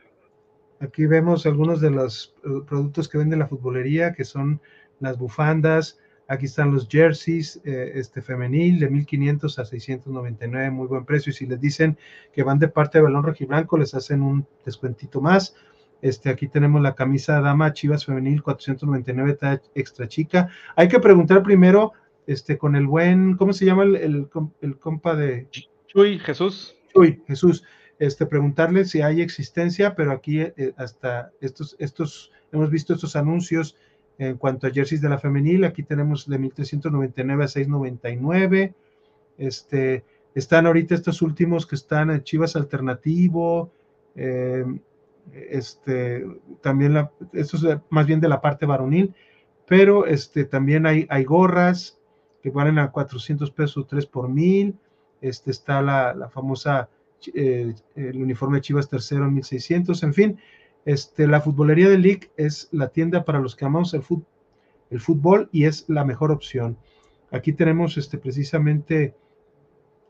Aquí 0.81 1.07
vemos 1.07 1.47
algunos 1.47 1.81
de 1.81 1.91
los 1.91 2.35
eh, 2.45 2.49
productos 2.69 3.09
que 3.09 3.17
vende 3.17 3.39
la 3.39 3.49
futbolería, 3.49 4.13
que 4.13 4.25
son 4.25 4.61
las 5.01 5.17
bufandas, 5.17 5.99
Aquí 6.31 6.47
están 6.47 6.73
los 6.73 6.87
jerseys 6.89 7.61
eh, 7.65 7.91
este 7.97 8.23
femenil 8.23 8.79
de 8.79 8.89
1500 8.89 9.59
a 9.59 9.65
699, 9.65 10.71
muy 10.71 10.87
buen 10.87 11.05
precio. 11.05 11.31
Y 11.31 11.33
si 11.33 11.45
les 11.45 11.61
dicen 11.61 11.99
que 12.33 12.45
van 12.45 12.61
de 12.61 12.69
parte 12.69 12.99
de 12.99 13.03
Balón 13.03 13.25
Rojiblanco, 13.25 13.77
les 13.77 13.95
hacen 13.95 14.23
un 14.23 14.47
descuentito 14.65 15.21
más. 15.21 15.57
Este, 16.03 16.31
aquí 16.31 16.47
tenemos 16.47 16.81
la 16.83 16.95
camisa 16.95 17.41
dama 17.41 17.73
Chivas 17.73 18.07
femenil 18.07 18.45
499 18.45 19.61
extra 19.75 20.07
chica. 20.07 20.49
Hay 20.77 20.87
que 20.87 21.01
preguntar 21.01 21.43
primero 21.43 21.95
este, 22.29 22.57
con 22.57 22.77
el 22.77 22.87
buen, 22.87 23.37
¿cómo 23.37 23.53
se 23.53 23.65
llama 23.65 23.83
el, 23.83 24.29
el, 24.61 24.79
compa 24.79 25.17
de 25.17 25.49
Chuy 25.89 26.21
Jesús? 26.21 26.77
Chuy 26.95 27.25
Jesús. 27.27 27.65
Este, 27.99 28.25
preguntarle 28.25 28.85
si 28.85 29.03
hay 29.03 29.21
existencia, 29.21 29.97
pero 29.97 30.13
aquí 30.13 30.43
eh, 30.43 30.75
hasta 30.77 31.33
estos, 31.41 31.75
estos, 31.81 32.31
hemos 32.53 32.71
visto 32.71 32.95
estos 32.95 33.17
anuncios 33.17 33.77
en 34.21 34.37
cuanto 34.37 34.67
a 34.67 34.71
jerseys 34.71 35.01
de 35.01 35.09
la 35.09 35.19
femenil, 35.19 35.65
aquí 35.65 35.83
tenemos 35.83 36.29
de 36.29 36.39
1399 36.39 37.45
a 37.45 37.49
699. 37.49 38.75
Este, 39.39 40.05
están 40.35 40.67
ahorita 40.67 40.95
estos 40.95 41.23
últimos 41.23 41.67
que 41.67 41.75
están 41.75 42.11
en 42.11 42.23
Chivas 42.23 42.55
Alternativo. 42.55 43.73
Eh, 44.15 44.67
este, 45.33 46.27
también 46.61 47.09
esto 47.33 47.57
es 47.57 47.79
más 47.89 48.07
bien 48.07 48.21
de 48.21 48.29
la 48.29 48.43
parte 48.43 48.67
varonil, 48.67 49.15
pero 49.67 50.05
este, 50.05 50.45
también 50.45 50.85
hay, 50.85 51.07
hay 51.09 51.25
gorras 51.25 51.99
que 52.43 52.51
valen 52.51 52.79
a 52.79 52.91
400 52.91 53.51
pesos 53.53 53.87
3 53.89 54.05
por 54.05 54.29
mil. 54.29 54.77
Este, 55.23 55.51
está 55.51 55.81
la, 55.81 56.13
la 56.13 56.29
famosa, 56.29 56.91
eh, 57.33 57.75
el 57.95 58.23
uniforme 58.23 58.59
de 58.59 58.63
Chivas 58.63 58.91
tercero 58.91 59.25
en 59.25 59.33
1600, 59.33 60.03
en 60.03 60.13
fin, 60.13 60.39
este, 60.85 61.27
la 61.27 61.41
futbolería 61.41 61.89
de 61.89 61.99
League 61.99 62.31
es 62.37 62.69
la 62.73 62.89
tienda 62.89 63.25
para 63.25 63.41
los 63.41 63.57
que 63.57 63.65
amamos 63.65 63.95
el, 63.95 64.03
el 64.91 65.01
fútbol 65.01 65.49
y 65.53 65.65
es 65.65 65.89
la 65.89 66.05
mejor 66.05 66.31
opción. 66.31 66.77
Aquí 67.31 67.53
tenemos 67.53 67.97
este, 67.97 68.19
precisamente 68.19 69.15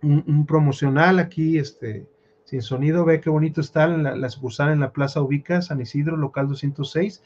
un, 0.03 0.47
promocional 0.47 1.19
aquí, 1.19 1.59
este, 1.59 2.07
sin 2.45 2.63
sonido, 2.63 3.05
ve 3.05 3.21
qué 3.21 3.29
bonito 3.29 3.61
está 3.61 3.87
la, 3.87 4.17
la 4.17 4.29
sucursal 4.31 4.73
en 4.73 4.81
la 4.81 4.93
Plaza 4.93 5.21
Ubica, 5.21 5.61
San 5.61 5.81
Isidro, 5.81 6.17
local 6.17 6.49
206. 6.49 7.23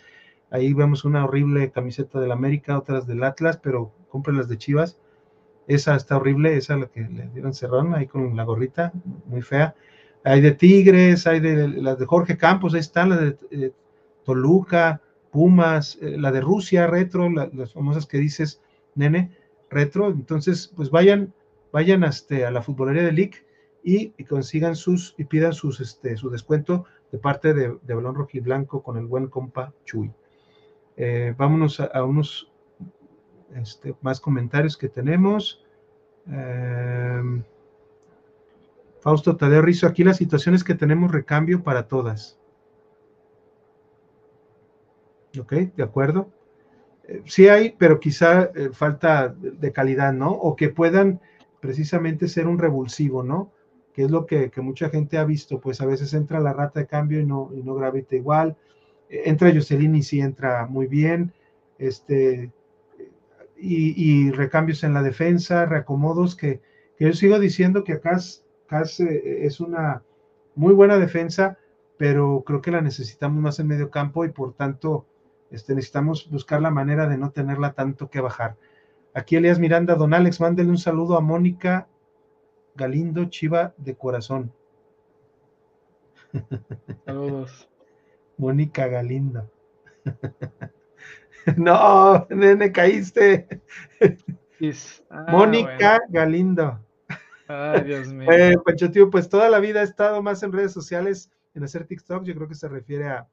Ahí 0.50 0.72
vemos 0.72 1.04
una 1.04 1.24
horrible 1.24 1.70
camiseta 1.70 2.20
del 2.20 2.32
América, 2.32 2.78
otras 2.78 3.06
del 3.06 3.22
Atlas, 3.22 3.58
pero 3.62 3.92
compren 4.08 4.36
las 4.36 4.48
de 4.48 4.58
Chivas. 4.58 4.98
Esa 5.66 5.94
está 5.94 6.16
horrible, 6.16 6.56
esa 6.56 6.76
la 6.76 6.86
que 6.86 7.00
le 7.00 7.28
dieron 7.28 7.54
cerrón 7.54 7.94
ahí 7.94 8.06
con 8.06 8.36
la 8.36 8.44
gorrita, 8.44 8.92
muy 9.26 9.42
fea. 9.42 9.74
Hay 10.24 10.40
de 10.40 10.52
Tigres, 10.52 11.26
hay 11.26 11.40
de 11.40 11.68
las 11.68 11.98
de 11.98 12.06
Jorge 12.06 12.36
Campos, 12.38 12.74
ahí 12.74 12.80
están 12.80 13.10
las 13.10 13.20
de 13.20 13.36
eh, 13.50 13.72
Toluca, 14.24 15.02
Pumas, 15.30 15.98
eh, 16.00 16.16
la 16.18 16.32
de 16.32 16.40
Rusia, 16.40 16.86
retro, 16.86 17.28
las 17.30 17.74
famosas 17.74 18.06
que 18.06 18.18
dices, 18.18 18.62
nene, 18.94 19.36
retro. 19.68 20.08
Entonces, 20.08 20.72
pues 20.74 20.90
vayan, 20.90 21.34
vayan 21.72 22.04
este, 22.04 22.46
a 22.46 22.50
la 22.50 22.62
futbolería 22.62 23.02
de 23.02 23.12
League 23.12 23.44
y, 23.82 24.10
consigan 24.24 24.76
sus 24.76 25.14
y 25.18 25.24
pidan 25.24 25.52
sus, 25.52 25.80
este, 25.80 26.16
su 26.16 26.30
descuento 26.30 26.86
de 27.12 27.18
parte 27.18 27.52
de, 27.52 27.76
de 27.82 27.94
Balón 27.94 28.26
Blanco 28.42 28.82
con 28.82 28.96
el 28.96 29.04
buen 29.04 29.28
compa 29.28 29.74
Chuy. 29.84 30.10
Eh, 30.96 31.34
vámonos 31.36 31.80
a, 31.80 32.02
unos 32.04 32.50
este, 33.54 33.94
más 34.00 34.20
comentarios 34.20 34.76
que 34.76 34.88
tenemos. 34.88 35.62
Fausto 39.04 39.36
Tadeo 39.36 39.60
Rizo, 39.60 39.86
aquí 39.86 40.02
la 40.02 40.14
situación 40.14 40.54
es 40.54 40.64
que 40.64 40.74
tenemos 40.74 41.12
recambio 41.12 41.62
para 41.62 41.88
todas. 41.88 42.38
¿Ok? 45.38 45.52
¿De 45.76 45.82
acuerdo? 45.82 46.30
Eh, 47.06 47.20
sí 47.26 47.48
hay, 47.48 47.74
pero 47.78 48.00
quizá 48.00 48.44
eh, 48.54 48.70
falta 48.72 49.28
de 49.28 49.72
calidad, 49.72 50.14
¿no? 50.14 50.30
O 50.30 50.56
que 50.56 50.70
puedan 50.70 51.20
precisamente 51.60 52.28
ser 52.28 52.46
un 52.46 52.58
revulsivo, 52.58 53.22
¿no? 53.22 53.52
Que 53.92 54.04
es 54.04 54.10
lo 54.10 54.24
que, 54.24 54.50
mucha 54.62 54.88
gente 54.88 55.18
ha 55.18 55.24
visto, 55.24 55.60
pues 55.60 55.82
a 55.82 55.86
veces 55.86 56.14
entra 56.14 56.40
la 56.40 56.54
rata 56.54 56.80
de 56.80 56.86
cambio 56.86 57.20
y 57.20 57.26
no, 57.26 57.50
y 57.54 57.62
no 57.62 57.74
gravita 57.74 58.16
igual. 58.16 58.56
Eh, 59.10 59.24
entra 59.26 59.52
Jocelyn 59.52 59.96
y 59.96 60.02
sí 60.02 60.20
entra 60.20 60.66
muy 60.66 60.86
bien. 60.86 61.34
Este, 61.76 62.50
y, 63.58 64.30
recambios 64.30 64.82
en 64.82 64.94
la 64.94 65.02
defensa, 65.02 65.66
reacomodos, 65.66 66.36
que, 66.36 66.62
que 66.96 67.04
yo 67.04 67.12
sigo 67.12 67.38
diciendo 67.38 67.84
que 67.84 67.92
acá 67.92 68.18
eh, 68.70 69.46
es 69.46 69.60
una 69.60 70.02
muy 70.54 70.74
buena 70.74 70.98
defensa, 70.98 71.58
pero 71.96 72.42
creo 72.44 72.60
que 72.60 72.70
la 72.70 72.80
necesitamos 72.80 73.42
más 73.42 73.58
en 73.58 73.68
medio 73.68 73.90
campo 73.90 74.24
y 74.24 74.30
por 74.30 74.54
tanto 74.54 75.06
este, 75.50 75.74
necesitamos 75.74 76.28
buscar 76.30 76.60
la 76.60 76.70
manera 76.70 77.06
de 77.06 77.16
no 77.16 77.30
tenerla 77.30 77.72
tanto 77.72 78.10
que 78.10 78.20
bajar. 78.20 78.56
Aquí 79.14 79.36
Elias 79.36 79.58
Miranda, 79.58 79.94
don 79.94 80.12
Alex, 80.12 80.40
mándele 80.40 80.70
un 80.70 80.78
saludo 80.78 81.16
a 81.16 81.20
Mónica 81.20 81.86
Galindo 82.74 83.24
Chiva 83.26 83.72
de 83.76 83.94
corazón. 83.94 84.52
Saludos. 87.04 87.68
Mónica 88.36 88.88
Galindo. 88.88 89.48
no, 91.56 92.26
nene, 92.30 92.72
caíste. 92.72 93.46
Ah, 95.10 95.26
Mónica 95.28 96.00
Galindo. 96.08 96.83
Ay, 97.48 97.84
Dios 97.84 98.12
mío. 98.12 98.30
Eh, 98.30 98.56
Pancho 98.64 98.90
Tío, 98.90 99.10
pues 99.10 99.28
toda 99.28 99.48
la 99.50 99.60
vida 99.60 99.80
ha 99.80 99.84
estado 99.84 100.22
más 100.22 100.42
en 100.42 100.52
redes 100.52 100.72
sociales, 100.72 101.30
en 101.54 101.64
hacer 101.64 101.86
TikTok, 101.86 102.24
yo 102.24 102.34
creo 102.34 102.48
que 102.48 102.54
se 102.54 102.68
refiere 102.68 103.08
a, 103.08 103.28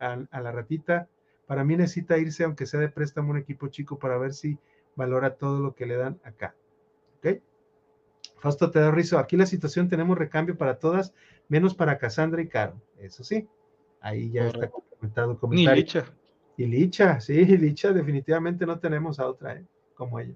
la 0.00 0.52
ratita. 0.52 1.08
Para 1.46 1.64
mí 1.64 1.76
necesita 1.76 2.18
irse, 2.18 2.44
aunque 2.44 2.66
sea 2.66 2.80
de 2.80 2.88
préstamo, 2.88 3.30
un 3.30 3.38
equipo 3.38 3.68
chico 3.68 3.98
para 3.98 4.18
ver 4.18 4.32
si 4.32 4.58
valora 4.96 5.34
todo 5.34 5.60
lo 5.60 5.74
que 5.74 5.86
le 5.86 5.96
dan 5.96 6.18
acá. 6.24 6.54
¿Ok? 7.18 7.40
Fausto 8.38 8.70
te 8.70 8.80
da 8.80 8.90
rizo. 8.90 9.18
Aquí 9.18 9.36
la 9.36 9.46
situación 9.46 9.88
tenemos 9.88 10.18
recambio 10.18 10.56
para 10.56 10.78
todas, 10.78 11.14
menos 11.48 11.74
para 11.74 11.98
Cassandra 11.98 12.42
y 12.42 12.48
Caro. 12.48 12.80
Eso 12.98 13.22
sí. 13.22 13.48
Ahí 14.00 14.32
ya 14.32 14.48
está 14.48 14.68
comentado 14.68 15.38
comentario. 15.38 15.74
Ni 15.74 15.80
Licha. 15.82 16.04
Y 16.56 16.66
Licha, 16.66 17.20
sí, 17.20 17.44
Licha, 17.44 17.92
definitivamente 17.92 18.66
no 18.66 18.80
tenemos 18.80 19.20
a 19.20 19.26
otra, 19.26 19.54
¿eh? 19.54 19.64
Como 19.94 20.18
ella. 20.18 20.34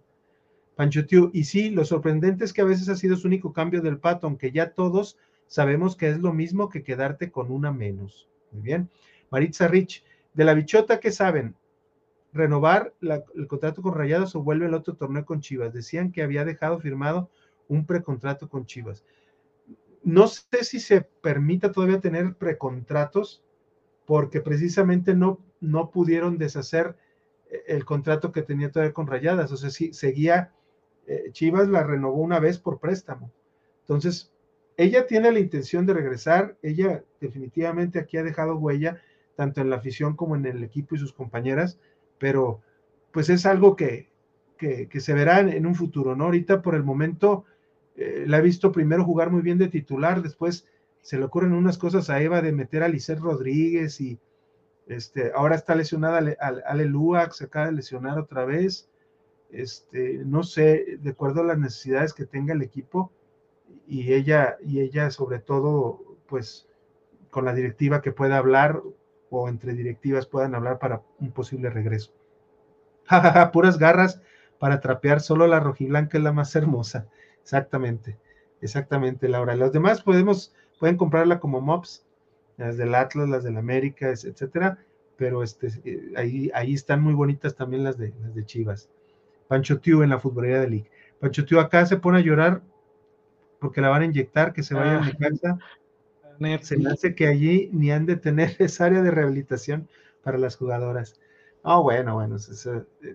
Pancho 0.76 1.00
y 1.32 1.44
sí, 1.44 1.70
lo 1.70 1.86
sorprendente 1.86 2.44
es 2.44 2.52
que 2.52 2.60
a 2.60 2.66
veces 2.66 2.90
ha 2.90 2.96
sido 2.96 3.16
su 3.16 3.26
único 3.26 3.54
cambio 3.54 3.80
del 3.80 3.98
pato, 3.98 4.26
aunque 4.26 4.52
ya 4.52 4.74
todos 4.74 5.18
sabemos 5.46 5.96
que 5.96 6.10
es 6.10 6.18
lo 6.20 6.34
mismo 6.34 6.68
que 6.68 6.82
quedarte 6.82 7.30
con 7.30 7.50
una 7.50 7.72
menos. 7.72 8.28
Muy 8.52 8.62
bien. 8.62 8.90
Maritza 9.30 9.68
Rich, 9.68 10.04
de 10.34 10.44
la 10.44 10.52
bichota, 10.52 11.00
¿qué 11.00 11.10
saben? 11.10 11.56
¿Renovar 12.34 12.92
el 13.00 13.46
contrato 13.46 13.80
con 13.80 13.94
Rayados 13.94 14.36
o 14.36 14.42
vuelve 14.42 14.66
el 14.66 14.74
otro 14.74 14.94
torneo 14.94 15.24
con 15.24 15.40
Chivas? 15.40 15.72
Decían 15.72 16.12
que 16.12 16.22
había 16.22 16.44
dejado 16.44 16.78
firmado 16.78 17.30
un 17.68 17.86
precontrato 17.86 18.50
con 18.50 18.66
Chivas. 18.66 19.02
No 20.02 20.28
sé 20.28 20.62
si 20.62 20.78
se 20.78 21.00
permita 21.00 21.72
todavía 21.72 22.00
tener 22.00 22.34
precontratos, 22.34 23.42
porque 24.04 24.42
precisamente 24.42 25.14
no, 25.14 25.40
no 25.60 25.90
pudieron 25.90 26.36
deshacer 26.36 26.96
el 27.66 27.86
contrato 27.86 28.30
que 28.30 28.42
tenía 28.42 28.70
todavía 28.70 28.92
con 28.92 29.06
Rayadas. 29.06 29.50
O 29.52 29.56
sea, 29.56 29.70
sí, 29.70 29.94
seguía 29.94 30.52
eh, 31.06 31.30
Chivas 31.32 31.68
la 31.68 31.82
renovó 31.82 32.20
una 32.20 32.40
vez 32.40 32.58
por 32.58 32.78
préstamo. 32.78 33.30
Entonces, 33.80 34.32
ella 34.76 35.06
tiene 35.06 35.32
la 35.32 35.38
intención 35.38 35.86
de 35.86 35.94
regresar, 35.94 36.56
ella 36.62 37.02
definitivamente 37.20 37.98
aquí 37.98 38.16
ha 38.16 38.22
dejado 38.22 38.56
huella, 38.56 39.00
tanto 39.34 39.60
en 39.60 39.70
la 39.70 39.76
afición 39.76 40.16
como 40.16 40.36
en 40.36 40.44
el 40.46 40.62
equipo 40.64 40.94
y 40.94 40.98
sus 40.98 41.12
compañeras, 41.12 41.78
pero 42.18 42.60
pues 43.12 43.30
es 43.30 43.46
algo 43.46 43.76
que, 43.76 44.08
se 44.58 45.14
verá 45.14 45.40
en, 45.40 45.66
un 45.66 45.74
futuro, 45.74 46.16
¿no? 46.16 46.24
Ahorita 46.24 46.62
por 46.62 46.74
el 46.74 46.82
momento 46.82 47.44
eh, 47.96 48.24
la 48.26 48.38
he 48.38 48.42
visto 48.42 48.72
primero 48.72 49.04
jugar 49.04 49.30
muy 49.30 49.42
bien 49.42 49.58
de 49.58 49.68
titular, 49.68 50.22
después 50.22 50.66
se 51.00 51.18
le 51.18 51.24
ocurren 51.24 51.52
unas 51.52 51.78
cosas 51.78 52.10
a 52.10 52.20
Eva 52.20 52.42
de 52.42 52.52
meter 52.52 52.82
a 52.82 52.88
Lisset 52.88 53.18
Rodríguez 53.18 54.00
y 54.00 54.18
este, 54.86 55.32
ahora 55.34 55.56
está 55.56 55.74
lesionada 55.74 56.18
Ale, 56.18 56.36
Ale 56.40 56.90
se 57.32 57.44
acaba 57.44 57.66
de 57.66 57.72
lesionar 57.72 58.18
otra 58.18 58.44
vez. 58.44 58.88
Este, 59.50 60.20
no 60.24 60.42
sé, 60.42 60.98
de 61.00 61.10
acuerdo 61.10 61.40
a 61.40 61.44
las 61.44 61.58
necesidades 61.58 62.12
que 62.12 62.26
tenga 62.26 62.52
el 62.52 62.62
equipo 62.62 63.12
y 63.86 64.12
ella, 64.12 64.56
y 64.64 64.80
ella 64.80 65.10
sobre 65.10 65.38
todo, 65.38 66.16
pues 66.26 66.68
con 67.30 67.44
la 67.44 67.54
directiva 67.54 68.02
que 68.02 68.12
pueda 68.12 68.38
hablar 68.38 68.82
o 69.30 69.48
entre 69.48 69.74
directivas 69.74 70.26
puedan 70.26 70.54
hablar 70.54 70.78
para 70.78 71.02
un 71.20 71.32
posible 71.32 71.70
regreso. 71.70 72.12
puras 73.52 73.78
garras 73.78 74.20
para 74.58 74.80
trapear, 74.80 75.20
solo 75.20 75.46
la 75.46 75.60
rojiblanca 75.60 76.18
es 76.18 76.24
la 76.24 76.32
más 76.32 76.54
hermosa. 76.56 77.06
Exactamente, 77.42 78.18
exactamente, 78.60 79.28
Laura. 79.28 79.54
Los 79.54 79.72
demás 79.72 80.02
podemos, 80.02 80.54
pueden 80.78 80.96
comprarla 80.96 81.38
como 81.38 81.60
mops, 81.60 82.04
las 82.56 82.76
del 82.76 82.94
Atlas, 82.94 83.28
las 83.28 83.44
del 83.44 83.58
América, 83.58 84.08
etcétera, 84.08 84.78
pero 85.16 85.42
este, 85.42 85.68
eh, 85.84 86.12
ahí, 86.16 86.50
ahí 86.54 86.74
están 86.74 87.02
muy 87.02 87.14
bonitas 87.14 87.54
también 87.54 87.84
las 87.84 87.98
de, 87.98 88.12
las 88.22 88.34
de 88.34 88.44
Chivas. 88.44 88.88
Pancho 89.48 89.78
Tiu 89.80 90.02
en 90.02 90.10
la 90.10 90.18
futbolera 90.18 90.60
de 90.60 90.68
League. 90.68 90.90
Pancho 91.20 91.44
Tiu 91.44 91.60
acá 91.60 91.86
se 91.86 91.96
pone 91.96 92.18
a 92.18 92.22
llorar 92.22 92.62
porque 93.58 93.80
la 93.80 93.88
van 93.88 94.02
a 94.02 94.04
inyectar, 94.04 94.52
que 94.52 94.62
se 94.62 94.74
vaya 94.74 94.98
a 94.98 95.00
mi 95.00 95.10
ah. 95.10 95.16
casa. 95.18 95.58
Se 96.60 96.76
me 96.76 96.90
hace 96.90 97.14
que 97.14 97.26
allí 97.26 97.70
ni 97.72 97.90
han 97.90 98.04
de 98.04 98.16
tener 98.16 98.56
esa 98.58 98.84
área 98.84 99.00
de 99.00 99.10
rehabilitación 99.10 99.88
para 100.22 100.36
las 100.36 100.56
jugadoras. 100.56 101.18
Ah, 101.62 101.78
bueno, 101.78 102.14
bueno, 102.14 102.36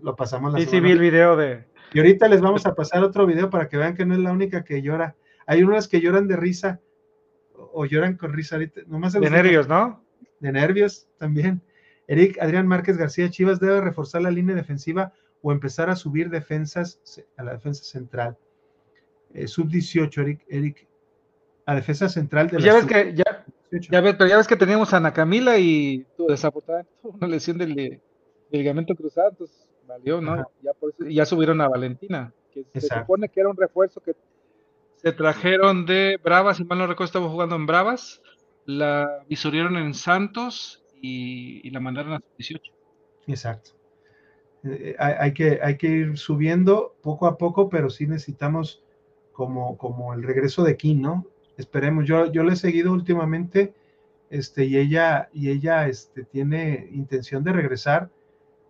lo 0.01 0.15
pasamos 0.15 0.51
la 0.51 0.59
Sí, 0.59 0.65
sí, 0.65 0.79
vi 0.79 0.91
el 0.91 0.99
video 0.99 1.37
de. 1.37 1.65
Y 1.93 1.99
ahorita 1.99 2.27
les 2.27 2.41
vamos 2.41 2.65
a 2.65 2.73
pasar 2.73 3.03
otro 3.03 3.25
video 3.27 3.49
para 3.49 3.69
que 3.69 3.77
vean 3.77 3.95
que 3.95 4.05
no 4.05 4.13
es 4.13 4.19
la 4.19 4.31
única 4.31 4.63
que 4.63 4.81
llora. 4.81 5.15
Hay 5.45 5.63
unas 5.63 5.87
que 5.87 6.01
lloran 6.01 6.27
de 6.27 6.35
risa 6.35 6.81
o 7.53 7.85
lloran 7.85 8.17
con 8.17 8.33
risa 8.33 8.55
ahorita. 8.55 8.81
Nomás 8.87 9.13
de 9.13 9.29
nervios, 9.29 9.67
¿no? 9.67 10.03
De 10.39 10.51
nervios 10.51 11.07
también. 11.17 11.61
Eric 12.07 12.41
Adrián 12.41 12.67
Márquez 12.67 12.97
García 12.97 13.29
Chivas 13.29 13.59
debe 13.59 13.81
reforzar 13.81 14.21
la 14.21 14.31
línea 14.31 14.55
defensiva 14.55 15.13
o 15.41 15.51
empezar 15.51 15.89
a 15.89 15.95
subir 15.95 16.29
defensas 16.29 16.99
a 17.37 17.43
la 17.43 17.53
defensa 17.53 17.83
central. 17.83 18.37
Eh, 19.33 19.47
sub 19.47 19.69
18, 19.69 20.21
Eric, 20.21 20.45
Eric, 20.49 20.87
a 21.65 21.75
defensa 21.75 22.09
central 22.09 22.47
de 22.47 22.53
pues 22.53 22.63
ya 22.63 22.73
ves 22.73 22.85
que 22.85 23.13
ya, 23.13 23.45
ya, 23.89 24.01
ves, 24.01 24.15
pero 24.15 24.29
ya 24.29 24.37
ves 24.37 24.47
que 24.47 24.57
teníamos 24.57 24.93
a 24.93 24.97
Ana 24.97 25.13
Camila 25.13 25.57
y 25.57 26.05
desafortunadamente 26.27 26.91
una 27.03 27.27
lesión 27.27 27.57
del, 27.57 28.01
ligamento 28.49 28.95
cruzado, 28.95 29.29
entonces 29.29 29.65
valió, 29.87 30.19
¿no? 30.19 30.45
Ya, 30.61 30.73
por 30.73 30.89
eso, 30.89 31.07
ya 31.07 31.25
subieron 31.25 31.61
a 31.61 31.69
Valentina, 31.69 32.33
que 32.51 32.65
se 32.81 32.87
supone 32.93 33.29
que 33.29 33.39
era 33.39 33.49
un 33.49 33.55
refuerzo 33.55 34.01
que 34.01 34.13
se 34.97 35.11
trajeron 35.13 35.85
de 35.85 36.19
Bravas, 36.23 36.57
si 36.57 36.63
mal 36.63 36.77
no 36.77 36.87
recuerdo, 36.87 37.05
estaba 37.05 37.29
jugando 37.29 37.55
en 37.55 37.65
Bravas, 37.65 38.21
la 38.65 39.23
visorieron 39.27 39.77
en 39.77 39.93
Santos 39.93 40.83
y, 41.01 41.69
la 41.71 41.79
mandaron 41.79 42.13
a 42.13 42.21
18. 42.37 42.71
Exacto. 43.27 43.71
Eh, 44.63 44.95
hay, 44.99 45.33
que, 45.33 45.59
hay 45.61 45.77
que 45.77 45.87
ir 45.87 46.17
subiendo 46.17 46.95
poco 47.01 47.27
a 47.27 47.37
poco, 47.37 47.69
pero 47.69 47.89
sí 47.89 48.05
necesitamos 48.05 48.83
como, 49.31 49.77
como 49.77 50.13
el 50.13 50.23
regreso 50.23 50.63
de 50.63 50.77
Kim, 50.77 51.01
¿no? 51.01 51.25
Esperemos, 51.57 52.05
yo, 52.05 52.31
yo 52.31 52.43
le 52.43 52.53
he 52.53 52.55
seguido 52.55 52.91
últimamente, 52.91 53.73
este, 54.29 54.65
y 54.65 54.77
ella, 54.77 55.29
y 55.33 55.49
ella 55.49 55.87
este, 55.87 56.23
tiene 56.23 56.87
intención 56.91 57.43
de 57.43 57.53
regresar. 57.53 58.09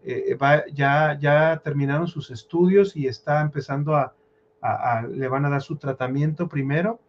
Eh, 0.04 0.36
va, 0.36 0.66
ya, 0.74 1.18
ya 1.20 1.62
terminaron 1.64 2.08
sus 2.08 2.32
estudios 2.32 2.96
y 2.96 3.08
está 3.08 3.42
empezando 3.42 3.96
a, 3.96 4.16
le 5.10 5.28
van 5.28 5.46
a 5.46 5.50
dar 5.50 5.62
su 5.62 5.78
tratamiento 5.78 6.48
primero 6.48 7.00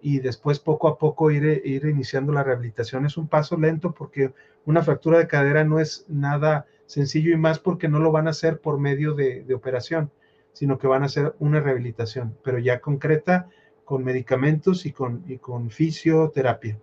y 0.00 0.20
después 0.20 0.58
poco 0.58 0.88
a 0.88 0.98
poco 0.98 1.30
ir, 1.30 1.44
ir 1.64 1.84
iniciando 1.84 2.32
la 2.32 2.42
rehabilitación. 2.42 3.04
Es 3.04 3.16
un 3.16 3.28
paso 3.28 3.56
lento 3.56 3.92
porque 3.92 4.32
una 4.64 4.82
fractura 4.82 5.18
de 5.18 5.26
cadera 5.26 5.64
no 5.64 5.78
es 5.78 6.06
nada 6.08 6.66
sencillo 6.90 7.32
y 7.32 7.36
más 7.36 7.60
porque 7.60 7.88
no 7.88 8.00
lo 8.00 8.10
van 8.10 8.26
a 8.26 8.30
hacer 8.30 8.60
por 8.60 8.80
medio 8.80 9.14
de, 9.14 9.46
operación, 9.54 10.10
sino 10.52 10.76
que 10.76 10.88
van 10.88 11.04
a 11.04 11.06
hacer 11.06 11.36
una 11.38 11.60
rehabilitación, 11.60 12.36
pero 12.42 12.58
ya 12.58 12.80
concreta 12.80 13.48
con 13.84 14.02
medicamentos 14.02 14.84
y 14.86 14.92
con, 14.92 15.22
y 15.28 15.38
con 15.38 15.70
fisioterapia. 15.70 16.80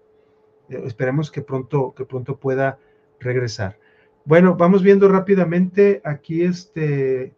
Eh, 0.69 0.81
esperemos 0.85 1.29
que 1.29 1.41
pronto, 1.41 1.93
que 1.93 2.05
pronto 2.05 2.37
pueda 2.37 2.79
regresar. 3.19 3.79
Bueno, 4.23 4.55
vamos 4.55 4.81
viendo 4.81 5.09
rápidamente 5.09 6.01
aquí 6.05 6.43
este, 6.43 7.33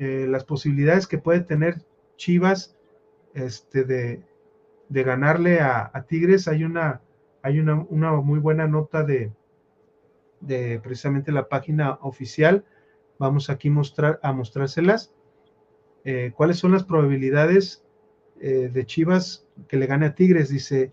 eh, 0.00 0.26
las 0.28 0.42
posibilidades 0.42 1.06
que 1.06 1.18
puede 1.18 1.40
tener 1.40 1.82
Chivas 2.16 2.76
este, 3.34 3.84
de, 3.84 4.24
de 4.88 5.02
ganarle 5.04 5.60
a, 5.60 5.92
Tigres. 6.08 6.48
Hay 6.48 6.64
una, 6.64 7.02
hay 7.42 7.60
una, 7.60 7.86
una 7.88 8.12
muy 8.14 8.40
buena 8.40 8.66
nota 8.66 9.04
de, 9.04 9.30
de 10.40 10.80
precisamente 10.80 11.32
la 11.32 11.48
página 11.48 11.98
oficial. 12.02 12.64
Vamos 13.18 13.50
aquí 13.50 13.70
mostrar, 13.70 14.20
a 14.22 14.32
mostrárselas. 14.32 15.12
Eh, 16.04 16.32
¿Cuáles 16.34 16.58
son 16.58 16.72
las 16.72 16.84
probabilidades 16.84 17.84
eh, 18.40 18.70
de 18.72 18.86
Chivas 18.86 19.46
que 19.68 19.76
le 19.76 19.86
gane 19.86 20.06
a 20.06 20.14
Tigres? 20.14 20.48
Dice, 20.48 20.92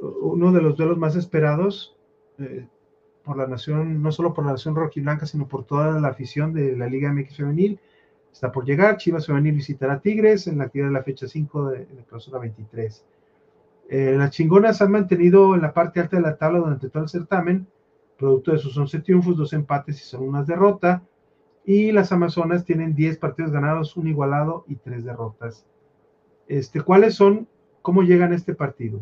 uno 0.00 0.52
de 0.52 0.60
los 0.60 0.76
duelos 0.76 0.98
más 0.98 1.16
esperados 1.16 1.96
eh, 2.38 2.66
por 3.24 3.36
la 3.36 3.46
nación, 3.46 4.02
no 4.02 4.12
solo 4.12 4.34
por 4.34 4.44
la 4.44 4.52
nación 4.52 4.74
rojiblanca, 4.74 5.26
sino 5.26 5.46
por 5.46 5.64
toda 5.64 6.00
la 6.00 6.08
afición 6.08 6.52
de 6.52 6.76
la 6.76 6.88
Liga 6.88 7.12
MX 7.12 7.36
Femenil. 7.36 7.78
Está 8.32 8.50
por 8.50 8.64
llegar, 8.64 8.96
Chivas 8.96 9.26
Femenil 9.26 9.54
visitará 9.54 9.94
a 9.94 10.00
Tigres 10.00 10.46
en 10.46 10.58
la 10.58 10.64
actividad 10.64 10.88
de 10.88 10.94
la 10.94 11.02
fecha 11.02 11.26
5 11.26 11.70
de, 11.70 11.78
la 11.96 12.02
clausura 12.04 12.38
23. 12.38 13.04
las 13.90 14.30
chingonas 14.30 14.80
han 14.82 14.92
mantenido 14.92 15.54
en 15.54 15.62
la 15.62 15.72
parte 15.72 16.00
alta 16.00 16.16
de 16.16 16.22
la 16.22 16.36
tabla 16.36 16.60
durante 16.60 16.88
todo 16.88 17.02
el 17.02 17.08
certamen, 17.08 17.66
producto 18.20 18.52
de 18.52 18.58
sus 18.58 18.76
11 18.76 19.00
triunfos, 19.00 19.36
dos 19.36 19.54
empates 19.54 20.00
y 20.00 20.04
solo 20.04 20.24
una 20.24 20.44
derrota. 20.44 21.02
Y 21.64 21.90
las 21.90 22.12
Amazonas 22.12 22.64
tienen 22.64 22.94
10 22.94 23.18
partidos 23.18 23.50
ganados, 23.50 23.96
un 23.96 24.06
igualado 24.06 24.64
y 24.68 24.76
tres 24.76 25.04
derrotas. 25.04 25.66
Este, 26.46 26.82
¿Cuáles 26.82 27.14
son? 27.14 27.48
¿Cómo 27.80 28.02
llegan 28.02 28.32
a 28.32 28.36
este 28.36 28.54
partido? 28.54 29.00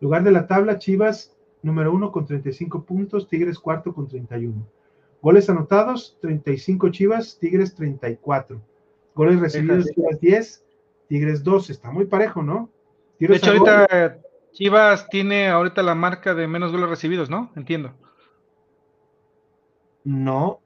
Lugar 0.00 0.22
de 0.22 0.30
la 0.30 0.46
tabla, 0.46 0.78
Chivas 0.78 1.36
número 1.62 1.92
1 1.92 2.12
con 2.12 2.26
35 2.26 2.84
puntos, 2.84 3.28
Tigres 3.28 3.58
cuarto 3.58 3.92
con 3.92 4.08
31. 4.08 4.54
Goles 5.20 5.48
anotados, 5.48 6.18
35 6.20 6.90
Chivas, 6.90 7.38
Tigres 7.38 7.74
34. 7.74 8.60
Goles 9.14 9.40
recibidos, 9.40 9.86
Chivas 9.94 10.20
10, 10.20 10.64
Tigres 11.08 11.42
2. 11.44 11.70
Está 11.70 11.90
muy 11.90 12.06
parejo, 12.06 12.42
¿no? 12.42 12.70
de 13.18 13.36
hecho, 13.36 13.52
ahorita 13.52 14.18
Chivas 14.52 15.08
tiene 15.08 15.48
ahorita 15.48 15.82
la 15.82 15.94
marca 15.94 16.34
de 16.34 16.48
menos 16.48 16.72
goles 16.72 16.88
recibidos, 16.88 17.30
¿no? 17.30 17.52
Entiendo. 17.54 17.92
No. 20.04 20.60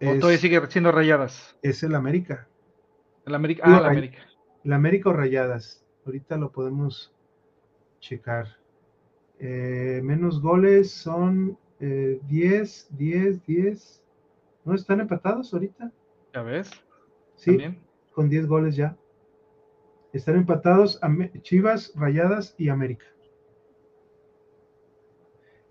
¿O 0.00 0.18
todavía 0.18 0.38
sigue 0.38 0.60
siendo 0.68 0.92
rayadas? 0.92 1.56
Es 1.62 1.82
el 1.82 1.94
América. 1.94 2.48
El 3.26 3.34
América. 3.34 3.62
Ah, 3.64 3.78
el 3.78 3.86
América. 3.86 4.18
El 4.64 4.72
América 4.72 5.10
o 5.10 5.12
rayadas. 5.12 5.84
Ahorita 6.04 6.36
lo 6.36 6.52
podemos 6.52 7.14
checar. 8.00 8.58
Eh, 9.38 10.00
menos 10.02 10.40
goles 10.40 10.90
son 10.90 11.58
10, 11.78 12.88
10, 12.90 13.46
10. 13.46 14.02
¿No 14.64 14.74
están 14.74 15.00
empatados 15.00 15.52
ahorita? 15.52 15.92
¿Ya 16.32 16.42
ves? 16.42 16.70
Sí, 17.36 17.58
con 18.12 18.28
10 18.28 18.46
goles 18.46 18.76
ya. 18.76 18.96
Están 20.12 20.36
empatados 20.36 21.00
Chivas, 21.42 21.92
Rayadas 21.96 22.54
y 22.56 22.68
América. 22.68 23.06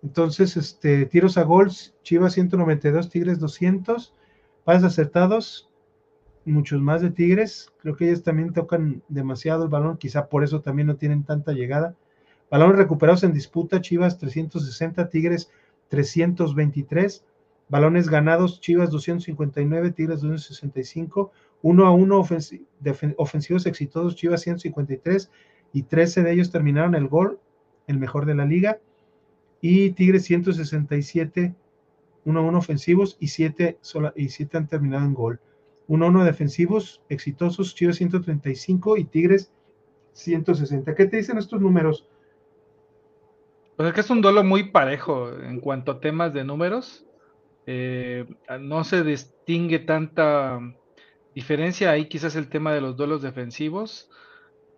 Entonces, 0.03 0.57
este, 0.57 1.05
tiros 1.05 1.37
a 1.37 1.43
gol, 1.43 1.71
Chivas 2.03 2.33
192, 2.33 3.09
Tigres 3.09 3.39
200, 3.39 4.13
pases 4.65 4.83
acertados, 4.83 5.69
muchos 6.43 6.81
más 6.81 7.01
de 7.01 7.09
Tigres. 7.09 7.71
Creo 7.79 7.95
que 7.95 8.09
ellos 8.09 8.21
también 8.21 8.51
tocan 8.51 9.01
demasiado 9.07 9.63
el 9.63 9.69
balón, 9.69 9.97
quizá 9.97 10.27
por 10.27 10.43
eso 10.43 10.59
también 10.59 10.87
no 10.87 10.97
tienen 10.97 11.23
tanta 11.23 11.53
llegada. 11.53 11.95
Balones 12.51 12.77
recuperados 12.77 13.23
en 13.23 13.31
disputa, 13.31 13.79
Chivas 13.79 14.17
360, 14.17 15.09
Tigres 15.09 15.49
323. 15.87 17.23
Balones 17.69 18.09
ganados, 18.09 18.59
Chivas 18.59 18.89
259, 18.89 19.91
Tigres 19.91 20.19
265. 20.19 21.31
Uno 21.61 21.87
a 21.87 21.91
uno 21.91 22.19
ofensivos 23.15 23.65
exitosos, 23.65 24.17
Chivas 24.17 24.41
153 24.41 25.31
y 25.71 25.83
13 25.83 26.23
de 26.23 26.33
ellos 26.33 26.51
terminaron 26.51 26.93
el 26.93 27.07
gol, 27.07 27.39
el 27.87 27.99
mejor 27.99 28.25
de 28.25 28.35
la 28.35 28.45
liga 28.45 28.79
y 29.65 29.91
Tigres 29.91 30.25
167, 30.25 31.55
1-1 32.25 32.57
ofensivos 32.57 33.15
y 33.21 33.29
7, 33.29 33.79
y 34.17 34.27
7 34.27 34.57
han 34.57 34.67
terminado 34.67 35.05
en 35.05 35.13
gol. 35.13 35.39
1-1 35.87 36.25
defensivos 36.25 37.01
exitosos, 37.07 37.73
Chivas 37.73 37.95
135 37.95 38.97
y 38.97 39.05
Tigres 39.05 39.53
160. 40.11 40.93
¿Qué 40.95 41.05
te 41.05 41.15
dicen 41.15 41.37
estos 41.37 41.61
números? 41.61 42.05
Pues 43.77 43.87
es 43.87 43.95
que 43.95 44.01
es 44.01 44.09
un 44.09 44.19
duelo 44.19 44.43
muy 44.43 44.65
parejo 44.65 45.31
en 45.31 45.61
cuanto 45.61 45.93
a 45.93 46.01
temas 46.01 46.33
de 46.33 46.43
números. 46.43 47.05
Eh, 47.65 48.25
no 48.59 48.83
se 48.83 49.01
distingue 49.05 49.79
tanta 49.79 50.59
diferencia. 51.33 51.91
Ahí 51.91 52.09
quizás 52.09 52.35
el 52.35 52.49
tema 52.49 52.73
de 52.73 52.81
los 52.81 52.97
duelos 52.97 53.21
defensivos. 53.21 54.09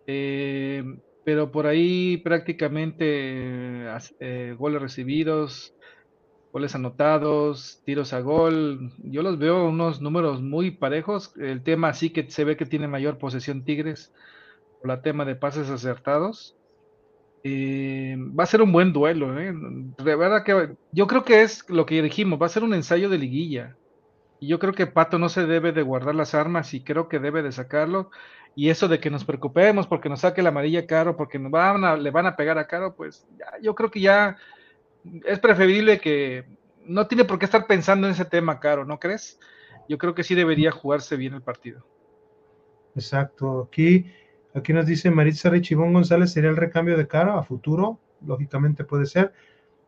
Eh, 0.06 0.84
pero 1.26 1.50
por 1.50 1.66
ahí 1.66 2.18
prácticamente 2.18 3.88
eh, 4.20 4.54
goles 4.56 4.80
recibidos, 4.80 5.74
goles 6.52 6.76
anotados, 6.76 7.82
tiros 7.84 8.12
a 8.12 8.20
gol, 8.20 8.92
yo 9.02 9.22
los 9.22 9.36
veo 9.36 9.66
unos 9.68 10.00
números 10.00 10.40
muy 10.40 10.70
parejos. 10.70 11.34
El 11.36 11.64
tema 11.64 11.94
sí 11.94 12.10
que 12.10 12.30
se 12.30 12.44
ve 12.44 12.56
que 12.56 12.64
tiene 12.64 12.86
mayor 12.86 13.18
posesión 13.18 13.64
Tigres, 13.64 14.12
por 14.78 14.86
la 14.86 15.02
tema 15.02 15.24
de 15.24 15.34
pases 15.34 15.68
acertados. 15.68 16.54
Eh, 17.42 18.14
va 18.38 18.44
a 18.44 18.46
ser 18.46 18.62
un 18.62 18.70
buen 18.70 18.92
duelo, 18.92 19.36
¿eh? 19.36 19.52
De 19.52 20.14
verdad 20.14 20.44
que 20.44 20.76
yo 20.92 21.08
creo 21.08 21.24
que 21.24 21.42
es 21.42 21.68
lo 21.68 21.86
que 21.86 22.02
dijimos, 22.02 22.40
va 22.40 22.46
a 22.46 22.50
ser 22.50 22.62
un 22.62 22.72
ensayo 22.72 23.08
de 23.08 23.18
liguilla. 23.18 23.76
Yo 24.40 24.58
creo 24.58 24.72
que 24.74 24.86
Pato 24.86 25.18
no 25.18 25.28
se 25.28 25.46
debe 25.46 25.72
de 25.72 25.82
guardar 25.82 26.14
las 26.14 26.34
armas 26.34 26.74
y 26.74 26.82
creo 26.82 27.08
que 27.08 27.18
debe 27.18 27.42
de 27.42 27.52
sacarlo. 27.52 28.10
Y 28.54 28.70
eso 28.70 28.88
de 28.88 29.00
que 29.00 29.10
nos 29.10 29.24
preocupemos 29.24 29.86
porque 29.86 30.08
nos 30.08 30.20
saque 30.20 30.42
la 30.42 30.48
amarilla 30.48 30.86
Caro, 30.86 31.16
porque 31.16 31.38
van 31.38 31.84
a, 31.84 31.96
le 31.96 32.10
van 32.10 32.26
a 32.26 32.36
pegar 32.36 32.58
a 32.58 32.66
Caro, 32.66 32.94
pues 32.94 33.26
ya, 33.38 33.46
yo 33.62 33.74
creo 33.74 33.90
que 33.90 34.00
ya 34.00 34.36
es 35.24 35.38
preferible 35.38 36.00
que 36.00 36.46
no 36.84 37.06
tiene 37.06 37.24
por 37.24 37.38
qué 37.38 37.44
estar 37.44 37.66
pensando 37.66 38.06
en 38.06 38.14
ese 38.14 38.24
tema, 38.24 38.60
Caro, 38.60 38.84
¿no 38.84 38.98
crees? 38.98 39.38
Yo 39.88 39.98
creo 39.98 40.14
que 40.14 40.24
sí 40.24 40.34
debería 40.34 40.70
jugarse 40.70 41.16
bien 41.16 41.34
el 41.34 41.42
partido. 41.42 41.84
Exacto. 42.94 43.68
Aquí, 43.68 44.06
aquí 44.54 44.72
nos 44.72 44.86
dice 44.86 45.10
Maritza 45.10 45.50
Richibón 45.50 45.92
González, 45.92 46.32
¿sería 46.32 46.50
el 46.50 46.56
recambio 46.56 46.96
de 46.96 47.06
Caro 47.06 47.38
a 47.38 47.42
futuro? 47.42 48.00
Lógicamente 48.26 48.84
puede 48.84 49.06
ser. 49.06 49.32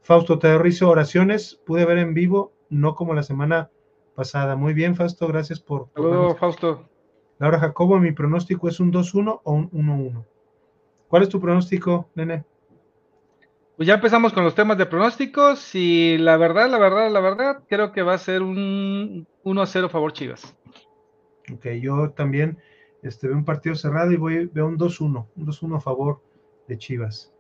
Fausto 0.03 0.39
Teodorizo, 0.39 0.89
oraciones, 0.89 1.61
pude 1.67 1.85
ver 1.85 1.99
en 1.99 2.15
vivo, 2.15 2.53
no 2.69 2.95
como 2.95 3.15
la 3.15 3.23
semana 3.23 3.71
pasada. 4.19 4.57
Muy 4.57 4.75
bien, 4.75 4.97
Fausto, 4.97 5.29
gracias 5.29 5.61
por... 5.61 5.91
Saludos, 5.95 6.37
Fausto. 6.41 6.89
Laura 7.39 7.61
Jacobo, 7.61 8.01
mi 8.01 8.11
pronóstico 8.11 8.69
es 8.69 8.81
un 8.81 8.93
2-1 8.93 9.43
o 9.45 9.53
un 9.53 9.71
1-1. 9.71 10.25
¿Cuál 11.07 11.23
es 11.23 11.29
tu 11.29 11.41
pronóstico, 11.41 12.11
nene? 12.17 12.45
Pues 13.77 13.87
ya 13.87 13.95
empezamos 13.95 14.33
con 14.33 14.43
los 14.43 14.57
temas 14.57 14.77
de 14.77 14.87
pronósticos 14.87 15.73
y 15.77 16.19
la 16.19 16.37
verdad, 16.37 16.69
la 16.69 16.81
verdad, 16.81 17.13
la 17.13 17.21
verdad, 17.21 17.63
creo 17.69 17.93
que 17.93 18.03
va 18.03 18.15
a 18.15 18.19
ser 18.19 18.43
un 18.43 19.25
1-0 19.45 19.89
favor 19.89 20.13
Chivas. 20.13 20.53
Ok, 21.55 21.67
yo 21.81 22.11
también 22.11 22.59
este, 23.05 23.29
veo 23.29 23.37
un 23.37 23.45
partido 23.45 23.77
cerrado 23.77 24.11
y 24.11 24.17
voy, 24.17 24.47
veo 24.47 24.67
un 24.67 24.77
2-1, 24.77 25.29
un 25.37 25.47
2-1 25.47 25.77
a 25.77 25.81
favor 25.81 26.21
de 26.67 26.77
Chivas. 26.77 27.33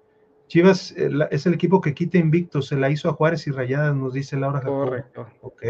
Chivas 0.46 0.94
eh, 0.96 1.10
es 1.32 1.44
el 1.44 1.54
equipo 1.54 1.80
que 1.80 1.92
quita 1.92 2.18
invicto, 2.18 2.62
se 2.62 2.76
la 2.76 2.88
hizo 2.88 3.08
a 3.08 3.14
Juárez 3.14 3.48
y 3.48 3.50
Rayadas, 3.50 3.96
nos 3.96 4.12
dice 4.12 4.36
Laura 4.36 4.60
Jacobo. 4.60 4.84
Correcto. 4.84 5.26
Ok. 5.42 5.64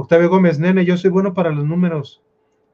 Octavio 0.00 0.30
Gómez, 0.30 0.60
nene, 0.60 0.84
yo 0.84 0.96
soy 0.96 1.10
bueno 1.10 1.34
para 1.34 1.50
los 1.50 1.64
números. 1.64 2.22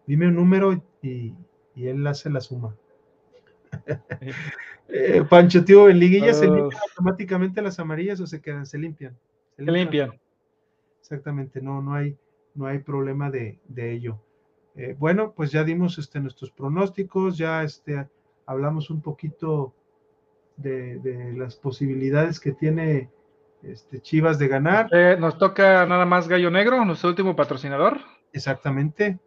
Dime 0.07 0.29
un 0.29 0.35
número 0.35 0.75
y, 1.01 1.33
y 1.75 1.87
él 1.87 2.07
hace 2.07 2.29
la 2.29 2.41
suma. 2.41 2.77
Eh, 4.87 5.25
Pancho, 5.29 5.65
tío, 5.65 5.89
en 5.89 5.99
liguilla 5.99 6.35
se 6.35 6.45
limpian 6.45 6.79
automáticamente 6.91 7.63
las 7.63 7.81
amarillas 7.81 8.21
o 8.21 8.27
se 8.27 8.43
quedan, 8.43 8.67
se 8.67 8.77
limpian. 8.77 9.17
Se 9.57 9.63
limpian. 9.63 10.13
Exactamente, 11.01 11.63
no, 11.63 11.81
no 11.81 11.95
hay, 11.95 12.19
no 12.55 12.67
hay 12.67 12.79
problema 12.81 13.31
de, 13.31 13.59
ello. 13.75 14.21
Eh, 14.77 14.95
bueno, 14.99 15.33
pues 15.33 15.51
ya 15.51 15.65
dimos 15.65 15.99
este, 15.99 16.21
nuestros 16.21 16.51
pronósticos, 16.51 17.39
ya 17.39 17.63
este, 17.63 18.07
hablamos 18.45 18.91
un 18.91 19.01
poquito 19.01 19.73
de, 20.59 21.33
las 21.35 21.57
posibilidades 21.57 22.39
que 22.39 22.53
tiene 22.53 23.09
este, 23.67 24.01
Chivas 24.01 24.39
de 24.39 24.49
ganar. 24.49 24.89
Eh, 24.93 25.17
nos 25.19 25.39
toca 25.39 25.87
nada 25.87 26.05
más 26.07 26.29
Gallo 26.29 26.51
Negro, 26.51 26.85
nuestro 26.85 27.11
último 27.11 27.35
patrocinador. 27.37 27.99
Exactamente. 28.33 29.19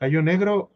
Gallo 0.00 0.22
Negro, 0.22 0.70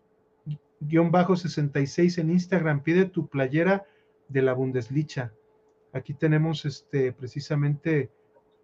guion 0.81 1.10
bajo 1.10 1.36
66 1.36 2.18
en 2.18 2.31
Instagram, 2.31 2.82
pide 2.82 3.05
tu 3.05 3.28
playera 3.28 3.85
de 4.28 4.43
la 4.43 4.55
Bundesliga. 4.55 5.32
Aquí 5.93 6.14
tenemos 6.14 6.64
este 6.64 7.12
precisamente 7.12 8.10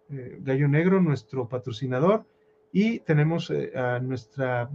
eh, 0.09 0.37
Gallo 0.41 0.67
Negro, 0.67 1.01
nuestro 1.01 1.47
patrocinador, 1.47 2.25
y 2.71 2.99
tenemos 2.99 3.49
eh, 3.49 3.71
a 3.77 3.99
nuestra 3.99 4.69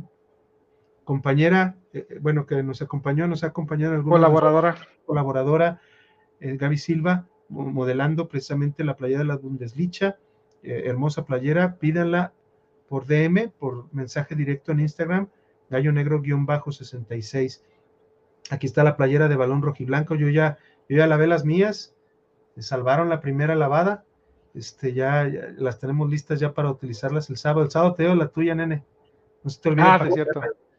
compañera, 1.04 1.76
eh, 1.92 2.06
bueno, 2.20 2.46
que 2.46 2.62
nos 2.62 2.82
acompañó, 2.82 3.26
nos 3.26 3.42
ha 3.42 3.48
acompañado 3.48 3.94
en 3.94 4.02
colaboradora, 4.02 4.76
colaboradora 5.06 5.80
Gaby 6.40 6.76
Silva, 6.76 7.28
modelando 7.52 8.28
precisamente 8.28 8.84
la 8.84 8.96
playera 8.96 9.20
de 9.20 9.26
la 9.26 9.36
Bundesliga, 9.36 10.18
hermosa 10.62 11.24
playera, 11.24 11.76
pídanla 11.76 12.32
por 12.88 13.06
DM, 13.06 13.50
por 13.58 13.92
mensaje 13.92 14.34
directo 14.34 14.72
en 14.72 14.80
Instagram, 14.80 15.28
Gallo 15.70 15.92
Negro-66. 15.92 17.62
Aquí 18.50 18.66
está 18.66 18.84
la 18.84 18.96
playera 18.96 19.28
de 19.28 19.36
balón 19.36 19.62
rojiblanco. 19.62 20.14
Yo 20.14 20.28
ya, 20.28 20.58
yo 20.88 20.98
ya 20.98 21.06
lavé 21.06 21.26
las 21.26 21.44
mías. 21.44 21.94
Me 22.54 22.62
salvaron 22.62 23.08
la 23.08 23.20
primera 23.20 23.54
lavada. 23.54 24.04
Este, 24.54 24.92
ya, 24.92 25.24
las 25.56 25.78
tenemos 25.78 26.10
listas 26.10 26.40
ya 26.40 26.52
para 26.52 26.70
utilizarlas 26.70 27.30
el 27.30 27.38
sábado. 27.38 27.64
El 27.64 27.70
sábado 27.70 27.94
te 27.94 28.04
doy 28.04 28.16
la 28.16 28.28
tuya, 28.28 28.54
nene. 28.54 28.84
No 29.42 29.50
se 29.50 29.60
te 29.60 29.70
olvide 29.70 29.86
ah, 29.86 30.06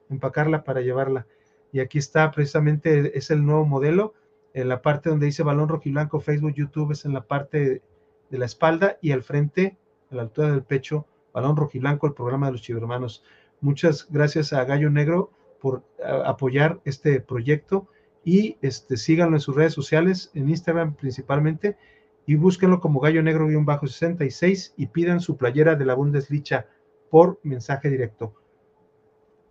empacarla, 0.09 0.63
para 0.63 0.81
llevarla. 0.81 1.25
Y 1.71 1.79
aquí 1.79 1.97
está 1.97 2.29
precisamente, 2.31 3.17
es 3.17 3.31
el 3.31 3.43
nuevo 3.43 3.65
modelo. 3.65 4.13
En 4.53 4.69
la 4.69 4.81
parte 4.81 5.09
donde 5.09 5.25
dice 5.25 5.43
balón 5.43 5.69
rojiblanco, 5.69 6.19
Facebook, 6.19 6.53
YouTube, 6.53 6.91
es 6.91 7.05
en 7.05 7.13
la 7.13 7.25
parte 7.25 7.81
de 8.29 8.37
la 8.37 8.45
espalda 8.45 8.97
y 9.01 9.11
al 9.11 9.23
frente, 9.23 9.77
a 10.11 10.15
la 10.15 10.21
altura 10.23 10.51
del 10.51 10.63
pecho, 10.63 11.07
balón 11.33 11.57
rojiblanco, 11.57 12.07
el 12.07 12.13
programa 12.13 12.47
de 12.47 12.53
los 12.53 12.61
chivermanos. 12.61 13.23
Muchas 13.61 14.07
gracias 14.09 14.53
a 14.53 14.63
Gallo 14.65 14.89
Negro 14.89 15.31
por 15.59 15.83
apoyar 16.25 16.81
este 16.85 17.19
proyecto 17.21 17.87
y 18.23 18.57
este, 18.61 18.97
síganlo 18.97 19.37
en 19.37 19.41
sus 19.41 19.55
redes 19.55 19.73
sociales, 19.73 20.31
en 20.33 20.49
Instagram 20.49 20.95
principalmente, 20.95 21.77
y 22.25 22.35
búsquenlo 22.35 22.79
como 22.79 22.99
Gallo 22.99 23.21
Negro-66 23.21 24.73
y 24.77 24.87
pidan 24.87 25.19
su 25.19 25.37
playera 25.37 25.75
de 25.75 25.85
la 25.85 25.93
Bundesliga 25.93 26.67
por 27.09 27.39
mensaje 27.43 27.89
directo. 27.89 28.33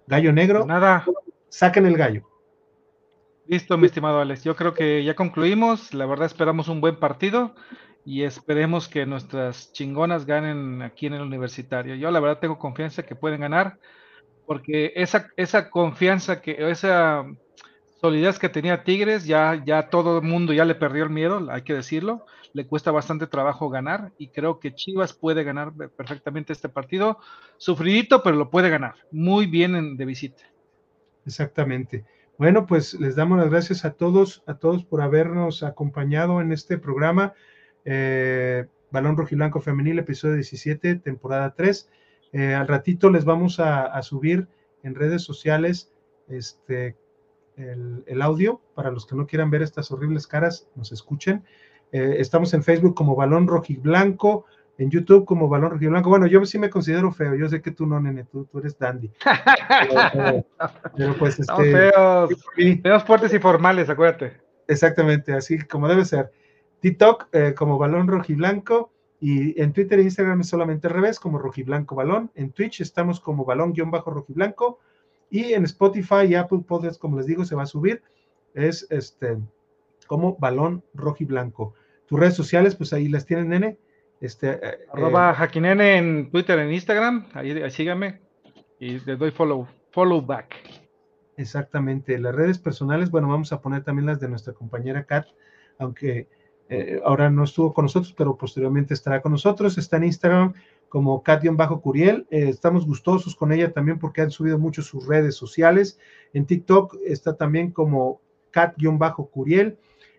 Gallo 0.07 0.33
Negro, 0.33 0.66
nada, 0.66 1.05
saquen 1.49 1.87
el 1.87 1.97
gallo. 1.97 2.29
Listo, 3.47 3.77
mi 3.77 3.86
estimado 3.86 4.20
Alex. 4.20 4.44
Yo 4.44 4.55
creo 4.56 4.73
que 4.74 5.05
ya 5.05 5.14
concluimos. 5.14 5.93
La 5.94 6.06
verdad 6.06 6.27
esperamos 6.27 6.69
un 6.69 6.81
buen 6.81 6.98
partido 6.98 7.55
y 8.05 8.23
esperemos 8.23 8.89
que 8.89 9.05
nuestras 9.06 9.73
chingonas 9.73 10.27
ganen 10.27 10.82
aquí 10.82 11.06
en 11.06 11.14
el 11.14 11.23
universitario. 11.23 11.94
Yo 11.97 12.10
la 12.10 12.20
verdad 12.20 12.39
tengo 12.39 12.59
confianza 12.59 13.02
que 13.02 13.16
pueden 13.16 13.40
ganar 13.40 13.78
porque 14.47 14.93
esa, 14.97 15.28
esa 15.36 15.70
confianza, 15.70 16.40
que 16.43 16.70
esa 16.70 17.24
solidez 18.01 18.39
que 18.39 18.48
tenía 18.48 18.85
Tigres, 18.85 19.24
ya, 19.27 19.62
ya 19.64 19.89
todo 19.90 20.19
el 20.19 20.24
mundo 20.24 20.52
ya 20.52 20.64
le 20.64 20.74
perdió 20.74 21.05
el 21.05 21.10
miedo, 21.10 21.47
hay 21.51 21.62
que 21.62 21.74
decirlo, 21.74 22.27
le 22.52 22.66
cuesta 22.66 22.90
bastante 22.90 23.27
trabajo 23.28 23.70
ganar 23.70 24.12
y 24.19 24.28
creo 24.31 24.60
que 24.60 24.74
Chivas 24.74 25.14
puede 25.14 25.44
ganar 25.44 25.73
perfectamente 25.97 26.52
este 26.52 26.69
partido, 26.69 27.19
sufridito, 27.59 28.23
pero 28.23 28.36
lo 28.36 28.51
puede 28.51 28.70
ganar, 28.70 28.97
muy 29.12 29.47
bien 29.47 29.97
de 29.97 30.05
visita. 30.05 30.43
Exactamente. 31.24 32.05
Bueno, 32.38 32.66
pues 32.66 32.94
les 32.94 33.14
damos 33.14 33.38
las 33.38 33.50
gracias 33.50 33.84
a 33.84 33.92
todos, 33.92 34.42
a 34.46 34.54
todos 34.54 34.84
por 34.84 35.02
habernos 35.02 35.62
acompañado 35.62 36.40
en 36.40 36.50
este 36.50 36.78
programa. 36.78 37.34
Eh, 37.84 38.66
Balón 38.90 39.16
Rojiblanco 39.16 39.60
Femenil, 39.60 39.98
episodio 39.98 40.34
17, 40.34 40.96
temporada 40.96 41.54
3. 41.54 41.90
Eh, 42.32 42.54
al 42.54 42.66
ratito 42.66 43.10
les 43.10 43.24
vamos 43.24 43.60
a, 43.60 44.00
subir 44.02 44.48
en 44.82 44.94
redes 44.94 45.22
sociales 45.22 45.92
este, 46.28 46.96
el, 47.56 48.22
audio 48.22 48.60
para 48.74 48.90
los 48.90 49.06
que 49.06 49.14
no 49.14 49.26
quieran 49.26 49.50
ver 49.50 49.62
estas 49.62 49.90
horribles 49.90 50.26
caras, 50.26 50.68
nos 50.74 50.90
escuchen. 50.92 51.44
Eh, 51.92 52.16
estamos 52.18 52.54
en 52.54 52.62
Facebook 52.62 52.94
como 52.94 53.14
Balón 53.14 53.46
Rojiblanco, 53.46 54.46
en 54.78 54.90
YouTube 54.90 55.24
como 55.24 55.49
Balón 55.49 55.73
Rojiblanco. 55.73 56.09
Bueno, 56.09 56.27
yo 56.27 56.44
sí 56.44 56.59
me 56.59 56.70
considero 56.70 57.12
feo, 57.12 57.35
yo 57.35 57.49
sé 57.49 57.61
que 57.61 57.70
tú 57.70 57.86
no, 57.86 58.01
nene, 58.01 58.24
tú, 58.24 58.44
tú 58.47 58.59
eres 58.59 58.78
dandy. 58.78 59.11
pero, 60.97 61.15
pues 61.19 61.39
este... 61.40 61.73
feos, 61.73 62.31
feos, 62.82 63.05
fuertes 63.05 63.35
y 63.35 63.39
formales, 63.39 63.89
acuérdate. 63.89 64.40
Exactamente, 64.66 65.32
así 65.32 65.59
como 65.66 65.89
debe 65.89 66.05
ser. 66.05 66.32
TikTok 66.81 67.28
eh, 67.32 67.55
como 67.57 67.78
Balón 67.78 68.09
Rojiblanco 68.09 68.93
y 69.24 69.61
en 69.62 69.73
Twitter 69.73 70.01
e 70.01 70.03
Instagram 70.03 70.40
es 70.40 70.49
solamente 70.49 70.89
al 70.89 70.94
revés, 70.94 71.20
como 71.20 71.39
Rojiblanco 71.39 71.94
Balón. 71.94 72.32
En 72.35 72.51
Twitch 72.51 72.81
estamos 72.81 73.20
como 73.20 73.44
Balón-Rojiblanco. 73.44 74.81
Y 75.31 75.53
en 75.53 75.62
Spotify 75.62 76.24
y 76.28 76.35
Apple 76.35 76.65
Podcasts, 76.66 76.99
como 76.99 77.19
les 77.19 77.27
digo, 77.27 77.44
se 77.44 77.55
va 77.55 77.62
a 77.62 77.66
subir. 77.66 78.03
Es 78.53 78.85
este 78.90 79.39
como 80.09 80.36
Balón 80.39 80.82
Rojiblanco. 80.93 81.74
Tus 82.07 82.19
redes 82.19 82.35
sociales, 82.35 82.74
pues 82.74 82.93
ahí 82.93 83.09
las 83.09 83.24
tienen, 83.24 83.51
nene. 83.51 83.78
Este, 84.23 84.53
eh, 84.53 84.78
Arroba 84.93 85.32
eh, 85.32 85.35
Jaquinene 85.35 85.97
en 85.99 86.31
Twitter, 86.31 86.59
en 86.59 86.73
Instagram. 86.73 87.27
Ahí, 87.35 87.51
ahí 87.51 87.70
síganme. 87.70 88.20
Y 88.78 89.01
le 89.01 89.16
doy 89.16 89.32
follow, 89.32 89.66
follow 89.90 90.23
back. 90.23 90.55
Exactamente. 91.36 92.19
Las 92.19 92.35
redes 92.35 92.59
personales, 92.59 93.11
bueno, 93.11 93.28
vamos 93.28 93.53
a 93.53 93.61
poner 93.61 93.82
también 93.82 94.07
las 94.07 94.20
de 94.20 94.28
nuestra 94.28 94.53
compañera 94.53 95.05
Kat, 95.05 95.27
aunque 95.78 96.28
eh, 96.69 97.01
ahora 97.05 97.28
no 97.28 97.44
estuvo 97.44 97.74
con 97.74 97.85
nosotros, 97.85 98.15
pero 98.16 98.36
posteriormente 98.36 98.94
estará 98.94 99.20
con 99.20 99.32
nosotros. 99.32 99.77
Está 99.77 99.97
en 99.97 100.05
Instagram 100.05 100.55
como 100.89 101.23
Kat-Curiel. 101.23 102.27
Eh, 102.31 102.49
estamos 102.49 102.86
gustosos 102.86 103.35
con 103.35 103.53
ella 103.53 103.73
también 103.73 103.99
porque 103.99 104.23
han 104.23 104.31
subido 104.31 104.59
mucho 104.59 104.82
sus 104.82 105.07
redes 105.07 105.35
sociales. 105.35 105.99
En 106.32 106.47
TikTok 106.47 106.97
está 107.05 107.36
también 107.36 107.73
como 107.73 108.20
cat-curiel. 108.53 109.78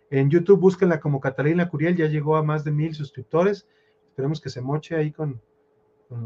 En 0.09 0.29
YouTube 0.29 0.59
búsquenla 0.59 0.99
como 0.99 1.19
Catalina 1.19 1.69
Curiel, 1.69 1.95
ya 1.95 2.07
llegó 2.07 2.35
a 2.35 2.43
más 2.43 2.63
de 2.63 2.71
mil 2.71 2.93
suscriptores. 2.93 3.67
Esperemos 4.13 4.39
que 4.39 4.51
se 4.51 4.61
moche 4.61 4.95
ahí 4.95 5.11
con, 5.11 5.41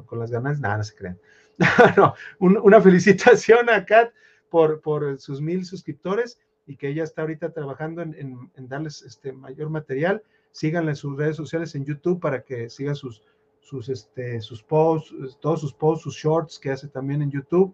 con, 0.06 0.20
las 0.20 0.30
ganas. 0.30 0.60
Nada, 0.60 0.76
no 0.76 0.84
se 0.84 0.94
crean. 0.94 1.18
una 2.40 2.82
felicitación 2.82 3.70
a 3.70 3.86
Kat 3.86 4.12
por, 4.50 4.82
por 4.82 5.22
sus 5.22 5.40
mil 5.40 5.64
suscriptores 5.64 6.38
y 6.66 6.76
que 6.76 6.90
ella 6.90 7.06
está 7.06 7.22
ahorita 7.22 7.54
trabajando 7.54 8.02
en, 8.02 8.52
darles 8.58 9.04
este 9.04 9.32
mayor 9.32 9.70
material. 9.70 10.22
Síganla 10.52 10.92
en 10.92 10.96
sus 10.98 11.16
redes 11.16 11.38
sociales 11.38 11.76
en 11.76 11.86
YouTube 11.86 12.20
para 12.20 12.44
que 12.44 12.70
sigan 12.70 12.98
sus, 12.98 13.24
sus, 13.62 13.88
este, 13.88 14.42
sus 14.42 14.62
posts, 14.62 15.40
todos 15.40 15.62
sus 15.62 15.74
posts, 15.74 16.04
sus 16.04 16.16
shorts 16.16 16.60
que 16.60 16.72
hace 16.72 16.90
también 16.90 17.22
en 17.22 17.32
YouTube, 17.32 17.74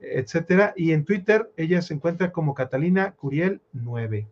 etcétera. 0.00 0.72
Y 0.74 0.92
en 0.92 1.04
Twitter 1.04 1.52
ella 1.58 1.82
se 1.82 1.92
encuentra 1.92 2.32
como 2.32 2.54
Catalina 2.54 3.14
Curiel 3.14 3.60
9. 3.74 4.26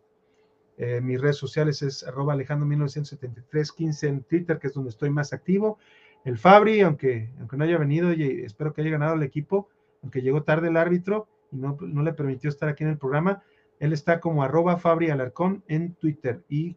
Eh, 0.79 1.01
mis 1.01 1.21
redes 1.21 1.37
sociales 1.37 1.83
es 1.83 2.07
arroba 2.07 2.35
Alejandro 2.35 2.65
1973 2.67 4.03
en 4.05 4.23
Twitter, 4.23 4.59
que 4.59 4.69
es 4.69 4.75
donde 4.75 4.91
estoy 4.91 5.11
más 5.11 5.33
activo. 5.33 5.79
El 6.25 6.39
Fabri, 6.39 6.81
aunque, 6.83 7.31
aunque 7.41 7.57
no 7.57 7.65
haya 7.65 7.79
venido, 7.79 8.13
y 8.13 8.45
espero 8.45 8.73
que 8.73 8.83
haya 8.83 8.93
ganado 8.93 9.15
el 9.15 9.25
equipo, 9.25 9.69
aunque 10.03 10.23
llegó 10.23 10.45
tarde 10.45 10.69
el 10.69 10.77
árbitro 10.77 11.27
y 11.51 11.57
no, 11.57 11.77
no 11.81 12.03
le 12.03 12.13
permitió 12.13 12.49
estar 12.49 12.69
aquí 12.69 12.85
en 12.85 12.91
el 12.91 12.99
programa, 12.99 13.43
él 13.81 13.93
está 13.93 14.21
como 14.21 14.45
arroba 14.45 14.77
Fabri 14.77 15.11
Alarcón 15.11 15.65
en 15.67 15.95
Twitter 15.95 16.45
y 16.49 16.77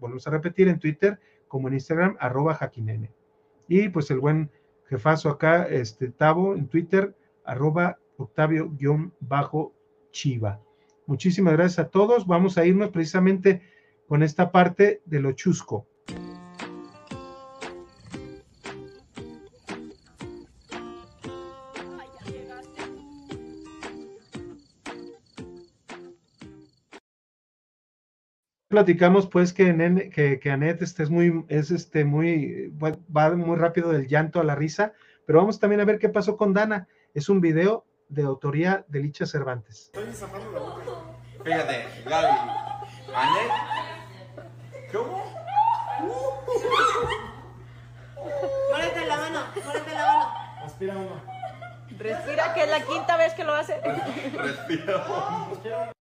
volvemos 0.00 0.26
a 0.26 0.30
repetir 0.30 0.68
en 0.68 0.78
Twitter 0.78 1.20
como 1.46 1.68
en 1.68 1.74
Instagram 1.74 2.16
arroba 2.20 2.54
Jaquinene. 2.54 3.10
Y 3.68 3.90
pues 3.90 4.10
el 4.10 4.20
buen 4.20 4.50
jefazo 4.86 5.28
acá, 5.28 5.64
este 5.64 6.08
Tavo 6.08 6.54
en 6.54 6.68
Twitter 6.68 7.14
arroba 7.44 7.98
Octavio-Chiva. 8.16 10.60
Muchísimas 11.06 11.54
gracias 11.54 11.86
a 11.86 11.90
todos. 11.90 12.26
Vamos 12.26 12.58
a 12.58 12.64
irnos 12.64 12.90
precisamente 12.90 13.62
con 14.06 14.22
esta 14.22 14.52
parte 14.52 15.02
de 15.04 15.20
lo 15.20 15.32
chusco. 15.32 15.86
platicamos 28.72 29.26
pues 29.26 29.52
que, 29.52 30.10
que, 30.14 30.40
que 30.40 30.50
Anet 30.50 30.80
este 30.80 31.02
es 31.02 31.10
muy, 31.10 31.44
es 31.48 31.70
este 31.70 32.06
muy, 32.06 32.72
va 32.80 33.36
muy 33.36 33.56
rápido 33.56 33.92
del 33.92 34.08
llanto 34.08 34.40
a 34.40 34.44
la 34.44 34.54
risa, 34.54 34.94
pero 35.26 35.40
vamos 35.40 35.60
también 35.60 35.82
a 35.82 35.84
ver 35.84 35.98
qué 35.98 36.08
pasó 36.08 36.38
con 36.38 36.54
Dana. 36.54 36.88
Es 37.12 37.28
un 37.28 37.42
video 37.42 37.84
de 38.12 38.22
autoría 38.22 38.84
de 38.88 39.00
Licha 39.00 39.26
Cervantes. 39.26 39.90
Fíjate, 41.44 41.86
Gaby, 42.04 42.38
Anet, 43.14 43.52
¿cómo? 44.92 45.24
Muérete 48.70 49.06
la 49.06 49.16
mano, 49.16 49.40
muérete 49.64 49.94
la 49.94 50.06
mano. 50.06 50.34
Respira 50.62 50.96
uno. 50.96 51.22
Respira, 51.98 52.54
que 52.54 52.62
es 52.62 52.70
la 52.70 52.80
quinta 52.84 53.16
vez 53.16 53.34
que 53.34 53.44
lo 53.44 53.54
hace. 53.54 53.80
Respira 53.80 55.04
uno 55.08 55.92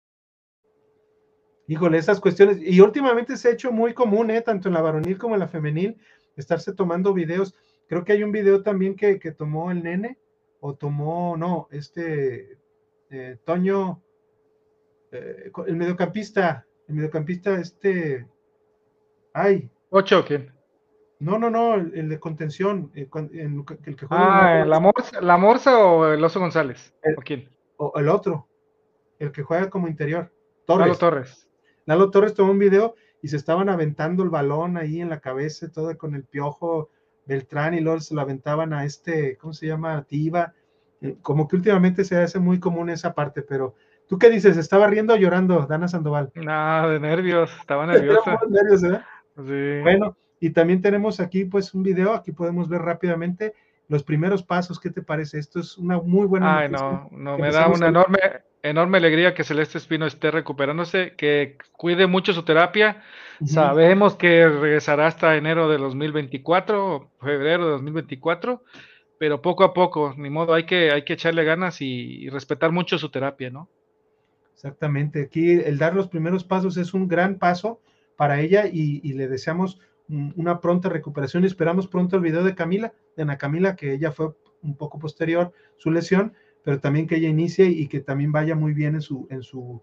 híjole, 1.70 1.98
esas 1.98 2.18
cuestiones, 2.18 2.58
y 2.60 2.80
últimamente 2.80 3.36
se 3.36 3.46
ha 3.46 3.52
hecho 3.52 3.70
muy 3.70 3.94
común, 3.94 4.32
¿eh? 4.32 4.40
tanto 4.40 4.66
en 4.66 4.74
la 4.74 4.80
varonil 4.82 5.16
como 5.18 5.36
en 5.36 5.40
la 5.40 5.46
femenil, 5.46 5.96
estarse 6.36 6.72
tomando 6.72 7.14
videos. 7.14 7.54
Creo 7.88 8.04
que 8.04 8.12
hay 8.12 8.24
un 8.24 8.32
video 8.32 8.64
también 8.64 8.96
que, 8.96 9.16
tomó 9.30 9.70
el 9.70 9.84
nene, 9.84 10.18
o 10.60 10.74
tomó, 10.74 11.36
no, 11.36 11.68
este, 11.70 12.58
eh, 13.10 13.38
Toño, 13.44 14.02
eh, 15.10 15.50
el 15.66 15.76
mediocampista, 15.76 16.66
el 16.88 16.94
mediocampista, 16.94 17.58
este, 17.58 18.26
ay. 19.32 19.70
¿Ocho 19.90 20.24
quién? 20.24 20.52
No, 21.18 21.38
no, 21.38 21.50
no, 21.50 21.74
el, 21.74 22.08
de 22.08 22.18
contención, 22.18 22.90
el, 22.94 23.10
que 23.10 24.06
juega. 24.06 24.60
Ah, 24.60 24.64
¿la 24.64 24.80
morsa, 24.80 25.20
¿la 25.20 25.36
morsa 25.36 25.84
o 25.84 26.06
el 26.06 26.24
Oso 26.24 26.40
González? 26.40 26.94
¿O 27.16 27.20
quién? 27.20 27.48
O 27.76 27.92
el 27.96 28.08
otro, 28.08 28.48
el 29.18 29.30
que 29.30 29.42
juega 29.42 29.68
como 29.68 29.88
interior. 29.88 30.32
Torres. 30.64 30.98
Torres. 30.98 31.48
Lalo 31.84 32.10
Torres 32.10 32.32
tomó 32.32 32.52
un 32.52 32.58
video 32.58 32.94
y 33.20 33.28
se 33.28 33.36
estaban 33.36 33.68
aventando 33.68 34.22
el 34.22 34.30
balón 34.30 34.76
ahí 34.76 35.00
en 35.00 35.10
la 35.10 35.20
cabeza, 35.20 35.70
todo 35.70 35.96
con 35.98 36.14
el 36.14 36.24
piojo 36.24 36.88
Beltrán 37.30 37.74
y 37.74 37.80
luego 37.80 38.00
se 38.00 38.14
lo 38.14 38.20
aventaban 38.20 38.72
a 38.72 38.84
este, 38.84 39.36
¿cómo 39.36 39.52
se 39.52 39.68
llama? 39.68 40.02
Tiva. 40.02 40.52
Eh, 41.00 41.16
como 41.22 41.46
que 41.46 41.54
últimamente 41.54 42.04
se 42.04 42.16
hace 42.16 42.40
muy 42.40 42.58
común 42.58 42.90
esa 42.90 43.14
parte, 43.14 43.42
pero 43.42 43.76
¿tú 44.08 44.18
qué 44.18 44.28
dices? 44.28 44.56
¿Estaba 44.56 44.88
riendo 44.88 45.14
o 45.14 45.16
llorando, 45.16 45.64
Dana 45.66 45.86
Sandoval? 45.86 46.32
No, 46.34 46.88
de 46.88 46.98
nervios, 46.98 47.50
estaba 47.60 47.86
nerviosa. 47.86 48.36
nervios, 48.48 48.82
¿eh? 48.82 49.00
Sí. 49.36 49.82
Bueno, 49.82 50.16
y 50.40 50.50
también 50.50 50.82
tenemos 50.82 51.20
aquí 51.20 51.44
pues 51.44 51.72
un 51.72 51.84
video, 51.84 52.14
aquí 52.14 52.32
podemos 52.32 52.68
ver 52.68 52.82
rápidamente 52.82 53.54
los 53.90 54.04
primeros 54.04 54.44
pasos, 54.44 54.78
¿qué 54.78 54.88
te 54.88 55.02
parece? 55.02 55.40
Esto 55.40 55.58
es 55.58 55.76
una 55.76 55.98
muy 55.98 56.24
buena 56.24 56.60
Ay, 56.60 56.68
no, 56.68 57.08
no, 57.10 57.36
me 57.36 57.50
da 57.50 57.66
una 57.66 57.88
enorme, 57.88 58.20
enorme 58.62 58.98
alegría 58.98 59.34
que 59.34 59.42
Celeste 59.42 59.78
Espino 59.78 60.06
esté 60.06 60.30
recuperándose, 60.30 61.14
que 61.16 61.58
cuide 61.72 62.06
mucho 62.06 62.32
su 62.32 62.44
terapia. 62.44 63.02
Sabemos 63.44 64.14
que 64.14 64.48
regresará 64.48 65.08
hasta 65.08 65.36
enero 65.36 65.68
de 65.68 65.78
2024, 65.78 67.10
febrero 67.20 67.64
de 67.64 67.70
2024, 67.72 68.62
pero 69.18 69.42
poco 69.42 69.64
a 69.64 69.74
poco, 69.74 70.14
ni 70.16 70.30
modo, 70.30 70.54
hay 70.54 70.66
que, 70.66 70.92
hay 70.92 71.02
que 71.02 71.14
echarle 71.14 71.42
ganas 71.42 71.80
y, 71.80 72.28
respetar 72.28 72.70
mucho 72.70 72.96
su 72.96 73.10
terapia, 73.10 73.50
¿no? 73.50 73.68
Exactamente, 74.54 75.22
aquí 75.22 75.50
el 75.50 75.78
dar 75.78 75.96
los 75.96 76.06
primeros 76.06 76.44
pasos 76.44 76.76
es 76.76 76.94
un 76.94 77.08
gran 77.08 77.38
paso 77.38 77.80
para 78.14 78.40
ella 78.40 78.66
y, 78.66 79.00
y 79.02 79.14
le 79.14 79.26
deseamos 79.26 79.80
una 80.36 80.60
pronta 80.60 80.88
recuperación 80.88 81.44
y 81.44 81.46
esperamos 81.46 81.86
pronto 81.86 82.16
el 82.16 82.22
video 82.22 82.42
de 82.44 82.54
Camila, 82.54 82.92
de 83.16 83.22
Ana 83.22 83.38
Camila, 83.38 83.76
que 83.76 83.92
ella 83.92 84.12
fue 84.12 84.34
un 84.62 84.76
poco 84.76 84.98
posterior 84.98 85.52
su 85.76 85.90
lesión, 85.90 86.34
pero 86.62 86.80
también 86.80 87.06
que 87.06 87.16
ella 87.16 87.28
inicie 87.28 87.66
y 87.66 87.86
que 87.88 88.00
también 88.00 88.32
vaya 88.32 88.54
muy 88.54 88.72
bien 88.72 88.94
en 88.94 89.00
su, 89.00 89.26
en 89.30 89.42
su, 89.42 89.80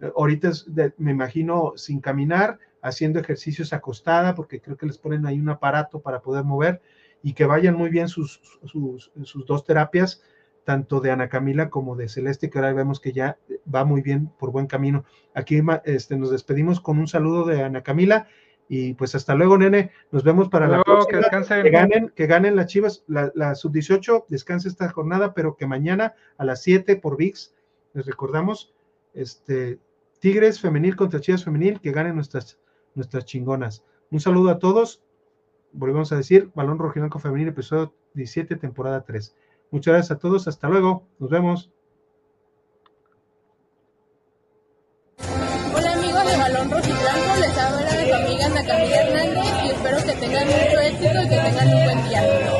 eh, 0.00 0.10
ahorita 0.16 0.50
me 0.98 1.12
imagino 1.12 1.72
sin 1.76 2.00
caminar, 2.00 2.58
haciendo 2.82 3.18
ejercicios 3.18 3.72
acostada, 3.72 4.34
porque 4.34 4.60
creo 4.60 4.76
que 4.76 4.86
les 4.86 4.98
ponen 4.98 5.26
ahí 5.26 5.38
un 5.38 5.48
aparato 5.48 6.00
para 6.00 6.20
poder 6.20 6.44
mover 6.44 6.80
y 7.22 7.32
que 7.32 7.46
vayan 7.46 7.74
muy 7.74 7.90
bien 7.90 8.08
sus, 8.08 8.40
sus, 8.64 9.10
sus 9.24 9.46
dos 9.46 9.64
terapias, 9.64 10.22
tanto 10.64 11.00
de 11.00 11.10
Ana 11.10 11.28
Camila 11.28 11.70
como 11.70 11.96
de 11.96 12.08
Celeste, 12.08 12.50
que 12.50 12.58
ahora 12.58 12.74
vemos 12.74 13.00
que 13.00 13.12
ya 13.12 13.38
va 13.74 13.84
muy 13.84 14.02
bien 14.02 14.30
por 14.38 14.52
buen 14.52 14.66
camino. 14.66 15.04
Aquí 15.34 15.62
este, 15.84 16.16
nos 16.16 16.30
despedimos 16.30 16.80
con 16.80 16.98
un 16.98 17.08
saludo 17.08 17.46
de 17.46 17.62
Ana 17.62 17.82
Camila 17.82 18.28
y 18.68 18.92
pues 18.94 19.14
hasta 19.14 19.34
luego, 19.34 19.56
nene. 19.56 19.90
Nos 20.12 20.22
vemos 20.22 20.48
para 20.48 20.68
la 20.68 20.82
próxima. 20.82 21.22
Que, 21.62 21.70
ganen, 21.70 22.12
que 22.14 22.26
ganen 22.26 22.54
las 22.54 22.66
Chivas, 22.66 23.02
la, 23.06 23.54
sub-18, 23.54 24.26
descanse 24.28 24.68
esta 24.68 24.90
jornada, 24.90 25.32
pero 25.32 25.56
que 25.56 25.66
mañana 25.66 26.14
a 26.36 26.44
las 26.44 26.62
7 26.62 26.96
por 26.96 27.16
VIX, 27.16 27.54
les 27.94 28.06
recordamos, 28.06 28.74
este, 29.14 29.78
Tigres 30.20 30.60
femenil 30.60 30.96
contra 30.96 31.20
Chivas 31.20 31.44
femenil, 31.44 31.80
que 31.80 31.92
ganen 31.92 32.14
nuestras, 32.14 32.58
nuestras 32.94 33.24
chingonas. 33.24 33.84
Un 34.10 34.20
saludo 34.20 34.50
a 34.50 34.58
todos. 34.58 35.02
Volvemos 35.72 36.12
a 36.12 36.16
decir, 36.16 36.50
Balón 36.54 36.78
Rojiblanco 36.78 37.18
Femenil, 37.18 37.48
episodio 37.48 37.94
17, 38.14 38.56
temporada 38.56 39.04
3. 39.04 39.34
Muchas 39.70 39.92
gracias 39.92 40.16
a 40.16 40.18
todos. 40.18 40.48
Hasta 40.48 40.68
luego. 40.68 41.06
Nos 41.18 41.30
vemos. 41.30 41.70
Camila 48.68 48.96
Hernández 48.96 49.44
y 49.64 49.68
espero 49.70 49.96
que 50.04 50.12
tengan 50.12 50.46
mucho 50.46 50.80
éxito 50.80 51.22
y 51.22 51.28
que 51.28 51.36
tengan 51.36 51.74
un 51.74 51.84
buen 51.84 52.08
día. 52.08 52.57